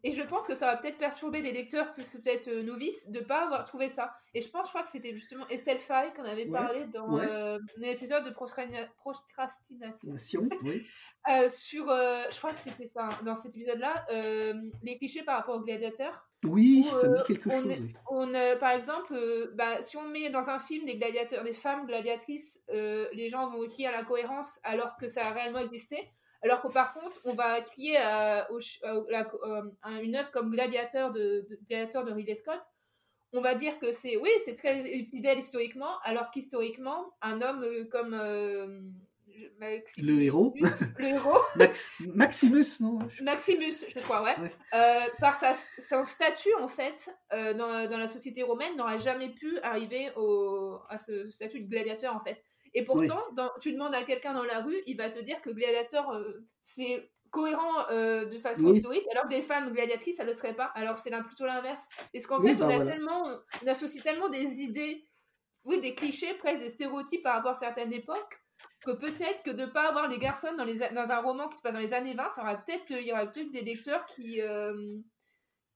Et 0.03 0.11
je 0.11 0.21
pense 0.23 0.47
que 0.47 0.55
ça 0.55 0.67
va 0.67 0.77
peut-être 0.77 0.97
perturber 0.97 1.41
des 1.41 1.51
lecteurs 1.51 1.93
plus 1.93 2.17
peut-être 2.17 2.47
euh, 2.47 2.63
novices 2.63 3.09
de 3.09 3.19
ne 3.19 3.25
pas 3.25 3.43
avoir 3.43 3.65
trouvé 3.65 3.89
ça. 3.89 4.13
Et 4.33 4.41
je 4.41 4.49
pense, 4.49 4.67
je 4.67 4.69
crois 4.69 4.83
que 4.83 4.89
c'était 4.89 5.15
justement 5.15 5.47
Estelle 5.49 5.79
Faye 5.79 6.13
qu'on 6.13 6.23
avait 6.23 6.45
parlé 6.45 6.85
dans 6.87 7.17
euh, 7.17 7.57
un 7.77 7.83
épisode 7.83 8.25
de 8.25 8.31
procrastination. 8.31 10.49
Oui. 10.63 10.85
Euh, 11.27 11.49
sur, 11.49 11.87
je 11.87 12.37
crois 12.37 12.51
que 12.51 12.59
c'était 12.59 12.85
ça, 12.85 13.09
dans 13.23 13.33
cet 13.33 13.55
épisode-là, 13.55 14.05
les 14.83 14.95
clichés 14.99 15.23
par 15.23 15.37
rapport 15.37 15.55
aux 15.55 15.63
gladiateurs. 15.63 16.29
Oui, 16.43 16.83
ça 16.83 17.09
me 17.09 17.15
dit 17.15 17.23
quelque 17.25 17.49
on, 17.49 17.63
chose. 17.63 17.81
On, 18.11 18.59
par 18.59 18.69
exemple, 18.69 19.51
bah, 19.55 19.81
si 19.81 19.97
on 19.97 20.07
met 20.07 20.29
dans 20.29 20.51
un 20.51 20.59
film 20.59 20.85
des 20.85 20.97
gladiateurs, 20.97 21.43
des 21.43 21.53
femmes 21.53 21.87
gladiatrices, 21.87 22.59
les 22.69 23.27
gens 23.27 23.49
vont 23.49 23.65
crier 23.65 23.87
à 23.87 23.93
l'incohérence 23.93 24.59
alors 24.61 24.97
que 24.97 25.07
ça 25.07 25.25
a 25.25 25.31
réellement 25.31 25.61
existé. 25.61 25.97
Alors 26.45 26.61
que 26.61 26.67
par 26.67 26.93
contre, 26.93 27.19
on 27.23 27.33
va 27.33 27.59
crier 27.61 27.97
à, 27.97 28.47
une 30.03 30.15
œuvre 30.15 30.29
comme 30.29 30.51
Gladiateur 30.51 31.11
de, 31.11 31.47
de, 31.49 31.59
Gladiateur 31.67 32.05
de 32.05 32.11
Ridley 32.11 32.35
Scott. 32.35 32.61
On 33.33 33.41
va 33.41 33.55
dire 33.55 33.79
que 33.79 33.91
c'est 33.91 34.15
oui, 34.17 34.29
c'est 34.45 34.53
très 34.53 34.83
fidèle 35.05 35.39
historiquement, 35.39 35.99
alors 36.03 36.29
qu'historiquement, 36.29 37.11
un 37.23 37.41
homme 37.41 37.63
euh, 37.63 37.85
comme 37.91 38.13
euh, 38.13 38.79
le 39.97 40.21
héros, 40.21 40.53
le 40.99 41.05
héros, 41.05 41.39
Maximus, 42.13 42.79
non 42.79 42.99
Maximus, 43.23 43.83
je 43.89 43.99
crois, 44.01 44.21
ouais, 44.21 44.35
euh, 44.75 44.99
par 45.19 45.35
sa, 45.35 45.53
son 45.79 46.05
statut 46.05 46.53
en 46.61 46.67
fait 46.67 47.09
dans, 47.31 47.89
dans, 47.89 47.97
la 47.97 48.07
société 48.07 48.43
romaine, 48.43 48.77
n'aurait 48.77 48.99
jamais 48.99 49.29
pu 49.29 49.59
arriver 49.61 50.11
au, 50.15 50.77
à 50.89 50.99
ce 50.99 51.27
statut 51.31 51.59
de 51.61 51.67
gladiateur 51.67 52.15
en 52.15 52.19
fait. 52.19 52.41
Et 52.76 52.84
pourtant, 52.84 53.23
tu 53.61 53.71
demandes 53.71 53.95
à 53.95 54.03
quelqu'un 54.03 54.34
dans 54.34 54.43
la 54.43 54.61
rue, 54.61 54.78
il 54.86 54.97
va 54.97 55.09
te 55.09 55.19
dire 55.19 55.41
que 55.41 55.49
gladiateur, 55.49 56.11
euh, 56.11 56.45
c'est 56.61 57.09
cohérent 57.32 57.89
euh, 57.89 58.26
de 58.26 58.38
façon 58.38 58.71
historique, 58.71 59.05
alors 59.11 59.23
que 59.23 59.30
des 59.30 59.41
femmes 59.41 59.71
gladiatrices, 59.71 60.17
ça 60.17 60.23
ne 60.23 60.28
le 60.28 60.34
serait 60.34 60.55
pas. 60.55 60.71
Alors 60.76 60.99
c'est 60.99 61.09
plutôt 61.09 61.45
l'inverse. 61.45 61.88
Parce 62.13 62.28
qu'en 62.28 62.41
fait, 62.41 62.55
bah 62.55 62.67
on, 62.67 62.82
a 62.82 62.86
tellement, 62.86 63.23
on 63.63 63.67
associe 63.67 64.03
tellement 64.03 64.28
des 64.28 64.61
idées, 64.61 65.05
oui, 65.63 65.80
des 65.80 65.95
clichés, 65.95 66.34
presque 66.36 66.59
des 66.59 66.69
stéréotypes 66.69 67.23
par 67.23 67.36
rapport 67.36 67.51
à 67.51 67.55
certaines 67.55 67.93
époques, 67.93 68.41
que 68.86 68.91
peut-être 68.91 69.41
que 69.43 69.51
de 69.51 69.61
ne 69.61 69.71
pas 69.71 69.88
avoir 69.88 70.09
les 70.09 70.17
garçons 70.17 70.53
dans, 70.57 70.65
les, 70.65 70.80
dans 70.93 71.11
un 71.11 71.21
roman 71.21 71.47
qui 71.47 71.57
se 71.57 71.61
passe 71.61 71.73
dans 71.73 71.80
les 71.80 71.93
années 71.93 72.13
20, 72.13 72.30
ça 72.30 72.41
aura 72.41 72.55
peut-être, 72.57 72.89
il 72.89 73.07
y 73.07 73.13
aurait 73.13 73.32
peut-être 73.32 73.51
des 73.51 73.61
lecteurs 73.61 74.05
qui, 74.05 74.41
euh, 74.41 74.97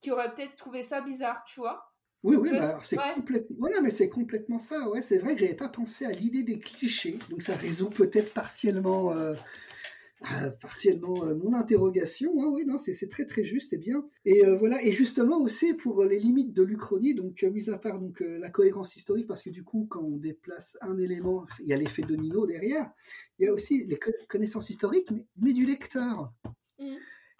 qui 0.01 0.11
auraient 0.11 0.33
peut-être 0.33 0.55
trouvé 0.55 0.83
ça 0.83 0.99
bizarre, 0.99 1.43
tu 1.45 1.61
vois. 1.61 1.88
Oui, 2.23 2.35
oui, 2.35 2.49
bah, 2.51 2.79
c'est 2.83 2.97
complètement. 3.15 3.67
mais 3.81 3.91
c'est 3.91 4.09
complètement 4.09 4.57
ça. 4.57 4.89
Ouais, 4.89 5.01
c'est 5.01 5.19
vrai 5.19 5.35
que 5.35 5.41
j'avais 5.41 5.55
pas 5.55 5.69
pensé 5.69 6.05
à 6.05 6.11
l'idée 6.11 6.43
des 6.43 6.59
clichés, 6.59 7.17
donc 7.29 7.41
ça 7.41 7.55
résout 7.55 7.89
peut-être 7.89 8.33
partiellement, 8.33 9.13
euh, 9.13 9.33
euh, 10.33 10.49
partiellement 10.61 11.23
euh, 11.25 11.35
mon 11.35 11.53
interrogation. 11.53 12.33
Hein, 12.41 12.49
oui, 12.51 12.65
non, 12.65 12.77
c'est 12.77 13.07
très 13.07 13.25
très 13.25 13.45
juste 13.45 13.71
et 13.71 13.77
bien. 13.77 14.05
Et 14.25 14.43
voilà. 14.57 14.83
Et 14.83 14.91
justement 14.91 15.39
aussi 15.39 15.73
pour 15.73 16.03
les 16.03 16.19
limites 16.19 16.53
de 16.53 16.61
l'Uchronie, 16.61 17.15
donc 17.15 17.41
mis 17.43 17.69
à 17.69 17.77
part 17.77 17.99
donc 17.99 18.19
la 18.19 18.49
cohérence 18.49 18.97
historique, 18.97 19.27
parce 19.27 19.41
que 19.41 19.49
du 19.49 19.63
coup, 19.63 19.87
quand 19.89 20.03
on 20.03 20.17
déplace 20.17 20.77
un 20.81 20.97
élément, 20.97 21.45
il 21.61 21.67
y 21.67 21.73
a 21.73 21.77
l'effet 21.77 22.01
domino 22.01 22.45
derrière. 22.45 22.91
Il 23.37 23.45
y 23.45 23.47
a 23.47 23.53
aussi 23.53 23.85
les 23.85 23.97
connaissances 24.27 24.69
historiques, 24.69 25.07
mais, 25.37 25.53
du 25.53 25.65
lecteur. 25.65 26.33
Mmh. 26.79 26.95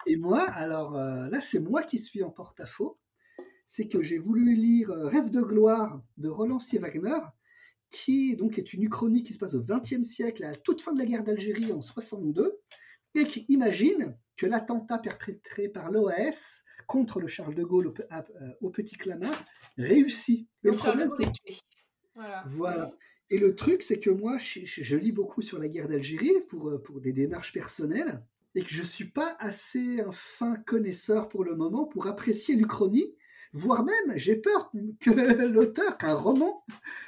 Et 0.06 0.16
moi, 0.16 0.40
alors 0.40 0.92
là, 0.94 1.40
c'est 1.42 1.60
moi 1.60 1.82
qui 1.82 1.98
suis 1.98 2.22
en 2.22 2.30
porte-à-faux 2.30 2.96
c'est 3.70 3.86
que 3.86 4.02
j'ai 4.02 4.18
voulu 4.18 4.56
lire 4.56 4.90
euh, 4.90 5.06
Rêve 5.06 5.30
de 5.30 5.40
gloire 5.40 6.02
de 6.16 6.28
Roland-Sier 6.28 6.80
Wagner, 6.80 7.20
qui 7.88 8.34
donc 8.34 8.58
est 8.58 8.72
une 8.72 8.82
uchronie 8.82 9.22
qui 9.22 9.32
se 9.32 9.38
passe 9.38 9.54
au 9.54 9.62
XXe 9.62 10.02
siècle, 10.02 10.42
à 10.42 10.50
la 10.50 10.56
toute 10.56 10.82
fin 10.82 10.92
de 10.92 10.98
la 10.98 11.06
guerre 11.06 11.22
d'Algérie 11.22 11.70
en 11.70 11.80
62, 11.80 12.58
et 13.14 13.26
qui 13.26 13.46
imagine 13.48 14.18
que 14.36 14.46
l'attentat 14.46 14.98
perpétré 14.98 15.68
par 15.68 15.92
l'OAS 15.92 16.64
contre 16.88 17.20
le 17.20 17.28
Charles 17.28 17.54
de 17.54 17.62
Gaulle 17.62 17.86
au, 17.86 17.94
euh, 18.10 18.70
Petit 18.70 18.96
Clamart 18.96 19.44
réussit. 19.78 20.48
Le, 20.62 20.72
problème, 20.72 21.08
c'est 21.08 21.30
voilà. 22.16 22.42
voilà. 22.48 22.92
Et 23.30 23.38
le 23.38 23.54
truc, 23.54 23.84
c'est 23.84 24.00
que 24.00 24.10
moi, 24.10 24.36
je, 24.38 24.96
lis 24.96 25.12
beaucoup 25.12 25.42
sur 25.42 25.60
la 25.60 25.68
guerre 25.68 25.86
d'Algérie 25.86 26.34
pour, 26.48 26.70
euh, 26.70 26.82
pour 26.82 27.00
des 27.00 27.12
démarches 27.12 27.52
personnelles, 27.52 28.20
et 28.56 28.62
que 28.62 28.70
je 28.70 28.80
ne 28.80 28.86
suis 28.86 29.10
pas 29.12 29.36
assez 29.38 30.00
un 30.00 30.10
fin 30.10 30.56
connaisseur 30.56 31.28
pour 31.28 31.44
le 31.44 31.54
moment 31.54 31.84
pour 31.84 32.08
apprécier 32.08 32.56
l'Uchronie, 32.56 33.14
voire 33.52 33.84
même 33.84 34.16
j'ai 34.16 34.36
peur 34.36 34.70
que 35.00 35.10
l'auteur, 35.46 35.96
qu'un 35.98 36.14
roman, 36.14 36.64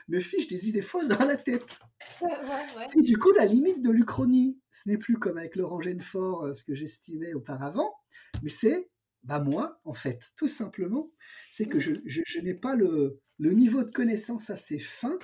me 0.08 0.20
fiche 0.20 0.48
des 0.48 0.68
idées 0.68 0.82
fausses 0.82 1.08
dans 1.08 1.24
la 1.24 1.36
tête. 1.36 1.78
Et 2.96 3.02
du 3.02 3.16
coup, 3.16 3.32
la 3.32 3.46
limite 3.46 3.82
de 3.82 3.90
l'Uchronie, 3.90 4.58
ce 4.70 4.88
n'est 4.88 4.98
plus 4.98 5.18
comme 5.18 5.38
avec 5.38 5.56
Laurent 5.56 5.80
Genefort, 5.80 6.44
euh, 6.44 6.54
ce 6.54 6.64
que 6.64 6.74
j'estimais 6.74 7.34
auparavant, 7.34 7.94
mais 8.42 8.50
c'est, 8.50 8.90
bah 9.22 9.40
moi, 9.40 9.80
en 9.84 9.94
fait, 9.94 10.32
tout 10.36 10.48
simplement, 10.48 11.10
c'est 11.50 11.66
que 11.66 11.78
je, 11.78 11.92
n'ai 12.40 12.54
pas 12.54 12.74
le, 12.74 13.20
niveau 13.38 13.84
de 13.84 13.90
connaissance 13.90 14.50
assez 14.50 14.78
fin 14.78 15.18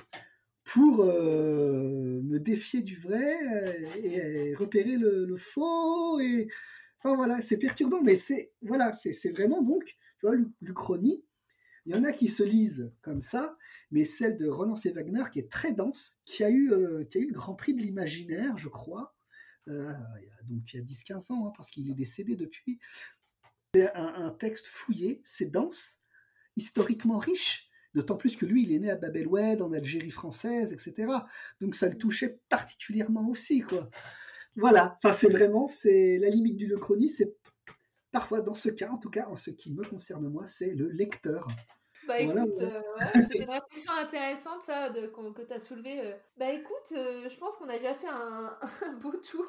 pour 0.64 1.00
euh, 1.00 2.20
me 2.22 2.38
défier 2.38 2.82
du 2.82 2.96
vrai 2.96 3.36
euh, 3.54 3.72
et, 4.02 4.54
repérer 4.54 4.96
le, 4.96 5.36
faux. 5.36 6.20
Et, 6.20 6.48
enfin 6.98 7.16
voilà, 7.16 7.40
c'est 7.40 7.56
perturbant, 7.56 8.02
mais 8.02 8.14
c'est 8.14 8.52
voilà, 8.62 8.92
c'est 8.92 9.30
vraiment 9.30 9.62
donc 9.62 9.96
tu 10.18 10.26
vois, 10.26 10.36
l'Uchronie, 10.60 11.24
il 11.86 11.94
y 11.94 11.98
en 11.98 12.04
a 12.04 12.12
qui 12.12 12.28
se 12.28 12.42
lisent 12.42 12.92
comme 13.00 13.22
ça, 13.22 13.56
mais 13.90 14.04
celle 14.04 14.36
de 14.36 14.46
Roland 14.46 14.76
C. 14.76 14.90
Wagner, 14.90 15.24
qui 15.32 15.38
est 15.38 15.50
très 15.50 15.72
dense, 15.72 16.18
qui 16.24 16.44
a 16.44 16.50
eu, 16.50 16.72
euh, 16.72 17.04
le 17.14 17.32
Grand 17.32 17.54
Prix 17.54 17.74
de 17.74 17.80
l'imaginaire, 17.80 18.58
je 18.58 18.68
crois, 18.68 19.16
euh, 19.68 19.92
donc 20.44 20.72
il 20.72 20.76
y 20.76 20.80
a 20.80 20.84
10-15 20.84 21.32
ans, 21.32 21.46
hein, 21.46 21.52
parce 21.56 21.70
qu'il 21.70 21.90
est 21.90 21.94
décédé 21.94 22.36
depuis. 22.36 22.78
C'est 23.74 23.90
un, 23.94 24.30
texte 24.30 24.66
fouillé, 24.66 25.20
c'est 25.24 25.50
dense, 25.50 25.98
historiquement 26.56 27.18
riche, 27.18 27.68
d'autant 27.94 28.16
plus 28.16 28.36
que 28.36 28.46
lui, 28.46 28.62
il 28.64 28.72
est 28.72 28.78
né 28.78 28.90
à 28.90 28.96
Bab 28.96 29.16
el-Oued, 29.16 29.62
en 29.62 29.72
Algérie 29.72 30.10
française, 30.10 30.72
etc. 30.72 31.12
Donc 31.60 31.74
ça 31.74 31.88
le 31.88 31.96
touchait 31.96 32.40
particulièrement 32.48 33.28
aussi, 33.28 33.60
quoi. 33.60 33.90
Voilà, 34.56 34.96
c'est 35.12 35.28
vraiment, 35.28 35.68
c'est 35.68 36.18
la 36.18 36.30
limite 36.30 36.56
du 36.56 36.66
Uchronie, 36.66 37.08
c'est 37.08 37.36
parfois, 38.12 38.40
dans 38.40 38.54
ce 38.54 38.68
cas, 38.70 38.90
en 38.90 38.98
tout 38.98 39.10
cas, 39.10 39.26
en 39.28 39.36
ce 39.36 39.50
qui 39.50 39.72
me 39.72 39.84
concerne 39.84 40.28
moi, 40.28 40.46
c'est 40.46 40.74
le 40.74 40.88
lecteur. 40.88 41.46
Bah 42.08 42.20
écoute, 42.20 42.62
euh, 42.62 42.82
c'est 43.30 43.40
une 43.40 43.50
réflexion 43.50 43.92
intéressante 43.92 44.62
ça 44.62 44.88
de, 44.88 45.08
que 45.08 45.42
tu 45.42 45.52
as 45.52 45.60
soulevée. 45.60 46.00
Euh. 46.00 46.16
Bah 46.38 46.50
écoute, 46.50 46.92
euh, 46.92 47.28
je 47.28 47.36
pense 47.36 47.56
qu'on 47.56 47.68
a 47.68 47.74
déjà 47.74 47.94
fait 47.94 48.08
un, 48.08 48.58
beau 49.02 49.12
tour 49.18 49.44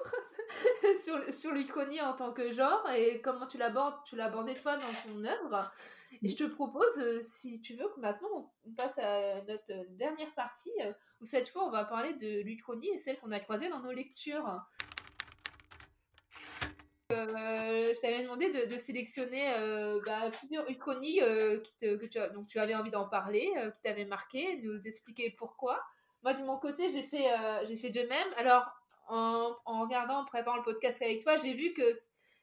sur, 0.99 1.33
sur 1.33 1.51
l'Uchronie 1.51 2.01
en 2.01 2.13
tant 2.13 2.33
que 2.33 2.51
genre 2.51 2.85
et 2.93 3.21
comment 3.21 3.47
tu 3.47 3.57
l'abordes, 3.57 3.95
tu 4.03 4.19
abordé 4.19 4.55
toi 4.55 4.75
dans 4.75 5.09
ton 5.09 5.23
œuvre. 5.23 5.71
Et 6.21 6.27
je 6.27 6.35
te 6.35 6.43
propose, 6.43 7.21
si 7.21 7.61
tu 7.61 7.75
veux, 7.75 7.87
que 7.95 8.01
maintenant 8.01 8.51
on 8.65 8.73
passe 8.73 8.97
à 8.97 9.41
notre 9.43 9.71
dernière 9.95 10.33
partie 10.35 10.73
où 11.21 11.25
cette 11.25 11.47
fois 11.47 11.65
on 11.65 11.71
va 11.71 11.85
parler 11.85 12.13
de 12.15 12.41
l'Uchronie 12.41 12.89
et 12.89 12.97
celle 12.97 13.17
qu'on 13.19 13.31
a 13.31 13.39
croisée 13.39 13.69
dans 13.69 13.79
nos 13.79 13.93
lectures. 13.93 14.59
Euh, 17.11 17.93
je 17.95 18.01
t'avais 18.01 18.21
demandé 18.21 18.51
de, 18.51 18.77
sélectionner 18.77 19.51
euh, 19.55 19.99
bah, 20.05 20.29
plusieurs 20.31 20.69
uchronies 20.69 21.21
euh, 21.21 21.59
que 21.81 22.05
tu, 22.05 22.59
avais 22.59 22.75
envie 22.75 22.91
d'en 22.91 23.07
parler, 23.07 23.51
qui 23.75 23.81
t'avaient 23.83 24.05
marqué, 24.05 24.57
nous 24.57 24.79
expliquer 24.85 25.31
pourquoi. 25.31 25.81
Moi, 26.23 26.33
de 26.33 26.43
mon 26.43 26.59
côté, 26.59 26.89
j'ai 26.89 27.01
fait, 27.01 27.27
fait 27.77 27.89
de 27.89 28.07
même. 28.07 28.27
Alors, 28.37 28.65
en, 29.07 29.55
regardant, 29.81 30.19
en 30.19 30.25
préparant 30.25 30.57
le 30.57 30.63
podcast 30.63 31.01
avec 31.01 31.23
toi, 31.23 31.37
j'ai 31.37 31.53
vu 31.53 31.73
que 31.73 31.83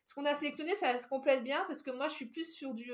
ce 0.04 0.14
qu'on 0.14 0.24
a 0.24 0.34
sélectionné, 0.34 0.74
ça 0.74 0.98
se 0.98 1.06
complète 1.06 1.44
bien 1.44 1.62
parce 1.66 1.82
que 1.82 1.90
moi, 1.92 2.08
je 2.08 2.14
suis 2.14 2.26
plus 2.26 2.52
sur 2.52 2.74
du, 2.74 2.90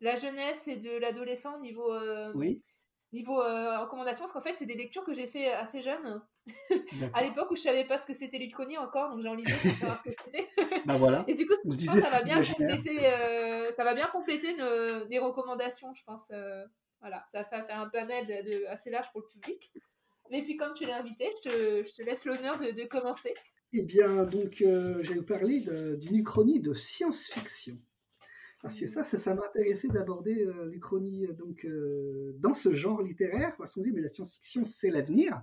la 0.00 0.16
jeunesse 0.16 0.68
et 0.68 0.76
de 0.76 0.98
l'adolescent 0.98 1.58
niveau, 1.58 1.92
oui. 2.34 2.62
Niveau 3.12 3.36
recommandation, 3.36 4.24
parce 4.24 4.32
qu'en 4.32 4.40
fait, 4.40 4.54
c'est 4.54 4.66
des 4.66 4.76
lectures 4.76 5.04
que 5.04 5.12
j'ai 5.12 5.26
fait 5.26 5.52
assez 5.52 5.82
jeune. 5.82 6.22
à 7.14 7.22
l'époque 7.22 7.50
où 7.50 7.56
je 7.56 7.62
savais 7.62 7.84
pas 7.84 7.98
ce 7.98 8.06
que 8.06 8.14
c'était 8.14 8.38
l'Uchronie 8.38 8.78
encore, 8.78 9.10
donc 9.10 9.20
j'en 9.20 9.34
lisais 9.34 9.52
sans 9.52 9.74
savoir 9.74 10.02
ce 10.04 10.10
que 10.10 10.16
c'était. 10.24 10.48
bah 10.86 10.96
voilà. 10.96 11.24
Et 11.26 11.34
du 11.34 11.46
coup, 11.46 11.54
ça, 11.70 12.10
va 12.10 12.22
bien 12.22 12.42
compléter, 12.42 13.06
euh, 13.06 13.70
ça 13.70 13.84
va 13.84 13.94
bien 13.94 14.06
compléter 14.08 14.56
nos, 14.56 15.04
les 15.06 15.18
recommandations, 15.18 15.94
je 15.94 16.04
pense. 16.04 16.30
Euh, 16.32 16.64
voilà, 17.00 17.24
ça 17.30 17.42
va 17.42 17.44
faire 17.44 17.80
un 17.80 17.88
panel 17.88 18.26
de, 18.26 18.66
assez 18.66 18.90
large 18.90 19.10
pour 19.12 19.20
le 19.22 19.26
public. 19.28 19.70
Mais 20.30 20.42
puis, 20.42 20.56
comme 20.56 20.74
tu 20.74 20.84
l'as 20.84 20.98
invité, 20.98 21.28
je 21.42 21.48
te, 21.48 21.88
je 21.88 21.94
te 21.94 22.02
laisse 22.02 22.24
l'honneur 22.24 22.58
de, 22.58 22.70
de, 22.70 22.86
commencer. 22.86 23.34
Eh 23.72 23.82
bien, 23.82 24.24
donc, 24.24 24.62
euh, 24.62 25.02
je 25.02 25.10
vais 25.10 25.18
vous 25.18 25.26
parler 25.26 25.60
d'une 25.60 26.16
Uchronie 26.16 26.60
de 26.60 26.72
science-fiction. 26.72 27.78
Parce 28.62 28.76
que 28.76 28.86
ça, 28.86 29.04
ça, 29.04 29.34
m'intéressait 29.34 29.88
d'aborder 29.88 30.46
l'Uchronie 30.66 31.26
donc, 31.38 31.66
dans 32.38 32.52
ce 32.52 32.72
genre 32.72 33.02
littéraire, 33.02 33.56
parce 33.56 33.74
qu'on 33.74 33.80
dit, 33.80 33.92
mais 33.92 34.02
la 34.02 34.08
science-fiction, 34.08 34.64
c'est 34.64 34.90
l'avenir. 34.90 35.40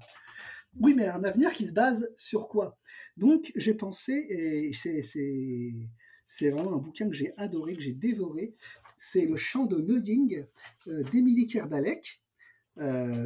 Oui, 0.80 0.94
mais 0.94 1.08
un 1.08 1.24
avenir 1.24 1.54
qui 1.54 1.66
se 1.66 1.74
base 1.74 2.12
sur 2.16 2.48
quoi? 2.48 2.78
Donc, 3.16 3.52
j'ai 3.56 3.74
pensé, 3.74 4.14
et 4.30 4.72
c'est 6.26 6.50
vraiment 6.52 6.76
un 6.76 6.78
bouquin 6.78 7.08
que 7.08 7.16
j'ai 7.16 7.34
adoré, 7.38 7.76
que 7.76 7.82
j'ai 7.82 7.94
dévoré, 7.94 8.54
c'est 9.00 9.26
Le 9.26 9.36
chant 9.36 9.66
de 9.66 9.78
Neuding 9.78 10.46
d'Émilie 11.12 11.48
Kerbalek, 11.48 12.22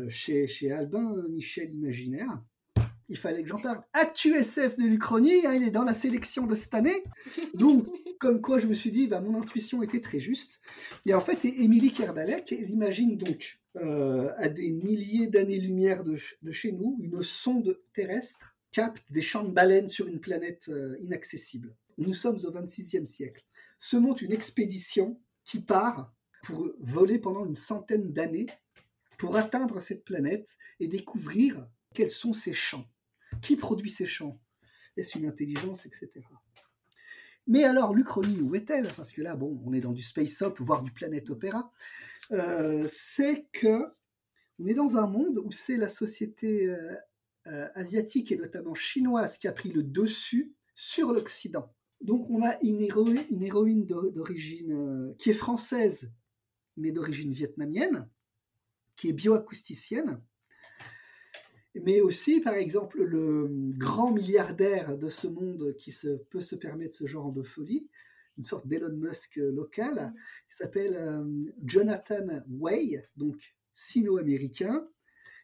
chez, 0.08 0.48
chez 0.48 0.72
Albin 0.72 1.14
Michel 1.30 1.70
Imaginaire 1.74 2.42
il 3.12 3.18
fallait 3.18 3.44
que 3.44 3.50
j'en 3.50 3.60
parle. 3.60 3.84
Actu 3.92 4.34
SF 4.34 4.78
de 4.78 4.84
l'Uchronie, 4.84 5.46
hein, 5.46 5.54
il 5.54 5.64
est 5.64 5.72
dans 5.72 5.84
la 5.84 5.94
sélection 5.94 6.48
de 6.48 6.56
cette 6.56 6.74
année. 6.74 7.04
Donc, 7.54 7.86
comme 8.22 8.40
quoi 8.40 8.60
je 8.60 8.68
me 8.68 8.76
suis 8.76 8.92
dit, 8.92 9.08
bah, 9.08 9.20
mon 9.20 9.42
intuition 9.42 9.82
était 9.82 10.00
très 10.00 10.20
juste. 10.20 10.62
Et 11.08 11.14
en 11.16 11.20
fait, 11.20 11.44
Émilie 11.44 11.92
Kerbalek, 11.92 12.52
elle 12.52 12.70
imagine 12.70 13.18
donc 13.18 13.60
euh, 13.78 14.32
à 14.38 14.48
des 14.48 14.70
milliers 14.70 15.26
d'années-lumière 15.26 16.04
de, 16.04 16.16
chez 16.52 16.72
nous, 16.72 17.00
une 17.02 17.24
sonde 17.24 17.82
terrestre 17.94 18.56
capte 18.72 19.12
des 19.12 19.24
champs 19.24 19.44
de 19.44 19.52
baleines 19.52 19.90
sur 19.90 20.08
une 20.08 20.20
planète 20.20 20.70
euh, 20.70 20.96
inaccessible. 21.00 21.76
Nous 21.98 22.14
sommes 22.14 22.36
au 22.36 22.52
26e 22.52 23.06
siècle. 23.06 23.44
Se 23.80 23.98
monte 23.98 24.22
une 24.22 24.34
expédition 24.34 25.20
qui 25.44 25.60
part 25.60 26.14
pour 26.44 26.70
voler 26.80 27.18
pendant 27.18 27.44
une 27.44 27.56
centaine 27.56 28.14
d'années 28.14 28.48
pour 29.18 29.36
atteindre 29.36 29.82
cette 29.82 30.06
planète 30.06 30.58
et 30.80 30.88
découvrir 30.88 31.68
quels 31.96 32.12
sont 32.12 32.34
ces 32.34 32.54
champs. 32.54 32.88
Qui 33.42 33.56
produit 33.56 33.90
ces 33.90 34.06
champs? 34.06 34.40
Est-ce 34.96 35.18
une 35.18 35.26
intelligence, 35.26 35.88
etc. 35.88 36.22
Mais 37.52 37.66
alors, 37.66 37.94
l'Uchronie, 37.94 38.40
où 38.40 38.56
est-elle? 38.56 38.94
Parce 38.96 39.12
que 39.12 39.22
là, 39.22 39.36
bon, 39.36 39.62
on 39.66 39.74
est 39.74 39.82
dans 39.82 39.92
du 39.92 40.02
space 40.02 40.42
op, 40.42 40.62
voire 40.62 40.84
du 40.84 40.92
planète 40.94 41.30
opéra. 41.30 41.70
Euh, 42.32 42.88
c'est 42.90 43.46
que 43.52 43.92
on 44.58 44.68
est 44.68 44.74
dans 44.74 44.96
un 44.96 45.06
monde 45.06 45.38
où 45.44 45.52
c'est 45.52 45.76
la 45.76 45.90
société 45.90 46.70
euh, 46.70 46.96
euh, 47.48 47.68
asiatique 47.76 48.32
et 48.32 48.38
notamment 48.38 48.74
chinoise 48.74 49.38
qui 49.38 49.50
a 49.50 49.52
pris 49.52 49.70
le 49.70 49.84
dessus 49.84 50.54
sur 50.76 51.12
l'Occident. 51.12 51.76
Donc 52.00 52.30
on 52.30 52.42
a 52.42 52.58
une 52.62 52.80
une 52.80 53.44
héroïne 53.44 53.86
d'origine 53.86 55.14
qui 55.20 55.32
est 55.32 55.34
française, 55.34 56.10
mais 56.78 56.94
d'origine 56.94 57.34
vietnamienne, 57.34 58.10
qui 58.96 59.10
est 59.10 59.14
bioacousticienne, 59.14 60.24
mais 61.76 62.02
aussi, 62.02 62.42
par 62.42 62.56
exemple, 62.56 63.02
le 63.02 63.48
grand 63.78 64.12
milliardaire 64.12 64.98
de 64.98 65.10
ce 65.10 65.28
monde 65.28 65.76
qui 65.78 65.92
se, 65.92 66.18
peut 66.30 66.42
se 66.42 66.56
permettre 66.56 66.96
ce 66.96 67.08
genre 67.08 67.32
de 67.32 67.44
folie, 67.44 67.90
une 68.38 68.44
sorte 68.44 68.68
d'Elon 68.68 68.96
Musk 68.96 69.38
local, 69.38 70.14
qui 70.50 70.56
s'appelle 70.56 70.96
euh, 70.96 71.24
Jonathan 71.64 72.26
Way, 72.50 73.08
donc 73.16 73.38
sino-américain, 73.74 74.88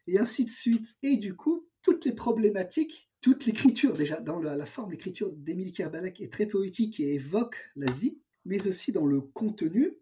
et 0.06 0.18
ainsi 0.18 0.44
de 0.44 0.50
suite. 0.50 0.96
Et 1.02 1.16
du 1.16 1.34
coup, 1.34 1.66
toutes 1.82 2.04
les 2.04 2.12
problématiques, 2.12 3.10
toute 3.20 3.46
l'écriture, 3.46 3.96
déjà 3.96 4.20
dans 4.20 4.40
la, 4.40 4.66
forme, 4.66 4.90
l'écriture 4.90 5.32
d'Émilie 5.32 5.72
Kerbalek 5.72 6.20
est 6.20 6.32
très 6.32 6.46
poétique 6.46 7.00
et 7.00 7.14
évoque 7.14 7.56
l'Asie, 7.76 8.20
mais 8.44 8.66
aussi 8.66 8.92
dans 8.92 9.06
le 9.06 9.20
contenu. 9.20 9.96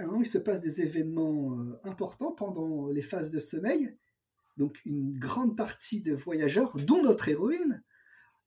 Moment, 0.00 0.20
il 0.20 0.26
se 0.26 0.38
passe 0.38 0.60
des 0.60 0.80
événements 0.82 1.56
euh, 1.56 1.80
importants 1.84 2.32
pendant 2.32 2.88
les 2.88 3.02
phases 3.02 3.30
de 3.30 3.38
sommeil, 3.38 3.96
donc 4.56 4.80
une 4.84 5.18
grande 5.18 5.56
partie 5.56 6.00
de 6.00 6.14
voyageurs, 6.14 6.76
dont 6.76 7.02
notre 7.02 7.28
héroïne, 7.28 7.82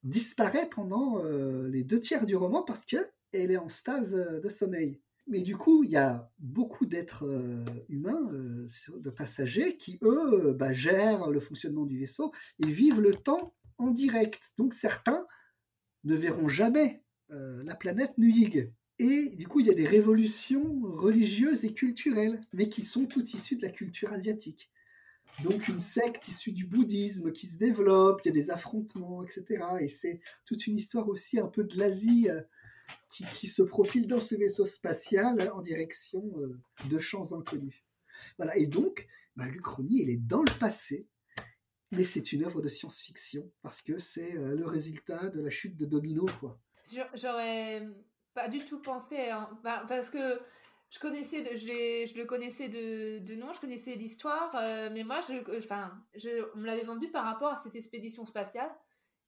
disparaît 0.04 0.68
pendant 0.68 1.24
euh, 1.24 1.68
les 1.68 1.84
deux 1.84 2.00
tiers 2.00 2.26
du 2.26 2.36
roman 2.36 2.62
parce 2.62 2.84
qu'elle 2.84 3.10
est 3.32 3.56
en 3.56 3.68
stase 3.68 4.14
euh, 4.14 4.40
de 4.40 4.48
sommeil. 4.48 5.00
Mais 5.26 5.42
du 5.42 5.56
coup, 5.56 5.84
il 5.84 5.90
y 5.90 5.96
a 5.96 6.30
beaucoup 6.38 6.86
d'êtres 6.86 7.26
euh, 7.26 7.62
humains, 7.90 8.30
de 8.32 9.10
passagers, 9.10 9.76
qui, 9.76 9.98
eux, 10.02 10.54
bah, 10.58 10.72
gèrent 10.72 11.30
le 11.30 11.40
fonctionnement 11.40 11.84
du 11.84 11.98
vaisseau 11.98 12.32
et 12.64 12.70
vivent 12.70 13.02
le 13.02 13.14
temps 13.14 13.54
en 13.76 13.90
direct. 13.90 14.52
Donc 14.56 14.72
certains 14.72 15.26
ne 16.04 16.14
verront 16.14 16.48
jamais 16.48 17.02
la 17.30 17.74
planète 17.74 18.16
Nuyig. 18.16 18.72
Et 18.98 19.34
du 19.36 19.46
coup, 19.46 19.60
il 19.60 19.66
y 19.66 19.70
a 19.70 19.74
des 19.74 19.86
révolutions 19.86 20.80
religieuses 20.80 21.66
et 21.66 21.74
culturelles, 21.74 22.40
mais 22.54 22.70
qui 22.70 22.80
sont 22.80 23.04
toutes 23.04 23.34
issues 23.34 23.56
de 23.56 23.62
la 23.62 23.68
culture 23.68 24.10
asiatique 24.14 24.70
donc 25.42 25.68
une 25.68 25.80
secte 25.80 26.28
issue 26.28 26.52
du 26.52 26.66
bouddhisme 26.66 27.32
qui 27.32 27.46
se 27.46 27.58
développe, 27.58 28.20
il 28.24 28.28
y 28.28 28.30
a 28.30 28.34
des 28.34 28.50
affrontements, 28.50 29.22
etc. 29.22 29.64
Et 29.80 29.88
c'est 29.88 30.20
toute 30.44 30.66
une 30.66 30.76
histoire 30.76 31.08
aussi 31.08 31.38
un 31.38 31.46
peu 31.46 31.64
de 31.64 31.78
l'Asie 31.78 32.28
euh, 32.28 32.40
qui, 33.10 33.46
se 33.46 33.62
profile 33.62 34.06
dans 34.06 34.20
ce 34.20 34.34
vaisseau 34.34 34.64
spatial 34.64 35.50
en 35.54 35.60
direction 35.60 36.22
euh, 36.38 36.58
de 36.88 36.98
champs 36.98 37.32
inconnus. 37.32 37.84
Voilà, 38.36 38.56
et 38.56 38.66
donc, 38.66 39.06
bah, 39.36 39.46
l'Uchronie, 39.46 40.02
elle 40.02 40.10
est 40.10 40.16
dans 40.16 40.42
le 40.42 40.58
passé, 40.58 41.06
mais 41.92 42.04
c'est 42.04 42.32
une 42.32 42.44
œuvre 42.44 42.60
de 42.60 42.68
science-fiction, 42.68 43.50
parce 43.62 43.80
que 43.80 43.98
c'est 43.98 44.36
euh, 44.36 44.56
le 44.56 44.66
résultat 44.66 45.28
de 45.28 45.40
la 45.40 45.50
chute 45.50 45.76
de 45.76 45.86
Domino, 45.86 46.26
quoi. 46.40 46.60
J'aurais 47.14 47.86
pas 48.34 48.48
du 48.48 48.64
tout 48.64 48.80
pensé, 48.80 49.30
hein, 49.30 49.48
bah, 49.62 49.84
parce 49.88 50.10
que 50.10 50.40
je 50.90 50.98
connaissais, 50.98 51.42
de, 51.42 51.56
je, 51.56 52.10
je, 52.10 52.18
le 52.18 52.24
connaissais 52.24 52.68
de, 52.68 53.18
de 53.18 53.34
nom, 53.34 53.52
je 53.52 53.60
connaissais 53.60 53.94
l'histoire, 53.94 54.54
euh, 54.56 54.88
mais 54.92 55.04
moi, 55.04 55.20
je, 55.20 55.58
enfin, 55.58 55.92
je, 56.14 56.48
on 56.54 56.58
me 56.58 56.66
l'avait 56.66 56.84
vendu 56.84 57.10
par 57.10 57.24
rapport 57.24 57.52
à 57.52 57.56
cette 57.58 57.76
expédition 57.76 58.24
spatiale, 58.24 58.70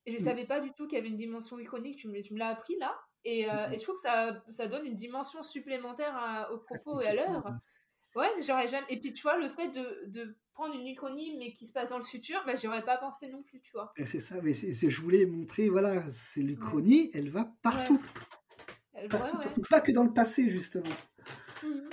et 0.06 0.12
je 0.12 0.16
ne 0.16 0.22
mm. 0.22 0.24
savais 0.24 0.46
pas 0.46 0.60
du 0.60 0.72
tout 0.72 0.86
qu'il 0.86 0.96
y 0.96 1.00
avait 1.00 1.10
une 1.10 1.16
dimension 1.16 1.58
iconique. 1.58 1.98
Tu 1.98 2.08
me, 2.08 2.22
tu 2.22 2.32
me 2.32 2.38
l'as 2.38 2.48
appris 2.48 2.76
là, 2.78 2.98
et, 3.24 3.50
euh, 3.50 3.68
et, 3.70 3.78
je 3.78 3.82
trouve 3.82 3.96
que 3.96 4.00
ça, 4.00 4.42
ça 4.48 4.66
donne 4.66 4.86
une 4.86 4.94
dimension 4.94 5.42
supplémentaire 5.42 6.48
au 6.52 6.58
propos 6.58 7.00
et 7.02 7.08
à 7.08 7.14
l'heure. 7.14 7.44
Ouais, 8.16 8.30
j'aurais 8.44 8.66
jamais. 8.66 8.86
Et 8.88 8.98
puis 8.98 9.12
tu 9.12 9.22
vois, 9.22 9.36
le 9.36 9.48
fait 9.48 9.68
de, 9.68 10.06
de 10.06 10.36
prendre 10.54 10.74
une 10.74 10.86
uchronie 10.86 11.36
mais 11.38 11.52
qui 11.52 11.66
se 11.66 11.72
passe 11.72 11.90
dans 11.90 11.98
le 11.98 12.04
futur, 12.04 12.42
bah, 12.44 12.56
j'aurais 12.56 12.84
pas 12.84 12.96
pensé 12.96 13.28
non 13.28 13.42
plus, 13.42 13.60
tu 13.60 13.72
vois. 13.72 13.92
Et 13.96 14.06
c'est 14.06 14.18
ça, 14.18 14.36
mais 14.42 14.52
c'est, 14.52 14.90
je 14.90 15.00
voulais 15.00 15.26
montrer, 15.26 15.68
voilà, 15.68 16.02
c'est 16.10 16.40
l'Uchronie, 16.40 17.10
elle 17.14 17.28
va 17.28 17.52
partout. 17.62 18.02
Elle, 18.94 19.08
partout. 19.08 19.38
Pas 19.70 19.80
que 19.80 19.92
dans 19.92 20.04
le 20.04 20.12
passé, 20.12 20.50
justement. 20.50 20.90
Mhm. 21.62 21.90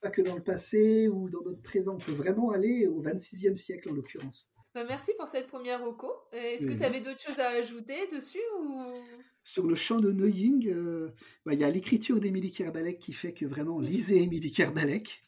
Pas 0.00 0.10
que 0.10 0.22
dans 0.22 0.34
le 0.34 0.42
passé 0.42 1.08
ou 1.08 1.28
dans 1.28 1.42
notre 1.42 1.62
présent. 1.62 1.94
On 1.94 1.98
peut 1.98 2.12
vraiment 2.12 2.50
aller 2.50 2.86
au 2.86 3.02
26e 3.02 3.56
siècle 3.56 3.90
en 3.90 3.92
l'occurrence. 3.92 4.50
Bah, 4.74 4.84
merci 4.84 5.12
pour 5.18 5.28
cette 5.28 5.48
première 5.48 5.84
reco. 5.84 6.10
Est-ce 6.32 6.66
que 6.66 6.72
tu 6.72 6.84
avais 6.84 7.00
d'autres 7.00 7.20
choses 7.20 7.40
à 7.40 7.48
ajouter 7.48 8.06
dessus 8.08 8.38
ou... 8.62 8.94
Sur 9.42 9.66
le 9.66 9.74
champ 9.74 9.98
de 9.98 10.12
Neuing, 10.12 10.68
euh, 10.68 11.08
bah, 11.44 11.54
il 11.54 11.60
y 11.60 11.64
a 11.64 11.70
l'écriture 11.70 12.20
d'Émilie 12.20 12.52
Kerbalek 12.52 12.98
qui 12.98 13.12
fait 13.12 13.32
que 13.32 13.46
vraiment, 13.46 13.80
lisez 13.80 14.22
Émilie 14.22 14.52
Kerbalek. 14.52 15.24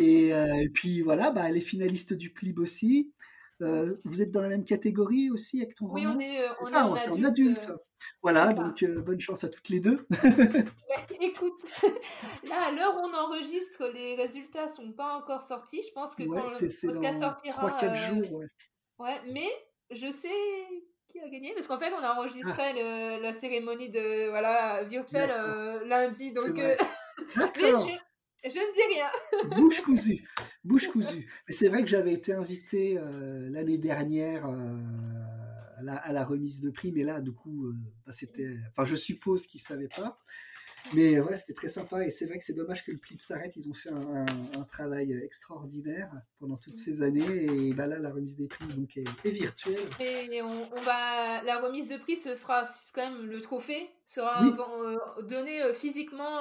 Et, 0.00 0.34
euh, 0.34 0.54
et, 0.54 0.68
puis 0.70 1.02
voilà, 1.02 1.30
bah, 1.30 1.48
elle 1.48 1.56
est 1.56 1.60
finaliste 1.60 2.14
du 2.14 2.32
PLIB 2.32 2.58
aussi. 2.58 3.12
Euh, 3.62 3.94
vous 4.04 4.20
êtes 4.20 4.32
dans 4.32 4.42
la 4.42 4.48
même 4.48 4.64
catégorie 4.64 5.30
aussi 5.30 5.62
avec 5.62 5.76
ton 5.76 5.86
oui, 5.86 6.04
roman 6.04 6.16
on 6.16 6.20
est, 6.20 6.48
on 6.60 6.64
ça, 6.64 6.80
est 6.80 7.08
en 7.08 7.24
adulte. 7.24 7.68
Euh, 7.70 7.76
voilà, 8.22 8.52
donc 8.52 8.82
euh, 8.82 9.00
bonne 9.00 9.20
chance 9.20 9.44
à 9.44 9.48
toutes 9.48 9.68
les 9.68 9.78
deux. 9.78 10.06
écoute, 11.20 11.62
là, 12.48 12.62
à 12.66 12.72
l'heure 12.72 12.96
où 12.96 13.06
on 13.06 13.14
enregistre, 13.14 13.86
les 13.94 14.16
résultats 14.16 14.66
sont 14.66 14.92
pas 14.92 15.14
encore 15.14 15.42
sortis. 15.42 15.82
Je 15.86 15.92
pense 15.92 16.16
que 16.16 16.24
quand 16.24 16.42
le 16.42 16.86
podcast 16.86 17.20
sortira... 17.20 17.78
3-4 17.78 18.14
jours, 18.14 18.32
ouais. 18.32 18.46
Ouais, 18.98 19.20
mais 19.32 19.48
je 19.90 20.10
sais 20.10 20.28
qui 21.08 21.20
a 21.20 21.28
gagné 21.28 21.52
parce 21.54 21.66
qu'en 21.66 21.78
fait, 21.78 21.92
on 21.92 22.02
a 22.02 22.14
enregistré 22.14 22.62
ah. 22.80 23.18
la 23.20 23.32
cérémonie 23.32 23.90
de, 23.90 24.30
voilà, 24.30 24.82
virtuelle 24.84 25.30
lundi, 25.86 26.32
donc... 26.32 26.56
mais 26.56 26.76
je 27.36 27.98
ne 28.48 28.74
dis 28.74 28.94
rien. 28.94 29.56
Bouche 29.56 29.80
cousue. 29.80 30.24
Bouche 30.64 30.88
cousue. 30.88 31.28
C'est 31.48 31.68
vrai 31.68 31.82
que 31.82 31.88
j'avais 31.88 32.12
été 32.12 32.32
invité 32.32 32.98
euh, 32.98 33.48
l'année 33.50 33.78
dernière 33.78 34.46
euh, 34.46 34.78
à, 35.86 36.12
la, 36.12 36.24
remise 36.24 36.60
de 36.60 36.70
prix, 36.70 36.92
mais 36.92 37.04
là, 37.04 37.20
du 37.20 37.32
coup, 37.32 37.66
euh, 37.66 37.76
bah, 38.06 38.12
c'était. 38.12 38.56
Enfin, 38.70 38.84
je 38.84 38.96
suppose 38.96 39.46
qu'ils 39.46 39.60
ne 39.60 39.66
savaient 39.66 39.88
pas. 39.88 40.18
Mais 40.94 41.20
ouais, 41.20 41.36
c'était 41.36 41.54
très 41.54 41.68
sympa 41.68 42.04
et 42.04 42.10
c'est 42.10 42.26
vrai 42.26 42.38
que 42.38 42.44
c'est 42.44 42.52
dommage 42.52 42.84
que 42.84 42.90
le 42.90 42.98
clip 42.98 43.22
s'arrête. 43.22 43.54
Ils 43.56 43.68
ont 43.68 43.72
fait 43.72 43.90
un, 43.90 44.26
travail 44.70 45.12
extraordinaire 45.12 46.10
pendant 46.38 46.56
toutes 46.56 46.76
ces 46.76 47.02
années 47.02 47.44
et 47.44 47.72
bah 47.74 47.86
là, 47.86 47.98
la 47.98 48.10
remise 48.10 48.36
des 48.36 48.48
prix 48.48 48.66
donc 48.66 48.96
est, 48.96 49.30
virtuelle. 49.30 49.88
Et 50.00 50.42
on, 50.42 50.80
va, 50.80 51.42
la 51.42 51.60
remise 51.60 51.88
de 51.88 51.96
prix 51.96 52.16
se 52.16 52.34
fera 52.34 52.66
quand 52.94 53.02
même, 53.02 53.26
le 53.26 53.40
trophée 53.40 53.88
sera 54.04 54.42
euh, 54.44 54.96
donné 55.22 55.62
euh, 55.62 55.74
physiquement 55.74 56.38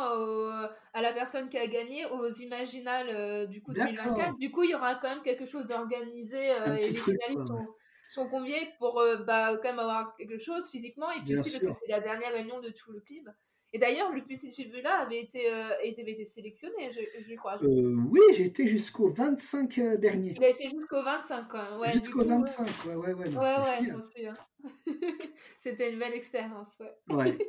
à 0.93 1.01
la 1.01 1.13
personne 1.13 1.49
qui 1.49 1.57
a 1.57 1.67
gagné 1.67 2.05
aux 2.05 2.27
Imaginales 2.27 3.09
euh, 3.09 3.47
du 3.47 3.61
coup 3.61 3.73
2024. 3.73 4.37
Du 4.37 4.51
coup, 4.51 4.63
il 4.63 4.71
y 4.71 4.75
aura 4.75 4.95
quand 4.95 5.09
même 5.09 5.23
quelque 5.23 5.45
chose 5.45 5.65
d'organisé 5.65 6.37
et 6.37 6.89
les 6.89 6.97
finalistes 6.97 7.47
sont, 7.47 7.67
sont, 8.07 8.29
conviés 8.29 8.69
pour 8.79 9.01
bah, 9.25 9.57
quand 9.57 9.69
même 9.69 9.79
avoir 9.79 10.15
quelque 10.17 10.37
chose 10.37 10.69
physiquement 10.69 11.11
et 11.11 11.21
puis 11.21 11.37
aussi 11.37 11.51
parce 11.51 11.63
que 11.63 11.71
c'est 11.71 11.91
la 11.91 12.01
dernière 12.01 12.31
réunion 12.31 12.59
de 12.59 12.69
tout 12.69 12.91
le 12.91 13.01
clip. 13.01 13.27
Et 13.73 13.79
d'ailleurs, 13.79 14.11
Lupus 14.11 14.45
Fibula 14.53 14.99
avait 14.99 15.21
été, 15.21 15.49
euh, 15.51 15.69
été, 15.81 16.01
été 16.09 16.25
sélectionné, 16.25 16.91
je, 16.91 17.21
je 17.21 17.35
crois. 17.35 17.55
Euh, 17.63 17.95
oui, 18.09 18.19
été 18.37 18.67
jusqu'au 18.67 19.07
25 19.07 19.77
euh, 19.77 19.97
dernier. 19.97 20.33
Il 20.35 20.43
a 20.43 20.49
été 20.49 20.67
jusqu'au 20.67 21.01
25, 21.01 21.47
quand 21.47 21.79
Ouais, 21.79 21.91
jusqu'au 21.91 22.25
25, 22.25 22.67
ouais, 22.85 22.95
ouais, 22.95 23.13
ouais. 23.13 23.29
ouais, 23.29 23.35
ouais, 23.37 24.27
ouais 24.27 24.33
C'était 25.57 25.93
une 25.93 25.99
belle 25.99 26.13
expérience, 26.13 26.79
ouais. 26.79 27.15
ouais. 27.15 27.37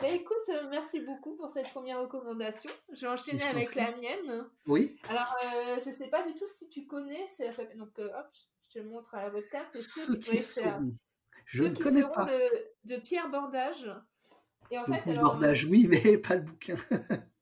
Bah, 0.00 0.08
écoute, 0.08 0.48
euh, 0.48 0.66
merci 0.70 0.98
beaucoup 0.98 1.36
pour 1.36 1.52
cette 1.52 1.68
première 1.68 2.00
recommandation. 2.00 2.70
Je 2.92 3.02
vais 3.02 3.12
enchaîner 3.12 3.44
avec 3.44 3.76
la 3.76 3.96
mienne. 3.96 4.48
Oui. 4.66 4.96
Alors, 5.08 5.36
je 5.84 5.88
sais 5.88 6.08
pas 6.08 6.26
du 6.26 6.34
tout 6.34 6.48
si 6.48 6.68
tu 6.68 6.84
connais. 6.84 7.26
Donc, 7.76 7.96
hop, 8.00 8.26
je 8.68 8.72
te 8.72 8.78
le 8.80 8.90
montre 8.90 9.14
à 9.14 9.22
la 9.22 9.30
webcam. 9.32 9.64
C'est 9.70 9.82
ceux 9.82 10.16
qui 10.16 10.36
sont... 10.36 10.92
Je 11.46 11.64
ne 11.64 11.76
connais 11.76 12.02
pas. 12.02 12.24
De, 12.24 12.94
de, 12.94 13.00
Pierre 13.00 13.30
Bordage. 13.30 13.88
Et 14.72 14.78
en 14.78 14.86
fait, 14.86 15.10
alors, 15.10 15.32
Bordage, 15.32 15.66
oui, 15.66 15.86
mais 15.88 16.16
pas 16.16 16.34
le 16.34 16.40
bouquin. 16.40 16.76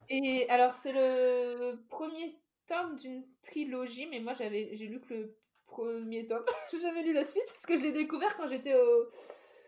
et 0.09 0.49
alors, 0.49 0.75
c'est 0.75 0.93
le 0.93 1.77
premier 1.89 2.37
tome 2.67 2.97
d'une 2.97 3.25
trilogie, 3.41 4.09
mais 4.11 4.19
moi, 4.19 4.33
j'avais, 4.35 4.71
j'ai 4.73 4.87
lu 4.87 5.01
que 5.01 5.15
le 5.15 5.37
premier 5.67 6.27
tome. 6.27 6.45
j'avais 6.83 7.03
lu 7.03 7.13
la 7.13 7.25
suite 7.25 7.47
parce 7.47 7.67
que 7.67 7.77
je 7.77 7.83
l'ai 7.83 7.93
découvert 7.93 8.37
quand 8.37 8.49
j'étais 8.49 8.75
au, 8.75 9.09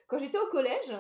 quand 0.08 0.18
j'étais 0.18 0.38
au 0.38 0.48
collège. 0.48 0.92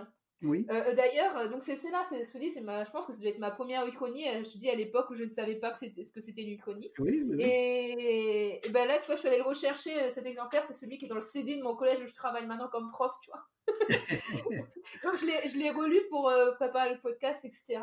Oui. 0.42 0.66
Euh, 0.70 0.74
euh, 0.74 0.94
d'ailleurs, 0.94 1.36
euh, 1.36 1.48
donc 1.48 1.62
c'est 1.62 1.74
là, 1.90 2.04
c'est 2.08 2.24
je 2.24 2.90
pense 2.90 3.06
que 3.06 3.12
ça 3.12 3.20
doit 3.20 3.30
être 3.30 3.38
ma 3.38 3.52
première 3.52 3.86
uchronie. 3.86 4.24
Je 4.42 4.58
dis 4.58 4.68
à 4.68 4.74
l'époque 4.74 5.08
où 5.10 5.14
je 5.14 5.22
ne 5.22 5.28
savais 5.28 5.56
pas 5.56 5.70
que 5.70 5.78
c'était 5.78 6.02
ce 6.02 6.12
que 6.12 6.20
c'était 6.20 6.42
une 6.42 6.52
uchronie. 6.54 6.90
Oui, 6.98 7.24
Et, 7.38 8.60
ben 8.70 8.86
là, 8.86 8.98
tu 8.98 9.06
vois, 9.06 9.14
je 9.14 9.20
suis 9.20 9.28
allée 9.28 9.38
le 9.38 9.44
rechercher. 9.44 10.10
Cet 10.10 10.26
exemplaire, 10.26 10.64
c'est 10.64 10.72
celui 10.72 10.98
qui 10.98 11.06
est 11.06 11.08
dans 11.08 11.14
le 11.14 11.20
CD 11.20 11.56
de 11.56 11.62
mon 11.62 11.76
collège 11.76 12.02
où 12.02 12.06
je 12.06 12.14
travaille 12.14 12.46
maintenant 12.46 12.68
comme 12.68 12.90
prof, 12.90 13.12
tu 13.22 13.30
vois. 13.30 13.46
donc 15.04 15.16
je 15.16 15.58
l'ai 15.58 15.70
relu 15.70 16.00
pour 16.10 16.32
préparer 16.56 16.94
le 16.94 17.00
podcast, 17.00 17.44
etc. 17.44 17.80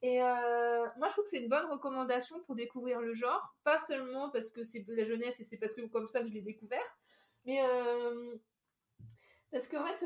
Et 0.00 0.18
moi, 0.20 1.08
je 1.08 1.12
trouve 1.12 1.24
que 1.24 1.30
c'est 1.30 1.42
une 1.42 1.48
bonne 1.48 1.66
recommandation 1.66 2.40
pour 2.46 2.54
découvrir 2.54 3.00
le 3.00 3.12
genre, 3.14 3.56
pas 3.64 3.78
seulement 3.80 4.30
parce 4.30 4.52
que 4.52 4.62
c'est 4.62 4.80
de 4.80 4.94
la 4.94 5.02
jeunesse 5.02 5.40
et 5.40 5.44
c'est 5.44 5.58
parce 5.58 5.74
que 5.74 5.80
comme 5.88 6.06
ça 6.06 6.20
que 6.20 6.28
je 6.28 6.32
l'ai 6.34 6.42
découvert, 6.42 6.96
mais 7.44 7.60
parce 9.50 9.66
qu'en 9.66 9.84
fait 9.84 10.04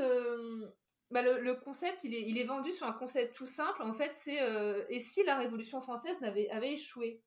bah, 1.13 1.23
le, 1.23 1.55
concept, 1.55 2.05
il 2.05 2.15
est, 2.15 2.23
il 2.23 2.39
est, 2.39 2.45
vendu 2.45 2.73
sur 2.73 2.87
un 2.87 2.93
concept 2.93 3.35
tout 3.35 3.47
simple. 3.47 3.83
En 3.83 3.93
fait, 3.93 4.13
c'est 4.15 4.41
euh, 4.41 4.83
et 4.89 4.99
si 4.99 5.23
la 5.25 5.37
Révolution 5.37 5.81
française 5.81 6.19
avait, 6.23 6.49
avait 6.51 6.73
échoué? 6.73 7.21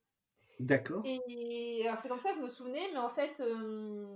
D'accord. 0.58 1.02
Et, 1.04 1.86
alors 1.86 1.98
c'est 1.98 2.08
comme 2.08 2.18
ça 2.18 2.30
que 2.30 2.36
je 2.36 2.42
me 2.42 2.48
souvenais, 2.48 2.88
mais 2.92 2.98
en 2.98 3.10
fait, 3.10 3.40
euh, 3.40 4.06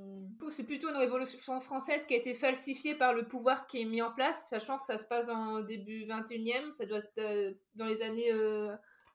c'est 0.49 0.65
plutôt 0.65 0.89
une 0.89 0.97
révolution 0.97 1.61
française 1.61 2.07
qui 2.07 2.15
a 2.15 2.17
été 2.17 2.33
falsifiée 2.35 2.95
par 2.95 3.13
le 3.13 3.29
pouvoir 3.29 3.67
qui 3.67 3.83
est 3.83 3.85
mis 3.85 4.01
en 4.01 4.11
place, 4.11 4.49
sachant 4.49 4.79
que 4.79 4.87
ça 4.87 4.97
se 4.97 5.05
passe 5.05 5.29
en 5.29 5.61
début 5.61 6.05
21e, 6.05 6.73
ça 6.73 6.87
doit 6.87 6.99
être 6.99 7.13
euh, 7.19 7.53
dans 7.75 7.85
les 7.85 8.01
années 8.01 8.33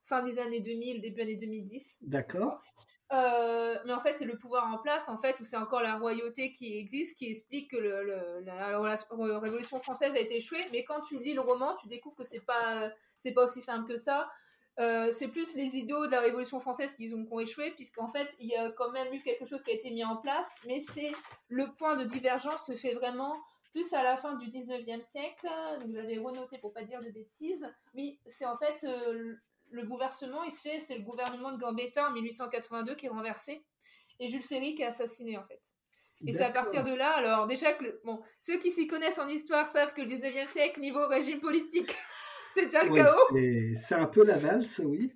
fin 0.06 0.24
des 0.24 0.40
années 0.40 0.62
2000, 0.62 1.02
début 1.02 1.22
années 1.22 1.36
2010. 1.36 2.00
D'accord. 2.04 2.62
Euh, 3.12 3.76
mais 3.86 3.94
en 3.94 4.00
fait, 4.00 4.18
c'est 4.18 4.26
le 4.26 4.38
pouvoir 4.38 4.72
en 4.74 4.78
place, 4.78 5.10
en 5.10 5.18
fait, 5.18 5.40
où 5.40 5.44
c'est 5.44 5.58
encore 5.58 5.82
la 5.82 5.98
royauté 5.98 6.52
qui 6.52 6.78
existe, 6.78 7.18
qui 7.18 7.30
explique 7.30 7.72
que 7.72 7.78
le, 7.78 8.42
la, 8.42 8.80
Révolution 9.40 9.80
française 9.80 10.16
a 10.16 10.20
été 10.20 10.38
échouée. 10.38 10.64
Mais 10.72 10.84
quand 10.84 11.02
tu 11.02 11.20
lis 11.20 11.34
le 11.34 11.42
roman, 11.42 11.76
tu 11.78 11.88
découvres 11.88 12.16
que 12.16 12.24
c'est 12.24 12.46
pas, 12.46 12.92
c'est 13.18 13.34
pas 13.34 13.44
aussi 13.46 13.62
simple 13.62 13.88
que 13.88 13.98
ça. 13.98 14.30
Euh, 14.78 15.12
c'est 15.12 15.30
plus 15.30 15.56
les 15.56 15.78
idéaux 15.78 16.06
de 16.06 16.12
la 16.12 16.20
Révolution 16.20 16.60
française 16.60 16.94
qui 16.94 17.14
ont, 17.14 17.26
qui 17.26 17.34
ont 17.34 17.40
échoué, 17.40 17.72
puisqu'en 17.72 18.08
fait, 18.08 18.36
il 18.40 18.48
y 18.48 18.56
a 18.56 18.72
quand 18.74 18.92
même 18.92 19.14
eu 19.14 19.22
quelque 19.22 19.46
chose 19.46 19.64
qui 19.64 19.72
a 19.72 19.74
été 19.74 19.90
mis 19.90 20.04
en 20.04 20.18
place, 20.18 20.58
mais 20.68 20.80
c'est 20.80 21.12
le 21.48 21.74
point 21.74 21.96
de 21.96 22.04
divergence 22.04 22.66
se 22.66 22.76
fait 22.76 22.94
vraiment 22.94 23.38
plus 23.72 23.94
à 23.94 24.04
la 24.04 24.16
fin 24.16 24.36
du 24.36 24.48
19e 24.48 25.06
siècle, 25.10 25.50
donc 25.82 25.94
j'avais 25.94 26.18
renoté 26.18 26.58
pour 26.60 26.72
pas 26.72 26.84
dire 26.84 27.02
de 27.02 27.10
bêtises, 27.10 27.70
mais 27.94 28.18
c'est 28.26 28.46
en 28.46 28.58
fait 28.58 28.86
euh, 28.86 29.36
le 29.76 29.84
bouleversement, 29.84 30.44
il 30.44 30.52
se 30.52 30.62
fait, 30.62 30.80
c'est 30.80 30.98
le 30.98 31.04
gouvernement 31.04 31.52
de 31.52 31.58
Gambetta 31.58 32.08
en 32.08 32.12
1882 32.12 32.96
qui 32.96 33.06
est 33.06 33.10
renversé 33.10 33.66
et 34.20 34.28
Jules 34.28 34.44
Ferry 34.44 34.76
qui 34.76 34.82
est 34.82 34.86
assassiné 34.86 35.38
en 35.38 35.44
fait. 35.44 35.62
Et 36.26 36.34
c'est 36.34 36.44
à 36.44 36.50
partir 36.50 36.84
de 36.84 36.94
là, 36.94 37.12
alors 37.12 37.46
déjà 37.46 37.74
que 37.74 38.00
bon, 38.04 38.22
ceux 38.40 38.58
qui 38.58 38.72
s'y 38.72 38.88
connaissent 38.88 39.20
en 39.20 39.28
histoire 39.28 39.68
savent 39.68 39.94
que 39.94 40.02
le 40.02 40.08
19e 40.08 40.48
siècle, 40.48 40.80
niveau 40.80 41.06
régime 41.08 41.40
politique, 41.40 41.94
c'est 42.54 42.66
déjà 42.66 42.84
le 42.84 42.96
chaos. 42.96 43.76
C'est 43.76 43.96
un 43.96 44.08
peu 44.08 44.24
la 44.24 44.38
valse, 44.38 44.82
oui. 44.84 45.12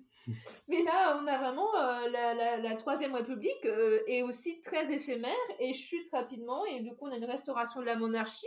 Mais 0.68 0.82
là, 0.82 1.18
on 1.20 1.26
a 1.26 1.38
vraiment 1.38 1.74
euh, 1.74 2.10
la, 2.10 2.76
Troisième 2.76 3.14
République 3.14 3.64
euh, 3.64 4.00
est 4.06 4.22
aussi 4.22 4.60
très 4.60 4.92
éphémère 4.92 5.32
et 5.58 5.72
chute 5.72 6.08
rapidement 6.12 6.64
et 6.66 6.82
du 6.82 6.94
coup 6.94 7.06
on 7.06 7.12
a 7.12 7.16
une 7.16 7.24
restauration 7.24 7.80
de 7.80 7.86
la 7.86 7.96
monarchie 7.96 8.46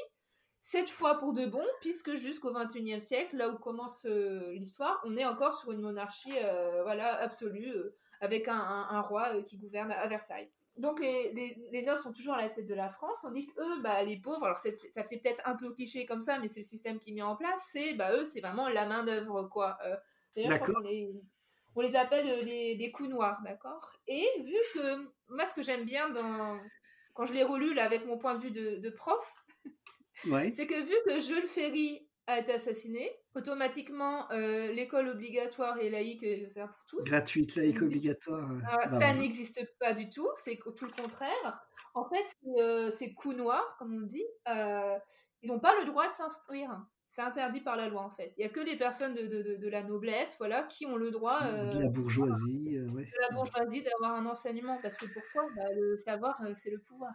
cette 0.65 0.89
fois 0.89 1.19
pour 1.19 1.33
de 1.33 1.45
bon, 1.45 1.65
puisque 1.81 2.15
jusqu'au 2.15 2.53
XXIe 2.53 3.01
siècle, 3.01 3.35
là 3.35 3.49
où 3.49 3.57
commence 3.57 4.05
euh, 4.05 4.53
l'histoire, 4.53 4.97
on 5.03 5.17
est 5.17 5.25
encore 5.25 5.53
sur 5.53 5.73
une 5.73 5.81
monarchie 5.81 6.37
euh, 6.41 6.83
voilà, 6.83 7.19
absolue, 7.19 7.67
euh, 7.67 7.93
avec 8.21 8.47
un, 8.47 9.01
roi 9.01 9.43
qui 9.43 9.57
gouverne 9.57 9.91
à 9.91 10.07
Versailles. 10.07 10.49
Donc 10.77 11.01
les, 11.01 11.33
les, 11.69 11.81
nobles 11.83 11.99
sont 11.99 12.13
toujours 12.13 12.35
à 12.35 12.41
la 12.41 12.49
tête 12.49 12.65
de 12.65 12.73
la 12.73 12.89
France, 12.89 13.25
on 13.25 13.31
dit 13.31 13.45
qu'eux, 13.47 13.81
bah, 13.81 14.03
les 14.03 14.21
pauvres, 14.21 14.45
alors 14.45 14.57
ça 14.57 14.71
fait 15.03 15.17
peut-être 15.17 15.41
un 15.45 15.57
peu 15.57 15.73
cliché 15.73 16.05
comme 16.05 16.21
ça, 16.21 16.39
mais 16.39 16.47
c'est 16.47 16.61
le 16.61 16.65
système 16.65 16.97
qui 16.97 17.11
est 17.11 17.13
mis 17.13 17.21
en 17.21 17.35
place, 17.35 17.67
c'est 17.69 17.95
bah, 17.95 18.15
eux, 18.15 18.23
c'est 18.23 18.39
vraiment 18.39 18.69
la 18.69 18.85
main 18.85 19.03
d'œuvre, 19.03 19.43
quoi. 19.51 19.77
D'ailleurs, 20.33 20.53
je 20.53 20.57
crois 20.59 20.75
qu'on 20.75 20.79
les, 20.79 21.11
on 21.75 21.81
les 21.81 21.97
appelle 21.97 22.45
les, 22.45 22.75
les 22.75 22.91
coups 22.91 23.09
noirs, 23.09 23.41
d'accord 23.43 23.97
Et 24.07 24.25
vu 24.45 24.55
que, 24.73 25.11
moi, 25.27 25.45
ce 25.45 25.53
que 25.53 25.61
j'aime 25.61 25.83
bien 25.83 26.09
dans, 26.09 26.57
quand 27.13 27.25
je 27.25 27.33
l'ai 27.33 27.43
relu 27.43 27.73
là, 27.73 27.83
avec 27.83 28.05
mon 28.05 28.17
point 28.17 28.35
de 28.35 28.39
vue 28.41 28.51
de, 28.51 28.77
de 28.77 28.89
prof, 28.89 29.35
c'est 30.51 30.67
que 30.67 30.81
vu 30.81 30.95
que 31.05 31.19
Jules 31.19 31.47
Ferry 31.47 32.07
a 32.27 32.39
été 32.39 32.53
assassiné, 32.53 33.11
automatiquement, 33.35 34.31
euh, 34.31 34.71
l'école 34.71 35.07
obligatoire 35.09 35.77
et 35.79 35.89
laïque, 35.89 36.23
euh, 36.23 36.45
c'est 36.53 36.61
pour 36.61 36.85
tous. 36.87 37.01
Gratuite, 37.01 37.55
laïque, 37.55 37.81
obligatoire. 37.81 38.49
Ah, 38.67 38.87
ça 38.87 39.13
n'existe 39.13 39.61
pas 39.79 39.93
du 39.93 40.09
tout, 40.09 40.27
c'est 40.35 40.57
tout 40.77 40.85
le 40.85 41.01
contraire. 41.01 41.65
En 41.95 42.07
fait, 42.09 42.25
c'est 42.91 43.09
euh, 43.09 43.13
coups 43.15 43.35
noirs, 43.35 43.75
comme 43.77 43.93
on 43.93 44.05
dit. 44.05 44.25
ils 44.47 45.49
n'ont 45.49 45.59
pas 45.59 45.77
le 45.79 45.85
droit 45.85 46.07
de 46.07 46.13
s'instruire. 46.13 46.69
C'est 47.09 47.21
interdit 47.21 47.61
par 47.61 47.75
la 47.75 47.89
loi, 47.89 48.01
en 48.01 48.09
fait. 48.09 48.33
Il 48.37 48.39
n'y 48.39 48.45
a 48.45 48.49
que 48.49 48.59
les 48.59 48.75
personnes 48.75 49.13
de, 49.13 49.27
de, 49.27 49.57
de, 49.57 49.69
la 49.69 49.83
noblesse, 49.83 50.35
voilà, 50.39 50.63
qui 50.63 50.87
ont 50.87 50.95
le 50.95 51.11
droit. 51.11 51.39
de 51.43 51.79
la 51.79 51.89
bourgeoisie, 51.89 52.71
De 52.71 53.21
la 53.21 53.35
bourgeoisie 53.35 53.83
d'avoir 53.83 54.15
un 54.15 54.25
enseignement. 54.25 54.79
Parce 54.81 54.97
que 54.97 55.05
pourquoi? 55.05 55.47
Bah, 55.55 55.65
Le 55.75 55.95
savoir, 55.99 56.41
c'est 56.55 56.71
le 56.71 56.79
pouvoir. 56.79 57.13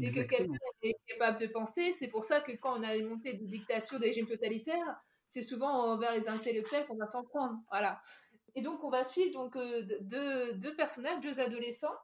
Dès 0.00 0.08
que 0.08 0.28
quelqu'un 0.28 0.58
est 0.82 0.96
capable 1.06 1.40
de 1.40 1.46
penser, 1.46 1.92
c'est 1.92 2.08
pour 2.08 2.24
ça 2.24 2.40
que 2.40 2.52
quand 2.52 2.78
on 2.78 2.82
a 2.82 2.96
monté 3.02 3.34
des 3.34 3.46
dictatures, 3.46 3.98
des 3.98 4.06
régimes 4.06 4.26
totalitaires, 4.26 5.00
c'est 5.26 5.42
souvent 5.42 5.92
envers 5.92 6.12
les 6.12 6.28
intellectuels 6.28 6.86
qu'on 6.86 6.96
va 6.96 7.08
s'en 7.08 7.24
prendre. 7.24 7.58
Voilà. 7.70 8.00
Et 8.54 8.62
donc, 8.62 8.82
on 8.84 8.90
va 8.90 9.04
suivre 9.04 9.32
donc, 9.32 9.56
euh, 9.56 9.82
deux, 10.00 10.54
deux 10.54 10.74
personnages, 10.76 11.20
deux 11.20 11.40
adolescents. 11.40 11.96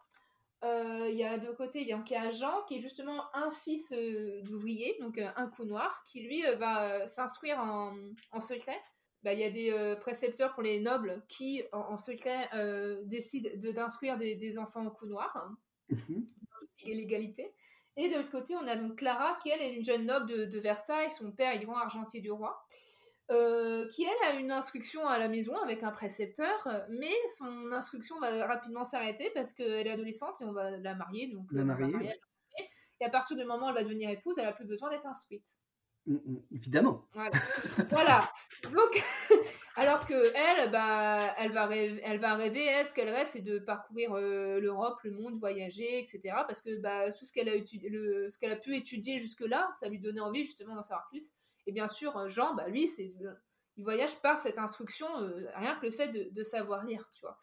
Euh, 0.65 1.09
il 1.11 1.17
y 1.17 1.25
a 1.25 1.39
de 1.39 1.51
côté, 1.51 1.81
il 1.81 1.89
y 1.89 1.93
a 1.93 2.29
Jean, 2.29 2.63
qui 2.69 2.77
est 2.77 2.81
justement 2.81 3.25
un 3.35 3.51
fils 3.51 3.91
euh, 3.93 4.41
d'ouvrier, 4.43 4.97
donc 5.01 5.19
un 5.19 5.49
coup 5.49 5.65
noir, 5.65 6.03
qui 6.05 6.21
lui 6.23 6.43
va 6.59 7.09
s'instruire 7.09 7.59
en, 7.59 7.97
en, 8.31 8.41
secret. 8.41 8.79
Bah, 9.25 9.33
il 9.33 9.41
y 9.41 9.45
a 9.45 9.51
des 9.51 9.97
précepteurs 10.01 10.53
pour 10.53 10.63
les 10.63 10.81
nobles 10.81 11.25
qui, 11.29 11.63
en, 11.73 11.97
secret, 11.97 12.49
décident 13.05 13.51
d'instruire 13.73 14.19
des, 14.19 14.37
des, 14.37 14.59
enfants 14.59 14.87
en 14.87 14.91
coup 14.91 15.07
noir. 15.07 15.33
Mmh 15.89 16.23
et 16.85 16.95
l'égalité. 16.95 17.55
Et 17.97 18.09
de 18.09 18.17
l'autre 18.17 18.31
côté, 18.31 18.55
on 18.57 18.67
a 18.67 18.77
donc 18.77 18.97
Clara, 18.97 19.39
qui 19.43 19.51
elle 19.51 19.61
est 19.61 19.77
une 19.77 19.85
jeune 19.85 20.07
noble 20.07 20.27
de, 20.27 20.59
Versailles, 20.59 21.11
son 21.11 21.31
père 21.31 21.53
est 21.53 21.61
grand 21.61 21.77
argentier 21.77 22.21
du 22.21 22.31
roi, 22.31 22.59
euh, 23.31 23.87
qui 23.89 24.05
elle 24.05 24.29
a 24.29 24.41
une 24.41 24.51
instruction 24.51 25.07
à 25.07 25.19
la 25.19 25.29
maison 25.29 25.57
avec 25.63 25.83
un 25.83 25.91
précepteur, 25.91 26.69
mais 26.89 27.13
son 27.39 27.71
instruction 27.73 28.19
va 28.19 28.47
rapidement 28.47 28.85
s'arrêter 28.85 29.31
parce 29.35 29.53
qu'elle 29.53 29.87
est 29.87 29.93
adolescente 29.93 30.41
et 30.41 30.45
on 30.45 30.53
va 30.53 30.71
la 30.71 30.95
marier. 30.95 31.29
Donc, 31.33 31.47
la 31.53 31.65
marier. 31.65 32.13
et 33.01 33.05
à 33.05 33.11
partir 33.11 33.37
du 33.37 33.45
moment 33.45 33.67
où 33.67 33.69
elle 33.69 33.75
va 33.75 33.85
devenir 33.85 34.09
épouse, 34.09 34.39
elle 34.39 34.49
a 34.49 34.53
plus 34.53 34.67
besoin 34.67 34.89
d'être 34.89 35.07
instruite. 35.07 35.47
Mm, 36.07 36.15
mm, 36.15 36.43
évidemment. 36.53 37.05
Voilà. 37.91 38.31
Donc, 38.65 39.05
alors 39.77 40.07
que 40.07 40.15
elle, 40.35 40.71
bah, 40.71 41.35
elle 41.39 41.53
va 41.53 41.67
rêver, 41.67 42.01
elle 42.05 42.19
va 42.19 42.35
rêver. 42.35 42.65
Elle, 42.65 42.87
ce 42.87 42.95
qu'elle 42.95 43.09
rêve, 43.09 43.27
c'est 43.27 43.43
de 43.43 43.59
parcourir 43.59 44.13
euh, 44.15 44.61
l'Europe, 44.61 44.99
le 45.05 45.13
monde, 45.13 45.39
voyager, 45.39 46.01
etc. 46.01 46.35
Parce 46.47 46.63
que 46.63 46.81
bah, 46.81 47.11
tout 47.13 47.25
ce 47.25 47.33
qu'elle 47.33 47.49
a 47.49 47.55
le, 47.55 48.31
ce 48.31 48.39
qu'elle 48.39 48.53
a 48.53 48.57
pu 48.57 48.77
étudier 48.77 49.19
jusque-là, 49.19 49.71
ça 49.79 49.89
lui 49.89 50.01
donnait 50.01 50.21
envie 50.21 50.45
justement 50.45 50.75
d'en 50.75 50.83
savoir 50.83 51.09
plus. 51.09 51.33
Et 51.67 51.73
bien 51.73 51.89
sûr, 51.89 52.29
Jean, 52.29 52.55
bah, 52.55 52.69
lui, 52.69 52.87
c'est 52.89 53.13
il 53.77 53.85
voyage 53.85 54.21
par 54.21 54.39
cette 54.39 54.59
instruction, 54.59 55.07
euh, 55.19 55.47
rien 55.55 55.77
que 55.77 55.87
le 55.87 55.93
fait 55.93 56.09
de, 56.09 56.45
savoir 56.45 56.85
lire, 56.85 57.09
tu 57.11 57.23
vois. 57.23 57.41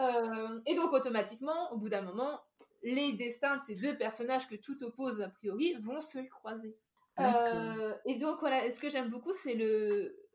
Euh, 0.00 0.60
et 0.66 0.76
donc 0.76 0.92
automatiquement, 0.92 1.72
au 1.72 1.78
bout 1.78 1.88
d'un 1.88 2.02
moment, 2.02 2.40
les 2.82 3.14
destins 3.14 3.56
de 3.56 3.62
ces 3.64 3.74
deux 3.74 3.96
personnages 3.96 4.48
que 4.48 4.54
tout 4.54 4.80
oppose 4.84 5.20
a 5.20 5.28
priori 5.28 5.74
vont 5.82 6.00
se 6.00 6.18
croiser. 6.28 6.76
Et 8.04 8.16
donc 8.16 8.40
voilà, 8.40 8.70
ce 8.70 8.80
que 8.80 8.90
j'aime 8.90 9.08
beaucoup, 9.08 9.32
c'est 9.32 9.54
le 9.54 10.28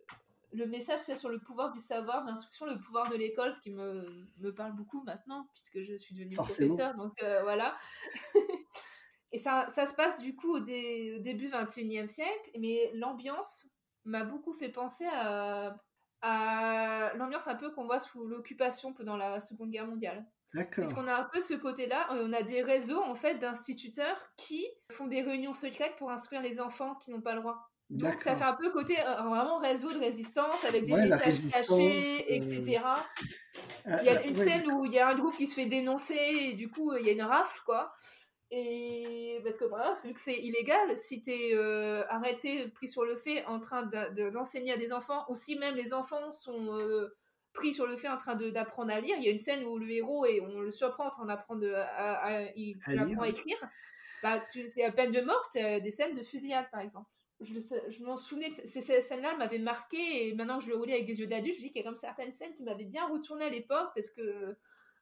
le 0.54 0.68
message 0.68 1.00
sur 1.16 1.30
le 1.30 1.40
pouvoir 1.40 1.72
du 1.72 1.80
savoir, 1.80 2.24
l'instruction, 2.26 2.66
le 2.66 2.78
pouvoir 2.78 3.10
de 3.10 3.16
l'école, 3.16 3.54
ce 3.54 3.60
qui 3.60 3.72
me, 3.72 4.28
me, 4.38 4.54
parle 4.54 4.74
beaucoup 4.74 5.04
maintenant, 5.04 5.48
puisque 5.52 5.82
je 5.82 5.98
suis 5.98 6.16
devenue 6.16 6.36
professeur. 6.36 6.94
Donc 6.96 7.22
euh, 7.24 7.42
voilà. 7.42 7.76
et 9.32 9.40
ça, 9.40 9.68
ça, 9.70 9.86
se 9.86 9.94
passe 9.96 10.22
du 10.22 10.36
coup 10.36 10.56
au, 10.56 10.60
début 10.60 11.50
21e 11.50 12.08
siècle, 12.08 12.52
mais 12.60 12.92
l'ambiance 12.94 13.68
m'a 14.06 14.24
beaucoup 14.24 14.54
fait 14.54 14.70
penser 14.70 15.08
à, 15.12 15.76
à 16.22 17.14
l'ambiance 17.16 17.48
un 17.48 17.56
peu 17.56 17.72
qu'on 17.72 17.86
voit 17.86 18.00
sous 18.00 18.28
l'occupation 18.28 18.94
pendant 18.94 19.18
la 19.18 19.42
Seconde 19.42 19.72
Guerre 19.72 19.88
mondiale. 19.88 20.26
Parce 20.76 20.94
qu'on 20.94 21.08
a 21.08 21.16
un 21.16 21.24
peu 21.32 21.42
ce 21.42 21.54
côté-là, 21.56 22.08
on 22.12 22.32
a 22.34 22.44
des 22.44 22.62
réseaux 22.62 23.02
en 23.02 23.16
fait 23.16 23.36
d'instituteurs 23.40 24.18
qui 24.38 24.66
font 24.92 25.08
des 25.08 25.22
réunions 25.22 25.54
secrètes 25.54 25.96
pour 25.98 26.12
instruire 26.12 26.42
les 26.42 26.60
enfants 26.60 26.96
qui 26.96 27.12
n'ont 27.12 27.22
pas 27.22 27.34
le 27.34 27.42
droit. 27.42 27.70
Donc 27.90 28.22
ça 28.22 28.36
fait 28.36 28.44
un 28.44 28.54
peu 28.56 28.72
côté 28.72 29.00
euh, 29.00 29.22
vraiment 29.24 29.58
réseau 29.58 29.92
de 29.92 30.00
résistance 30.00 30.64
avec 30.66 30.86
des 30.86 30.94
Ouais, 30.94 31.02
messages 31.04 31.22
cachés, 31.52 32.26
résistance, 32.30 32.30
etc. 32.30 32.82
Ah, 33.86 34.00
Il 34.02 34.06
y 34.06 34.10
a 34.10 34.20
ah, 34.20 34.24
une 34.24 34.38
ouais, 34.38 34.44
scène 34.44 34.72
où 34.72 34.86
il 34.86 34.94
y 34.94 35.00
a 35.00 35.08
un 35.10 35.16
groupe 35.16 35.36
qui 35.36 35.48
se 35.48 35.56
fait 35.56 35.66
dénoncer 35.66 36.16
et 36.16 36.56
du 36.56 36.70
coup 36.70 36.94
il 36.96 37.06
y 37.06 37.10
a 37.10 37.14
une 37.14 37.22
rafle 37.22 37.60
quoi. 37.66 37.94
Et 38.52 39.42
parce 39.44 39.58
que 39.58 39.66
voilà, 39.66 39.94
vu 40.04 40.14
que 40.14 40.20
c'est 40.20 40.38
illégal, 40.38 40.96
si 40.96 41.22
tu 41.22 41.32
es 41.32 41.56
arrêté, 42.10 42.68
pris 42.70 42.88
sur 42.88 43.04
le 43.04 43.16
fait 43.18 43.44
en 43.46 43.60
train 43.60 43.84
de- 43.84 44.14
de- 44.14 44.30
d'enseigner 44.30 44.74
à 44.74 44.78
des 44.78 44.94
enfants, 44.94 45.26
ou 45.30 45.36
si 45.36 45.56
même 45.58 45.76
les 45.76 45.92
enfants 45.94 46.32
sont 46.32 46.78
euh, 46.80 47.16
pris 47.54 47.74
sur 47.74 47.86
le 47.88 47.96
fait 47.98 48.10
en 48.10 48.18
train 48.18 48.36
d'apprendre 48.36 48.92
à 48.92 49.00
lire, 49.00 49.16
il 49.18 49.24
y 49.24 49.28
a 49.28 49.32
une 49.32 49.40
scène 49.40 49.64
où 49.66 49.78
le 49.78 49.90
héros 49.90 50.26
et 50.26 50.42
on 50.42 50.60
le 50.60 50.72
surprend 50.72 51.08
en 51.08 51.12
train 51.12 51.26
d'apprendre 51.26 51.66
à, 51.76 52.16
à- 52.26 52.42
il 52.56 52.78
À 52.86 53.02
apprend 53.02 53.22
à 53.24 53.30
écrire. 53.30 53.58
Bah, 54.22 54.42
c'est 54.52 54.84
à 54.84 54.92
peine 54.92 55.12
de 55.12 55.22
mort, 55.22 55.50
t'as 55.54 55.80
des 55.80 55.92
scènes 55.92 56.14
de 56.16 56.24
fusillade 56.24 56.66
par 56.72 56.80
exemple. 56.82 57.10
Je, 57.42 57.56
je 57.90 58.04
m'en 58.04 58.16
souvenais, 58.16 58.54
ces, 58.54 58.82
ces 58.82 59.02
scènes-là 59.02 59.36
m'avaient 59.36 59.60
marqué 59.60 60.30
et 60.30 60.34
maintenant 60.36 60.60
que 60.60 60.64
je 60.64 60.70
le 60.70 60.78
relis 60.78 60.94
avec 60.94 61.06
des 61.06 61.20
yeux 61.20 61.28
d'adulte, 61.28 61.56
je 61.58 61.62
dis 61.62 61.72
qu'il 61.72 61.82
y 61.82 61.86
a 61.86 61.88
comme 61.88 61.98
certaines 61.98 62.32
scènes 62.32 62.54
qui 62.54 62.64
m'avaient 62.64 62.86
bien 62.86 63.06
retourné 63.08 63.44
à 63.46 63.50
l'époque 63.50 63.90
parce 63.94 64.10
que 64.12 64.56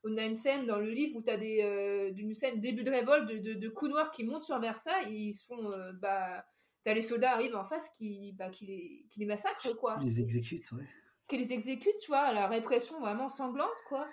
on 0.04 0.18
a 0.18 0.24
une 0.26 0.36
scène 0.36 0.66
dans 0.66 0.78
le 0.80 0.90
livre 0.90 1.18
où 1.18 1.22
tu 1.22 1.30
as 1.30 1.38
des, 1.38 1.62
euh, 1.62 2.12
d'une 2.12 2.34
scène 2.34 2.60
début 2.60 2.84
de 2.84 2.90
révolte 2.90 3.30
de, 3.30 3.38
de, 3.38 3.54
de 3.54 3.70
coups 3.70 3.92
noirs 3.92 4.10
qui 4.10 4.24
montent 4.24 4.42
sur 4.42 4.60
Versailles 4.60 5.14
et 5.14 5.20
ils 5.28 5.34
se 5.36 5.46
font. 5.46 5.72
euh, 5.72 5.94
bah, 6.02 6.44
T'as 6.84 6.96
les 6.96 7.04
soldats 7.04 7.34
arrivent 7.34 7.56
en 7.56 7.66
face 7.66 7.90
qui, 7.96 8.34
bah, 8.34 8.50
qui, 8.50 8.66
les, 8.66 9.06
qui 9.12 9.20
les 9.20 9.28
massacrent, 9.28 9.76
quoi. 9.78 10.00
ils 10.02 10.06
les 10.08 10.20
exécutent, 10.22 10.72
ouais. 10.72 10.88
Qui 11.32 11.38
les 11.38 11.54
exécutent, 11.54 11.98
tu 12.02 12.08
vois, 12.12 12.34
la 12.34 12.48
répression 12.48 13.00
vraiment 13.00 13.30
sanglante, 13.30 13.70
quoi. 13.88 14.06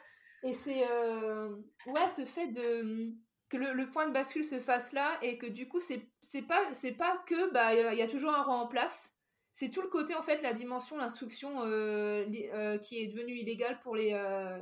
Et 0.45 0.55
c'est. 0.55 0.89
euh, 0.89 1.49
ouais, 1.87 2.11
ce 2.17 2.25
fait 2.25 2.47
de. 2.47 3.13
Que 3.49 3.57
le, 3.57 3.91
point 3.91 4.07
de 4.07 4.13
bascule 4.13 4.45
se 4.45 4.61
fasse 4.61 4.93
là 4.93 5.19
et 5.21 5.37
que 5.37 5.47
du 5.47 5.67
coup, 5.67 5.81
c'est 5.81 6.07
pas, 6.47 6.63
c'est 6.75 6.93
pas 6.93 7.17
que. 7.27 7.51
Bah, 7.53 7.75
il 7.75 7.99
y 7.99 8.03
a- 8.03 8.07
toujours 8.07 8.31
un 8.33 8.45
roi 8.45 8.55
en 8.55 8.69
place. 8.69 9.17
C'est 9.53 9.71
tout 9.71 9.83
le 9.83 9.89
côté, 9.89 10.15
en 10.15 10.23
fait, 10.23 10.43
la 10.43 10.53
dimension, 10.53 10.97
l'instruction 10.97 11.63
euh, 11.65 12.25
euh, 12.55 12.79
qui 12.79 13.03
est 13.03 13.09
devenue 13.09 13.35
illégale 13.35 13.81
pour 13.81 13.97
les, 13.97 14.13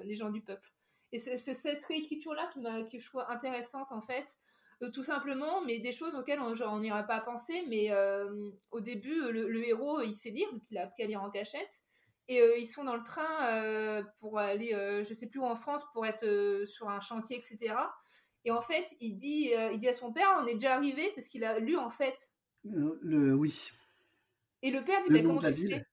les 0.04 0.14
gens 0.14 0.30
du 0.30 0.40
peuple. 0.40 0.72
Et 1.12 1.18
c'est 1.18 1.36
cette 1.36 1.84
réécriture-là 1.84 2.48
qui 2.54 2.60
m'a, 2.60 2.84
que 2.84 2.96
je 2.96 3.06
trouve 3.06 3.22
intéressante, 3.28 3.92
en 3.92 4.00
fait. 4.00 4.34
Tout 4.94 5.02
simplement, 5.02 5.60
mais 5.60 5.80
des 5.80 5.92
choses 5.92 6.14
auxquelles 6.14 6.40
on 6.40 6.78
n'ira 6.78 7.02
pas 7.02 7.20
penser. 7.20 7.64
Mais 7.68 7.90
au 8.70 8.80
début, 8.80 9.30
le, 9.30 9.46
le 9.50 9.68
héros, 9.68 10.00
il 10.00 10.14
sait 10.14 10.30
lire, 10.30 10.48
il 10.70 10.78
a 10.78 10.84
appris 10.84 11.02
à 11.02 11.06
lire 11.06 11.22
en 11.22 11.30
cachette. 11.30 11.82
Et 12.28 12.40
euh, 12.40 12.58
ils 12.58 12.66
sont 12.66 12.84
dans 12.84 12.96
le 12.96 13.04
train 13.04 13.46
euh, 13.54 14.02
pour 14.20 14.38
aller, 14.38 14.74
euh, 14.74 15.04
je 15.04 15.14
sais 15.14 15.28
plus 15.28 15.38
où 15.38 15.44
en 15.44 15.54
France, 15.54 15.84
pour 15.92 16.04
être 16.06 16.24
euh, 16.24 16.66
sur 16.66 16.88
un 16.88 17.00
chantier, 17.00 17.36
etc. 17.38 17.74
Et 18.44 18.50
en 18.50 18.62
fait, 18.62 18.84
il 19.00 19.16
dit, 19.16 19.52
il 19.72 19.78
dit 19.78 19.88
à 19.88 19.92
son 19.92 20.12
père, 20.12 20.36
on 20.40 20.46
est 20.46 20.54
déjà 20.54 20.74
arrivé, 20.74 21.10
parce 21.14 21.28
qu'il 21.28 21.44
a 21.44 21.58
lu 21.58 21.76
en 21.76 21.90
fait. 21.90 22.16
Le, 22.64 23.34
oui. 23.34 23.70
Et 24.62 24.70
le 24.70 24.84
père 24.84 25.00
dit, 25.02 25.08
mais 25.10 25.22
comment 25.22 25.40
tu 25.40 25.54
sais? 25.54 25.84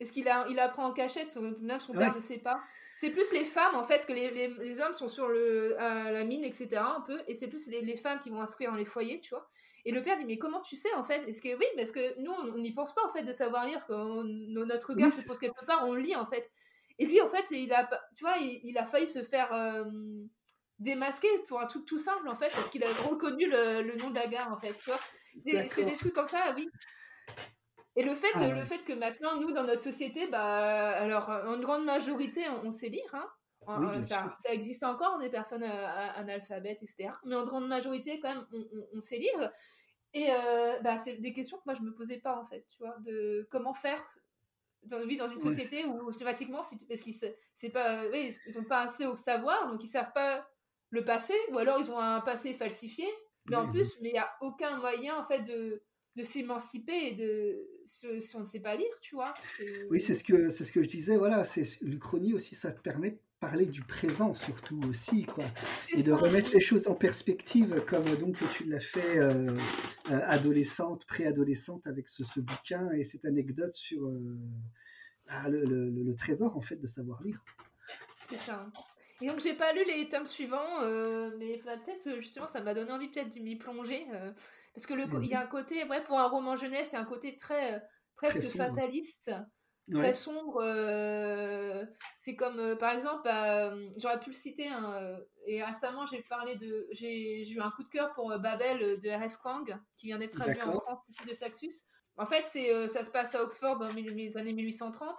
Est-ce 0.00 0.12
qu'il 0.12 0.28
a, 0.28 0.46
il 0.48 0.58
apprend 0.58 0.86
en 0.86 0.92
cachette, 0.94 1.30
son, 1.30 1.42
même 1.60 1.78
son 1.78 1.92
Ouais. 1.92 1.98
père 1.98 2.14
ne 2.14 2.20
sait 2.20 2.38
pas. 2.38 2.58
C'est 2.96 3.10
plus 3.10 3.30
les 3.32 3.44
femmes, 3.44 3.74
en 3.74 3.84
fait, 3.84 3.96
parce 3.96 4.06
que 4.06 4.14
les, 4.14 4.30
les, 4.30 4.48
les 4.48 4.80
hommes 4.80 4.94
sont 4.94 5.08
sur 5.08 5.28
le, 5.28 5.74
la 5.78 6.24
mine, 6.24 6.42
etc. 6.44 6.68
un 6.76 7.02
peu, 7.02 7.20
et 7.26 7.34
c'est 7.34 7.48
plus 7.48 7.66
les, 7.68 7.82
les 7.82 7.96
femmes 7.98 8.20
qui 8.20 8.30
vont 8.30 8.40
instruire 8.40 8.70
dans 8.70 8.78
les 8.78 8.84
foyers, 8.86 9.20
tu 9.20 9.30
vois. 9.30 9.46
Et 9.84 9.92
le 9.92 10.02
père 10.02 10.16
dit, 10.16 10.24
mais 10.24 10.38
comment 10.38 10.60
tu 10.60 10.76
sais, 10.76 10.92
en 10.94 11.04
fait? 11.04 11.26
Est-ce 11.28 11.40
que 11.40 11.56
oui, 11.56 11.64
parce 11.76 11.90
que 11.90 12.20
nous, 12.20 12.30
on 12.30 12.58
n'y 12.58 12.72
pense 12.74 12.94
pas, 12.94 13.02
en 13.06 13.12
fait, 13.12 13.22
de 13.22 13.32
savoir 13.32 13.64
lire, 13.64 13.74
parce 13.74 13.86
que 13.86 13.92
on- 13.92 14.24
notre 14.66 14.90
regard 14.90 15.08
Oui, 15.08 15.12
se 15.12 15.22
pose 15.26 15.38
quelque 15.38 15.64
part, 15.66 15.86
on 15.86 15.94
lit, 15.94 16.16
en 16.16 16.26
fait. 16.26 16.50
Et 16.98 17.06
lui, 17.06 17.20
en 17.20 17.28
fait, 17.30 17.46
il 17.50 17.72
a, 17.72 17.88
tu 18.14 18.24
vois, 18.24 18.36
il, 18.38 18.60
il 18.64 18.76
a 18.78 18.84
failli 18.86 19.08
se 19.08 19.22
faire 19.22 19.52
euh, 19.54 19.84
démasquer 20.78 21.28
pour 21.48 21.60
un 21.60 21.66
truc 21.66 21.84
tout 21.86 21.98
simple, 21.98 22.28
en 22.28 22.36
fait, 22.36 22.48
parce 22.52 22.68
qu'il 22.70 22.84
a 22.84 22.88
reconnu 23.08 23.48
le, 23.48 23.82
le 23.82 23.96
nom 23.96 24.10
d'Agar, 24.10 24.52
en 24.52 24.58
fait, 24.58 24.74
tu 24.76 24.90
vois. 24.90 25.00
C'est 25.68 25.84
des 25.84 25.94
trucs 25.94 26.14
comme 26.14 26.26
ça, 26.26 26.52
oui. 26.56 26.68
Et 27.96 28.02
le 28.02 28.14
fait, 28.14 28.32
Ah 28.34 28.40
ouais. 28.40 28.54
le 28.54 28.64
fait 28.64 28.84
que 28.84 28.92
maintenant, 28.92 29.40
nous, 29.40 29.52
dans 29.52 29.64
notre 29.64 29.82
société, 29.82 30.28
bah, 30.28 30.90
alors, 30.90 31.28
en 31.30 31.58
grande 31.60 31.84
majorité, 31.84 32.48
on, 32.48 32.66
on 32.68 32.72
sait 32.72 32.88
lire, 32.88 33.14
hein. 33.14 33.28
Oui, 33.66 33.86
Euh, 33.86 34.02
ça, 34.02 34.36
ça 34.42 34.52
existe 34.52 34.82
encore, 34.84 35.18
des 35.18 35.30
personnes 35.30 35.62
euh, 35.62 35.86
analphabètes, 36.14 36.82
etc. 36.82 37.20
Mais 37.24 37.34
en 37.36 37.44
grande 37.44 37.68
majorité, 37.68 38.18
quand 38.20 38.34
même, 38.34 38.46
on, 38.52 38.58
on- 38.58 38.86
on 38.98 39.00
sait 39.00 39.18
lire. 39.18 39.52
Et 40.14 40.32
euh, 40.32 40.80
bah, 40.80 40.96
c'est 40.96 41.16
des 41.18 41.32
questions 41.32 41.58
que 41.58 41.62
moi, 41.66 41.74
je 41.74 41.82
me 41.82 41.94
posais 41.94 42.18
pas, 42.18 42.36
en 42.38 42.44
fait, 42.46 42.64
tu 42.68 42.78
vois, 42.78 42.96
de 43.00 43.46
comment 43.50 43.74
faire 43.74 44.02
dans, 44.84 44.98
dans 44.98 45.28
une 45.30 45.38
société 45.38 45.84
où, 45.86 46.00
automatiquement, 46.08 46.62
si, 46.62 46.78
parce 46.86 47.00
qu'ils 47.02 47.14
c'est 47.54 47.70
pas, 47.70 48.06
oui, 48.08 48.34
ils 48.46 48.58
ont 48.58 48.64
pas 48.64 48.82
assez 48.82 49.06
au 49.06 49.16
savoir, 49.16 49.70
donc 49.70 49.82
ils 49.84 49.88
savent 49.88 50.12
pas 50.14 50.48
le 50.90 51.04
passé, 51.04 51.34
ou 51.50 51.58
alors 51.58 51.78
ils 51.80 51.90
ont 51.90 51.98
un 51.98 52.20
passé 52.20 52.54
falsifié. 52.54 53.06
Mais 53.48 53.56
en 53.56 53.68
plus, 53.68 53.96
mais 54.00 54.10
il 54.10 54.12
n'y 54.12 54.18
a 54.18 54.30
aucun 54.40 54.78
moyen, 54.78 55.16
en 55.18 55.24
fait, 55.24 55.42
de, 55.42 55.82
de 56.16 56.22
s'émanciper 56.22 57.08
et 57.08 57.14
de 57.14 57.68
si, 57.86 58.36
on 58.36 58.40
ne 58.40 58.44
sait 58.44 58.60
pas 58.60 58.76
lire, 58.76 59.00
tu 59.00 59.14
vois. 59.14 59.34
Oui, 59.90 60.00
c'est 60.00 60.14
ce 60.14 60.24
que 60.24 60.50
c'est 60.50 60.64
ce 60.64 60.72
que 60.72 60.82
je 60.82 60.88
disais. 60.88 61.16
Voilà, 61.16 61.44
c'est 61.44 61.64
l'Uchronie 61.82 62.32
aussi, 62.34 62.54
ça 62.54 62.72
te 62.72 62.80
permet 62.80 63.10
de 63.12 63.18
parler 63.40 63.64
du 63.66 63.80
présent 63.82 64.34
surtout 64.34 64.80
aussi, 64.88 65.24
quoi, 65.24 65.44
c'est 65.88 65.98
et 65.98 66.02
de 66.02 66.10
ça. 66.10 66.16
remettre 66.16 66.52
les 66.52 66.60
choses 66.60 66.86
en 66.88 66.94
perspective, 66.94 67.82
comme 67.88 68.04
donc 68.16 68.36
tu 68.54 68.64
l'as 68.64 68.80
fait 68.80 69.18
euh, 69.18 69.50
euh, 70.10 70.20
adolescente, 70.24 71.06
préadolescente 71.06 71.86
avec 71.86 72.08
ce, 72.08 72.22
ce 72.24 72.38
bouquin 72.40 72.90
et 72.92 73.02
cette 73.02 73.24
anecdote 73.24 73.74
sur 73.74 74.04
euh, 74.06 74.36
ah, 75.28 75.48
le, 75.48 75.64
le- 75.64 75.88
le- 75.90 76.02
le 76.02 76.14
trésor 76.14 76.56
en 76.56 76.60
fait 76.60 76.76
de 76.76 76.86
savoir 76.86 77.22
lire. 77.22 77.42
C'est 78.28 78.38
ça. 78.38 78.66
Et 79.22 79.26
donc 79.26 79.40
j'ai 79.40 79.54
pas 79.54 79.72
lu 79.72 79.84
les 79.86 80.08
tomes 80.08 80.26
suivants, 80.26 80.82
euh, 80.82 81.30
mais 81.38 81.58
peut-être 81.58 82.08
euh, 82.08 82.20
justement 82.20 82.48
ça 82.48 82.60
m'a 82.62 82.74
donné 82.74 82.90
envie 82.92 83.10
peut-être 83.10 83.34
de 83.34 83.40
m'y 83.40 83.56
plonger 83.56 84.06
euh, 84.14 84.32
parce 84.74 84.86
que 84.86 84.94
le 84.94 85.06
co- 85.08 85.20
il 85.22 85.28
y 85.30 85.34
a 85.34 85.40
un 85.40 85.46
côté 85.46 85.84
ouais 85.84 86.02
pour 86.04 86.18
un 86.18 86.28
roman 86.28 86.56
jeunesse 86.56 86.90
il 86.92 86.94
y 86.94 86.98
a 86.98 87.00
un 87.00 87.04
côté 87.06 87.36
très 87.36 87.74
euh, 87.74 87.78
presque 88.16 88.38
Très 88.38 88.42
sombre. 88.42 88.74
Ouais. 89.94 90.00
très 90.00 90.12
sombre. 90.12 90.60
euh, 90.62 91.84
c'est 92.18 92.36
comme 92.36 92.58
euh, 92.58 92.76
par 92.76 92.92
exemple 92.92 93.22
bah, 93.24 93.74
j'aurais 93.96 94.20
pu 94.20 94.30
le 94.30 94.34
citer 94.34 94.68
hein, 94.68 94.92
euh, 94.94 95.18
et 95.46 95.62
récemment 95.62 96.06
j'ai 96.06 96.22
parlé 96.22 96.56
de 96.56 96.86
j'ai 96.92 97.48
eu 97.50 97.60
un 97.60 97.70
coup 97.70 97.82
de 97.82 97.88
cœur 97.88 98.12
pour 98.14 98.30
euh, 98.30 98.38
Babel 98.38 98.82
euh, 98.82 98.96
de 98.98 99.08
R.F. 99.10 99.38
Kang 99.42 99.76
qui 99.96 100.06
vient 100.06 100.18
d'être 100.18 100.38
traduit 100.38 100.60
en. 100.62 100.72
France 100.72 101.00
de 101.26 101.32
Saxus. 101.34 101.86
En 102.16 102.26
fait 102.26 102.44
c'est 102.46 102.72
euh, 102.72 102.88
ça 102.88 103.04
se 103.04 103.10
passe 103.10 103.34
à 103.34 103.42
Oxford 103.42 103.78
dans 103.78 103.88
les 103.92 104.36
années 104.36 104.52
1830 104.52 105.16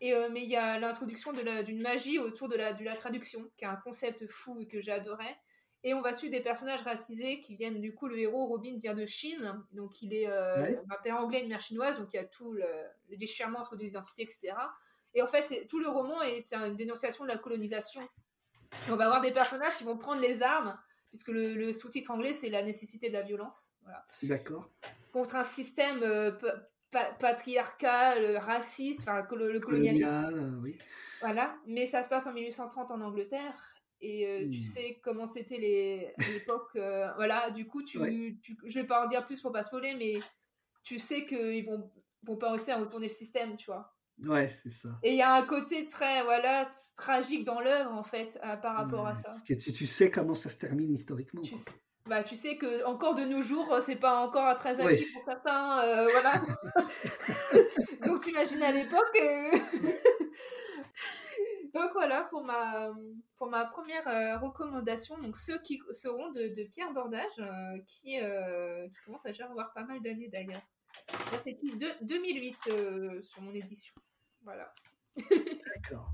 et, 0.00 0.14
euh, 0.14 0.28
mais 0.30 0.44
il 0.44 0.50
y 0.50 0.56
a 0.56 0.78
l'introduction 0.78 1.32
d'une 1.32 1.80
magie 1.80 2.18
autour 2.18 2.48
de 2.48 2.56
la, 2.56 2.72
de 2.72 2.84
la 2.84 2.94
traduction, 2.94 3.50
qui 3.56 3.64
est 3.64 3.68
un 3.68 3.76
concept 3.76 4.26
fou 4.28 4.56
et 4.60 4.68
que 4.68 4.80
j'adorais. 4.80 5.36
Et 5.84 5.94
on 5.94 6.00
va 6.02 6.12
suivre 6.12 6.32
des 6.32 6.42
personnages 6.42 6.82
racisés 6.82 7.38
qui 7.40 7.54
viennent, 7.54 7.80
du 7.80 7.94
coup, 7.94 8.08
le 8.08 8.18
héros 8.18 8.46
Robin 8.46 8.78
vient 8.80 8.94
de 8.94 9.06
Chine, 9.06 9.62
donc 9.72 10.02
il 10.02 10.12
est 10.12 10.28
euh, 10.28 10.56
Ouais. 10.60 10.80
un 10.90 11.02
père 11.02 11.16
anglais 11.18 11.38
et 11.38 11.42
une 11.44 11.48
mère 11.50 11.60
chinoise, 11.60 11.98
donc 12.00 12.08
il 12.12 12.16
y 12.16 12.20
a 12.20 12.24
tout 12.24 12.52
le, 12.52 12.64
le 13.08 13.16
déchirement 13.16 13.60
entre 13.60 13.76
deux 13.76 13.86
identités, 13.86 14.22
etc. 14.22 14.54
Et 15.14 15.22
en 15.22 15.28
fait, 15.28 15.66
tout 15.68 15.78
le 15.78 15.88
roman 15.88 16.20
est 16.22 16.52
une 16.52 16.74
dénonciation 16.74 17.24
de 17.24 17.28
la 17.28 17.38
colonisation. 17.38 18.02
Et 18.88 18.92
on 18.92 18.96
va 18.96 19.04
avoir 19.06 19.20
des 19.20 19.30
personnages 19.30 19.76
qui 19.76 19.84
vont 19.84 19.96
prendre 19.96 20.20
les 20.20 20.42
armes, 20.42 20.76
puisque 21.10 21.28
le, 21.28 21.54
le 21.54 21.72
sous-titre 21.72 22.10
anglais, 22.10 22.32
c'est 22.32 22.50
la 22.50 22.62
nécessité 22.62 23.08
de 23.08 23.14
la 23.14 23.22
violence. 23.22 23.68
Voilà 23.82 24.04
D'accord. 24.24 24.68
contre 25.12 25.36
un 25.36 25.44
système 25.44 26.02
euh, 26.02 26.32
pa- 26.32 26.56
pa- 26.90 27.12
patriarcal, 27.18 28.36
raciste, 28.38 29.02
enfin 29.02 29.22
le 29.22 29.60
colonialisme. 29.60 30.06
Colonial, 30.06 30.34
euh, 30.34 30.60
oui. 30.62 30.76
Voilà, 31.20 31.56
mais 31.66 31.86
ça 31.86 32.02
se 32.02 32.08
passe 32.08 32.26
en 32.26 32.32
1830 32.32 32.90
en 32.90 33.00
Angleterre. 33.00 33.74
Et 34.00 34.26
euh, 34.26 34.48
tu 34.50 34.60
Hmm. 34.60 34.62
sais 34.62 35.00
comment 35.02 35.26
c'était 35.26 35.58
les 35.58 36.14
à 36.18 36.28
l'époque. 36.32 36.68
euh, 36.76 37.10
voilà, 37.16 37.50
du 37.50 37.66
coup, 37.66 37.82
tu, 37.82 37.98
Ouais. 37.98 38.36
tu- 38.42 38.56
je 38.64 38.78
vais 38.80 38.86
pas 38.86 39.04
en 39.04 39.08
dire 39.08 39.26
plus 39.26 39.40
pour 39.40 39.52
pas 39.52 39.62
spoiler, 39.64 39.94
mais 39.98 40.18
tu 40.84 40.98
sais 40.98 41.26
qu'ils 41.26 41.64
vont, 41.66 41.90
vont 42.22 42.36
pas 42.36 42.50
réussir 42.50 42.76
à 42.76 42.80
retourner 42.80 43.08
le 43.08 43.12
système, 43.12 43.56
tu 43.56 43.66
vois. 43.66 43.92
Ouais, 44.24 44.48
c'est 44.48 44.70
ça. 44.70 44.88
Et 45.02 45.10
il 45.12 45.16
y 45.16 45.22
a 45.22 45.32
un 45.32 45.46
côté 45.46 45.86
très, 45.88 46.22
voilà, 46.24 46.70
tragique 46.96 47.44
dans 47.44 47.60
l'œuvre, 47.60 47.92
en 47.92 48.02
fait, 48.04 48.38
euh, 48.44 48.56
par 48.56 48.76
rapport 48.76 49.06
à 49.06 49.10
Ouais, 49.10 49.16
ça. 49.16 49.22
Parce 49.28 49.42
que 49.42 49.54
tu, 49.54 49.72
tu 49.72 49.86
sais 49.86 50.10
comment 50.10 50.34
ça 50.34 50.48
se 50.48 50.56
termine 50.58 50.92
historiquement. 50.92 51.42
Tu 51.42 51.56
sais, 51.56 51.70
bah, 52.06 52.24
tu 52.24 52.34
sais 52.36 52.56
que 52.56 52.84
encore 52.84 53.14
de 53.14 53.22
nos 53.24 53.42
jours, 53.42 53.78
c'est 53.80 53.96
pas 53.96 54.18
encore 54.26 54.54
très 54.56 54.80
acquis 54.80 54.86
Ouais. 55.04 55.06
pour 55.12 55.24
certains, 55.24 55.82
euh, 55.82 56.08
voilà. 56.10 56.32
Donc 58.06 58.20
t'imagines 58.22 58.62
à 58.62 58.72
l'époque. 58.72 59.18
Donc 61.74 61.90
voilà 61.92 62.24
pour 62.24 62.44
ma, 62.44 62.90
pour 63.36 63.48
ma 63.48 63.64
première 63.66 64.06
euh, 64.08 64.38
recommandation. 64.38 65.18
Donc 65.18 65.36
ceux 65.36 65.58
qui 65.62 65.80
seront 65.92 66.30
de, 66.32 66.54
de 66.54 66.68
Pierre 66.70 66.92
Bordage, 66.92 67.38
euh, 67.38 67.78
qui, 67.86 68.18
euh, 68.20 68.88
qui 68.88 68.98
commence 69.04 69.24
à 69.26 69.30
déjà 69.30 69.46
avoir 69.46 69.72
pas 69.74 69.84
mal 69.84 70.00
d'années 70.00 70.28
d'ailleurs. 70.28 70.62
Là, 71.32 71.38
de- 71.44 72.04
2008 72.06 72.56
euh, 72.68 73.20
sur 73.20 73.42
mon 73.42 73.52
édition. 73.52 73.94
Voilà. 74.42 74.72
D'accord. 75.30 76.10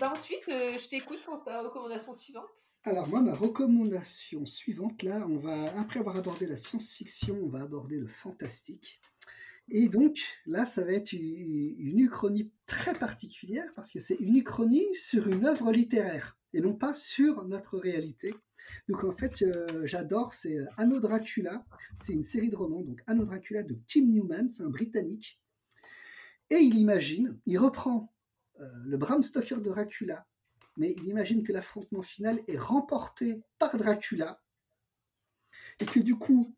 Bah, 0.00 0.10
ensuite, 0.12 0.44
je 0.46 0.88
t'écoute 0.88 1.22
pour 1.24 1.42
ta 1.44 1.62
recommandation 1.62 2.12
suivante. 2.12 2.48
Alors 2.84 3.06
moi, 3.08 3.20
ma 3.20 3.34
recommandation 3.34 4.46
suivante, 4.46 5.02
là, 5.02 5.26
on 5.28 5.36
va, 5.36 5.64
après 5.78 6.00
avoir 6.00 6.16
abordé 6.16 6.46
la 6.46 6.56
science-fiction, 6.56 7.38
on 7.42 7.48
va 7.48 7.60
aborder 7.60 7.98
le 7.98 8.06
fantastique. 8.06 9.00
Et 9.70 9.88
donc, 9.88 10.18
là, 10.46 10.66
ça 10.66 10.82
va 10.84 10.92
être 10.92 11.12
une, 11.12 11.98
uchronie 11.98 12.50
très 12.66 12.94
particulière, 12.94 13.72
parce 13.76 13.90
que 13.90 14.00
c'est 14.00 14.16
une 14.16 14.36
uchronie 14.36 14.84
sur 14.94 15.28
une 15.28 15.46
œuvre 15.46 15.70
littéraire, 15.72 16.36
et 16.52 16.60
non 16.60 16.74
pas 16.74 16.92
sur 16.92 17.46
notre 17.46 17.78
réalité. 17.78 18.34
Donc 18.88 19.04
en 19.04 19.12
fait, 19.12 19.42
euh, 19.42 19.86
j'adore, 19.86 20.32
c'est 20.32 20.58
euh, 20.58 20.66
Anno 20.76 20.98
Dracula, 21.00 21.64
c'est 21.96 22.12
une 22.12 22.24
série 22.24 22.50
de 22.50 22.56
romans, 22.56 22.82
donc 22.82 23.00
Anno 23.06 23.24
Dracula 23.24 23.62
de 23.62 23.78
Kim 23.86 24.10
Newman, 24.10 24.48
c'est 24.48 24.62
un 24.62 24.70
Britannique. 24.70 25.40
Et 26.50 26.56
il 26.56 26.76
imagine, 26.76 27.38
il 27.46 27.58
reprend 27.58 28.12
euh, 28.60 28.68
le 28.84 28.96
Bram 28.96 29.22
Stoker 29.22 29.60
de 29.60 29.70
Dracula, 29.70 30.26
mais 30.76 30.94
il 30.98 31.08
imagine 31.08 31.42
que 31.42 31.52
l'affrontement 31.52 32.02
final 32.02 32.40
est 32.48 32.58
remporté 32.58 33.40
par 33.58 33.76
Dracula, 33.76 34.42
et 35.78 35.84
que 35.84 36.00
du 36.00 36.16
coup, 36.16 36.54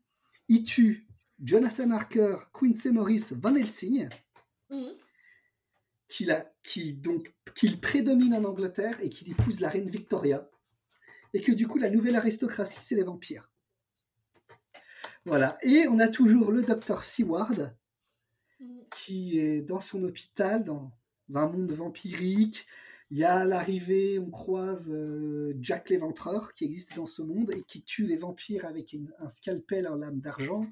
il 0.49 0.63
tue 0.63 1.07
Jonathan 1.43 1.91
Harker, 1.91 2.37
Quincy 2.53 2.91
Morris, 2.91 3.25
Van 3.31 3.55
Helsing, 3.55 4.07
Mhm. 4.69 4.93
qu'il 6.07 6.31
a, 6.31 6.51
qui 6.63 6.93
donc 6.93 7.33
qu'il 7.55 7.79
prédomine 7.81 8.33
en 8.33 8.43
Angleterre 8.45 8.97
et 9.01 9.09
qu'il 9.09 9.29
épouse 9.31 9.59
la 9.59 9.69
reine 9.69 9.89
Victoria, 9.89 10.49
et 11.33 11.41
que 11.41 11.51
du 11.51 11.67
coup 11.67 11.77
la 11.77 11.89
nouvelle 11.89 12.15
aristocratie 12.15 12.79
c'est 12.81 12.95
les 12.95 13.03
vampires. 13.03 13.49
Voilà. 15.25 15.57
Et 15.63 15.87
on 15.87 15.99
a 15.99 16.07
toujours 16.07 16.51
le 16.51 16.63
docteur 16.63 17.03
Seward 17.03 17.75
Mhm. 18.59 18.83
qui 18.91 19.39
est 19.39 19.61
dans 19.61 19.79
son 19.79 20.03
hôpital, 20.03 20.63
dans 20.63 20.91
un 21.33 21.47
monde 21.47 21.71
vampirique. 21.71 22.65
Il 23.09 23.17
y 23.17 23.23
a 23.25 23.43
l'arrivée, 23.45 24.17
on 24.19 24.31
croise 24.31 24.89
euh, 24.89 25.53
Jack 25.61 25.89
l'Éventreur 25.89 26.53
qui 26.53 26.65
existe 26.65 26.95
dans 26.95 27.05
ce 27.05 27.21
monde 27.21 27.51
et 27.51 27.61
qui 27.63 27.83
tue 27.83 28.07
les 28.07 28.17
vampires 28.17 28.65
avec 28.65 28.93
une- 28.93 29.13
un 29.19 29.29
scalpel 29.29 29.87
en 29.87 29.95
lame 29.95 30.19
d'argent. 30.19 30.65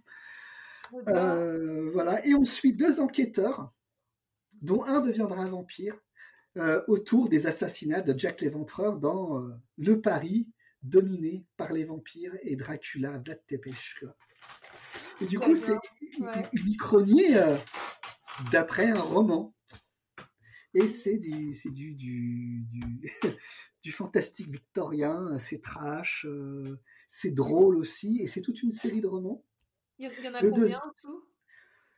Euh, 1.07 1.89
voilà. 1.91 2.25
Et 2.25 2.33
on 2.33 2.45
suit 2.45 2.73
deux 2.73 2.99
enquêteurs, 2.99 3.73
dont 4.61 4.83
un 4.85 5.01
deviendra 5.01 5.47
vampire, 5.47 5.97
euh, 6.57 6.81
autour 6.87 7.29
des 7.29 7.47
assassinats 7.47 8.01
de 8.01 8.17
Jack 8.17 8.41
l'Éventreur 8.41 8.97
dans 8.97 9.39
euh, 9.39 9.53
le 9.77 10.01
Paris 10.01 10.47
dominé 10.83 11.45
par 11.57 11.71
les 11.73 11.83
vampires 11.83 12.35
et 12.43 12.55
Dracula, 12.55 13.19
Vlad 13.19 13.39
Tepes. 13.47 13.71
quoi. 13.99 14.15
Et 15.21 15.25
du 15.25 15.39
coup, 15.39 15.55
c'est 15.55 15.73
ouais. 16.19 16.49
une 16.53 17.35
euh, 17.35 17.57
d'après 18.51 18.89
un 18.89 18.99
roman. 18.99 19.53
Et 20.73 20.87
c'est 20.87 21.17
du, 21.17 21.53
c'est 21.53 21.69
du, 21.69 21.93
du, 21.93 22.65
du, 22.69 23.11
du 23.83 23.91
fantastique 23.91 24.49
victorien, 24.49 25.37
c'est 25.37 25.61
trash, 25.61 26.25
euh, 26.27 26.79
c'est 27.07 27.31
drôle 27.31 27.75
aussi, 27.77 28.19
et 28.21 28.27
c'est 28.27 28.41
toute 28.41 28.63
une 28.63 28.71
série 28.71 29.01
de 29.01 29.07
romans. 29.07 29.43
Il 30.01 30.05
y 30.23 30.27
en- 30.27 30.33
a 30.33 30.41
Le 30.41 30.49
combien 30.49 30.77
en 30.79 30.93
tout? 31.01 31.23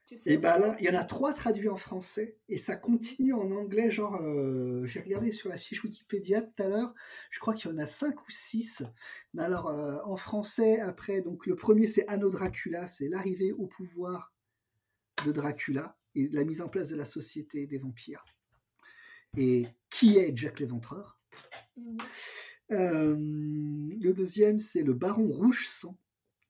Tu 0.06 0.18
sais? 0.18 0.34
Et 0.34 0.38
ben 0.38 0.58
là, 0.58 0.76
il 0.80 0.86
y 0.86 0.90
en 0.90 1.00
a 1.00 1.06
trois 1.06 1.32
traduits 1.32 1.70
en 1.70 1.78
français 1.78 2.38
et 2.50 2.58
ça 2.58 2.76
continue 2.76 3.32
en 3.34 3.50
anglais. 3.52 3.90
Genre, 3.90 4.16
euh, 4.22 4.86
j'ai 4.86 5.00
regardé 5.00 5.32
sur 5.32 5.48
la 5.48 5.58
fiche 5.58 5.82
Wikipédia 5.86 6.42
tout 6.42 6.62
à 6.62 6.68
l'heure, 6.68 6.94
je 7.32 7.40
crois 7.40 7.54
qu'il 7.54 7.72
y 7.72 7.74
en 7.74 7.78
a 7.78 7.86
cinq 7.88 8.20
ou 8.20 8.30
six. 8.30 8.84
Mais 9.34 9.44
alors, 9.44 9.70
euh, 9.70 10.00
en 10.04 10.18
français, 10.18 10.82
après, 10.82 11.22
donc 11.22 11.46
le 11.46 11.56
premier 11.56 11.88
c'est 11.88 12.06
Anno 12.10 12.30
Dracula, 12.30 12.86
c'est 12.88 13.08
l'arrivée 13.08 13.54
au 13.54 13.68
pouvoir 13.68 14.34
de 15.26 15.32
Dracula 15.32 15.98
et 16.16 16.28
la 16.28 16.44
mise 16.44 16.60
en 16.60 16.68
place 16.68 16.90
de 16.90 16.98
la 16.98 17.06
société 17.06 17.66
des 17.66 17.78
vampires. 17.78 18.26
Et 19.38 19.66
qui 19.90 20.18
est 20.18 20.36
Jack 20.36 20.60
l'Éventreur? 20.60 21.18
Euh, 22.72 23.16
Le 23.18 24.12
deuxième 24.12 24.60
c'est 24.60 24.84
le 24.84 24.94
Baron 24.94 25.30
Rouge 25.30 25.68
Sang. 25.70 25.98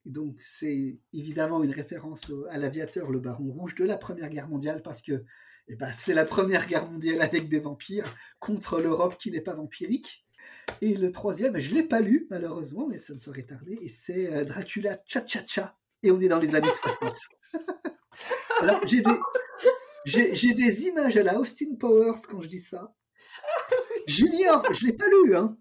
Et 0.06 0.10
Donc 0.10 0.36
c'est 0.40 0.98
évidemment 1.12 1.62
une 1.62 1.70
référence 1.70 2.32
à 2.50 2.58
l'aviateur, 2.58 3.10
le 3.10 3.20
Baron 3.20 3.52
Rouge 3.52 3.74
de 3.74 3.84
la 3.84 3.96
Première 3.96 4.30
Guerre 4.30 4.48
mondiale, 4.48 4.82
parce 4.82 5.02
que 5.02 5.24
eh 5.68 5.76
ben, 5.76 5.90
c'est 5.92 6.14
la 6.14 6.24
Première 6.26 6.66
Guerre 6.66 6.86
mondiale 6.90 7.22
avec 7.22 7.48
des 7.48 7.58
vampires 7.58 8.14
contre 8.38 8.80
l'Europe 8.80 9.16
qui 9.18 9.30
n'est 9.30 9.40
pas 9.40 9.54
vampirique. 9.54 10.26
Et 10.82 10.94
le 10.94 11.10
troisième, 11.10 11.58
je 11.58 11.70
ne 11.70 11.76
l'ai 11.76 11.82
pas 11.82 12.00
lu 12.00 12.26
malheureusement, 12.30 12.86
mais 12.86 12.98
ça 12.98 13.14
ne 13.14 13.18
saurait 13.18 13.44
tarder, 13.44 13.78
et 13.80 13.88
c'est 13.88 14.32
euh, 14.34 14.44
Dracula 14.44 14.98
Cha-Cha-Cha. 15.06 15.76
Et 16.02 16.10
on 16.10 16.20
est 16.20 16.28
dans 16.28 16.38
les 16.38 16.54
années 16.54 16.68
60. 16.82 17.12
Alors 18.60 18.86
j'ai 18.86 19.00
des, 19.00 19.18
j'ai, 20.04 20.34
j'ai 20.34 20.52
des 20.52 20.84
images 20.84 21.16
à 21.16 21.22
la 21.22 21.38
Austin 21.38 21.76
Powers 21.78 22.20
quand 22.28 22.42
je 22.42 22.48
dis 22.48 22.60
ça. 22.60 22.94
Junior, 24.06 24.62
je 24.72 24.84
ne 24.84 24.90
l'ai 24.90 24.96
pas 24.96 25.08
lu, 25.08 25.36
hein. 25.36 25.56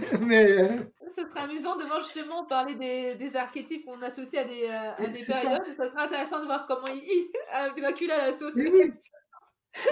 mais 0.26 0.50
euh, 0.60 0.68
Ça 1.08 1.28
serait 1.28 1.40
amusant 1.40 1.76
de 1.76 1.84
voir 1.84 2.00
justement 2.00 2.44
parler 2.44 2.74
des, 2.76 3.14
des 3.16 3.36
archétypes 3.36 3.84
qu'on 3.84 4.00
associe 4.02 4.44
à 4.44 4.48
des, 4.48 4.64
euh, 4.64 5.04
à 5.04 5.06
des 5.06 5.18
ça. 5.18 5.40
périodes. 5.40 5.76
Ça. 5.76 5.90
serait 5.90 6.02
intéressant 6.02 6.40
de 6.40 6.46
voir 6.46 6.66
comment 6.66 6.86
il, 6.88 7.02
il 7.04 7.30
à 7.52 7.70
Dracula 7.70 8.18
la 8.18 8.32
sauce. 8.32 8.54
Oui. 8.56 8.92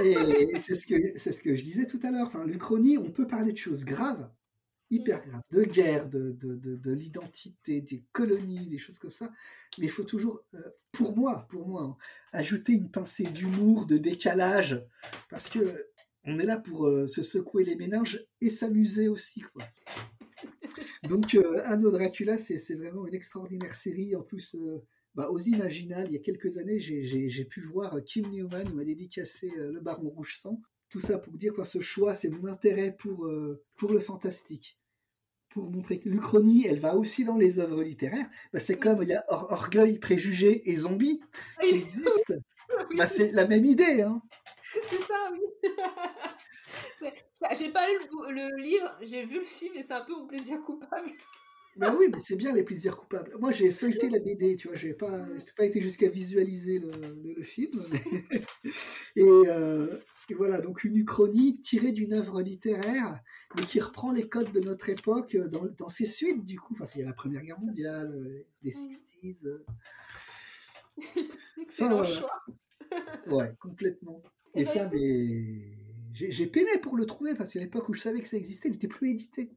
Et, 0.04 0.12
et 0.12 0.58
c'est 0.58 0.74
ce 0.74 0.86
que 0.86 1.18
ce 1.18 1.40
que 1.40 1.54
je 1.54 1.62
disais 1.62 1.86
tout 1.86 2.00
à 2.02 2.10
l'heure. 2.10 2.26
Enfin, 2.26 2.44
l'Uchronie, 2.46 2.98
on 2.98 3.10
peut 3.10 3.26
parler 3.26 3.52
de 3.52 3.56
choses 3.58 3.84
graves, 3.84 4.30
hyper 4.90 5.22
graves, 5.24 5.42
de 5.50 5.62
guerre, 5.64 6.08
de, 6.08 6.32
de, 6.32 6.54
de, 6.56 6.76
de 6.76 6.92
l'identité, 6.92 7.80
des 7.80 8.04
colonies, 8.12 8.66
des 8.66 8.78
choses 8.78 8.98
comme 8.98 9.10
ça. 9.10 9.30
Mais 9.78 9.86
il 9.86 9.90
faut 9.90 10.04
toujours, 10.04 10.42
euh, 10.54 10.60
pour 10.92 11.16
moi, 11.16 11.46
pour 11.48 11.66
moi, 11.66 11.82
hein, 11.82 11.96
ajouter 12.32 12.72
une 12.72 12.90
pincée 12.90 13.24
d'humour, 13.24 13.86
de 13.86 13.96
décalage, 13.96 14.84
parce 15.30 15.48
que 15.48 15.86
on 16.24 16.38
est 16.38 16.44
là 16.46 16.58
pour 16.58 16.86
euh, 16.86 17.06
se 17.06 17.22
secouer 17.22 17.64
les 17.64 17.76
méninges 17.76 18.24
et 18.40 18.50
s'amuser 18.50 19.08
aussi, 19.08 19.40
quoi. 19.40 19.64
Donc, 21.04 21.34
euh, 21.34 21.62
Anno 21.64 21.90
Dracula, 21.90 22.38
c'est 22.38 22.74
vraiment 22.74 23.06
une 23.06 23.14
extraordinaire 23.14 23.74
série. 23.74 24.14
En 24.14 24.22
plus, 24.22 24.54
euh, 24.54 24.78
bah, 25.14 25.30
aux 25.30 25.38
Imaginales, 25.38 26.06
il 26.08 26.12
y 26.14 26.16
a 26.16 26.20
quelques 26.20 26.58
années, 26.58 26.78
j'ai- 26.80 27.44
pu 27.46 27.60
voir 27.62 27.94
euh, 27.96 28.00
Kim 28.00 28.30
Newman 28.30 28.72
m'a 28.74 28.84
dédicacé 28.84 29.50
Le 29.56 29.80
Baron 29.80 30.10
Rouge 30.10 30.36
Sang. 30.36 30.60
Tout 30.88 31.00
ça 31.00 31.18
pour 31.18 31.34
dire 31.34 31.52
que 31.54 31.64
ce 31.64 31.80
choix, 31.80 32.14
c'est 32.14 32.28
mon 32.28 32.46
intérêt 32.46 32.94
pour, 32.98 33.28
pour 33.76 33.92
le 33.92 34.00
fantastique. 34.00 34.76
Pour 35.50 35.70
montrer 35.70 35.98
que 36.00 36.08
l'Uchronie, 36.08 36.66
elle 36.66 36.80
va 36.80 36.96
aussi 36.96 37.24
dans 37.24 37.36
les 37.36 37.58
œuvres 37.60 37.82
littéraires. 37.82 38.28
Bah, 38.52 38.60
c'est 38.60 38.76
comme 38.76 39.02
il 39.02 39.08
y 39.08 39.14
a 39.14 39.24
Or- 39.28 39.50
Orgueil, 39.50 39.98
Préjugés 39.98 40.68
et 40.70 40.76
Zombies 40.76 41.20
qui 41.64 41.74
existent. 41.76 42.34
Bah, 42.96 43.06
c'est 43.08 43.32
la 43.32 43.46
même 43.48 43.64
idée. 43.66 44.02
Hein. 44.02 44.22
J'ai 47.58 47.70
pas 47.72 47.86
lu 47.88 47.94
le, 48.30 48.56
livre, 48.62 48.96
j'ai 49.02 49.24
vu 49.24 49.38
le 49.38 49.44
film 49.44 49.74
et 49.76 49.82
c'est 49.82 49.94
un 49.94 50.02
peu 50.02 50.12
mon 50.14 50.26
plaisir 50.26 50.60
coupable. 50.60 51.10
Bah 51.76 51.94
oui, 51.96 52.06
mais 52.12 52.18
c'est 52.18 52.34
bien 52.34 52.52
les 52.52 52.64
plaisirs 52.64 52.96
coupables. 52.96 53.32
Moi, 53.38 53.52
j'ai 53.52 53.70
feuilleté 53.70 54.10
la 54.10 54.18
BD, 54.18 54.56
tu 54.56 54.66
vois, 54.66 54.76
j'ai 54.76 54.92
pas, 54.92 55.24
pas 55.56 55.64
été 55.64 55.80
jusqu'à 55.80 56.08
visualiser 56.08 56.80
le, 56.80 56.90
le- 56.90 57.34
le 57.36 57.42
film. 57.44 57.80
mais- 57.92 58.24
et, 59.16 59.22
euh, 59.48 59.86
et 60.28 60.34
voilà, 60.34 60.60
donc 60.60 60.82
une 60.82 60.96
uchronie 60.96 61.60
tirée 61.60 61.92
d'une 61.92 62.12
œuvre 62.12 62.42
littéraire, 62.42 63.20
mais 63.56 63.62
qui 63.66 63.78
reprend 63.78 64.10
les 64.10 64.28
codes 64.28 64.50
de 64.50 64.58
notre 64.60 64.88
époque 64.90 65.36
euh, 65.36 65.46
dans, 65.46 65.64
dans 65.78 65.88
ses 65.88 66.06
suites, 66.06 66.44
du 66.44 66.58
coup. 66.58 66.74
Enfin, 66.74 66.86
il 66.96 67.02
y 67.02 67.04
a 67.04 67.06
la 67.06 67.14
Première 67.14 67.42
Guerre 67.44 67.60
mondiale, 67.60 68.12
euh, 68.16 68.44
les 68.64 68.72
60s. 68.72 69.46
euh, 69.46 69.64
Excellent 71.62 72.02
voilà. 72.02 72.04
choix. 72.08 72.42
ouais, 73.28 73.52
complètement. 73.60 74.20
Eh 74.54 74.60
Et 74.62 74.64
ben, 74.64 74.72
ça, 74.72 74.90
mais. 74.92 75.76
J'ai 76.12 76.46
peiné 76.48 76.76
pour 76.82 76.96
le 76.96 77.06
trouver, 77.06 77.34
parce 77.34 77.52
qu'à 77.52 77.60
l'époque 77.60 77.88
où 77.88 77.94
je 77.94 78.00
savais 78.00 78.20
que 78.20 78.28
ça 78.28 78.36
existait, 78.36 78.68
il 78.68 78.72
n'était 78.72 78.88
plus 78.88 79.10
édité. 79.10 79.50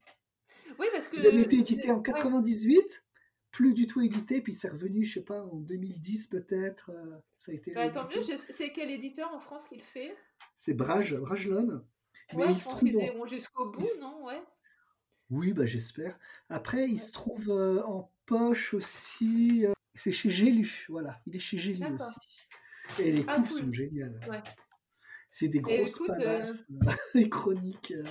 Oui, 0.80 0.86
parce 0.94 1.08
que. 1.10 1.18
Il 1.18 1.40
été 1.40 1.58
édité 1.58 1.92
en 1.92 1.98
ouais. 1.98 2.04
98, 2.04 3.04
plus 3.52 3.74
du 3.74 3.86
tout 3.88 4.02
édité, 4.02 4.40
puis 4.42 4.54
c'est 4.54 4.70
revenu, 4.70 5.04
je 5.04 5.16
sais 5.16 5.22
pas, 5.26 5.44
en 5.44 5.58
2010 5.58 6.28
peut-être. 6.28 6.92
euh, 6.92 7.18
ça 7.38 7.52
a 7.52 7.56
été. 7.56 7.74
Bah, 7.74 7.90
tant 7.90 8.08
mieux, 8.08 8.22
je- 8.22 8.38
c'est 8.54 8.72
quel 8.72 8.90
éditeur 8.92 9.34
en 9.34 9.40
France 9.40 9.68
qui 9.68 9.76
le 9.78 9.84
fait? 9.84 10.16
C'est 10.58 10.74
Brage, 10.74 11.14
Bragelonne. 11.20 11.84
Mais 12.36 12.44
Ouais, 12.44 12.52
il 12.52 12.56
je 12.56 12.60
se 12.62 12.66
pense 12.70 12.80
qu'ils 12.80 12.94
iront 12.94 13.26
jusqu'au 13.26 13.70
bout, 13.72 13.82
il 13.96 14.00
non? 14.02 14.26
Ouais. 14.26 14.42
Oui, 15.30 15.54
bah, 15.54 15.66
j'espère. 15.66 16.18
Après, 16.50 16.88
il 16.88 17.00
se 17.00 17.12
trouve 17.12 17.50
euh, 17.50 17.84
en 17.84 18.12
poche 18.26 18.74
aussi. 18.74 19.66
euh, 19.66 19.74
C'est 19.96 20.12
chez 20.12 20.30
J'ai 20.30 20.52
lu, 20.52 20.86
voilà. 20.90 21.22
Il 21.28 21.36
est 21.36 21.40
chez 21.40 21.58
J'ai 21.58 21.74
lu 21.74 21.80
D'accord. 21.80 21.96
aussi. 22.18 22.48
Et 23.02 23.12
les 23.12 23.26
Ah, 23.28 23.36
couves 23.38 23.50
cool. 23.50 23.60
sont 23.62 23.74
géniales. 23.74 24.20
Ouais. 24.30 24.42
C'est 25.36 25.48
des 25.48 25.62
grosses 25.62 25.96
écoute, 25.96 26.12
euh, 26.12 26.16
palasses, 26.24 26.64
les 27.16 27.28
chroniques. 27.30 27.92
euh. 27.98 28.04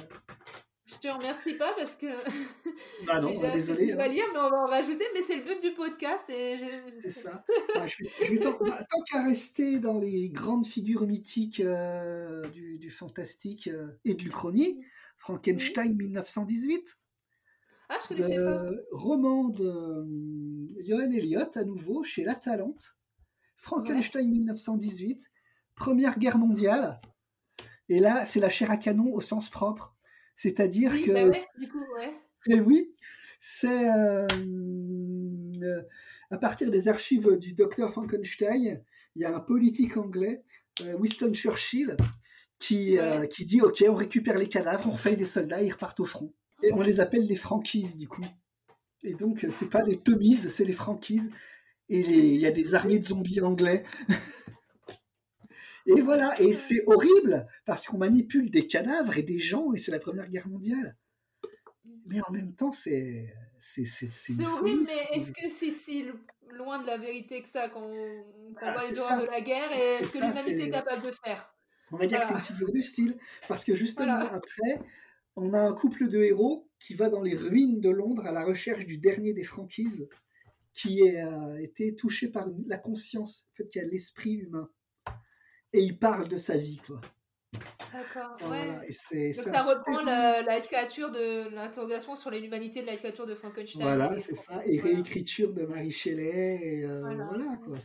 Je 0.86 0.96
te 0.98 1.06
remercie 1.08 1.54
pas 1.54 1.72
parce 1.76 1.94
que 1.94 2.06
Ah 3.08 3.20
non, 3.20 3.40
bah, 3.40 3.52
désolé. 3.52 3.92
hein. 3.92 3.98
à 3.98 4.08
lire, 4.08 4.24
mais 4.32 4.40
on 4.40 4.50
va 4.50 4.62
en 4.64 4.66
rajouter. 4.66 5.04
Mais 5.14 5.22
c'est 5.22 5.36
le 5.36 5.44
but 5.44 5.62
du 5.62 5.70
podcast. 5.74 6.24
C'est 6.26 7.10
ça. 7.10 7.44
Ah, 7.76 7.86
je 7.86 8.02
vais, 8.02 8.10
je 8.36 8.42
tant, 8.42 8.58
bah, 8.60 8.84
tant 8.90 9.00
qu'à 9.02 9.22
rester 9.22 9.78
dans 9.78 9.98
les 9.98 10.30
grandes 10.30 10.66
figures 10.66 11.06
mythiques 11.06 11.60
euh, 11.60 12.44
du, 12.48 12.76
du 12.78 12.90
fantastique 12.90 13.68
euh, 13.68 13.92
et 14.04 14.14
de 14.14 14.22
l'Uchronie, 14.24 14.84
Frankenstein 15.16 15.94
1918, 15.94 16.98
Ah, 17.88 17.98
je 18.02 18.08
connaissais 18.08 18.36
pas. 18.36 18.62
roman 18.90 19.44
de 19.48 19.64
euh, 19.64 20.82
Johan 20.84 21.10
Elliott, 21.12 21.56
à 21.56 21.62
nouveau, 21.64 22.02
chez 22.02 22.24
La 22.24 22.34
Talente. 22.34 22.96
Frankenstein 23.56 24.28
1918, 24.28 25.30
Première 25.76 26.18
Guerre 26.18 26.36
mondiale. 26.36 26.98
Et 27.88 27.98
là, 28.00 28.26
c'est 28.26 28.40
la 28.40 28.48
chair 28.48 28.70
à 28.70 28.76
canon 28.76 29.12
au 29.12 29.20
sens 29.20 29.50
propre. 29.50 29.94
C'est-à-dire 30.36 30.92
Oui, 30.92 31.04
que 31.04 31.12
bah 31.12 31.26
ouais, 31.26 31.38
du 31.58 31.68
coup, 31.68 31.84
ouais. 31.98 32.14
et 32.48 32.60
oui, 32.60 32.94
c'est 33.40 33.88
euh, 33.90 34.26
euh, 35.62 35.82
à 36.30 36.38
partir 36.38 36.70
des 36.70 36.88
archives 36.88 37.36
du 37.36 37.52
docteur 37.52 37.92
Frankenstein, 37.92 38.82
il 39.14 39.22
y 39.22 39.24
a 39.24 39.34
un 39.34 39.40
politique 39.40 39.96
anglais, 39.96 40.42
euh, 40.80 40.94
Winston 40.96 41.32
Churchill, 41.34 41.96
qui, 42.58 42.98
Ouais. 42.98 43.28
qui 43.28 43.44
dit 43.44 43.60
Ok, 43.60 43.84
on 43.88 43.94
récupère 43.94 44.38
les 44.38 44.48
cadavres, 44.48 44.86
on 44.88 44.92
refait 44.92 45.16
des 45.16 45.26
soldats, 45.26 45.62
ils 45.62 45.72
repartent 45.72 46.00
au 46.00 46.04
front. 46.04 46.32
Et 46.62 46.72
on 46.72 46.80
les 46.80 47.00
appelle 47.00 47.26
les 47.26 47.36
Frankies, 47.36 47.96
du 47.96 48.06
coup. 48.08 48.24
Et 49.02 49.14
donc, 49.14 49.44
c'est 49.50 49.68
pas 49.68 49.82
les 49.82 49.98
Tommies, 49.98 50.34
c'est 50.36 50.64
les 50.64 50.72
Frankies. 50.72 51.28
Et 51.88 51.98
il 52.00 52.40
y 52.40 52.46
a 52.46 52.52
des 52.52 52.74
armées 52.74 53.00
de 53.00 53.04
zombies 53.04 53.40
anglais. 53.40 53.84
et 55.86 56.00
voilà, 56.00 56.40
et 56.40 56.52
c'est 56.52 56.82
horrible 56.86 57.46
parce 57.64 57.86
qu'on 57.86 57.98
manipule 57.98 58.50
des 58.50 58.66
cadavres 58.66 59.16
et 59.18 59.22
des 59.22 59.38
gens 59.38 59.72
et 59.72 59.78
c'est 59.78 59.90
la 59.90 59.98
Première 59.98 60.28
Guerre 60.28 60.48
mondiale. 60.48 60.96
Mais 62.06 62.20
en 62.26 62.32
même 62.32 62.54
temps, 62.54 62.72
c'est 62.72 63.26
c'est 63.58 63.84
horrible, 64.44 64.82
mais 64.86 65.16
est-ce 65.16 65.30
que 65.30 65.48
c'est 65.50 65.70
si 65.70 66.06
loin 66.50 66.82
de 66.82 66.86
la 66.86 66.98
vérité 66.98 67.42
que 67.42 67.48
ça 67.48 67.68
quand 67.68 67.84
on, 67.84 68.24
ah, 68.60 68.74
voit 68.74 68.90
les 68.90 68.98
horreurs 68.98 69.22
de 69.22 69.30
la 69.30 69.40
guerre 69.40 69.72
et 69.72 70.04
ce 70.04 70.12
que 70.12 70.18
l'humanité 70.18 70.64
est 70.64 70.70
capable 70.70 71.06
de 71.06 71.12
faire? 71.24 71.54
On 71.92 71.96
va 71.96 72.06
dire 72.06 72.20
que 72.20 72.26
c'est 72.26 72.32
une 72.32 72.40
figure 72.40 72.72
du 72.72 72.82
style 72.82 73.16
parce 73.48 73.64
que 73.64 73.74
justement 73.74 74.18
après, 74.18 74.80
on 75.36 75.54
a 75.54 75.60
un 75.60 75.74
couple 75.74 76.08
de 76.08 76.22
héros 76.22 76.68
qui 76.80 76.94
va 76.94 77.08
dans 77.08 77.22
les 77.22 77.36
ruines 77.36 77.80
de 77.80 77.90
Londres 77.90 78.26
à 78.26 78.32
la 78.32 78.44
recherche 78.44 78.84
du 78.84 78.98
dernier 78.98 79.32
des 79.32 79.44
Frankies 79.44 80.08
qui 80.72 81.08
a 81.08 81.60
été 81.60 81.94
touché 81.94 82.28
par 82.28 82.48
la 82.66 82.78
conscience, 82.78 83.48
en 83.52 83.56
fait, 83.56 83.68
qui 83.68 83.78
a 83.78 83.84
l'esprit 83.84 84.34
humain. 84.34 84.68
Et 85.72 85.80
il 85.80 85.98
parle 85.98 86.28
de 86.28 86.38
sa 86.38 86.56
vie, 86.56 86.80
quoi. 86.86 87.00
D'accord, 87.92 88.50
ouais. 88.50 88.88
Donc 89.34 89.44
ça 89.44 89.60
reprend 89.60 90.02
la, 90.02 90.40
la, 90.40 90.60
de 90.60 91.54
l'interrogation 91.54 92.16
sur 92.16 92.30
l'humanité 92.30 92.80
de 92.80 92.86
la 92.86 93.26
de 93.26 93.34
Frankenstein. 93.34 93.82
Voilà, 93.82 94.18
c'est 94.20 94.34
ça. 94.34 94.62
Et 94.66 94.80
réécriture 94.80 95.52
de 95.52 95.64
Marie 95.64 95.90
Shelley. 95.90 96.84
Euh, 96.84 97.00
voilà. 97.00 97.58
quoi. 97.62 97.78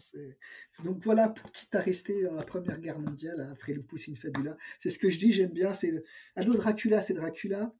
Donc 0.85 1.03
voilà 1.03 1.27
pour 1.27 1.51
qui 1.51 1.67
t'a 1.67 1.81
resté 1.81 2.23
dans 2.23 2.35
la 2.35 2.43
Première 2.43 2.79
Guerre 2.79 2.99
mondiale 2.99 3.49
après 3.51 3.73
le 3.73 3.81
in 3.81 4.15
Fabula. 4.15 4.55
C'est 4.79 4.89
ce 4.89 4.99
que 4.99 5.09
je 5.09 5.19
dis, 5.19 5.33
j'aime 5.33 5.51
bien. 5.51 5.73
C'est 5.73 5.91
Dracula, 6.37 7.01
c'est 7.01 7.13
Dracula. 7.13 7.73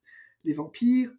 Les 0.44 0.54
vampires. 0.54 1.14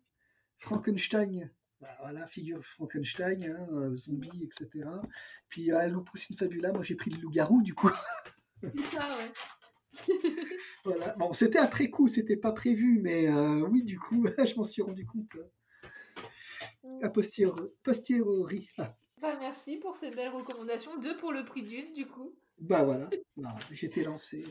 Frankenstein, 0.58 1.52
bah, 1.80 1.88
voilà, 2.00 2.26
figure 2.26 2.62
Frankenstein, 2.64 3.44
hein, 3.44 3.68
euh, 3.72 3.94
zombie, 3.94 4.42
etc. 4.42 4.88
Puis 5.48 5.70
à 5.70 5.86
Lupus 5.86 6.26
in 6.32 6.36
Fabula, 6.36 6.72
moi 6.72 6.82
j'ai 6.82 6.96
pris 6.96 7.10
le 7.10 7.18
loup-garou 7.20 7.62
du 7.62 7.74
coup. 7.74 7.90
C'est 8.62 8.82
ça, 8.82 9.06
ouais. 9.06 9.32
voilà. 10.84 11.14
Bon, 11.18 11.32
c'était 11.32 11.58
après 11.58 11.90
coup, 11.90 12.08
c'était 12.08 12.36
pas 12.36 12.52
prévu, 12.52 13.00
mais 13.02 13.28
euh, 13.28 13.60
oui, 13.68 13.82
du 13.82 13.98
coup, 13.98 14.24
je 14.44 14.54
m'en 14.56 14.64
suis 14.64 14.82
rendu 14.82 15.06
compte. 15.06 15.36
Euh, 16.84 17.00
a 17.02 17.10
posteriori. 17.10 18.70
Ah. 18.78 18.94
Bah, 19.20 19.34
merci 19.40 19.78
pour 19.78 19.96
ces 19.96 20.12
belles 20.12 20.28
recommandations. 20.28 20.96
Deux 21.00 21.16
pour 21.16 21.32
le 21.32 21.44
prix 21.44 21.64
d'une, 21.64 21.92
du 21.92 22.06
coup. 22.06 22.36
Bah 22.56 22.84
voilà, 22.84 23.10
bah, 23.36 23.52
j'étais 23.72 24.04
lancé. 24.04 24.44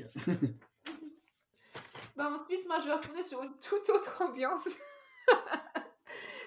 bah 2.18 2.30
ensuite, 2.30 2.68
moi, 2.68 2.78
je 2.80 2.88
vais 2.88 2.94
retourner 2.94 3.24
sur 3.24 3.42
une 3.44 3.58
toute 3.60 3.88
autre 3.88 4.22
ambiance. 4.22 4.68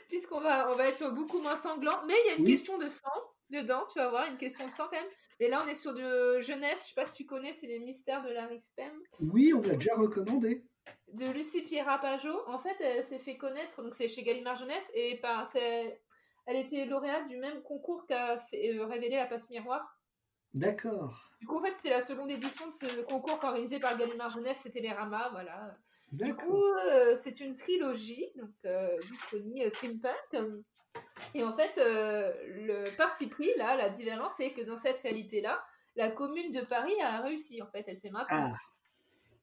Puisqu'on 0.09 0.43
va, 0.43 0.71
on 0.71 0.77
va 0.77 0.89
être 0.89 0.97
sur 0.97 1.15
beaucoup 1.15 1.41
moins 1.41 1.57
sanglant. 1.57 2.05
Mais 2.07 2.13
il 2.27 2.29
y 2.29 2.31
a 2.33 2.37
une 2.37 2.45
question 2.45 2.77
de 2.77 2.89
sang 2.89 3.09
dedans, 3.49 3.87
tu 3.91 3.99
vas 3.99 4.11
voir, 4.11 4.27
une 4.27 4.37
question 4.37 4.67
de 4.67 4.71
sang 4.71 4.85
quand 4.91 5.01
même. 5.01 5.11
Et 5.41 5.49
là, 5.49 5.63
on 5.65 5.69
est 5.69 5.75
sur 5.75 5.95
de 5.95 6.41
jeunesse. 6.41 6.83
Je 6.83 6.89
sais 6.89 6.95
pas 6.95 7.07
si 7.07 7.17
tu 7.17 7.27
connais, 7.27 7.55
c'est 7.55 7.67
les 7.67 7.81
mystères 7.81 8.23
de 8.23 8.29
Larry 8.29 8.61
Spem. 8.61 8.93
Oui, 9.33 9.53
on 9.55 9.63
l'a 9.63 9.75
déjà 9.75 9.97
recommandé. 9.97 10.67
De 11.15 11.27
Lucie 11.31 11.63
Pierre 11.63 11.99
Pajot. 12.01 12.47
En 12.47 12.59
fait, 12.59 12.77
elle 12.81 13.03
s'est 13.03 13.19
fait 13.19 13.39
connaître, 13.39 13.83
donc 13.83 13.95
c'est 13.95 14.09
chez 14.09 14.23
Gallimard 14.23 14.57
Jeunesse, 14.57 14.91
et 14.95 15.19
par, 15.21 15.51
elle 15.57 16.57
était 16.57 16.85
lauréate 16.85 17.27
du 17.27 17.39
même 17.39 17.63
concours 17.63 18.05
qu'a 18.07 18.35
euh, 18.35 18.85
révélé 18.85 19.17
la 19.17 19.27
passe 19.27 19.49
miroir. 19.51 19.99
D'accord. 20.53 21.31
Du 21.41 21.47
coup, 21.47 21.59
en 21.59 21.63
fait, 21.63 21.73
c'était 21.73 21.91
la 21.91 22.03
seconde 22.03 22.31
édition 22.31 22.67
de 22.67 22.73
ce 22.73 23.01
concours 23.03 23.39
organisé 23.43 23.81
par 23.81 23.97
Gallimard 23.97 24.31
Jeunesse, 24.31 24.61
c'était 24.63 24.81
les 24.81 24.93
Ramas, 24.93 25.31
voilà. 25.31 25.73
Du 26.13 26.35
coup, 26.35 26.65
euh, 26.65 27.17
c'est 27.17 27.41
une 27.41 27.55
trilogie, 27.55 28.31
donc 28.37 28.51
euh, 28.67 28.99
du 29.33 29.71
Steampunk, 29.71 30.61
et 31.35 31.45
en 31.45 31.53
fait, 31.55 31.79
euh, 31.79 32.33
le 32.47 32.97
parti 32.97 33.27
pris, 33.27 33.49
là, 33.57 33.77
la 33.77 33.91
différence, 33.91 34.33
c'est 34.37 34.53
que 34.53 34.63
dans 34.63 34.77
cette 34.77 34.99
réalité-là, 35.01 35.63
la 35.97 36.11
commune 36.11 36.53
de 36.53 36.61
Paris 36.63 36.95
a 37.03 37.21
réussi, 37.21 37.63
en 37.63 37.67
fait, 37.67 37.85
elle 37.87 37.99
s'est 37.99 38.11
maintenue. 38.11 38.39
Ah. 38.41 38.57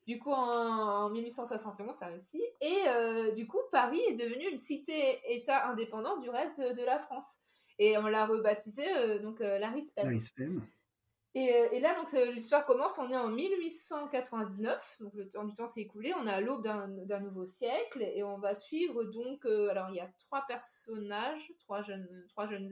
Du 0.08 0.20
coup, 0.20 0.32
en, 0.32 1.10
1871, 1.10 1.94
ça 1.94 2.06
a 2.06 2.10
réussi. 2.10 2.42
Et 2.62 2.84
euh, 2.88 3.32
du 3.34 3.46
coup, 3.46 3.60
Paris 3.72 4.02
est 4.08 4.16
devenue 4.16 4.50
une 4.50 4.58
cité-État 4.58 5.68
indépendante 5.68 6.22
du 6.22 6.30
reste 6.30 6.62
de 6.62 6.84
la 6.84 6.98
France. 7.00 7.40
Et 7.78 7.98
on 7.98 8.08
l'a 8.08 8.26
rebaptisé 8.26 8.84
euh, 8.96 9.20
donc 9.20 9.40
la. 9.40 9.70
Euh, 9.70 10.60
et, 11.36 11.80
là, 11.80 11.96
donc, 11.96 12.12
l'histoire 12.34 12.66
commence, 12.66 12.98
on 12.98 13.12
est 13.12 13.18
en 13.18 13.30
1899, 13.30 14.98
donc 15.02 15.14
le 15.14 15.30
temps 15.30 15.44
du 15.44 15.54
temps 15.54 15.68
s'est 15.68 15.82
écoulé, 15.82 16.14
on 16.20 16.26
est 16.26 16.32
à 16.32 16.42
l'aube 16.42 16.64
d'un 16.64 17.20
nouveau 17.20 17.46
siècle, 17.46 18.02
et 18.02 18.24
on 18.24 18.40
va 18.40 18.56
suivre 18.56 19.04
donc, 19.04 19.46
euh, 19.46 19.70
alors 19.70 19.90
il 19.90 19.98
y 19.98 20.00
a 20.00 20.10
trois 20.18 20.46
personnages, 20.48 21.52
trois 21.60 21.84
jeunes, 21.84 22.08
trois 22.30 22.48
jeunes 22.48 22.68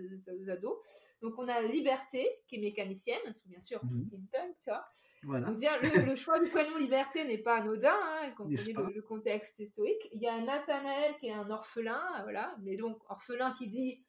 ados. 0.49 0.77
Donc 1.22 1.34
on 1.38 1.48
a 1.48 1.61
Liberté, 1.61 2.27
qui 2.48 2.56
est 2.56 2.60
mécanicienne, 2.60 3.34
bien 3.45 3.61
sûr, 3.61 3.84
mmh. 3.84 3.98
steampunk, 3.98 4.56
tu 4.64 4.69
vois. 4.69 4.86
Voilà. 5.23 5.48
Donc, 5.48 5.60
le, 6.06 6.15
choix 6.15 6.40
du 6.40 6.49
prénom 6.49 6.77
Liberté 6.77 7.23
n'est 7.23 7.40
pas 7.41 7.57
anodin, 7.57 7.90
hein, 7.94 8.32
quand 8.38 8.45
on 8.45 8.49
le, 8.49 8.94
le, 8.94 9.02
contexte 9.02 9.60
historique. 9.60 10.07
Il 10.11 10.22
y 10.22 10.27
a 10.27 10.40
Nathanaël 10.40 11.15
qui 11.19 11.27
est 11.27 11.34
un 11.34 11.49
orphelin, 11.49 12.02
voilà, 12.23 12.56
mais 12.61 12.77
donc 12.77 12.98
orphelin 13.10 13.52
qui 13.53 13.68
dit 13.68 14.05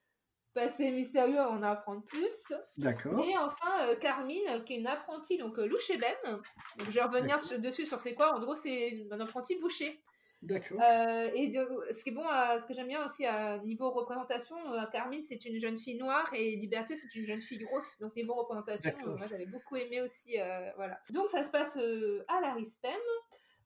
passé 0.57 0.91
mystérieux, 0.91 1.39
on 1.39 1.59
en 1.59 1.63
apprendre 1.63 2.03
plus. 2.03 2.53
D'accord. 2.79 3.21
Et 3.21 3.37
enfin, 3.37 3.89
euh, 3.89 3.97
Carmine, 4.01 4.65
qui 4.65 4.73
est 4.73 4.79
une 4.79 4.87
apprentie, 4.87 5.37
donc 5.37 5.59
euh, 5.59 5.67
louchébem. 5.67 6.15
Donc, 6.25 6.87
je 6.87 6.93
vais 6.93 7.03
revenir 7.03 7.37
dessus 7.59 7.85
sur 7.85 8.01
c'est 8.01 8.15
quoi. 8.15 8.35
En 8.35 8.41
gros, 8.41 8.57
c'est 8.57 9.07
un 9.11 9.21
apprenti 9.21 9.55
boucher. 9.61 10.01
D'accord. 10.41 10.81
Euh, 10.81 11.31
et 11.35 11.53
ce 11.91 12.03
qui 12.03 12.11
est 12.11 12.13
bon, 12.13 12.25
ce 12.25 12.67
que 12.67 12.73
j'aime 12.73 12.89
bien 12.89 13.05
aussi 13.05 13.27
à 13.27 13.59
niveau 13.59 13.91
représentation, 13.91 14.57
Carmine, 14.93 15.21
c'est 15.21 15.45
une 15.45 15.61
jeune 15.61 15.77
fille 15.77 15.99
noire 15.99 16.29
et 16.33 16.57
Liberté, 16.57 16.95
c'est 16.95 17.15
une 17.15 17.25
jeune 17.25 17.41
fille 17.41 17.59
grosse. 17.59 17.99
Donc, 17.99 18.17
niveau 18.17 18.35
représentation, 18.35 18.93
moi, 19.05 19.27
j'avais 19.29 19.47
beaucoup 19.47 19.77
aimé 19.77 20.01
aussi. 20.01 20.37
voilà. 20.77 20.99
Donc, 21.11 21.29
ça 21.29 21.45
se 21.45 21.51
passe 21.51 21.77
à 22.29 22.41
la 22.41 22.55
RISPEM. 22.55 22.93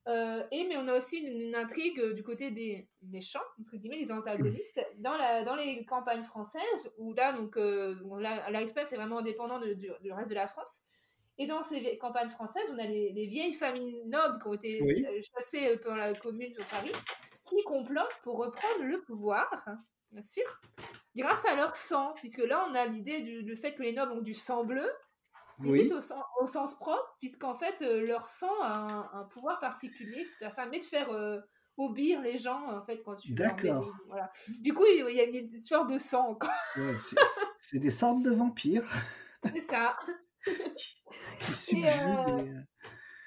Euh, 0.08 0.42
et 0.50 0.66
mais 0.66 0.76
on 0.76 0.88
a 0.88 0.96
aussi 0.96 1.18
une, 1.18 1.54
intrigue 1.54 2.00
euh, 2.00 2.14
du 2.14 2.22
côté 2.22 2.50
des 2.50 2.88
méchants, 3.02 3.44
entre 3.60 3.76
guillemets, 3.76 4.02
des 4.02 4.10
antagonistes, 4.10 4.80
dans, 4.98 5.16
la, 5.16 5.44
dans 5.44 5.54
les 5.54 5.84
campagnes 5.84 6.24
françaises, 6.24 6.92
où 6.98 7.12
là, 7.12 7.32
donc, 7.32 7.56
euh, 7.56 7.94
c'est 8.86 8.96
vraiment 8.96 9.18
indépendant 9.18 9.60
du, 9.60 10.12
reste 10.12 10.30
de 10.30 10.34
la 10.34 10.48
France. 10.48 10.80
Et 11.38 11.46
dans 11.46 11.62
ces 11.62 11.96
campagnes 11.98 12.28
françaises, 12.28 12.68
on 12.72 12.78
a 12.78 12.86
les, 12.86 13.26
vieilles 13.26 13.54
familles 13.54 14.02
nobles 14.06 14.42
qui 14.42 14.48
ont 14.48 14.54
été 14.54 15.22
chassées 15.34 15.78
dans 15.84 15.94
la 15.94 16.14
commune 16.14 16.52
de 16.52 16.62
Paris, 16.70 16.92
qui 17.44 17.62
complotent 17.64 18.18
pour 18.22 18.38
reprendre 18.38 18.84
le 18.84 19.00
pouvoir, 19.02 19.50
bien 20.12 20.22
sûr, 20.22 20.44
grâce 21.16 21.44
à 21.46 21.56
leur 21.56 21.74
sang, 21.76 22.12
puisque 22.16 22.44
là, 22.44 22.66
on 22.68 22.74
a 22.74 22.86
l'idée 22.86 23.42
du, 23.42 23.56
fait 23.56 23.74
que 23.74 23.82
les 23.82 23.92
nobles 23.92 24.12
ont 24.12 24.20
du 24.20 24.34
sang 24.34 24.64
bleu, 24.64 24.90
limite 25.62 25.92
au, 25.92 26.46
sens 26.46 26.74
propre, 26.76 27.16
puisqu'en 27.18 27.54
fait, 27.54 27.82
euh, 27.82 28.06
leur 28.06 28.26
sang 28.26 28.60
a 28.62 29.10
un, 29.12 29.24
pouvoir 29.24 29.60
particulier 29.60 30.26
qui 30.38 30.48
permet 30.54 30.80
de 30.80 30.84
faire 30.84 31.10
euh, 31.10 31.40
obéir 31.76 32.20
les 32.20 32.38
gens, 32.38 32.70
en 32.70 32.84
fait, 32.84 33.02
quand 33.02 33.14
tu... 33.14 33.32
D'accord. 33.32 33.94
Voilà. 34.08 34.30
Du 34.60 34.74
coup, 34.74 34.84
il 34.86 35.14
y 35.14 35.20
a 35.20 35.24
une 35.24 35.46
histoire 35.46 35.86
de 35.86 35.98
sang. 35.98 36.38
Ouais, 36.76 36.94
c'est 37.56 37.78
des 37.78 37.90
sortes 37.90 38.22
de 38.22 38.30
vampires. 38.30 38.88
C'est 39.52 39.60
ça. 39.60 39.98
qui 41.66 41.84
euh, 41.86 42.54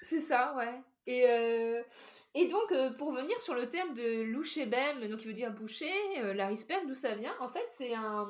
C'est 0.02 0.22
ça, 0.22 0.56
ouais. 0.56 0.82
Et, 1.06 1.24
et 2.34 2.48
donc, 2.48 2.74
pour 2.98 3.12
venir 3.12 3.38
sur 3.42 3.54
le 3.54 3.70
thème 3.70 3.94
de 3.94 4.22
louchébem, 4.24 5.08
donc 5.10 5.20
qui 5.20 5.28
veut 5.28 5.34
dire 5.34 5.52
boucher, 5.52 5.92
larisperme, 6.34 6.88
d'où 6.88 6.94
ça 6.94 7.16
vient 7.16 7.36
En 7.42 7.50
fait, 7.50 7.66
c'est 7.70 7.94
un, 7.94 8.26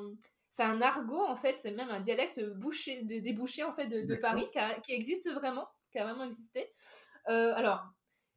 c'est 0.54 0.62
un 0.62 0.80
argot 0.80 1.26
en 1.26 1.34
fait, 1.34 1.56
c'est 1.58 1.72
même 1.72 1.90
un 1.90 1.98
dialecte 1.98 2.40
bouché, 2.54 3.02
de, 3.02 3.18
des 3.18 3.32
bouchers 3.32 3.64
en 3.64 3.74
fait 3.74 3.88
de, 3.88 4.14
Paris 4.14 4.46
qui, 4.84 4.92
existe 4.92 5.28
vraiment, 5.28 5.68
qui 5.90 5.98
a 5.98 6.04
vraiment 6.04 6.22
existé. 6.22 6.72
Euh, 7.28 7.52
alors, 7.56 7.82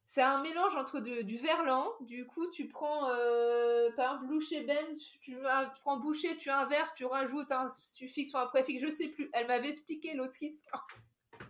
c'est 0.07 0.23
un 0.23 0.41
mélange 0.41 0.75
entre 0.75 0.99
du 0.99 1.37
verlan, 1.37 1.87
du 1.99 2.25
coup 2.25 2.49
tu 2.49 2.67
prends 2.69 3.07
euh, 3.11 3.91
par 3.95 4.15
exemple 4.15 4.33
boucher 4.33 4.63
ben, 4.63 4.95
tu, 4.95 5.19
tu, 5.19 5.37
prends 5.83 5.97
boucher, 5.97 6.35
tu 6.37 6.49
inverses, 6.49 6.91
tu 6.95 7.05
rajoutes 7.05 7.51
un 7.51 7.67
suffixe 7.69 8.33
ou 8.33 8.37
un 8.37 8.47
préfixe, 8.47 8.81
je 8.81 8.89
sais 8.89 9.09
plus. 9.09 9.29
Elle 9.33 9.45
m'avait 9.45 9.67
expliqué 9.67 10.15
l'autrice 10.15 10.63
quand, 10.71 10.79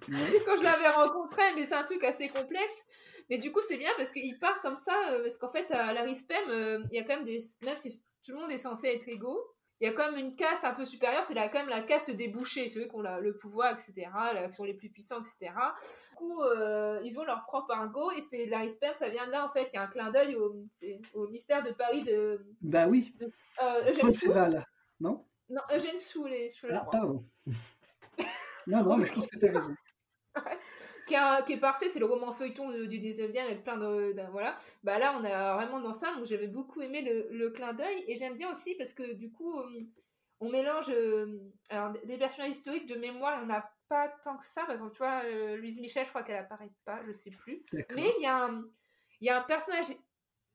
quand 0.09 0.57
je 0.57 0.63
l'avais 0.63 0.89
rencontrée, 0.89 1.55
mais 1.55 1.65
c'est 1.65 1.75
un 1.75 1.85
truc 1.85 2.03
assez 2.03 2.27
complexe. 2.27 2.83
Mais 3.29 3.37
du 3.37 3.53
coup 3.53 3.61
c'est 3.61 3.77
bien 3.77 3.91
parce 3.95 4.11
qu'il 4.11 4.37
part 4.37 4.59
comme 4.59 4.75
ça, 4.75 4.99
euh, 5.11 5.21
parce 5.23 5.37
qu'en 5.37 5.49
fait 5.49 5.71
à 5.71 5.93
la 5.93 6.01
RISPEM, 6.01 6.89
il 6.91 6.97
y 6.97 6.99
a 6.99 7.03
quand 7.03 7.15
même 7.15 7.23
des, 7.23 7.39
même 7.61 7.77
si 7.77 8.03
tout 8.25 8.33
le 8.33 8.39
monde 8.39 8.51
est 8.51 8.57
censé 8.57 8.87
être 8.87 9.07
égaux, 9.07 9.41
il 9.79 9.87
y 9.87 9.87
a 9.87 9.93
quand 9.93 10.11
même 10.11 10.19
une 10.19 10.35
caste 10.35 10.63
un 10.63 10.73
peu 10.73 10.85
supérieure, 10.85 11.23
c'est 11.23 11.35
quand 11.35 11.53
même 11.53 11.69
la 11.69 11.83
caste 11.83 12.09
des 12.09 12.29
bouchers, 12.29 12.67
c'est 12.67 12.79
eux 12.79 12.85
qui 12.85 12.95
ont 12.95 13.01
le 13.01 13.35
pouvoir, 13.35 13.71
etc., 13.73 14.09
qui 14.49 14.53
sont 14.55 14.63
les 14.63 14.73
plus 14.73 14.89
puissants, 14.89 15.19
etc. 15.19 15.53
Du 16.09 16.15
coup, 16.15 16.41
euh, 16.41 16.99
ils 17.03 17.19
ont 17.19 17.23
leur 17.23 17.43
propre 17.45 17.71
argot, 17.71 18.11
et 18.11 18.21
c'est 18.21 18.47
la 18.47 18.67
Sperm, 18.67 18.95
ça 18.95 19.09
vient 19.09 19.27
de 19.27 19.31
là, 19.31 19.45
en 19.45 19.51
fait, 19.51 19.69
il 19.71 19.75
y 19.75 19.77
a 19.77 19.83
un 19.83 19.87
clin 19.87 20.11
d'œil 20.11 20.35
au, 20.35 20.55
au, 21.13 21.27
mystère 21.27 21.61
de 21.63 21.71
Paris 21.71 22.03
de... 22.03 22.43
Bah 22.61 22.87
oui, 22.87 23.13
de, 23.19 23.27
euh, 23.61 23.91
Eugène 23.91 24.65
non? 24.99 25.25
Non, 25.49 25.61
Eugène 25.71 25.97
Sou, 25.97 26.25
les 26.25 26.49
Ah, 26.71 26.87
pardon. 26.91 27.19
non, 28.67 28.83
non, 28.83 28.97
mais 28.97 29.05
je 29.05 29.13
pense 29.13 29.27
que 29.27 29.37
tu 29.37 29.47
as 29.47 29.51
raison. 29.51 29.75
Qui, 31.07 31.53
est 31.53 31.59
parfait, 31.59 31.89
c'est 31.89 31.99
le 31.99 32.05
roman 32.05 32.31
feuilleton 32.31 32.69
du 32.85 32.99
19e 32.99 33.37
avec 33.39 33.63
plein 33.63 33.77
de, 33.77 34.13
Voilà. 34.31 34.57
Bah 34.83 34.99
là, 34.99 35.17
on 35.19 35.23
est 35.23 35.31
vraiment 35.31 35.79
dans 35.79 35.93
ça, 35.93 36.13
donc 36.15 36.25
j'avais 36.25 36.47
beaucoup 36.47 36.81
aimé 36.81 37.01
le, 37.31 37.49
clin 37.49 37.73
d'œil. 37.73 38.03
Et 38.07 38.15
j'aime 38.17 38.37
bien 38.37 38.51
aussi 38.51 38.75
parce 38.75 38.93
que 38.93 39.13
du 39.13 39.31
coup, 39.31 39.53
on 40.39 40.49
mélange. 40.49 40.91
alors, 41.69 41.93
des 42.05 42.17
personnages 42.17 42.51
historiques 42.51 42.87
de 42.87 42.95
mémoire, 42.95 43.43
en 43.43 43.49
a 43.49 43.69
pas 43.89 44.09
tant 44.23 44.37
que 44.37 44.45
ça. 44.45 44.61
Par 44.63 44.71
exemple, 44.71 44.91
tu 44.91 44.99
vois, 44.99 45.23
Louise 45.55 45.79
Michel, 45.79 46.05
je 46.05 46.09
crois 46.09 46.23
qu'elle 46.23 46.37
apparaît 46.37 46.71
pas, 46.85 47.01
je 47.05 47.11
sais 47.11 47.31
plus. 47.31 47.63
Mais 47.95 48.11
il 48.17 48.23
y, 48.23 48.27
a 48.27 48.45
un, 48.45 48.65
y 49.21 49.29
a 49.29 49.39
un 49.39 49.43
personnage 49.43 49.87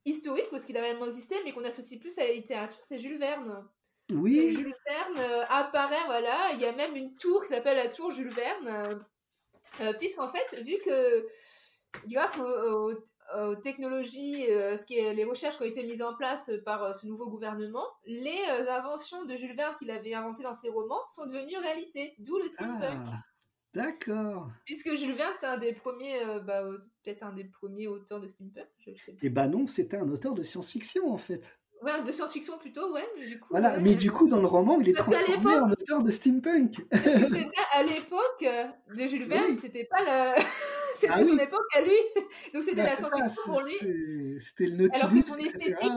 historique, 0.04 0.48
parce 0.50 0.64
qu'il 0.64 0.76
a 0.76 0.82
réellement 0.82 1.06
existé, 1.06 1.36
mais 1.44 1.52
qu'on 1.52 1.64
associe 1.64 2.00
plus 2.00 2.18
à 2.18 2.24
la 2.24 2.32
littérature, 2.32 2.80
c'est 2.82 2.98
Jules 2.98 3.18
Verne. 3.18 3.66
Oui. 4.10 4.54
Jules 4.54 4.74
Verne 4.86 5.46
apparaît, 5.48 6.04
voilà. 6.06 6.52
Il 6.54 6.60
y 6.60 6.66
a 6.66 6.72
même 6.72 6.96
une 6.96 7.16
tour 7.16 7.42
qui 7.42 7.48
s'appelle 7.48 7.76
la 7.76 7.88
tour 7.88 8.10
Jules 8.10 8.28
Verne. 8.28 9.04
Euh, 9.80 9.92
puisqu'en 9.98 10.28
fait, 10.28 10.62
vu 10.62 10.74
que 10.84 11.26
grâce 12.06 12.38
aux, 12.38 12.94
technologies, 13.62 14.50
euh, 14.50 14.76
ce 14.76 14.84
qui 14.84 14.98
est, 14.98 15.14
les 15.14 15.24
recherches 15.24 15.56
qui 15.56 15.62
ont 15.62 15.66
été 15.66 15.84
mises 15.84 16.02
en 16.02 16.14
place 16.14 16.50
par 16.66 16.82
euh, 16.82 16.92
ce 16.92 17.06
nouveau 17.06 17.30
gouvernement, 17.30 17.86
les 18.04 18.44
inventions 18.68 19.24
de 19.24 19.36
Jules 19.36 19.56
Verne 19.56 19.74
qu'il 19.78 19.90
avait 19.90 20.12
inventées 20.12 20.42
dans 20.42 20.52
ses 20.52 20.68
romans 20.68 21.00
sont 21.06 21.24
devenues 21.26 21.56
réalité, 21.56 22.14
d'où 22.18 22.36
le 22.38 22.46
steampunk. 22.46 23.08
Ah, 23.08 23.22
d'accord. 23.72 24.50
Puisque 24.66 24.94
Jules 24.96 25.14
Verne, 25.14 25.32
c'est 25.40 25.46
un 25.46 25.56
des 25.56 25.72
premiers, 25.72 26.20
bah, 26.44 26.62
peut-être 27.02 27.22
un 27.22 27.32
des 27.32 27.44
premiers 27.44 27.86
auteurs 27.86 28.20
de 28.20 28.28
steampunk. 28.28 28.68
Je 28.80 28.94
sais 29.02 29.12
Et 29.12 29.18
eh 29.22 29.30
bah 29.30 29.48
non, 29.48 29.66
c'était 29.66 29.96
un 29.96 30.08
auteur 30.10 30.34
de 30.34 30.42
science-fiction 30.42 31.10
en 31.10 31.18
fait. 31.18 31.58
Ouais, 31.82 32.02
de 32.02 32.12
science-fiction 32.12 32.58
plutôt, 32.58 32.92
ouais. 32.92 33.04
Mais 33.18 33.26
du 33.26 33.40
coup, 33.40 33.48
voilà, 33.50 33.78
mais 33.78 33.94
du 33.94 34.10
coup, 34.10 34.28
dans 34.28 34.40
le 34.40 34.46
roman, 34.46 34.78
il 34.80 34.90
est 34.90 34.96
transformé 34.96 35.54
en 35.56 35.70
auteur 35.70 36.02
de 36.02 36.10
steampunk. 36.10 36.80
Parce 36.88 37.02
que 37.02 37.10
c'est 37.10 37.26
vrai, 37.26 37.52
à 37.72 37.82
l'époque 37.82 38.44
de 38.96 39.06
Jules 39.06 39.26
Verne, 39.26 39.54
c'était 39.54 39.84
pas 39.84 40.02
la. 40.04 40.36
c'était 40.94 41.12
ah 41.12 41.24
son 41.24 41.38
époque 41.38 41.66
à 41.74 41.80
lui. 41.80 41.96
Donc 42.54 42.62
c'était 42.62 42.82
bah, 42.82 42.84
la 42.84 42.96
science-fiction 42.96 43.42
pour 43.44 43.60
lui. 43.62 44.40
C'était 44.40 44.66
le 44.66 44.76
Nautilus. 44.76 45.00
Alors 45.02 45.14
que 45.14 45.22
son 45.22 45.38
esthétique. 45.38 45.90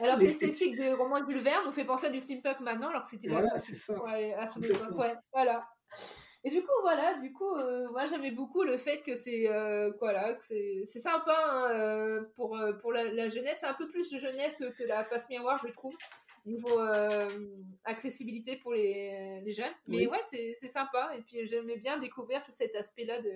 Alors 0.00 0.16
que 0.16 0.20
l'esthétique 0.20 0.76
des 0.76 0.92
romans 0.94 1.20
de 1.20 1.30
Jules 1.30 1.42
Verne 1.42 1.66
nous 1.66 1.72
fait 1.72 1.84
penser 1.84 2.06
à 2.06 2.10
du 2.10 2.20
steampunk 2.20 2.60
maintenant, 2.60 2.88
alors 2.88 3.02
que 3.02 3.08
c'était 3.10 3.28
la 3.28 3.42
science-fiction 3.42 4.02
à 4.38 4.46
son 4.46 4.62
époque. 4.62 4.98
Ouais, 4.98 5.14
voilà. 5.32 5.66
Et 6.46 6.50
du 6.50 6.62
coup, 6.62 6.72
voilà, 6.82 7.14
du 7.14 7.32
coup, 7.32 7.56
euh, 7.56 7.88
moi 7.90 8.04
j'aimais 8.04 8.30
beaucoup 8.30 8.64
le 8.64 8.76
fait 8.76 9.00
que 9.02 9.16
c'est 9.16 9.48
euh, 9.48 9.90
voilà, 9.98 10.34
que 10.34 10.44
c'est 10.44 10.84
sympa 10.84 11.34
hein, 11.34 11.70
euh, 11.70 12.22
pour, 12.36 12.58
pour 12.82 12.92
la, 12.92 13.28
jeunesse, 13.28 13.60
c'est 13.60 13.66
un 13.66 13.74
peu 13.74 13.88
plus 13.88 14.10
de 14.10 14.18
jeunesse 14.18 14.62
que 14.76 14.84
la 14.84 15.04
passe 15.04 15.26
miroir, 15.30 15.58
je 15.66 15.72
trouve, 15.72 15.96
niveau 16.44 16.78
accessibilité 17.84 18.56
pour 18.56 18.74
les, 18.74 19.40
les 19.42 19.52
jeunes. 19.52 19.72
Mais 19.86 20.06
ouais, 20.06 20.20
c'est 20.22 20.52
sympa. 20.68 21.12
Et 21.16 21.22
puis 21.22 21.46
j'aimais 21.46 21.78
bien 21.78 21.98
découvrir 21.98 22.44
tout 22.44 22.52
cet 22.52 22.76
aspect-là 22.76 23.22
de. 23.22 23.32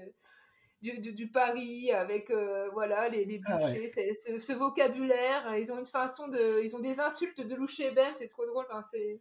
Du, 0.80 1.01
du, 1.12 1.28
Paris 1.28 1.90
avec 1.90 2.30
voilà 2.72 3.09
les, 3.09 3.24
les 3.24 3.40
ah 3.47 3.56
bouchers, 3.56 3.89
ce, 3.89 4.52
vocabulaire 4.52 5.56
ils 5.56 5.72
ont 5.72 5.78
une 5.80 5.86
façon 5.86 6.28
de 6.28 6.62
ils 6.62 6.76
ont 6.76 6.78
des 6.78 7.01
insultes 7.01 7.40
de 7.40 7.55
loucher 7.56 7.90
ben 7.90 8.14
c'est 8.14 8.28
trop 8.28 8.47
drôle 8.47 8.64
enfin, 8.70 8.86
c'est 8.89 9.20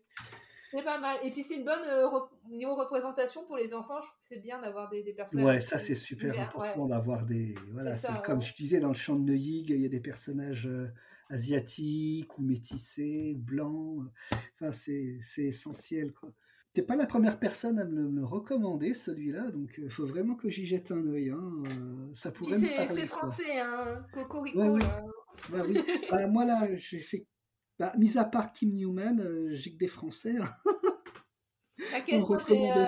c'est 0.72 0.84
pas 0.84 1.00
mal. 1.00 1.18
Et 1.24 1.32
puis 1.32 1.44
c'est 1.44 1.56
une 1.56 1.66
bonne 1.66 1.84
euh, 1.88 2.08
niveau 2.50 2.76
représentation 2.76 3.46
pour 3.46 3.58
les 3.58 3.74
enfants. 3.74 4.02
Je 4.02 4.08
trouve 4.08 4.20
que 4.22 4.28
c'est 4.30 4.42
bien 4.42 4.60
d'avoir 4.60 4.90
des, 4.90 5.04
des, 5.04 5.14
personnages. 5.14 5.46
Ouais, 5.46 5.62
ça 5.62 5.80
c'est 5.80 5.96
super 5.96 6.40
important 6.40 6.86
d'avoir 6.86 7.26
des. 7.26 7.56
Voilà, 7.72 7.96
c'est 7.96 8.22
comme 8.24 8.42
je 8.42 8.54
disais 8.54 8.80
dans 8.80 8.90
le 8.90 8.96
chant 8.96 9.16
de 9.16 9.24
Neuilly, 9.24 9.66
il 9.68 9.82
y 9.82 9.86
a 9.86 9.90
des 9.90 10.00
personnages 10.00 10.68
euh, 10.68 10.92
asiatiques 11.30 12.38
ou 12.38 12.42
métissés, 12.42 13.36
blancs. 13.38 14.04
Enfin, 14.56 14.72
c'est, 14.72 15.20
essentiel 15.38 16.14
quoi. 16.14 16.30
T'es 16.74 16.84
pas 16.84 16.96
la 16.96 17.08
première 17.08 17.40
personne 17.40 17.80
à 17.80 17.86
me 17.86 18.08
le, 18.08 18.24
recommander 18.24 18.94
celui-là, 18.94 19.50
donc 19.50 19.74
il 19.80 19.86
euh, 19.86 19.90
faut 19.90 20.06
vraiment 20.06 20.36
que 20.36 20.48
j'y 20.48 20.66
jette 20.66 20.92
un 20.92 21.08
œil. 21.08 21.32
Hein. 21.32 21.64
ça 22.14 22.32
pourrait 22.32 22.56
C'est 22.56 23.08
français, 23.08 23.60
hein. 23.60 24.06
Cocorico. 24.14 24.60
Ouais, 24.60 24.80
bah, 25.50 25.64
oui. 25.68 25.84
bah, 26.12 26.28
moi 26.28 26.46
là, 26.46 26.68
j'ai 26.76 27.00
fait 27.00 27.26
bah, 27.80 27.94
mis 27.98 28.18
à 28.18 28.26
part 28.26 28.54
Kim 28.54 28.72
Newman, 28.72 29.20
euh, 29.20 29.50
j'ai 29.54 29.74
que 29.74 29.78
des 29.78 29.88
Français. 29.88 30.36
Hein. 30.40 30.50
Euh, 32.12 32.86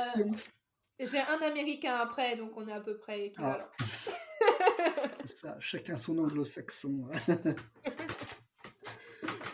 j'ai 1.00 1.20
un 1.20 1.42
Américain 1.42 1.96
après, 1.96 2.36
donc 2.38 2.52
on 2.58 2.68
est 2.68 2.74
à 2.74 2.82
peu 2.82 2.98
près 2.98 3.28
équivalent. 3.28 3.68
Ah. 3.80 5.08
ça, 5.26 5.56
chacun 5.60 5.96
son 5.98 6.18
anglo-saxon. 6.18 7.08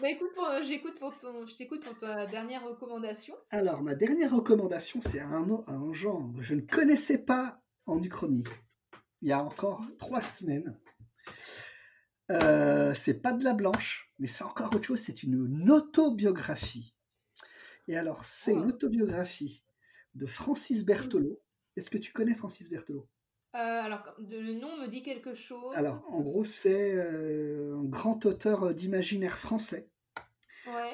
Bah 0.02 0.10
écoute, 0.10 0.30
j'écoute 0.64 1.00
pour 1.00 1.16
ton, 1.16 1.48
je 1.48 1.56
t'écoute 1.56 1.82
pour 1.84 1.98
ta 1.98 2.26
dernière 2.26 2.66
recommandation. 2.66 3.34
Alors, 3.50 3.82
ma 3.82 3.96
dernière 3.96 4.36
recommandation, 4.36 5.00
c'est 5.02 5.22
un, 5.22 5.48
un 5.68 5.94
genre 5.94 6.34
que 6.36 6.42
je 6.42 6.54
ne 6.54 6.62
connaissais 6.62 7.24
pas 7.24 7.62
en 7.86 8.04
Uchronie. 8.04 8.44
Il 9.22 9.30
y 9.30 9.32
a 9.32 9.42
encore 9.44 9.82
trois 9.98 10.22
semaines. 10.22 10.78
Euh, 12.32 12.94
c'est 12.94 13.22
pas 13.22 13.34
de 13.34 13.44
la 13.44 13.54
blanche, 13.54 14.05
mais 14.20 14.28
c'est 14.28 14.44
encore 14.44 14.74
autre 14.74 14.84
chose, 14.84 15.00
c'est 15.00 15.24
une, 15.24 15.70
autobiographie. 15.72 16.96
Et 17.88 17.98
alors, 17.98 18.24
c'est 18.24 18.54
une 18.54 18.70
autobiographie 18.70 19.64
de 20.16 20.26
Francis 20.26 20.86
Berthelot. 20.86 21.42
Est-ce 21.76 21.90
que 21.90 21.98
tu 21.98 22.14
connais 22.14 22.36
Francis 22.36 22.70
Berthelot? 22.70 23.08
Euh, 23.54 23.58
alors, 23.58 24.04
le 24.20 24.54
nom 24.54 24.78
me 24.78 24.88
dit 24.88 25.04
quelque 25.04 25.34
chose. 25.34 25.76
Alors, 25.76 26.06
en 26.10 26.22
gros, 26.22 26.44
c'est 26.44 26.96
euh, 26.96 27.78
un 27.78 27.84
grand 27.84 28.26
auteur 28.26 28.74
d'imaginaire 28.74 29.38
français, 29.38 29.90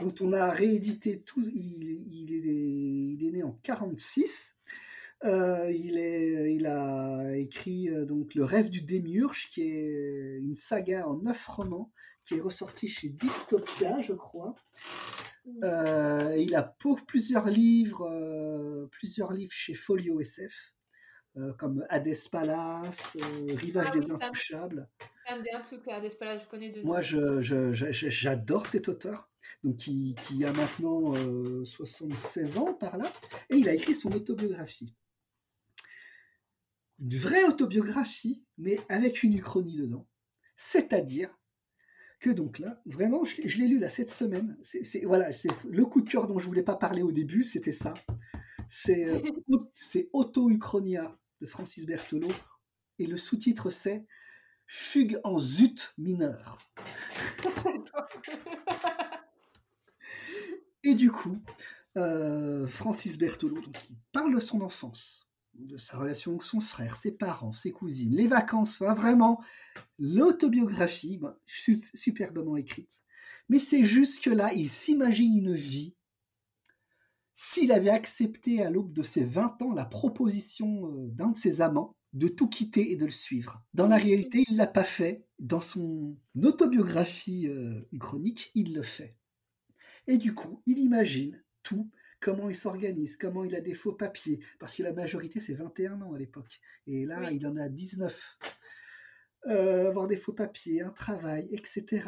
dont 0.02 0.14
on 0.19 0.34
a 0.34 0.49
réédité 0.52 1.22
tout. 1.22 1.41
Il, 1.41 1.84
il, 2.11 2.34
est, 2.34 3.14
il 3.14 3.26
est 3.27 3.31
né 3.31 3.43
en 3.43 3.53
46 3.64 4.57
euh, 5.23 5.72
il, 5.72 5.98
est, 5.99 6.56
il 6.56 6.65
a 6.65 7.35
écrit 7.38 7.89
euh, 7.89 8.06
donc 8.06 8.34
Le 8.34 8.43
rêve 8.43 8.69
du 8.69 8.81
démiurge, 8.81 9.49
qui 9.49 9.61
est 9.61 10.39
une 10.39 10.56
saga 10.56 11.07
en 11.07 11.18
neuf 11.18 11.45
romans, 11.45 11.91
qui 12.26 12.35
est 12.35 12.41
ressortie 12.41 12.88
chez 12.88 13.10
Dystopia, 13.10 14.02
je 14.02 14.14
crois. 14.14 14.56
Euh, 15.64 16.35
il 16.38 16.56
a 16.56 16.64
pour 16.64 17.03
plusieurs 17.06 17.48
livres, 17.48 18.88
plusieurs 18.91 19.34
livres 19.34 19.52
chez 19.52 19.73
Folio 19.73 20.19
SF, 20.19 20.73
comme 21.57 21.85
Hades 21.89 22.30
Palace, 22.31 23.18
Rivage 23.48 23.88
ah 23.88 23.98
des 23.98 24.11
Intouchables. 24.11 24.89
Ça 25.27 25.38
me 25.38 25.43
dit 25.43 25.49
un 25.52 25.61
truc, 25.61 25.88
Hades 25.88 26.18
Palace, 26.18 26.43
je 26.43 26.48
connais 26.48 26.72
de 26.72 26.84
Moi, 26.84 27.02
j'adore 27.02 28.68
cet 28.68 28.88
auteur, 28.88 29.30
donc 29.64 29.77
qui, 29.77 30.15
qui 30.27 30.45
a 30.45 30.53
maintenant 30.53 31.14
76 31.65 32.57
ans 32.57 32.73
par 32.76 32.98
là, 32.98 33.11
et 33.49 33.56
il 33.56 33.68
a 33.68 33.73
écrit 33.73 33.95
son 33.95 34.11
autobiographie 34.11 34.95
une 37.02 37.18
vraie 37.18 37.43
autobiographie, 37.45 38.43
mais 38.57 38.80
avec 38.88 39.23
une 39.23 39.34
uchronie 39.34 39.77
dedans. 39.77 40.07
C'est-à-dire 40.56 41.30
que 42.22 42.30
donc 42.30 42.60
là, 42.60 42.80
vraiment, 42.85 43.26
je, 43.26 43.57
l'ai 43.57 43.68
lu 43.68 43.80
là 43.80 43.89
cette 43.89 44.11
semaine. 44.11 44.57
C'est 44.61 45.03
voilà, 45.06 45.34
c'est 45.34 45.49
le 45.65 45.85
coup 45.85 46.02
de 46.02 46.10
cœur 46.10 46.27
dont 46.27 46.39
je 46.39 46.45
voulais 46.45 46.64
pas 46.64 46.76
parler 46.76 47.02
au 47.02 47.11
début, 47.11 47.43
c'était 47.43 47.73
ça. 47.73 47.93
C'est 48.69 49.06
euh, 49.06 49.19
Auto-Uchronia 50.14 51.18
de 51.41 51.45
Francis 51.45 51.85
Berthelot 51.85 52.31
et 52.99 53.07
le 53.07 53.18
sous-titre 53.18 53.72
c'est 53.72 54.06
Fugue 54.68 55.19
en 55.26 55.39
zut 55.39 55.93
mineur. 55.98 56.60
et 60.84 60.93
du 60.93 61.11
coup, 61.11 61.38
euh, 61.98 62.68
Francis 62.68 63.18
Berthelot, 63.18 63.61
donc, 63.61 63.76
il 63.89 63.98
parle 64.14 64.34
de 64.34 64.39
son 64.39 64.61
enfance, 64.61 65.30
de 65.55 65.77
sa 65.77 65.97
relation 65.97 66.31
avec 66.31 66.43
son 66.43 66.59
frère, 66.59 66.95
ses 66.95 67.11
parents, 67.11 67.51
ses 67.51 67.71
cousines, 67.71 68.15
les 68.15 68.27
vacances, 68.27 68.79
vraiment 68.79 69.41
l'autobiographie, 69.99 71.19
superbement 71.45 72.57
écrite. 72.57 73.01
Mais 73.49 73.59
c'est 73.59 73.83
juste 73.83 74.23
que 74.23 74.29
là, 74.29 74.53
il 74.53 74.69
s'imagine 74.69 75.37
une 75.37 75.55
vie. 75.55 75.95
S'il 77.33 77.71
avait 77.71 77.89
accepté 77.89 78.63
à 78.63 78.69
l'aube 78.69 78.93
de 78.93 79.03
ses 79.03 79.23
20 79.23 79.61
ans 79.61 79.73
la 79.73 79.85
proposition 79.85 80.87
euh, 80.87 81.07
d'un 81.09 81.29
de 81.29 81.37
ses 81.37 81.61
amants 81.61 81.95
de 82.13 82.27
tout 82.27 82.47
quitter 82.47 82.91
et 82.91 82.95
de 82.95 83.05
le 83.05 83.11
suivre. 83.11 83.63
Dans 83.73 83.87
la 83.87 83.95
réalité, 83.97 84.43
il 84.49 84.57
l'a 84.57 84.67
pas 84.67 84.83
fait. 84.83 85.25
Dans 85.39 85.61
son 85.61 86.17
autobiographie 86.43 87.47
euh, 87.47 87.81
chronique, 87.99 88.51
il 88.53 88.73
le 88.73 88.83
fait. 88.83 89.15
Et 90.07 90.17
du 90.17 90.35
coup, 90.35 90.61
il 90.65 90.77
imagine 90.79 91.41
tout 91.63 91.89
comment 92.22 92.49
il 92.49 92.56
s'organise, 92.56 93.18
comment 93.18 93.43
il 93.43 93.56
a 93.56 93.61
des 93.61 93.73
faux 93.73 93.91
papiers, 93.91 94.39
parce 94.60 94.76
que 94.76 94.84
la 94.84 94.93
majorité 94.93 95.39
c'est 95.41 95.53
21 95.53 96.02
ans 96.02 96.14
à 96.14 96.19
l'époque, 96.19 96.61
et 96.88 97.06
là 97.06 97.31
il 97.31 97.45
en 97.45 97.57
a 97.57 97.68
19. 97.68 98.38
Euh, 99.48 99.88
avoir 99.88 100.07
des 100.07 100.18
faux 100.18 100.34
papiers, 100.34 100.84
un 100.84 100.91
travail, 100.91 101.49
etc. 101.52 102.07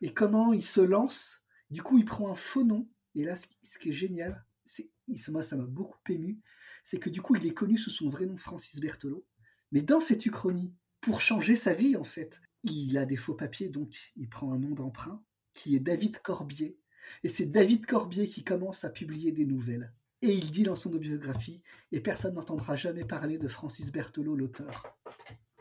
Et 0.00 0.14
comment 0.14 0.52
il 0.52 0.62
se 0.62 0.80
lance, 0.80 1.44
du 1.70 1.82
coup 1.82 1.98
il 1.98 2.04
prend 2.04 2.30
un 2.30 2.36
faux 2.36 2.62
nom, 2.62 2.88
et 3.14 3.24
là 3.24 3.36
ce 3.62 3.78
qui 3.78 3.90
est 3.90 3.92
génial, 3.92 4.46
c'est, 4.64 4.88
moi 5.28 5.42
ça 5.42 5.56
m'a 5.56 5.66
beaucoup 5.66 5.98
ému, 6.08 6.40
c'est 6.84 6.98
que 6.98 7.10
du 7.10 7.20
coup 7.20 7.34
il 7.36 7.44
est 7.44 7.54
connu 7.54 7.76
sous 7.76 7.90
son 7.90 8.08
vrai 8.08 8.26
nom 8.26 8.36
Francis 8.36 8.78
Berthelot, 8.78 9.26
mais 9.72 9.82
dans 9.82 10.00
cette 10.00 10.24
uchronie, 10.26 10.72
pour 11.00 11.20
changer 11.20 11.56
sa 11.56 11.74
vie 11.74 11.96
en 11.96 12.04
fait, 12.04 12.40
il 12.62 12.96
a 12.96 13.04
des 13.04 13.16
faux 13.16 13.34
papiers, 13.34 13.68
donc 13.68 14.12
il 14.16 14.28
prend 14.28 14.52
un 14.52 14.58
nom 14.58 14.70
d'emprunt 14.70 15.22
qui 15.54 15.74
est 15.74 15.80
David 15.80 16.18
Corbier, 16.18 16.78
et 17.22 17.28
c'est 17.28 17.46
David 17.46 17.86
Corbier 17.86 18.26
qui 18.26 18.44
commence 18.44 18.84
à 18.84 18.90
publier 18.90 19.32
des 19.32 19.46
nouvelles. 19.46 19.92
Et 20.22 20.32
il 20.32 20.50
dit 20.50 20.62
dans 20.62 20.76
son 20.76 20.88
autobiographie, 20.90 21.60
et 21.92 22.00
personne 22.00 22.34
n'entendra 22.34 22.76
jamais 22.76 23.04
parler 23.04 23.36
de 23.36 23.46
Francis 23.46 23.92
Berthelot, 23.92 24.36
l'auteur. 24.36 24.96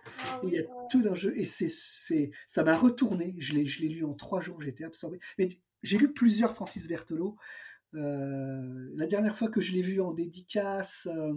Ah 0.06 0.42
il 0.44 0.54
y 0.54 0.58
a 0.58 0.64
tout 0.90 1.02
le 1.02 1.14
jeu, 1.16 1.38
et 1.38 1.44
c'est, 1.44 2.32
ça 2.48 2.64
m'a 2.64 2.78
retourné. 2.78 3.36
Je 3.40 3.54
l'ai, 3.54 3.66
je 3.66 3.82
l'ai 3.82 3.90
lu 3.90 4.06
en 4.06 4.14
trois 4.14 4.40
jours, 4.40 4.62
j'étais 4.62 4.86
absorbé. 4.86 5.20
Mais 5.38 5.50
j'ai 5.82 5.98
lu 5.98 6.14
plusieurs 6.14 6.54
Francis 6.54 6.88
Berthelot. 6.88 7.36
Euh, 7.96 8.90
la 8.96 9.06
dernière 9.08 9.38
fois 9.38 9.50
que 9.50 9.62
je 9.62 9.74
l'ai 9.74 9.82
vu 9.82 10.02
en 10.02 10.14
dédicace, 10.14 11.08
euh, 11.12 11.34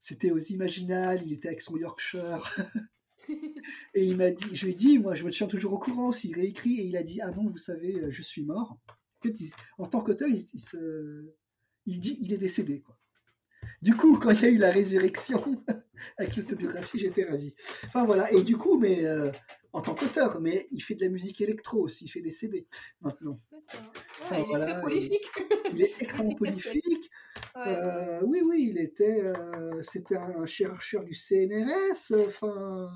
c'était 0.00 0.30
aux 0.30 0.38
Imaginales, 0.38 1.22
il 1.26 1.32
était 1.32 1.48
avec 1.48 1.60
son 1.60 1.76
Yorkshire. 1.76 2.56
et 3.94 4.04
il 4.04 4.16
m'a 4.16 4.30
dit, 4.30 4.54
je 4.54 4.66
lui 4.66 4.72
ai 4.72 4.76
dit, 4.76 4.98
moi 4.98 5.14
je 5.14 5.24
me 5.24 5.30
tiens 5.30 5.46
toujours 5.46 5.72
au 5.72 5.78
courant 5.78 6.12
s'il 6.12 6.34
réécrit, 6.34 6.80
et 6.80 6.84
il 6.86 6.96
a 6.96 7.02
dit, 7.02 7.20
ah 7.20 7.32
non, 7.32 7.46
vous 7.46 7.58
savez, 7.58 8.10
je 8.10 8.22
suis 8.22 8.44
mort. 8.44 8.78
En, 9.78 9.86
tant 9.86 10.00
qu'auteur, 10.00 10.28
il 10.28 12.00
dit, 12.00 12.18
il 12.20 12.32
est 12.32 12.38
décédé. 12.38 12.80
Quoi. 12.80 12.99
Du 13.82 13.94
coup, 13.94 14.18
quand 14.18 14.30
il 14.30 14.42
y 14.42 14.44
a 14.44 14.48
eu 14.48 14.58
la 14.58 14.70
résurrection 14.70 15.64
avec 16.18 16.36
l'autobiographie, 16.36 16.98
j'étais 16.98 17.24
ravi. 17.24 17.54
Enfin 17.86 18.04
voilà, 18.04 18.30
et 18.30 18.42
du 18.42 18.56
coup, 18.56 18.78
mais 18.78 19.06
euh, 19.06 19.30
en 19.72 19.80
tant 19.80 19.94
qu'auteur, 19.94 20.40
mais 20.40 20.68
il 20.70 20.82
fait 20.82 20.94
de 20.94 21.04
la 21.04 21.08
musique 21.10 21.40
électro 21.40 21.78
aussi, 21.78 22.04
il 22.04 22.08
fait 22.08 22.20
des 22.20 22.30
CD 22.30 22.66
maintenant. 23.00 23.36
Ouais, 24.30 24.42
il 24.42 24.46
voilà, 24.48 24.68
est 24.68 24.72
très 24.72 24.80
prolifique. 24.80 25.30
Il 25.72 25.82
est 25.82 25.92
extrêmement 26.00 26.34
prolifique. 26.34 27.10
Ouais. 27.54 27.62
Euh, 27.66 28.20
oui, 28.24 28.42
oui, 28.44 28.68
il 28.70 28.78
était, 28.78 29.22
euh, 29.22 29.82
c'était 29.82 30.16
un 30.16 30.44
chercheur 30.44 31.02
du 31.02 31.14
CNRS. 31.14 32.12
Enfin, 32.26 32.90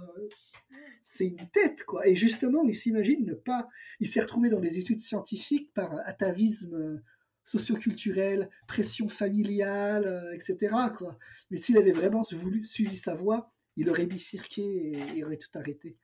c'est 1.03 1.27
une 1.27 1.49
tête, 1.51 1.85
quoi. 1.85 2.07
Et 2.07 2.15
justement, 2.15 2.63
il 2.65 2.75
s'imagine 2.75 3.25
ne 3.25 3.35
pas. 3.35 3.69
Il 4.01 4.09
s'est 4.09 4.21
retrouvé 4.21 4.51
dans 4.51 4.61
des 4.61 4.79
études 4.79 5.01
scientifiques 5.01 5.73
par 5.73 5.93
atavisme 6.05 7.01
socioculturel, 7.45 8.51
pression 8.67 9.09
familiale, 9.09 10.07
euh, 10.07 10.35
etc. 10.35 10.75
Quoi. 10.97 11.19
Mais 11.51 11.57
s'il 11.57 11.77
avait 11.79 11.93
vraiment 11.93 12.23
voulu 12.33 12.65
suivi 12.65 12.97
sa 12.97 13.15
voie, 13.15 13.53
il 13.77 13.91
aurait 13.91 14.07
bifurqué 14.07 14.63
et 14.63 14.99
il 15.17 15.25
aurait 15.25 15.37
tout 15.37 15.51
arrêté. 15.55 15.97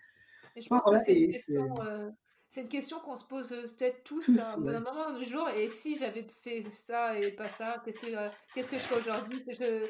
Et 0.57 0.62
je 0.62 0.69
pense 0.69 0.83
voilà, 0.85 1.01
que 1.01 1.07
c'est 1.07 1.21
une, 1.21 1.31
question, 1.31 1.75
euh, 1.81 2.11
une 2.57 2.69
question 2.69 3.01
qu'on 3.01 3.17
se 3.17 3.25
pose 3.25 3.53
euh, 3.53 3.69
peut-être 3.69 4.03
tous, 4.05 4.25
tous 4.25 4.41
à 4.41 4.59
ouais. 4.59 4.75
un 4.75 4.81
moment 4.81 5.19
du 5.19 5.25
jour. 5.25 5.49
Et 5.51 5.69
si 5.69 5.97
j'avais 5.97 6.27
fait 6.43 6.65
ça 6.73 7.19
et 7.19 7.33
pas 7.33 7.49
ça, 7.49 7.81
qu'est-ce 7.85 8.01
que, 8.01 8.15
euh, 8.15 8.29
qu'est-ce 8.55 8.71
que 8.71 8.79
je 8.79 8.83
fais 8.83 8.97
aujourd'hui? 8.97 9.45
Je... 9.49 9.83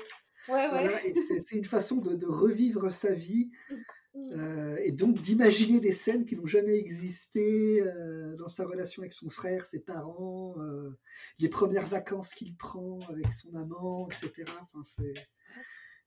Ouais, 0.48 0.54
ouais. 0.54 0.68
Voilà, 0.68 0.98
c'est 1.24 1.56
une 1.56 1.64
façon 1.64 1.96
de, 1.96 2.14
de, 2.14 2.26
revivre 2.26 2.90
sa 2.92 3.14
vie. 3.14 3.50
Euh, 4.16 4.76
et 4.82 4.90
donc 4.90 5.20
d'imaginer 5.22 5.78
des 5.78 5.92
scènes 5.92 6.24
qui 6.24 6.34
n'ont 6.36 6.46
jamais 6.46 6.76
existé 6.76 7.80
euh, 7.80 8.34
dans 8.36 8.48
sa 8.48 8.66
relation 8.66 9.02
avec 9.02 9.12
son 9.12 9.30
frère, 9.30 9.64
ses 9.64 9.80
parents, 9.80 10.54
euh, 10.58 10.98
les 11.38 11.48
premières 11.48 11.86
vacances 11.86 12.34
qu'il 12.34 12.56
prend 12.56 12.98
avec 13.08 13.32
son 13.32 13.54
amant, 13.54 14.08
etc. 14.08 14.32
Enfin, 14.62 14.82
c'est 14.84 15.14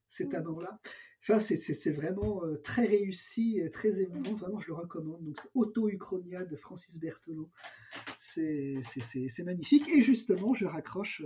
cet 0.09 0.34
amour-là. 0.34 0.80
Enfin, 1.21 1.39
c'est 1.39 1.91
vraiment 1.91 2.41
très 2.65 2.85
réussi, 2.85 3.61
très 3.71 4.01
émouvant. 4.01 4.34
Vraiment, 4.34 4.59
je 4.59 4.67
le 4.67 4.73
recommande. 4.73 5.23
Donc, 5.23 5.38
Auto-Uchronia 5.53 6.43
de 6.43 6.57
Francis 6.57 6.99
Berthelot. 6.99 7.49
C'est 8.19 8.75
magnifique. 9.39 9.88
Et 9.88 10.01
justement, 10.01 10.53
je 10.53 10.65
raccroche 10.65 11.23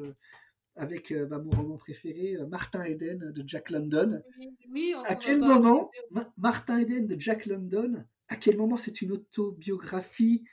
avec 0.78 1.12
euh, 1.12 1.26
bah, 1.26 1.40
mon 1.40 1.52
roman 1.52 1.78
préféré, 1.78 2.36
euh, 2.36 2.48
Martin 2.48 2.84
Eden 2.84 3.32
de 3.32 3.44
Jack 3.48 3.70
London. 3.70 4.22
Oui, 4.70 4.94
on 4.96 5.04
à 5.04 5.16
quel 5.16 5.40
moment, 5.40 5.92
Ma 6.12 6.32
Martin 6.38 6.80
Eden 6.80 7.08
de 7.08 7.20
Jack 7.20 7.46
London, 7.46 8.06
à 8.28 8.36
quel 8.36 8.58
moment 8.58 8.78
c'est 8.78 9.02
une 9.02 9.12
autobiographie, 9.12 10.44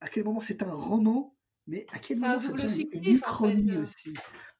à 0.00 0.08
quel 0.08 0.24
moment 0.24 0.40
c'est 0.40 0.62
un 0.62 0.70
roman, 0.70 1.36
mais 1.66 1.86
à 1.92 1.98
quel 1.98 2.18
moment 2.18 2.40
c'est 2.40 2.50
une, 2.50 2.88
une 2.92 3.20
en 3.26 3.46
fait. 3.46 3.76
aussi? 3.76 4.14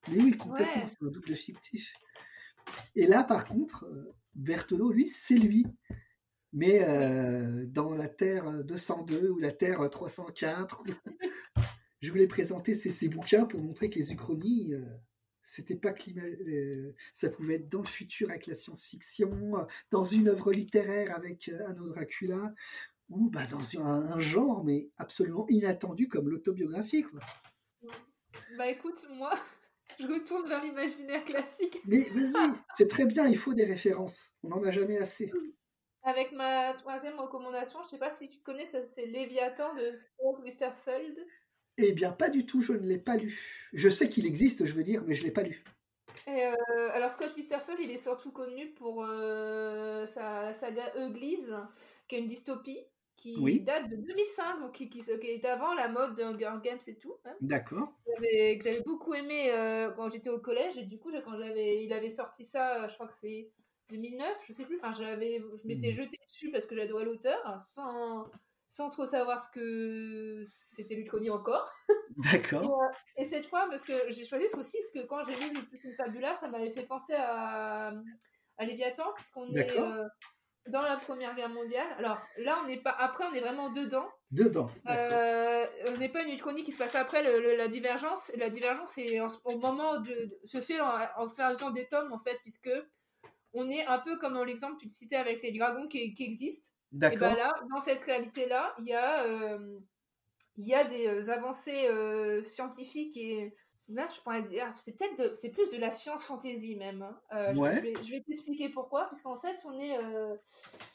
Mais 0.08 0.22
oui, 0.22 0.36
complètement, 0.36 0.82
ouais. 0.82 0.86
c'est 0.86 1.06
un 1.06 1.10
double 1.10 1.34
fictif. 1.34 1.94
Et 2.94 3.06
là, 3.06 3.24
par 3.24 3.44
contre, 3.44 3.84
euh, 3.84 4.14
Berthelot, 4.34 4.92
lui, 4.92 5.08
c'est 5.08 5.36
lui. 5.36 5.66
Mais 6.52 6.82
euh, 6.88 7.66
dans 7.66 7.90
la 7.90 8.08
Terre 8.08 8.64
202 8.64 9.28
ou 9.28 9.38
la 9.38 9.52
Terre 9.52 9.88
304, 9.90 10.82
je 12.00 12.10
voulais 12.10 12.26
présenter 12.26 12.74
ces, 12.74 12.90
ces, 12.90 13.08
bouquins 13.08 13.44
pour 13.44 13.60
montrer 13.60 13.90
que 13.90 13.96
les 13.96 14.12
uchronies, 14.12 14.74
euh, 14.74 14.84
c'était 15.42 15.76
pas 15.76 15.92
climat, 15.92 16.22
euh, 16.22 16.94
ça 17.14 17.30
pouvait 17.30 17.54
être 17.54 17.68
dans 17.68 17.80
le 17.80 17.88
futur 17.88 18.30
avec 18.30 18.46
la 18.46 18.54
science-fiction, 18.54 19.66
dans 19.90 20.04
une 20.04 20.28
œuvre 20.28 20.52
littéraire 20.52 21.14
avec 21.14 21.48
euh, 21.48 21.66
Anno 21.66 21.88
Dracula, 21.88 22.54
ou 23.08 23.30
bah, 23.30 23.46
dans 23.46 23.80
un, 23.80 24.12
un, 24.12 24.20
genre 24.20 24.62
mais 24.64 24.90
absolument 24.98 25.46
inattendu 25.48 26.08
comme 26.08 26.28
l'autobiographie. 26.28 27.04
Bah 28.56 28.68
écoute, 28.68 29.06
moi, 29.10 29.32
je 29.98 30.06
retourne 30.06 30.48
vers 30.48 30.62
l'imaginaire 30.62 31.24
classique. 31.24 31.78
Mais 31.86 32.08
vas-y, 32.10 32.52
c'est 32.76 32.88
très 32.88 33.06
bien, 33.06 33.26
il 33.26 33.38
faut 33.38 33.54
des 33.54 33.64
références. 33.64 34.30
On 34.42 34.48
n'en 34.48 34.62
a 34.62 34.70
jamais 34.70 34.98
assez. 34.98 35.32
Avec 36.02 36.32
ma 36.32 36.74
troisième 36.74 37.18
recommandation, 37.18 37.82
je 37.82 37.88
sais 37.88 37.98
pas 37.98 38.10
si 38.10 38.28
tu 38.28 38.40
connais, 38.40 38.66
c'est 38.66 39.06
Léviathan 39.06 39.74
de 39.74 39.94
Westerfeld. 40.42 41.26
Eh 41.78 41.92
bien, 41.92 42.10
pas 42.10 42.28
du 42.28 42.44
tout, 42.44 42.60
je 42.60 42.72
ne 42.72 42.86
l'ai 42.86 42.98
pas 42.98 43.16
lu. 43.16 43.40
Je 43.72 43.88
sais 43.88 44.08
qu'il 44.10 44.26
existe, 44.26 44.64
je 44.64 44.72
veux 44.72 44.82
dire, 44.82 45.04
mais 45.06 45.14
je 45.14 45.22
ne 45.22 45.26
l'ai 45.26 45.32
pas 45.32 45.44
lu. 45.44 45.62
Et 46.26 46.44
euh, 46.44 46.90
alors, 46.92 47.10
Scott 47.10 47.32
Westerfeld, 47.36 47.78
il 47.80 47.90
est 47.90 47.98
surtout 47.98 48.32
connu 48.32 48.70
pour 48.72 49.04
euh, 49.04 50.04
sa 50.06 50.52
saga 50.52 50.92
Euglise, 50.96 51.56
qui 52.08 52.16
est 52.16 52.18
une 52.18 52.26
dystopie, 52.26 52.80
qui 53.16 53.36
oui. 53.40 53.60
date 53.60 53.88
de 53.88 53.96
2005, 53.96 54.60
donc 54.60 54.72
qui, 54.72 54.90
qui, 54.90 55.00
qui, 55.00 55.26
est 55.26 55.44
avant 55.44 55.72
la 55.74 55.88
mode 55.88 56.16
de 56.16 56.24
Hunger 56.24 56.54
Games 56.62 56.80
et 56.86 56.96
tout. 56.96 57.14
Hein, 57.24 57.34
D'accord. 57.40 57.92
Que 58.06 58.58
j'avais 58.60 58.82
beaucoup 58.84 59.14
aimé 59.14 59.52
euh, 59.52 59.92
quand 59.92 60.10
j'étais 60.10 60.30
au 60.30 60.40
collège, 60.40 60.76
et 60.78 60.84
du 60.84 60.98
coup, 60.98 61.12
quand 61.24 61.38
j'avais, 61.38 61.84
il 61.84 61.92
avait 61.92 62.10
sorti 62.10 62.44
ça, 62.44 62.88
je 62.88 62.94
crois 62.94 63.06
que 63.06 63.14
c'est 63.14 63.52
2009, 63.90 64.26
je 64.48 64.52
sais 64.52 64.64
plus, 64.64 64.76
enfin, 64.82 64.92
j'avais, 64.92 65.40
je 65.62 65.66
m'étais 65.66 65.90
mmh. 65.90 65.92
jetée 65.92 66.18
dessus 66.28 66.50
parce 66.50 66.66
que 66.66 66.74
j'adorais 66.74 67.04
l'auteur, 67.04 67.62
sans 67.62 68.28
sans 68.68 68.90
trop 68.90 69.06
savoir 69.06 69.40
ce 69.40 69.50
que 69.50 70.42
c'était 70.46 70.94
l'Uchronie 70.94 71.30
encore. 71.30 71.70
D'accord. 72.32 72.62
et, 72.62 72.66
euh, 72.66 73.22
et, 73.22 73.24
cette 73.24 73.46
fois, 73.46 73.66
parce 73.70 73.84
que 73.84 73.92
j'ai 74.08 74.24
choisi 74.24 74.48
ce 74.48 74.56
aussi, 74.56 74.78
parce 74.78 74.92
que 74.92 75.08
quand 75.08 75.22
j'ai 75.24 75.32
le 75.32 75.66
plus 75.66 75.94
fabula, 75.96 76.34
ça 76.34 76.48
m'avait 76.48 76.70
fait 76.70 76.86
penser 76.86 77.14
à, 77.14 77.92
à 78.58 78.64
Léviathan, 78.64 79.12
puisqu'on 79.14 79.50
est 79.54 79.78
euh, 79.78 80.04
dans 80.66 80.82
la 80.82 80.96
Première 80.96 81.34
Guerre 81.34 81.48
mondiale. 81.48 81.86
Alors 81.98 82.18
là, 82.38 82.58
on 82.62 82.66
n'est 82.66 82.82
pas. 82.82 82.90
Après, 82.90 83.24
on 83.24 83.32
est 83.32 83.40
vraiment 83.40 83.70
dedans. 83.70 84.08
Dedans. 84.30 84.70
Euh, 84.88 85.66
on 85.88 85.96
n'est 85.96 86.10
pas 86.10 86.22
une 86.24 86.34
Uchronie 86.34 86.62
qui 86.62 86.72
se 86.72 86.78
passe 86.78 86.94
après 86.94 87.22
le, 87.22 87.40
le, 87.40 87.56
la 87.56 87.68
divergence. 87.68 88.32
La 88.36 88.50
divergence, 88.50 88.92
c'est 88.94 89.18
au 89.20 89.58
moment 89.58 90.00
de, 90.00 90.10
de, 90.10 90.38
se 90.44 90.60
fait 90.60 90.80
en, 90.80 90.90
en 91.16 91.28
faisant 91.28 91.70
des 91.70 91.86
tomes, 91.88 92.12
en 92.12 92.18
fait, 92.18 92.38
puisque 92.42 92.70
on 93.54 93.70
est 93.70 93.86
un 93.86 93.98
peu 93.98 94.18
comme 94.18 94.34
dans 94.34 94.44
l'exemple 94.44 94.76
que 94.76 94.82
tu 94.82 94.90
citais 94.90 95.16
avec 95.16 95.42
les 95.42 95.52
dragons 95.52 95.88
qui, 95.88 96.12
qui 96.12 96.24
existent. 96.24 96.68
Et 96.94 97.16
ben 97.16 97.34
là, 97.34 97.52
dans 97.70 97.80
cette 97.80 98.02
réalité-là, 98.02 98.74
il 98.78 98.86
y 98.86 98.94
a, 98.94 99.24
euh, 99.24 99.78
il 100.56 100.66
y 100.66 100.74
a 100.74 100.84
des 100.84 101.06
euh, 101.06 101.30
avancées 101.30 101.86
euh, 101.88 102.42
scientifiques 102.44 103.16
et 103.16 103.54
là, 103.88 104.08
je 104.14 104.20
pourrais 104.20 104.42
dire, 104.42 104.74
c'est 104.76 104.96
peut-être, 104.96 105.36
c'est 105.36 105.50
plus 105.50 105.70
de 105.70 105.78
la 105.78 105.90
science 105.90 106.24
fantasy 106.24 106.76
même. 106.76 107.02
Hein. 107.02 107.20
Euh, 107.32 107.54
ouais. 107.54 107.76
Je, 108.02 108.10
vais, 108.10 108.20
t'expliquer 108.20 108.70
pourquoi, 108.70 109.06
puisqu'en 109.08 109.40
fait, 109.40 109.56
on 109.64 109.78
est, 109.78 109.98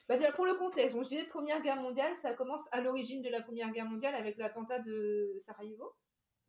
bah, 0.09 0.15
pour 0.35 0.45
le 0.45 0.55
contexte, 0.55 0.95
donc 0.95 1.05
j'ai 1.05 1.23
Première 1.25 1.61
Guerre 1.61 1.81
mondiale, 1.81 2.15
ça 2.15 2.33
commence 2.33 2.67
à 2.71 2.81
l'origine 2.81 3.21
de 3.21 3.29
la 3.29 3.41
Première 3.41 3.71
Guerre 3.71 3.89
mondiale 3.89 4.15
avec 4.15 4.37
l'attentat 4.37 4.79
de 4.79 5.35
Sarajevo. 5.39 5.93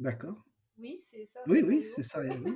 D'accord. 0.00 0.44
Oui, 0.78 1.00
c'est 1.02 1.26
ça. 1.26 1.40
Oui, 1.46 1.62
oui, 1.62 1.86
c'est 1.88 2.02
ça. 2.02 2.20
Oui, 2.20 2.54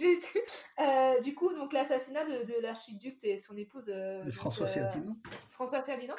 oui. 0.00 0.18
euh, 0.78 1.20
du 1.20 1.34
coup, 1.34 1.52
donc 1.52 1.72
l'assassinat 1.72 2.24
de, 2.24 2.44
de 2.44 2.60
l'archiduc 2.60 3.22
et 3.24 3.36
son 3.36 3.56
épouse. 3.56 3.88
Euh, 3.88 4.24
François 4.32 4.66
donc, 4.66 4.74
Ferdinand. 4.74 5.16
François 5.50 5.82
Ferdinand. 5.82 6.16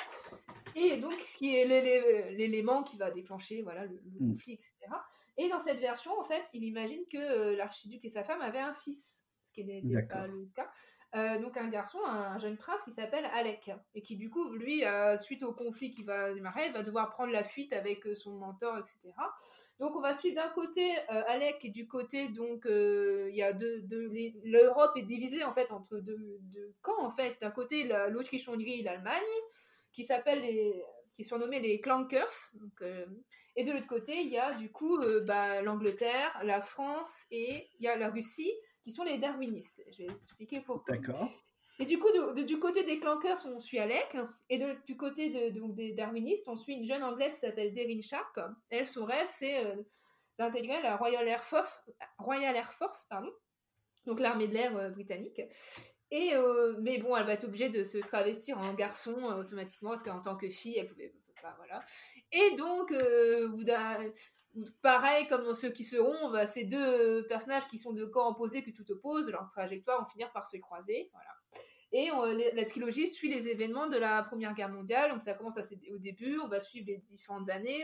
Et 0.76 0.98
donc, 0.98 1.14
ce 1.14 1.38
qui 1.38 1.56
est 1.56 1.66
l'élément 1.66 2.84
qui 2.84 2.98
va 2.98 3.10
déclencher 3.10 3.62
voilà, 3.64 3.86
le, 3.86 4.00
le 4.06 4.26
mm. 4.26 4.34
conflit, 4.34 4.54
etc. 4.54 4.74
Et 5.38 5.50
dans 5.50 5.60
cette 5.60 5.80
version, 5.80 6.12
en 6.20 6.24
fait, 6.24 6.44
il 6.54 6.64
imagine 6.64 7.02
que 7.12 7.18
euh, 7.18 7.56
l'archiduc 7.56 8.04
et 8.06 8.10
sa 8.10 8.24
femme 8.24 8.42
avaient 8.42 8.60
un 8.60 8.76
fils, 8.76 9.24
ce 9.48 9.54
qui 9.54 9.66
n'était 9.66 10.04
pas 10.04 10.28
le 10.28 10.50
cas. 10.56 10.70
Euh, 11.16 11.40
donc 11.40 11.58
un 11.58 11.70
garçon, 11.70 11.98
un 12.06 12.38
jeune 12.38 12.56
prince 12.56 12.84
qui 12.84 12.92
s'appelle 12.92 13.26
Alec. 13.34 13.72
Et 13.96 14.02
qui 14.04 14.16
du 14.16 14.30
coup 14.30 14.54
lui 14.54 14.86
euh, 14.86 15.18
suite 15.18 15.42
au 15.42 15.54
conflit 15.54 15.90
qui 15.90 16.04
va 16.04 16.34
démarrer 16.34 16.72
va 16.72 16.84
devoir 16.84 17.10
prendre 17.10 17.32
la 17.32 17.44
fuite 17.44 17.74
avec 17.74 18.06
euh, 18.06 18.14
son 18.14 18.34
mentor 18.34 18.78
etc. 18.78 19.14
Donc 19.80 19.96
on 19.96 20.02
va 20.02 20.14
suivre 20.14 20.36
d'un 20.36 20.50
côté 20.50 20.96
Alec 21.08 21.58
et 21.64 21.70
du 21.70 21.88
côté 21.88 22.30
donc 22.30 22.66
il 22.66 23.36
y 23.36 23.42
a 23.42 23.54
deux, 23.54 23.84
l'Europe 24.44 24.92
est 24.98 25.04
divisée 25.04 25.44
en 25.44 25.54
fait 25.54 25.72
entre 25.72 25.98
deux, 25.98 26.40
camps 26.82 27.04
en 27.04 27.10
fait. 27.10 27.38
D'un 27.42 27.52
côté 27.52 27.90
l'Autriche-Hongrie 28.10 28.82
et 28.82 28.84
l'Allemagne 28.84 29.24
qui 29.92 30.04
s'appelle 30.04 30.42
les 30.42 30.84
qui 31.16 31.24
est 31.24 31.26
surnommé 31.26 31.60
les 31.60 31.82
Clankers 31.82 32.54
et 33.56 33.64
de 33.64 33.72
l'autre 33.72 33.88
côté 33.88 34.22
il 34.22 34.30
y 34.30 34.38
a 34.38 34.54
du 34.54 34.72
coup 34.72 35.00
bah, 35.26 35.62
l'Angleterre, 35.64 36.40
la 36.44 36.62
France 36.62 37.24
et 37.32 37.68
il 37.80 37.86
y 37.86 37.88
a 37.88 37.98
la 37.98 38.10
Russie 38.10 38.54
qui 38.90 38.96
sont 38.96 39.04
les 39.04 39.20
darwinistes. 39.20 39.84
Je 39.92 40.04
vais 40.04 40.12
expliquer 40.12 40.62
pourquoi. 40.62 40.96
D'accord. 40.96 41.30
Et 41.78 41.86
du 41.86 42.00
coup, 42.00 42.08
de, 42.08 42.34
de, 42.34 42.44
du 42.44 42.58
côté 42.58 42.84
des 42.84 43.00
clankers, 43.00 43.38
on 43.46 43.60
suit 43.60 43.78
Alec, 43.78 44.18
et 44.50 44.58
de, 44.58 44.76
du 44.88 44.98
côté 44.98 45.30
de, 45.30 45.60
donc 45.60 45.76
des 45.76 45.94
darwinistes, 45.94 46.48
on 46.48 46.58
suit 46.58 46.74
une 46.74 46.88
jeune 46.88 47.04
anglaise 47.04 47.36
qui 47.36 47.42
s'appelle 47.42 47.74
Devin 47.76 48.02
Sharp. 48.02 48.40
Elle, 48.72 48.88
son 48.88 49.06
rêve, 49.06 49.28
c'est 49.28 49.64
euh, 49.64 49.76
d'intégrer 50.40 50.82
la 50.82 50.98
Royal 50.98 51.28
Air 51.28 51.44
Force, 51.44 51.84
Royal 52.18 52.56
Air 52.56 52.74
Force 52.74 53.06
pardon, 53.10 53.32
donc 54.08 54.20
l'armée 54.20 54.48
de 54.48 54.54
l'air 54.54 54.92
britannique. 54.92 55.40
Et, 56.10 56.34
mais 56.80 56.98
bon, 56.98 57.16
elle 57.16 57.28
va 57.28 57.34
être 57.34 57.44
obligée 57.44 57.70
de 57.70 57.84
se 57.84 58.00
travestir 58.00 58.58
en 58.58 58.74
garçon 58.74 59.14
automatiquement, 59.40 59.92
parce 59.92 60.02
qu'en 60.02 60.22
tant 60.22 60.36
que 60.36 60.50
fille, 60.50 60.80
elle 60.80 60.88
pouvait 60.88 61.14
pas, 61.44 61.54
voilà. 61.58 61.80
Et 62.32 62.56
donc, 62.56 62.92
pareil 64.82 65.28
comme 65.28 65.54
ceux 65.54 65.70
qui 65.70 65.84
seront, 65.84 66.32
bah, 66.32 66.46
ces 66.46 66.66
deux 66.66 67.26
personnages 67.28 67.68
qui 67.68 67.78
sont 67.78 67.94
de 67.94 68.06
corps 68.06 68.28
opposés 68.28 68.64
que 68.64 68.72
tout 68.72 68.90
oppose, 68.92 69.30
leur 69.30 69.48
trajectoire 69.50 70.02
vont 70.02 70.10
finir 70.10 70.32
par 70.32 70.48
se 70.48 70.58
croiser, 70.58 71.10
voilà. 71.14 71.30
Et 71.92 72.10
la 72.54 72.66
trilogie 72.66 73.08
suit 73.08 73.30
les 73.30 73.50
événements 73.50 73.88
de 73.88 73.98
la 73.98 74.22
Première 74.22 74.54
Guerre 74.54 74.70
mondiale. 74.70 75.10
Donc 75.10 75.22
ça 75.22 75.34
commence 75.34 75.58
au 75.58 75.98
début, 75.98 76.38
on 76.38 76.48
va 76.48 76.60
suivre 76.60 76.86
les 76.88 77.00
différentes 77.10 77.50
années. 77.50 77.84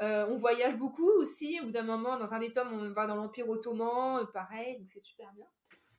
Euh, 0.00 0.26
on 0.28 0.36
voyage 0.36 0.76
beaucoup 0.76 1.08
aussi. 1.18 1.60
Au 1.60 1.66
bout 1.66 1.70
d'un 1.70 1.82
moment, 1.82 2.16
dans 2.18 2.34
un 2.34 2.38
des 2.38 2.52
tomes, 2.52 2.72
on 2.72 2.90
va 2.92 3.06
dans 3.06 3.16
l'Empire 3.16 3.48
ottoman, 3.48 4.20
euh, 4.20 4.24
pareil, 4.26 4.78
donc 4.78 4.88
c'est 4.88 5.00
super 5.00 5.30
bien. 5.32 5.46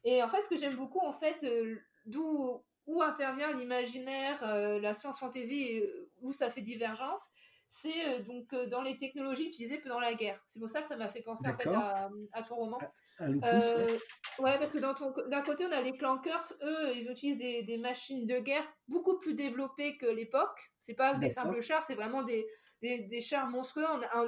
Et 0.04 0.22
en 0.24 0.28
fait, 0.28 0.42
ce 0.42 0.50
que 0.50 0.58
j'aime 0.58 0.76
beaucoup, 0.76 1.00
en 1.00 1.14
fait, 1.14 1.44
euh, 1.44 1.78
d'où 2.06 2.62
où 2.86 3.02
intervient 3.02 3.54
l'imaginaire, 3.54 4.46
la 4.46 4.94
science 4.94 5.18
fantasy, 5.18 5.82
où 6.22 6.34
ça 6.34 6.52
fait 6.52 6.60
divergence, 6.60 7.30
c'est 7.74 8.22
donc 8.26 8.54
dans 8.70 8.84
les 8.84 8.98
technologies 8.98 9.48
utilisées 9.48 9.80
pendant 9.80 10.00
la 10.00 10.14
guerre. 10.14 10.40
C'est 10.46 10.60
pour 10.60 10.70
ça 10.70 10.84
que 10.84 10.88
ça 10.88 10.96
m'a 10.96 11.10
fait 11.10 11.24
penser 11.24 11.48
en 11.48 11.58
fait, 11.58 11.68
à, 11.70 12.08
à, 12.32 12.44
ton 12.44 12.56
roman. 12.56 12.78
Euh, 13.20 13.98
ouais, 14.38 14.60
parce 14.60 14.70
que 14.70 14.78
d'un 14.78 15.42
côté, 15.42 15.66
on 15.66 15.72
a 15.72 15.82
les 15.82 15.92
clankers, 15.94 16.54
eux, 16.62 16.96
ils 16.96 17.10
utilisent 17.10 17.38
des, 17.66 17.78
machines 17.80 18.28
de 18.28 18.38
guerre 18.40 18.64
beaucoup 18.88 19.18
plus 19.18 19.34
développées 19.34 19.98
que 19.98 20.06
l'époque. 20.06 20.72
C'est 20.78 20.94
pas 20.94 21.16
des 21.16 21.32
simples 21.32 21.62
chars, 21.62 21.84
c'est 21.84 21.96
vraiment 21.96 22.22
des, 22.22 22.46
des, 22.84 23.22
chars 23.22 23.48
monstrueux. 23.48 23.86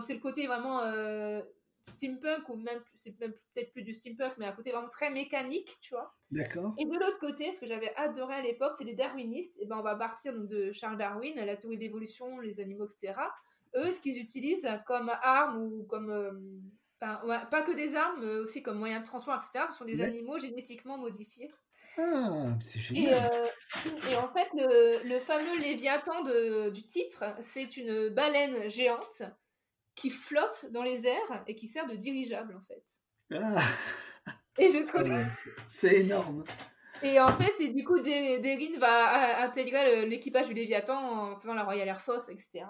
C'est 0.07 0.15
le 0.15 0.21
côté 0.21 0.47
vraiment 0.47 0.81
euh, 0.81 1.39
steampunk, 1.87 2.49
ou 2.49 2.55
même, 2.57 2.81
c'est 2.93 3.11
peut-être 3.11 3.71
plus 3.71 3.83
du 3.83 3.93
steampunk, 3.93 4.33
mais 4.37 4.45
un 4.45 4.51
côté 4.51 4.71
vraiment 4.71 4.89
très 4.89 5.09
mécanique, 5.09 5.69
tu 5.81 5.93
vois. 5.93 6.15
D'accord. 6.31 6.73
Et 6.77 6.85
de 6.85 6.93
l'autre 6.93 7.19
côté, 7.19 7.51
ce 7.53 7.59
que 7.59 7.67
j'avais 7.67 7.93
adoré 7.95 8.35
à 8.35 8.41
l'époque, 8.41 8.73
c'est 8.77 8.83
les 8.83 8.95
darwinistes. 8.95 9.57
Et 9.59 9.65
ben, 9.65 9.77
on 9.77 9.83
va 9.83 9.95
partir 9.95 10.33
donc, 10.33 10.47
de 10.47 10.71
Charles 10.71 10.97
Darwin, 10.97 11.35
la 11.35 11.55
théorie 11.55 11.77
d'évolution, 11.77 12.39
les 12.39 12.59
animaux, 12.59 12.85
etc. 12.85 13.19
Eux, 13.75 13.91
ce 13.91 14.01
qu'ils 14.01 14.19
utilisent 14.19 14.67
comme 14.85 15.11
arme 15.21 15.61
ou 15.61 15.83
comme. 15.83 16.09
Euh, 16.09 16.31
pas 16.99 17.61
que 17.61 17.75
des 17.75 17.95
armes, 17.95 18.21
mais 18.21 18.35
aussi 18.37 18.63
comme 18.63 18.79
moyen 18.79 19.01
de 19.01 19.05
transport, 19.05 19.35
etc. 19.35 19.65
Ce 19.67 19.77
sont 19.77 19.85
des 19.85 20.01
animaux 20.01 20.39
génétiquement 20.39 20.97
modifiés. 20.97 21.51
Ah, 21.97 22.57
c'est 22.61 22.79
génial. 22.79 23.13
Et, 23.13 23.13
euh, 23.13 24.11
et, 24.11 24.15
en 24.17 24.27
fait, 24.33 24.47
le, 24.53 25.07
le 25.07 25.19
fameux 25.19 25.59
Léviathan 25.59 26.23
de, 26.23 26.69
du 26.69 26.83
titre, 26.83 27.23
c'est 27.41 27.77
une 27.77 28.09
baleine 28.09 28.69
géante 28.69 29.23
qui 29.95 30.09
flotte 30.09 30.67
dans 30.71 30.83
les 30.83 31.07
airs 31.07 31.43
et 31.47 31.55
qui 31.55 31.67
sert 31.67 31.87
de 31.87 31.95
dirigeable, 31.95 32.55
en 32.55 32.63
fait. 32.65 32.83
Ah. 33.33 33.61
Et 34.57 34.69
je 34.69 34.79
trouve 34.85 35.09
ah 35.11 35.23
C'est 35.67 36.01
énorme. 36.01 36.43
Et 37.03 37.19
en 37.19 37.27
fait, 37.27 37.59
et 37.59 37.73
du 37.73 37.83
coup, 37.83 37.99
Derin 37.99 38.79
va 38.79 39.43
intégrer 39.43 40.05
l'équipage 40.05 40.47
du 40.47 40.53
Léviathan 40.53 40.97
en 40.97 41.39
faisant 41.39 41.53
la 41.53 41.63
Royal 41.63 41.87
Air 41.87 42.01
Force, 42.01 42.29
etc. 42.29 42.65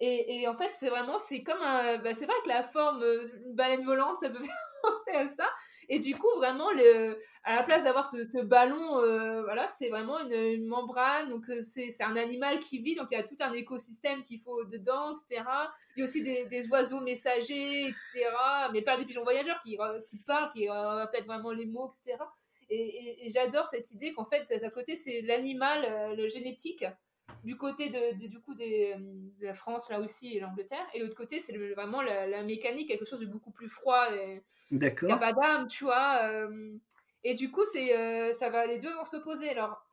Et, 0.00 0.40
et 0.40 0.48
en 0.48 0.56
fait, 0.56 0.70
c'est 0.72 0.88
vraiment, 0.88 1.18
c'est 1.18 1.42
comme 1.42 1.60
un. 1.60 1.98
Bah, 1.98 2.14
c'est 2.14 2.24
vrai 2.24 2.34
que 2.42 2.48
la 2.48 2.62
forme 2.62 3.02
euh, 3.02 3.28
d'une 3.42 3.54
baleine 3.54 3.84
volante, 3.84 4.18
ça 4.20 4.30
peut 4.30 4.42
faire 4.42 4.72
penser 4.82 5.10
à 5.12 5.28
ça. 5.28 5.48
Et 5.88 5.98
du 5.98 6.16
coup, 6.16 6.28
vraiment, 6.36 6.70
le, 6.72 7.18
à 7.44 7.56
la 7.56 7.62
place 7.62 7.84
d'avoir 7.84 8.06
ce, 8.06 8.42
ballon, 8.42 8.98
euh, 8.98 9.42
voilà, 9.42 9.68
c'est 9.68 9.88
vraiment 9.88 10.18
une, 10.20 10.66
membrane. 10.66 11.28
Donc, 11.28 11.48
euh, 11.48 11.60
c'est 11.62 12.02
un 12.02 12.16
animal 12.16 12.58
qui 12.58 12.80
vit. 12.80 12.94
Donc, 12.94 13.08
il 13.10 13.14
y 13.14 13.20
a 13.20 13.22
tout 13.22 13.36
un 13.40 13.52
écosystème 13.52 14.22
qu'il 14.22 14.40
faut 14.40 14.64
dedans, 14.64 15.14
etc. 15.14 15.44
Il 15.96 16.00
y 16.00 16.02
a 16.02 16.04
aussi 16.04 16.22
des, 16.22 16.46
des, 16.46 16.68
oiseaux 16.70 17.00
messagers, 17.00 17.88
etc. 17.88 18.30
Mais 18.72 18.82
pas 18.82 18.96
des 18.96 19.04
pigeons 19.04 19.24
voyageurs 19.24 19.60
qui, 19.60 19.78
qui 20.08 20.18
parlent, 20.18 20.50
qui 20.50 20.68
répètent 20.68 21.26
vraiment 21.26 21.52
les 21.52 21.66
mots, 21.66 21.90
etc. 21.90 22.18
Et, 22.70 23.28
j'adore 23.28 23.66
cette 23.66 23.90
idée 23.92 24.12
qu'en 24.12 24.24
fait, 24.24 24.50
à 24.62 24.70
côté, 24.70 24.96
c'est 24.96 25.20
l'animal, 25.22 25.84
euh, 25.84 26.14
le 26.14 26.28
génétique, 26.28 26.84
du 27.44 27.56
côté 27.56 27.90
de, 27.90 28.26
du 28.26 28.40
coup 28.40 28.54
des, 28.54 28.94
de 28.98 29.46
la 29.46 29.54
France, 29.54 29.90
la 29.90 29.98
Russie 29.98 30.36
et 30.36 30.40
l'Angleterre. 30.40 30.86
Et 30.94 30.98
de 30.98 31.04
l'autre 31.04 31.16
côté, 31.16 31.40
c'est 31.40 31.56
vraiment 31.74 32.02
la, 32.02 32.42
mécanique, 32.42 32.88
quelque 32.88 33.04
chose 33.04 33.20
de 33.20 33.26
beaucoup 33.26 33.50
plus 33.50 33.68
froid. 33.68 34.06
D'accord. 34.70 35.18
D'âme, 35.18 35.66
tu 35.66 35.84
vois. 35.84 36.20
Euh. 36.24 36.76
et 37.22 37.34
du 37.34 37.50
coup, 37.50 37.64
c'est, 37.70 37.96
euh, 37.96 38.32
ça 38.32 38.48
va, 38.48 38.66
les 38.66 38.78
deux 38.78 38.92
vont 38.94 39.04
s'opposer. 39.04 39.50
Alors, 39.50 39.83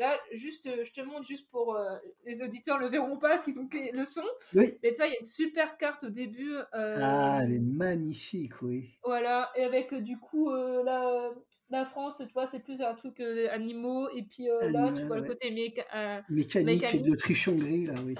Là, 0.00 0.18
juste, 0.32 0.68
je 0.82 0.92
te 0.92 1.00
montre 1.02 1.24
juste 1.24 1.48
pour 1.50 1.78
les 2.26 2.42
auditeurs 2.42 2.78
le 2.78 2.88
verront 2.88 3.18
pas 3.18 3.28
parce 3.28 3.44
qu'ils 3.44 3.60
ont 3.60 3.68
le 3.72 4.04
son. 4.04 4.22
Oui. 4.54 4.74
Mais 4.82 4.92
tu 4.92 4.96
vois, 4.96 5.06
il 5.06 5.12
y 5.12 5.14
a 5.14 5.18
une 5.18 5.24
super 5.24 5.76
carte 5.76 6.04
au 6.04 6.10
début. 6.10 6.54
ah, 6.72 7.40
elle 7.42 7.52
est 7.52 7.58
magnifique, 7.58 8.62
oui. 8.62 8.98
Voilà, 9.04 9.52
et 9.54 9.62
avec 9.62 9.94
du 9.94 10.18
coup 10.18 10.50
la, 10.50 11.30
la 11.70 11.84
France, 11.84 12.22
tu 12.26 12.32
vois, 12.32 12.46
c'est 12.46 12.60
plus 12.60 12.82
un 12.82 12.94
truc 12.94 13.20
euh, 13.20 13.48
animaux, 13.52 14.08
et 14.10 14.22
puis 14.22 14.50
euh, 14.50 14.70
là, 14.72 14.92
tu 14.92 15.02
vois 15.04 15.16
le 15.16 15.26
côté 15.26 15.48
euh, 15.94 16.20
mécanique, 16.28 17.02
de 17.02 17.14
trichonnerie, 17.14 17.86
là, 17.86 17.94
oui. 18.04 18.16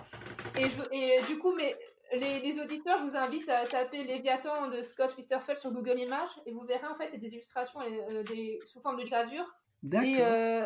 Et, 0.56 0.96
et 0.96 1.22
du 1.28 1.38
coup, 1.38 1.52
mais 1.56 1.74
les, 2.12 2.40
les, 2.40 2.60
auditeurs, 2.60 2.98
je 2.98 3.04
vous 3.04 3.16
invite 3.16 3.48
à 3.48 3.66
taper 3.66 4.04
Léviathan 4.04 4.68
de 4.68 4.82
Scott 4.82 5.14
Wisterfeld 5.16 5.58
sur 5.58 5.72
Google 5.72 5.98
Images, 5.98 6.30
et 6.46 6.52
vous 6.52 6.62
verrez 6.62 6.86
en 6.86 6.94
fait 6.94 7.16
des 7.18 7.34
illustrations 7.34 7.80
des, 8.28 8.60
sous 8.66 8.80
forme 8.80 9.00
de 9.00 9.06
gravure. 9.06 9.46
Et 9.84 10.18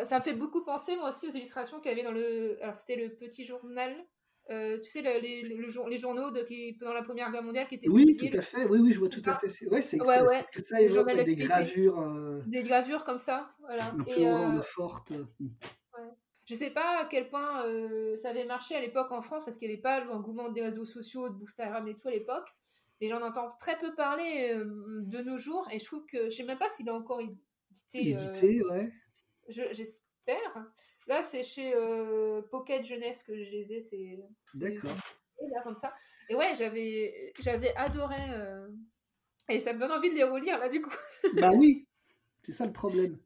ça 0.03 0.19
me 0.19 0.23
fait 0.23 0.35
beaucoup 0.35 0.63
penser, 0.63 0.95
moi 0.95 1.09
aussi, 1.09 1.27
aux 1.27 1.31
illustrations 1.31 1.79
qu'il 1.79 1.91
y 1.91 1.93
avait 1.93 2.03
dans 2.03 2.11
le. 2.11 2.57
Alors, 2.61 2.75
c'était 2.75 2.95
le 2.95 3.15
petit 3.15 3.43
journal 3.43 3.95
euh, 4.51 4.79
tu 4.79 4.91
sais, 4.91 5.01
les, 5.01 5.41
les, 5.41 5.97
journaux 5.97 6.29
de, 6.29 6.43
qui, 6.43 6.77
pendant 6.79 6.93
la 6.93 7.01
Première 7.01 7.31
Guerre 7.31 7.41
mondiale 7.41 7.67
qui 7.67 7.75
étaient 7.75 7.89
Oui, 7.89 8.15
tout 8.15 8.37
à 8.37 8.41
fait. 8.43 8.65
Oui, 8.65 8.77
oui, 8.79 8.93
je 8.93 8.99
vois 8.99 9.09
tout 9.09 9.23
à 9.25 9.39
fait. 9.39 9.47
Ouais, 9.67 9.81
c'est 9.81 9.99
ouais, 9.99 10.21
ouais. 10.21 10.45
ça 10.63 10.81
évoque 10.81 11.11
des 11.11 11.35
gravures. 11.35 11.99
Euh, 11.99 12.41
des 12.45 12.61
gravures 12.61 13.03
comme 13.03 13.17
ça, 13.17 13.49
voilà. 13.59 13.85
Un 13.85 14.03
peu 14.03 14.11
euh... 14.11 14.61
forte. 14.61 15.11
Ouais. 15.39 16.11
Je 16.45 16.53
sais 16.53 16.69
pas 16.69 17.01
à 17.01 17.05
quel 17.05 17.27
point 17.27 17.65
euh, 17.65 18.15
ça 18.17 18.29
avait 18.29 18.45
marché 18.45 18.75
à 18.75 18.81
l'époque 18.81 19.11
en 19.11 19.23
France 19.23 19.43
parce 19.45 19.57
qu'il 19.57 19.67
n'y 19.67 19.73
avait 19.73 19.81
pas 19.81 20.03
l'engouement 20.03 20.51
des 20.51 20.61
réseaux 20.61 20.85
sociaux, 20.85 21.27
de 21.29 21.33
Bookstagram 21.33 21.87
et 21.87 21.95
tout 21.95 22.07
à 22.07 22.11
l'époque. 22.11 22.47
Mais 23.01 23.09
j'en 23.09 23.23
entends 23.23 23.49
très 23.59 23.79
peu 23.79 23.95
parler 23.95 24.53
de 24.55 25.21
nos 25.23 25.37
jours 25.37 25.67
et 25.71 25.79
je 25.79 25.85
trouve 25.85 26.05
que 26.05 26.25
je 26.25 26.35
sais 26.35 26.43
même 26.43 26.59
pas 26.59 26.69
s'il 26.69 26.87
est 26.87 26.91
encore 26.91 27.19
édité. 27.19 28.09
Édité, 28.09 28.63
ouais. 28.63 28.91
J'espère. 29.47 30.65
Là, 31.07 31.21
c'est 31.21 31.43
chez 31.43 31.73
euh, 31.75 32.41
Pocket 32.49 32.83
Jeunesse 32.83 33.23
que 33.23 33.35
je 33.35 33.51
les 33.51 33.73
ai. 33.73 33.81
C'est, 33.81 34.19
D'accord. 34.55 34.95
Là, 35.41 35.61
comme 35.63 35.75
ça. 35.75 35.93
Et 36.29 36.35
ouais, 36.35 36.53
j'avais, 36.55 37.33
j'avais 37.39 37.75
adoré. 37.75 38.17
Euh, 38.31 38.67
et 39.49 39.59
ça 39.59 39.73
me 39.73 39.79
donne 39.79 39.91
envie 39.91 40.09
de 40.09 40.15
les 40.15 40.23
relire, 40.23 40.57
là, 40.57 40.69
du 40.69 40.81
coup. 40.81 40.93
bah 41.35 41.51
oui, 41.51 41.87
c'est 42.43 42.51
ça 42.51 42.65
le 42.65 42.73
problème. 42.73 43.19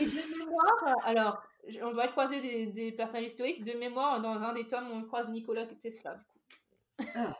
Et 0.00 0.04
de 0.04 0.38
mémoire, 0.38 0.96
alors, 1.04 1.42
on 1.82 1.92
doit 1.92 2.08
croiser 2.08 2.40
des, 2.40 2.66
des 2.66 2.92
personnages 2.92 3.26
historiques. 3.26 3.62
De 3.64 3.74
mémoire, 3.74 4.20
dans 4.20 4.34
un 4.34 4.52
des 4.52 4.66
tomes, 4.66 4.90
on 4.90 5.04
croise 5.04 5.28
Nicolas 5.28 5.66
Tesla, 5.66 6.16
du 6.16 6.24
coup. 6.24 7.10
Ah. 7.14 7.38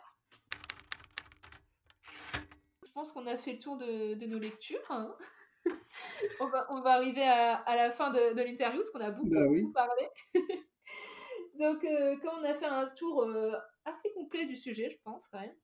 Je 2.85 2.93
pense 2.93 3.13
qu'on 3.13 3.27
a 3.27 3.37
fait 3.37 3.55
le 3.55 3.59
tour 3.59 3.77
de, 3.77 4.15
de 4.15 4.27
nos 4.27 4.39
lectures. 4.39 4.85
Hein 4.91 5.17
on, 6.41 6.47
va, 6.47 6.67
on, 6.71 6.81
va, 6.81 6.93
arriver 6.93 7.25
à, 7.25 7.57
à 7.57 7.77
la 7.77 7.91
fin 7.91 8.11
de, 8.11 8.35
de 8.35 8.43
l'interview, 8.43 8.79
parce 8.81 8.91
qu'on 8.91 9.01
a 9.01 9.11
beaucoup, 9.11 9.29
bah 9.73 9.87
parlé. 9.87 10.09
Donc, 11.61 11.85
euh, 11.85 12.17
comme 12.23 12.41
on 12.41 12.45
a 12.45 12.55
fait 12.55 12.67
un 12.67 12.87
tour 12.97 13.23
euh, 13.23 13.53
assez 13.85 14.11
complet 14.15 14.47
du 14.47 14.57
sujet, 14.57 14.89
je 14.89 14.97
pense, 15.05 15.29
quand 15.29 15.41
même. 15.41 15.55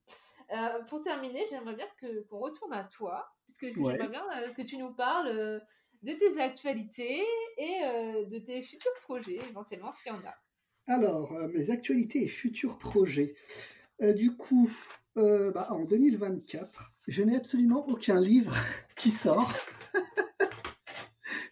Euh, 0.52 0.85
pour 0.85 1.01
terminer, 1.01 1.43
j'aimerais 1.48 1.74
bien 1.74 1.86
que, 1.98 2.23
qu'on 2.28 2.39
retourne 2.39 2.74
à 2.74 2.85
toi, 2.85 3.27
puisque 3.47 3.74
j'aimerais 3.74 4.09
bien 4.09 4.24
que 4.55 4.62
tu 4.62 4.77
nous 4.77 4.93
parles 4.93 5.62
de 6.02 6.12
tes 6.12 6.39
actualités 6.39 7.24
et 7.56 7.81
de 8.28 8.39
tes 8.39 8.60
futurs 8.60 8.93
projets, 9.02 9.39
éventuellement, 9.48 9.93
s'il 9.94 10.12
y 10.12 10.14
en 10.14 10.20
a. 10.20 10.35
Alors, 10.86 11.32
mes 11.48 11.70
actualités 11.70 12.24
et 12.24 12.28
futurs 12.28 12.78
projets. 12.78 13.35
du 14.01 14.36
coup, 14.36 14.70
bah, 15.16 15.68
en 15.70 15.85
2024, 15.85 16.93
je 17.09 17.23
n'ai 17.23 17.36
absolument 17.36 17.89
aucun 17.89 18.20
livre 18.20 18.55
qui 18.97 19.10
sort 19.10 19.52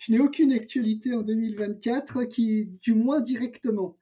je 0.05 0.13
n'ai 0.13 0.19
aucune 0.19 0.53
actualité 0.53 1.15
en 1.15 1.23
2024 1.23 2.25
qui, 2.25 2.67
du 2.83 2.93
moins 2.93 3.21
directement. 3.21 3.97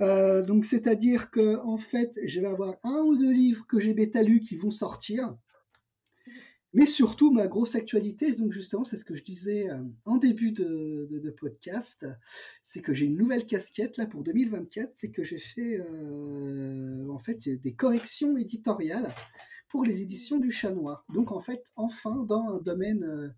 Euh, 0.00 0.44
donc, 0.44 0.64
c'est-à-dire 0.64 1.32
que 1.32 1.56
en 1.64 1.76
fait, 1.76 2.20
je 2.24 2.40
vais 2.40 2.46
avoir 2.46 2.76
un 2.84 3.00
ou 3.00 3.16
deux 3.16 3.32
livres 3.32 3.66
que 3.66 3.80
j'ai 3.80 3.94
bêta 3.94 4.22
lus 4.22 4.40
qui 4.40 4.54
vont 4.54 4.70
sortir. 4.70 5.36
Mais 6.72 6.86
surtout, 6.86 7.32
ma 7.32 7.48
grosse 7.48 7.74
actualité, 7.74 8.32
donc 8.34 8.52
justement, 8.52 8.84
c'est 8.84 8.96
ce 8.96 9.04
que 9.04 9.16
je 9.16 9.24
disais 9.24 9.68
euh, 9.68 9.82
en 10.04 10.18
début 10.18 10.52
de, 10.52 11.34
podcast, 11.36 12.06
c'est 12.62 12.80
que 12.80 12.92
j'ai 12.92 13.06
une 13.06 13.16
nouvelle 13.16 13.46
casquette 13.46 13.96
là 13.96 14.06
pour 14.06 14.22
2024, 14.22 14.92
c'est 14.94 15.10
que 15.10 15.24
j'ai 15.24 15.38
fait 15.38 15.80
euh, 15.80 17.08
en 17.08 17.18
fait 17.18 17.48
des 17.48 17.74
corrections 17.74 18.36
éditoriales 18.36 19.12
pour 19.68 19.84
les 19.84 20.02
éditions 20.02 20.38
du 20.38 20.52
Chat 20.52 20.70
Noir. 20.70 21.04
Donc 21.12 21.32
en 21.32 21.40
fait, 21.40 21.72
enfin, 21.74 22.24
dans 22.28 22.56
un 22.56 22.60
domaine 22.60 23.34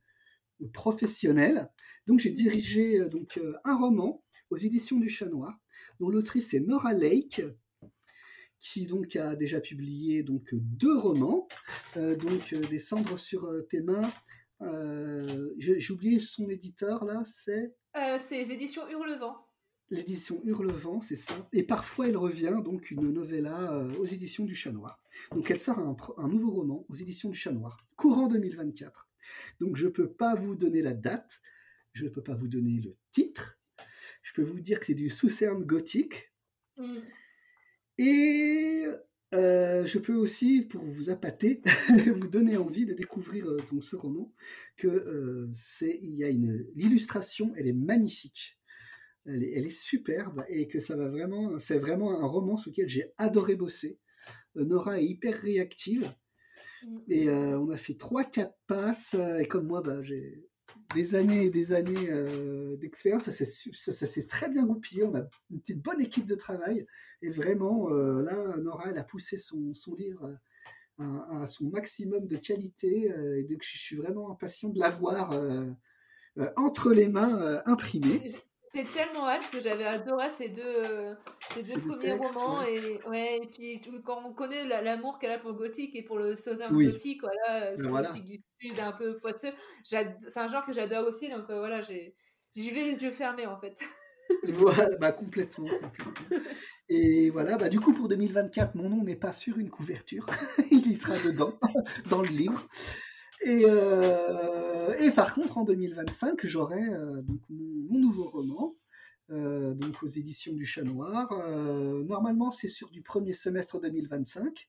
professionnel. 0.68 1.70
Donc 2.06 2.20
j'ai 2.20 2.30
dirigé 2.30 3.00
euh, 3.00 3.08
donc 3.08 3.38
euh, 3.38 3.54
un 3.64 3.76
roman 3.76 4.22
aux 4.50 4.56
éditions 4.56 4.98
du 4.98 5.08
Chat 5.08 5.28
Noir, 5.28 5.58
dont 6.00 6.08
l'autrice 6.08 6.54
est 6.54 6.60
Nora 6.60 6.92
Lake. 6.92 7.42
qui 8.58 8.86
donc 8.86 9.16
a 9.16 9.36
déjà 9.36 9.60
publié 9.60 10.22
donc 10.22 10.50
deux 10.52 10.98
romans, 10.98 11.48
donc 11.94 12.52
Des 12.68 12.78
cendres 12.78 13.18
sur 13.18 13.48
tes 13.70 13.80
mains. 13.80 14.10
J'ai 15.56 15.92
oublié 15.92 16.20
son 16.20 16.48
éditeur 16.48 17.04
là, 17.04 17.22
c'est? 17.24 17.74
c'est 18.18 18.36
les 18.36 18.52
éditions 18.52 18.86
Hurlevent 18.90 19.46
l'édition 19.90 20.40
Hurlevent, 20.44 21.00
c'est 21.00 21.16
ça. 21.16 21.34
Et 21.52 21.62
parfois, 21.62 22.08
elle 22.08 22.16
revient, 22.16 22.56
donc, 22.64 22.90
une 22.90 23.12
novella 23.12 23.72
euh, 23.72 23.92
aux 23.98 24.04
éditions 24.04 24.44
du 24.44 24.54
Chat 24.54 24.72
Noir. 24.72 25.02
Donc, 25.32 25.50
elle 25.50 25.58
sort 25.58 25.78
un, 25.78 26.28
nouveau 26.28 26.50
roman 26.52 26.84
aux 26.88 26.94
éditions 26.94 27.28
du 27.28 27.36
Chat 27.36 27.52
Noir, 27.52 27.84
courant 27.96 28.28
2024. 28.28 29.09
Donc, 29.58 29.76
je 29.76 29.86
ne 29.86 29.90
peux 29.90 30.10
pas 30.10 30.34
vous 30.34 30.54
donner 30.54 30.82
la 30.82 30.94
date, 30.94 31.40
je 31.92 32.04
ne 32.04 32.10
peux 32.10 32.22
pas 32.22 32.34
vous 32.34 32.48
donner 32.48 32.80
le 32.80 32.96
titre. 33.10 33.58
Je 34.22 34.32
peux 34.34 34.42
vous 34.42 34.60
dire 34.60 34.80
que 34.80 34.86
c'est 34.86 34.94
du 34.94 35.10
Soucerne 35.10 35.64
gothique. 35.64 36.32
Mm. 36.76 36.98
Et 37.98 38.84
euh, 39.34 39.84
je 39.84 39.98
peux 39.98 40.14
aussi, 40.14 40.62
pour 40.62 40.84
vous 40.84 41.10
appâter, 41.10 41.62
vous 42.06 42.28
donner 42.28 42.56
envie 42.56 42.86
de 42.86 42.94
découvrir 42.94 43.48
euh, 43.48 43.58
ce 43.80 43.96
roman, 43.96 44.32
que 44.76 45.48
c'est, 45.52 45.98
il 46.02 46.14
y 46.14 46.24
a 46.24 46.28
une, 46.28 46.66
l'illustration, 46.74 47.52
elle 47.56 47.66
est 47.66 47.72
magnifique 47.72 48.60
elle 49.26 49.42
est, 49.42 49.70
superbe 49.70 50.44
et 50.48 50.68
que 50.68 50.80
ça 50.80 50.96
va 50.96 51.08
vraiment, 51.08 51.58
c'est 51.58 51.78
vraiment 51.78 52.20
un 52.20 52.26
roman 52.26 52.56
sur 52.56 52.70
lequel 52.70 52.88
j'ai 52.88 53.12
adoré 53.18 53.54
bosser. 53.54 53.98
Euh, 54.56 54.64
Nora 54.64 55.00
est 55.00 55.06
hyper 55.06 55.40
réactive. 55.40 56.12
Et 57.08 57.28
euh, 57.28 57.58
on 57.58 57.70
a 57.70 57.76
fait 57.76 57.94
3-4 57.94 58.52
passes 58.66 59.14
euh, 59.14 59.38
et 59.38 59.46
comme 59.46 59.66
moi, 59.66 59.82
bah, 59.82 60.02
j'ai 60.02 60.44
des 60.94 61.14
années 61.14 61.46
et 61.46 61.50
des 61.50 61.72
années 61.72 62.08
d'expérience, 62.78 63.28
ça 63.28 63.92
s'est 63.92 64.26
très 64.26 64.48
bien 64.48 64.64
goupillé, 64.64 65.04
on 65.04 65.14
a 65.14 65.22
une 65.50 65.80
bonne 65.80 66.00
équipe 66.00 66.26
de 66.26 66.34
travail 66.34 66.86
et 67.22 67.30
vraiment 67.30 67.88
là, 67.90 68.56
Nora, 68.58 68.90
elle 68.90 68.98
a 68.98 69.04
poussé 69.04 69.38
son, 69.38 69.72
livre 69.96 70.36
à, 70.98 71.46
son 71.46 71.70
maximum 71.70 72.26
de 72.26 72.36
qualité 72.36 73.12
et 73.38 73.44
donc 73.44 73.62
je 73.62 73.78
suis 73.78 73.96
vraiment 73.96 74.32
impatient 74.32 74.70
de 74.70 74.78
l'avoir 74.78 75.32
entre 76.56 76.92
les 76.92 77.08
mains 77.08 77.62
imprimé. 77.66 78.32
J'ai 78.72 78.84
tellement 78.84 79.28
hâte 79.28 79.40
parce 79.40 79.50
que 79.50 79.60
j'avais 79.60 79.84
adoré 79.84 80.30
ces 80.30 80.48
deux, 80.48 80.62
euh, 80.64 81.14
ces 81.50 81.62
deux 81.64 81.80
premiers 81.80 82.12
romans. 82.12 82.62
Et, 82.62 83.00
ouais, 83.08 83.40
et 83.42 83.46
puis 83.46 83.80
quand 84.04 84.22
on 84.24 84.32
connaît 84.32 84.64
l'amour 84.66 85.18
qu'elle 85.18 85.32
a 85.32 85.38
pour 85.38 85.50
le 85.50 85.56
gothique 85.56 85.96
et 85.96 86.04
pour 86.04 86.18
le 86.18 86.36
southern 86.36 86.72
gothique, 86.72 87.20
voilà, 87.20 87.64
euh, 87.64 87.76
ben 87.76 87.82
sur 87.82 87.96
le 87.96 88.02
gothique 88.02 88.24
du 88.24 88.40
sud, 88.56 88.78
un 88.78 88.92
peu 88.92 89.18
poisseux, 89.18 89.52
c'est 89.82 90.36
un 90.36 90.48
genre 90.48 90.64
que 90.64 90.72
j'adore 90.72 91.08
aussi. 91.08 91.28
Donc 91.28 91.50
euh, 91.50 91.58
voilà, 91.58 91.80
j'y 91.80 92.70
vais 92.70 92.84
les 92.84 93.02
yeux 93.02 93.10
fermés 93.10 93.46
en 93.46 93.58
fait. 93.60 93.82
voilà, 94.44 94.96
bah, 94.98 95.10
complètement, 95.10 95.66
complètement. 95.66 96.38
Et 96.88 97.30
voilà, 97.30 97.56
bah, 97.56 97.68
du 97.68 97.80
coup 97.80 97.92
pour 97.92 98.08
2024, 98.08 98.76
mon 98.76 98.88
nom 98.88 99.02
n'est 99.02 99.16
pas 99.16 99.32
sur 99.32 99.58
une 99.58 99.70
couverture. 99.70 100.26
Il 100.70 100.90
y 100.90 100.94
sera 100.94 101.18
dedans, 101.18 101.58
dans 102.08 102.22
le 102.22 102.28
livre. 102.28 102.68
Et, 103.42 103.64
euh, 103.64 104.92
et, 104.98 105.10
par 105.10 105.34
contre, 105.34 105.58
en 105.58 105.64
2025, 105.64 106.46
j'aurai 106.46 106.82
euh, 106.82 107.22
donc 107.22 107.40
mon, 107.48 107.98
nouveau 107.98 108.28
roman, 108.28 108.76
euh, 109.30 109.74
donc 109.74 110.02
aux 110.02 110.08
éditions 110.08 110.52
du 110.52 110.64
Chat 110.64 110.82
Noir. 110.82 111.30
normalement, 112.04 112.50
c'est 112.50 112.68
sur 112.68 112.90
du 112.90 113.02
premier 113.02 113.32
semestre 113.32 113.80
2025. 113.80 114.68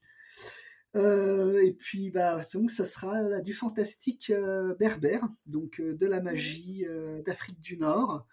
et 0.95 1.75
puis, 1.77 2.11
bah, 2.11 2.41
donc, 2.53 2.71
ça 2.71 2.85
sera 2.85 3.41
du 3.41 3.53
fantastique 3.53 4.31
berbère, 4.79 5.27
donc 5.45 5.81
de 5.81 6.05
la 6.05 6.21
magie 6.21 6.85
d'Afrique 7.25 7.59
du 7.61 7.77
Nord. 7.77 8.25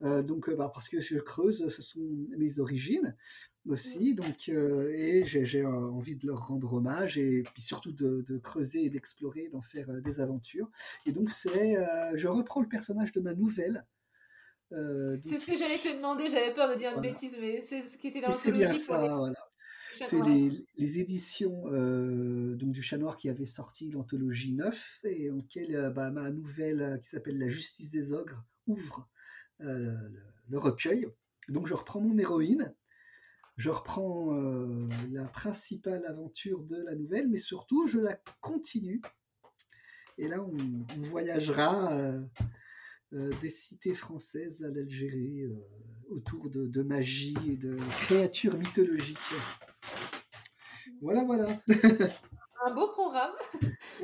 donc, 0.00 0.50
bah, 0.50 0.70
parce 0.74 0.88
que 0.88 1.00
je 1.00 1.18
creuse, 1.18 1.68
ce 1.68 1.82
sont 1.82 2.08
mes 2.36 2.58
origines 2.58 3.16
aussi. 3.68 4.14
Donc, 4.14 4.48
euh, 4.48 4.92
et 4.94 5.24
j'ai 5.26 5.64
envie 5.64 6.16
de 6.16 6.26
leur 6.26 6.48
rendre 6.48 6.74
hommage 6.74 7.18
et 7.18 7.42
puis 7.42 7.62
surtout 7.62 7.92
de, 7.92 8.38
creuser 8.42 8.84
et 8.84 8.90
d'explorer, 8.90 9.48
d'en 9.48 9.62
faire 9.62 9.90
euh, 9.90 10.00
des 10.00 10.20
aventures. 10.20 10.70
Et 11.06 11.12
donc, 11.12 11.30
c'est, 11.30 11.76
euh, 11.76 12.16
je 12.16 12.28
reprends 12.28 12.60
le 12.60 12.68
personnage 12.68 13.12
de 13.12 13.20
ma 13.20 13.34
nouvelle. 13.34 13.84
c'est 14.70 15.38
ce 15.38 15.46
que 15.46 15.56
j'allais 15.56 15.78
te 15.78 15.96
demander. 15.96 16.30
J'avais 16.30 16.54
peur 16.54 16.68
de 16.68 16.74
dire 16.74 16.92
une 16.94 17.00
bêtise, 17.00 17.36
mais 17.40 17.60
c'est 17.60 17.80
ce 17.80 17.96
qui 17.96 18.08
était 18.08 18.20
dans 18.20 18.28
l'anthologie. 18.28 18.64
C'est 18.64 18.72
bien 18.72 18.78
ça, 18.78 19.16
voilà. 19.16 19.48
C'est 19.92 20.22
les, 20.76 21.00
éditions 21.00 21.64
donc 21.64 22.70
du 22.70 22.82
Chat 22.82 22.98
Noir 22.98 23.16
qui 23.16 23.28
avaient 23.28 23.46
sorti 23.46 23.90
l'anthologie 23.90 24.52
9 24.52 25.00
et 25.04 25.30
en 25.30 25.36
laquelle 25.36 25.92
bah, 25.92 26.10
ma 26.10 26.30
nouvelle 26.30 27.00
qui 27.02 27.08
s'appelle 27.08 27.36
La 27.36 27.48
Justice 27.48 27.90
des 27.90 28.12
Ogres 28.12 28.44
ouvre 28.68 29.08
le, 29.58 29.96
le, 30.48 30.58
recueil. 30.58 31.08
Donc 31.48 31.66
je 31.66 31.74
reprends 31.74 32.00
mon 32.00 32.16
héroïne 32.16 32.72
je 33.58 33.70
reprends 33.70 34.32
euh, 34.34 34.88
la 35.10 35.24
principale 35.24 36.06
aventure 36.06 36.62
de 36.62 36.76
la 36.76 36.94
nouvelle, 36.94 37.28
mais 37.28 37.38
surtout 37.38 37.88
je 37.88 37.98
la 37.98 38.14
continue. 38.40 39.02
Et 40.16 40.28
là, 40.28 40.40
on, 40.42 40.56
voyagera 41.02 41.92
euh, 41.92 42.20
euh, 43.14 43.30
des 43.40 43.50
cités 43.50 43.94
françaises 43.94 44.64
à 44.64 44.70
l'Algérie 44.70 45.42
autour 46.08 46.48
de, 46.50 46.82
magie 46.82 47.36
et 47.48 47.56
de 47.56 47.76
créatures 48.02 48.56
mythologiques. 48.56 49.18
Voilà, 51.02 51.24
voilà. 51.24 51.48
Un 52.64 52.74
beau 52.74 52.92
programme. 52.92 53.34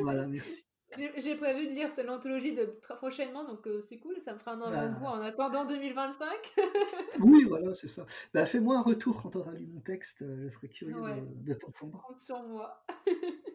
voilà, 0.00 0.26
merci. 0.26 0.64
J'ai 0.96 1.34
prévu 1.36 1.66
de 1.66 1.72
lire 1.72 1.88
cette 1.90 2.08
anthologie 2.08 2.54
de, 2.54 2.78
très 2.82 2.96
prochainement, 2.96 3.44
donc 3.44 3.66
euh, 3.66 3.80
c'est 3.80 3.98
cool, 3.98 4.20
ça 4.20 4.34
me 4.34 4.38
fera 4.38 4.52
un 4.52 4.60
avant-goût 4.60 5.02
bah. 5.02 5.10
en 5.10 5.20
attendant 5.20 5.64
2025. 5.64 6.26
oui, 7.20 7.44
voilà, 7.48 7.72
c'est 7.72 7.88
ça. 7.88 8.06
Bah, 8.32 8.46
Fais-moi 8.46 8.76
un 8.76 8.82
retour 8.82 9.22
quand 9.22 9.30
tu 9.30 9.38
auras 9.38 9.52
lu 9.52 9.66
mon 9.66 9.80
texte, 9.80 10.22
euh, 10.22 10.48
je 10.48 10.54
serais 10.54 10.68
curieux 10.68 10.94
de, 10.94 11.52
de 11.52 11.54
t'entendre. 11.54 12.04
Compte 12.06 12.20
sur 12.20 12.42
moi. 12.42 12.84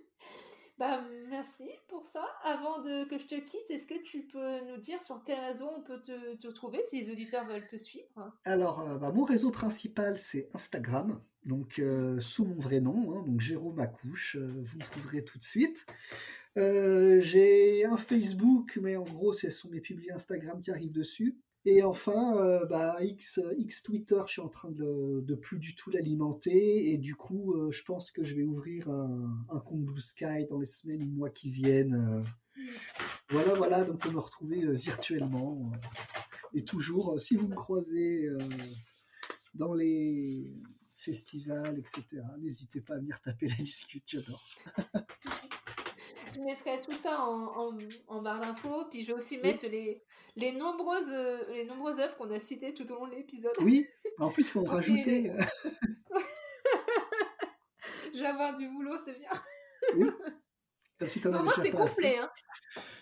Bah, 0.79 1.01
merci 1.29 1.65
pour 1.89 2.07
ça. 2.07 2.25
Avant 2.41 2.81
que 2.81 3.17
je 3.17 3.27
te 3.27 3.35
quitte, 3.35 3.69
est-ce 3.69 3.85
que 3.85 4.01
tu 4.01 4.21
peux 4.21 4.61
nous 4.65 4.77
dire 4.77 5.01
sur 5.01 5.21
quel 5.25 5.37
réseau 5.37 5.65
on 5.77 5.83
peut 5.83 6.01
te, 6.01 6.47
retrouver 6.47 6.79
si 6.85 7.01
les 7.01 7.11
auditeurs 7.11 7.45
veulent 7.45 7.67
te 7.67 7.75
suivre? 7.75 8.31
Alors, 8.45 8.79
euh, 8.79 8.97
bah, 8.97 9.11
mon 9.11 9.25
réseau 9.25 9.51
principal, 9.51 10.17
c'est 10.17 10.49
Instagram, 10.53 11.21
donc 11.43 11.79
euh, 11.79 12.21
sous 12.21 12.45
mon 12.45 12.57
vrai 12.57 12.79
nom, 12.79 13.13
hein, 13.13 13.25
Jérôme 13.39 13.79
Accouche, 13.79 14.37
euh, 14.37 14.47
vous 14.47 14.77
me 14.77 14.83
trouverez 14.83 15.25
tout 15.25 15.37
de 15.37 15.43
suite. 15.43 15.85
J'ai 16.55 17.83
un 17.83 17.97
Facebook, 17.97 18.79
mais 18.81 18.95
en 18.95 19.03
gros, 19.03 19.33
ce 19.33 19.49
sont 19.49 19.67
mes 19.67 19.81
publics 19.81 20.11
Instagram 20.11 20.61
qui 20.61 20.71
arrivent 20.71 20.93
dessus. 20.93 21.37
Et 21.71 21.83
enfin, 21.83 22.35
euh, 22.37 22.65
bah, 22.65 22.97
X, 22.99 23.39
X 23.59 23.83
Twitter, 23.83 24.19
je 24.25 24.31
suis 24.31 24.41
en 24.41 24.47
train 24.47 24.71
de, 24.71 25.21
de 25.21 25.35
plus 25.35 25.59
du 25.59 25.75
tout 25.75 25.91
l'alimenter. 25.91 26.91
Et 26.91 26.97
du 26.97 27.13
coup, 27.13 27.53
euh, 27.53 27.69
je 27.69 27.83
pense 27.83 28.09
que 28.09 28.23
je 28.23 28.33
vais 28.33 28.41
ouvrir 28.41 28.89
un, 28.89 29.59
compte 29.59 29.83
Blue 29.83 30.01
Sky 30.01 30.47
dans 30.49 30.57
les 30.57 30.65
semaines 30.65 31.03
ou 31.03 31.11
mois 31.11 31.29
qui 31.29 31.51
viennent. 31.51 31.93
Euh. 31.93 32.63
Voilà, 33.29 33.53
voilà, 33.53 33.83
donc 33.83 34.01
on 34.07 34.11
me 34.11 34.17
retrouver 34.17 34.65
virtuellement. 34.73 35.71
et 36.55 36.63
toujours, 36.63 37.21
si 37.21 37.35
vous 37.35 37.47
me 37.47 37.55
croisez 37.55 38.27
dans 39.53 39.75
les 39.75 40.51
festivals, 40.95 41.77
etc., 41.77 42.23
n'hésitez 42.39 42.81
pas 42.81 42.95
à 42.95 42.97
venir 42.97 43.21
taper 43.21 43.47
la 43.47 43.55
discute, 43.57 44.05
j'adore. 44.07 44.43
je 46.39 46.45
mettrai 46.45 46.81
tout 46.81 46.91
ça 46.91 47.21
en, 47.21 47.77
en, 48.07 48.21
barre 48.21 48.39
d'infos. 48.39 48.85
Puis 48.89 49.03
je 49.03 49.07
vais 49.07 49.13
aussi 49.13 49.37
mettre 49.39 49.67
les, 49.67 50.01
les, 50.35 50.51
nombreuses, 50.53 51.13
les 51.49 51.65
nombreuses 51.65 51.99
œuvres 51.99 52.15
qu'on 52.17 52.31
a 52.31 52.39
citées 52.39 52.73
tout 52.73 52.89
au 52.91 52.95
long 52.95 53.07
de 53.07 53.15
l'épisode. 53.15 53.53
Oui, 53.61 53.87
en 54.19 54.29
plus, 54.29 54.43
il 54.43 54.49
faut 54.49 54.61
en 54.61 54.63
rajouter. 54.71 55.31
je 58.13 58.19
vais 58.19 58.27
avoir 58.27 58.55
du 58.57 58.67
boulot, 58.69 58.97
c'est 59.03 59.17
bien. 59.19 59.31
Oui. 59.95 60.09
moi, 61.25 61.53
c'est 61.55 61.71
complet. 61.71 62.17
Hein. 62.17 62.29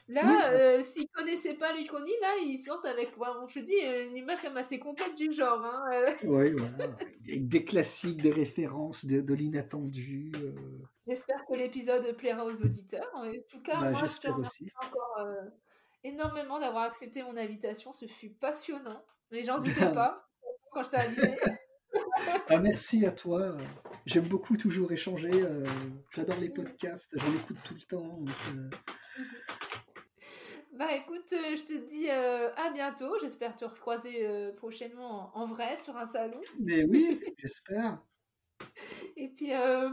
Là, 0.10 0.52
euh, 0.52 0.82
s'ils 0.82 1.10
connaissaient 1.10 1.56
pas 1.56 1.74
l'Iconie, 1.74 2.14
là, 2.22 2.36
ils 2.42 2.58
sortent 2.58 2.86
avec, 2.86 3.18
bon, 3.18 3.26
je 3.48 3.60
te 3.60 3.66
dis, 3.66 3.76
une 3.76 4.16
image 4.16 4.38
quand 4.42 4.48
même 4.50 4.58
assez 4.58 4.80
complète 4.80 5.16
du 5.16 5.32
genre. 5.34 5.64
Hein. 5.66 5.84
Euh. 5.92 6.14
Oui, 6.24 6.52
voilà. 6.52 6.94
Des 7.26 7.66
classiques, 7.66 8.22
des 8.22 8.32
références, 8.32 9.06
de, 9.06 9.20
de 9.20 9.34
l'inattendu. 9.34 10.32
Euh. 10.36 10.56
J'espère 11.06 11.46
que 11.46 11.56
l'épisode 11.56 12.16
plaira 12.16 12.46
aux 12.46 12.62
auditeurs. 12.64 13.10
En 13.16 13.30
tout 13.50 13.62
cas, 13.62 13.82
bah, 13.82 13.92
moi, 13.92 14.04
je 14.06 14.20
te 14.20 14.32
remercie 14.32 14.72
encore 14.82 15.28
énormément 16.04 16.60
d'avoir 16.60 16.84
accepté 16.84 17.22
mon 17.24 17.36
invitation. 17.36 17.92
Ce 17.92 18.06
fut 18.06 18.30
passionnant. 18.30 19.04
Les 19.32 19.44
gens 19.44 19.58
ne 19.60 19.66
doutaient 19.66 19.94
pas 19.94 20.26
quand 20.72 20.84
je 20.84 20.90
t'ai 20.90 20.98
invité. 20.98 21.32
Ah, 22.50 22.60
merci 22.60 23.06
à 23.06 23.12
toi. 23.12 23.58
J'aime 24.06 24.28
beaucoup 24.28 24.58
toujours 24.58 24.92
échanger. 24.92 25.32
Euh, 25.34 25.64
j'adore 26.16 26.38
les 26.38 26.50
podcasts. 26.50 27.16
J'en 27.18 27.34
écoute 27.34 27.58
tout 27.64 27.74
le 27.74 27.82
temps. 27.82 28.20
Euh. 28.56 28.70
Bah 30.78 30.94
écoute, 30.96 31.34
euh, 31.34 31.56
je 31.56 31.64
te 31.64 31.74
dis 31.74 32.10
à 32.10 32.70
bientôt. 32.72 33.18
J'espère 33.20 33.56
te 33.56 33.66
recroiser 33.66 34.28
prochainement 34.58 35.32
en, 35.36 35.46
vrai 35.46 35.78
sur 35.78 35.98
un 35.98 36.06
salon. 36.06 36.40
Mais 36.60 36.84
oui, 36.86 37.20
j'espère. 37.38 38.00
Et 39.16 39.30
puis 39.30 39.52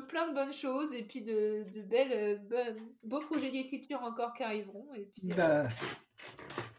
plein 0.08 0.28
de 0.28 0.34
bonnes 0.34 0.52
choses 0.52 0.92
et 0.92 1.04
puis 1.04 1.22
de, 1.22 1.64
de 1.72 1.82
belles, 1.82 2.40
beaux 3.04 3.20
projets 3.20 3.50
d'écriture 3.50 4.02
encore 4.02 4.34
qui 4.34 4.42
arriveront. 4.42 4.86
Et 4.94 5.10
puis, 5.14 5.28
bah, 5.34 5.68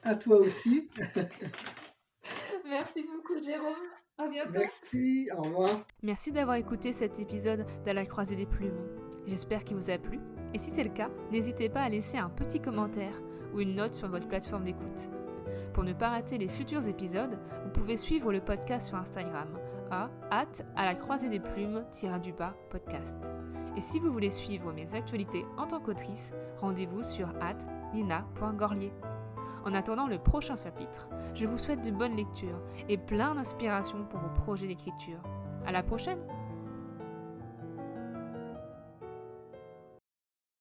à 0.03 0.15
toi 0.15 0.37
aussi. 0.37 0.89
Merci 2.65 3.03
beaucoup 3.03 3.41
Jérôme. 3.41 3.75
À 4.17 4.27
bientôt. 4.27 4.51
Merci, 4.53 5.29
au 5.37 5.41
revoir. 5.41 5.85
Merci 6.01 6.31
d'avoir 6.31 6.55
écouté 6.55 6.93
cet 6.93 7.19
épisode 7.19 7.65
de 7.85 7.91
la 7.91 8.05
croisée 8.05 8.35
des 8.35 8.45
plumes. 8.45 8.87
J'espère 9.25 9.63
qu'il 9.63 9.75
vous 9.75 9.89
a 9.89 9.97
plu. 9.97 10.19
Et 10.53 10.57
si 10.57 10.71
c'est 10.73 10.83
le 10.83 10.89
cas, 10.93 11.09
n'hésitez 11.31 11.67
pas 11.67 11.81
à 11.81 11.89
laisser 11.89 12.17
un 12.17 12.29
petit 12.29 12.61
commentaire 12.61 13.21
ou 13.55 13.61
une 13.61 13.75
note 13.75 13.95
sur 13.95 14.09
votre 14.09 14.27
plateforme 14.27 14.65
d'écoute. 14.65 15.09
Pour 15.73 15.83
ne 15.83 15.93
pas 15.93 16.09
rater 16.09 16.37
les 16.37 16.47
futurs 16.47 16.87
épisodes, 16.87 17.39
vous 17.63 17.71
pouvez 17.71 17.97
suivre 17.97 18.31
le 18.31 18.41
podcast 18.41 18.89
sur 18.89 18.97
Instagram 18.97 19.47
à 19.91 20.09
hâte 20.31 20.65
à 20.75 20.85
la 20.85 20.95
croisée 20.95 21.29
des 21.29 21.39
plumes 21.39 21.83
du 22.21 22.33
bas 22.33 22.53
podcast. 22.69 23.17
Et 23.77 23.81
si 23.81 23.99
vous 23.99 24.11
voulez 24.11 24.31
suivre 24.31 24.73
mes 24.73 24.95
actualités 24.95 25.45
en 25.57 25.67
tant 25.67 25.79
qu'autrice, 25.79 26.33
rendez-vous 26.57 27.03
sur 27.03 27.29
hâte 27.41 27.67
nina.gorlier. 27.93 28.91
En 29.65 29.73
attendant 29.73 30.07
le 30.07 30.19
prochain 30.19 30.55
chapitre, 30.55 31.09
je 31.33 31.45
vous 31.45 31.57
souhaite 31.57 31.81
de 31.81 31.91
bonnes 31.91 32.15
lectures 32.15 32.61
et 32.87 32.97
plein 32.97 33.35
d'inspiration 33.35 34.05
pour 34.05 34.19
vos 34.19 34.29
projets 34.29 34.67
d'écriture. 34.67 35.21
À 35.65 35.71
la 35.71 35.83
prochaine! 35.83 36.19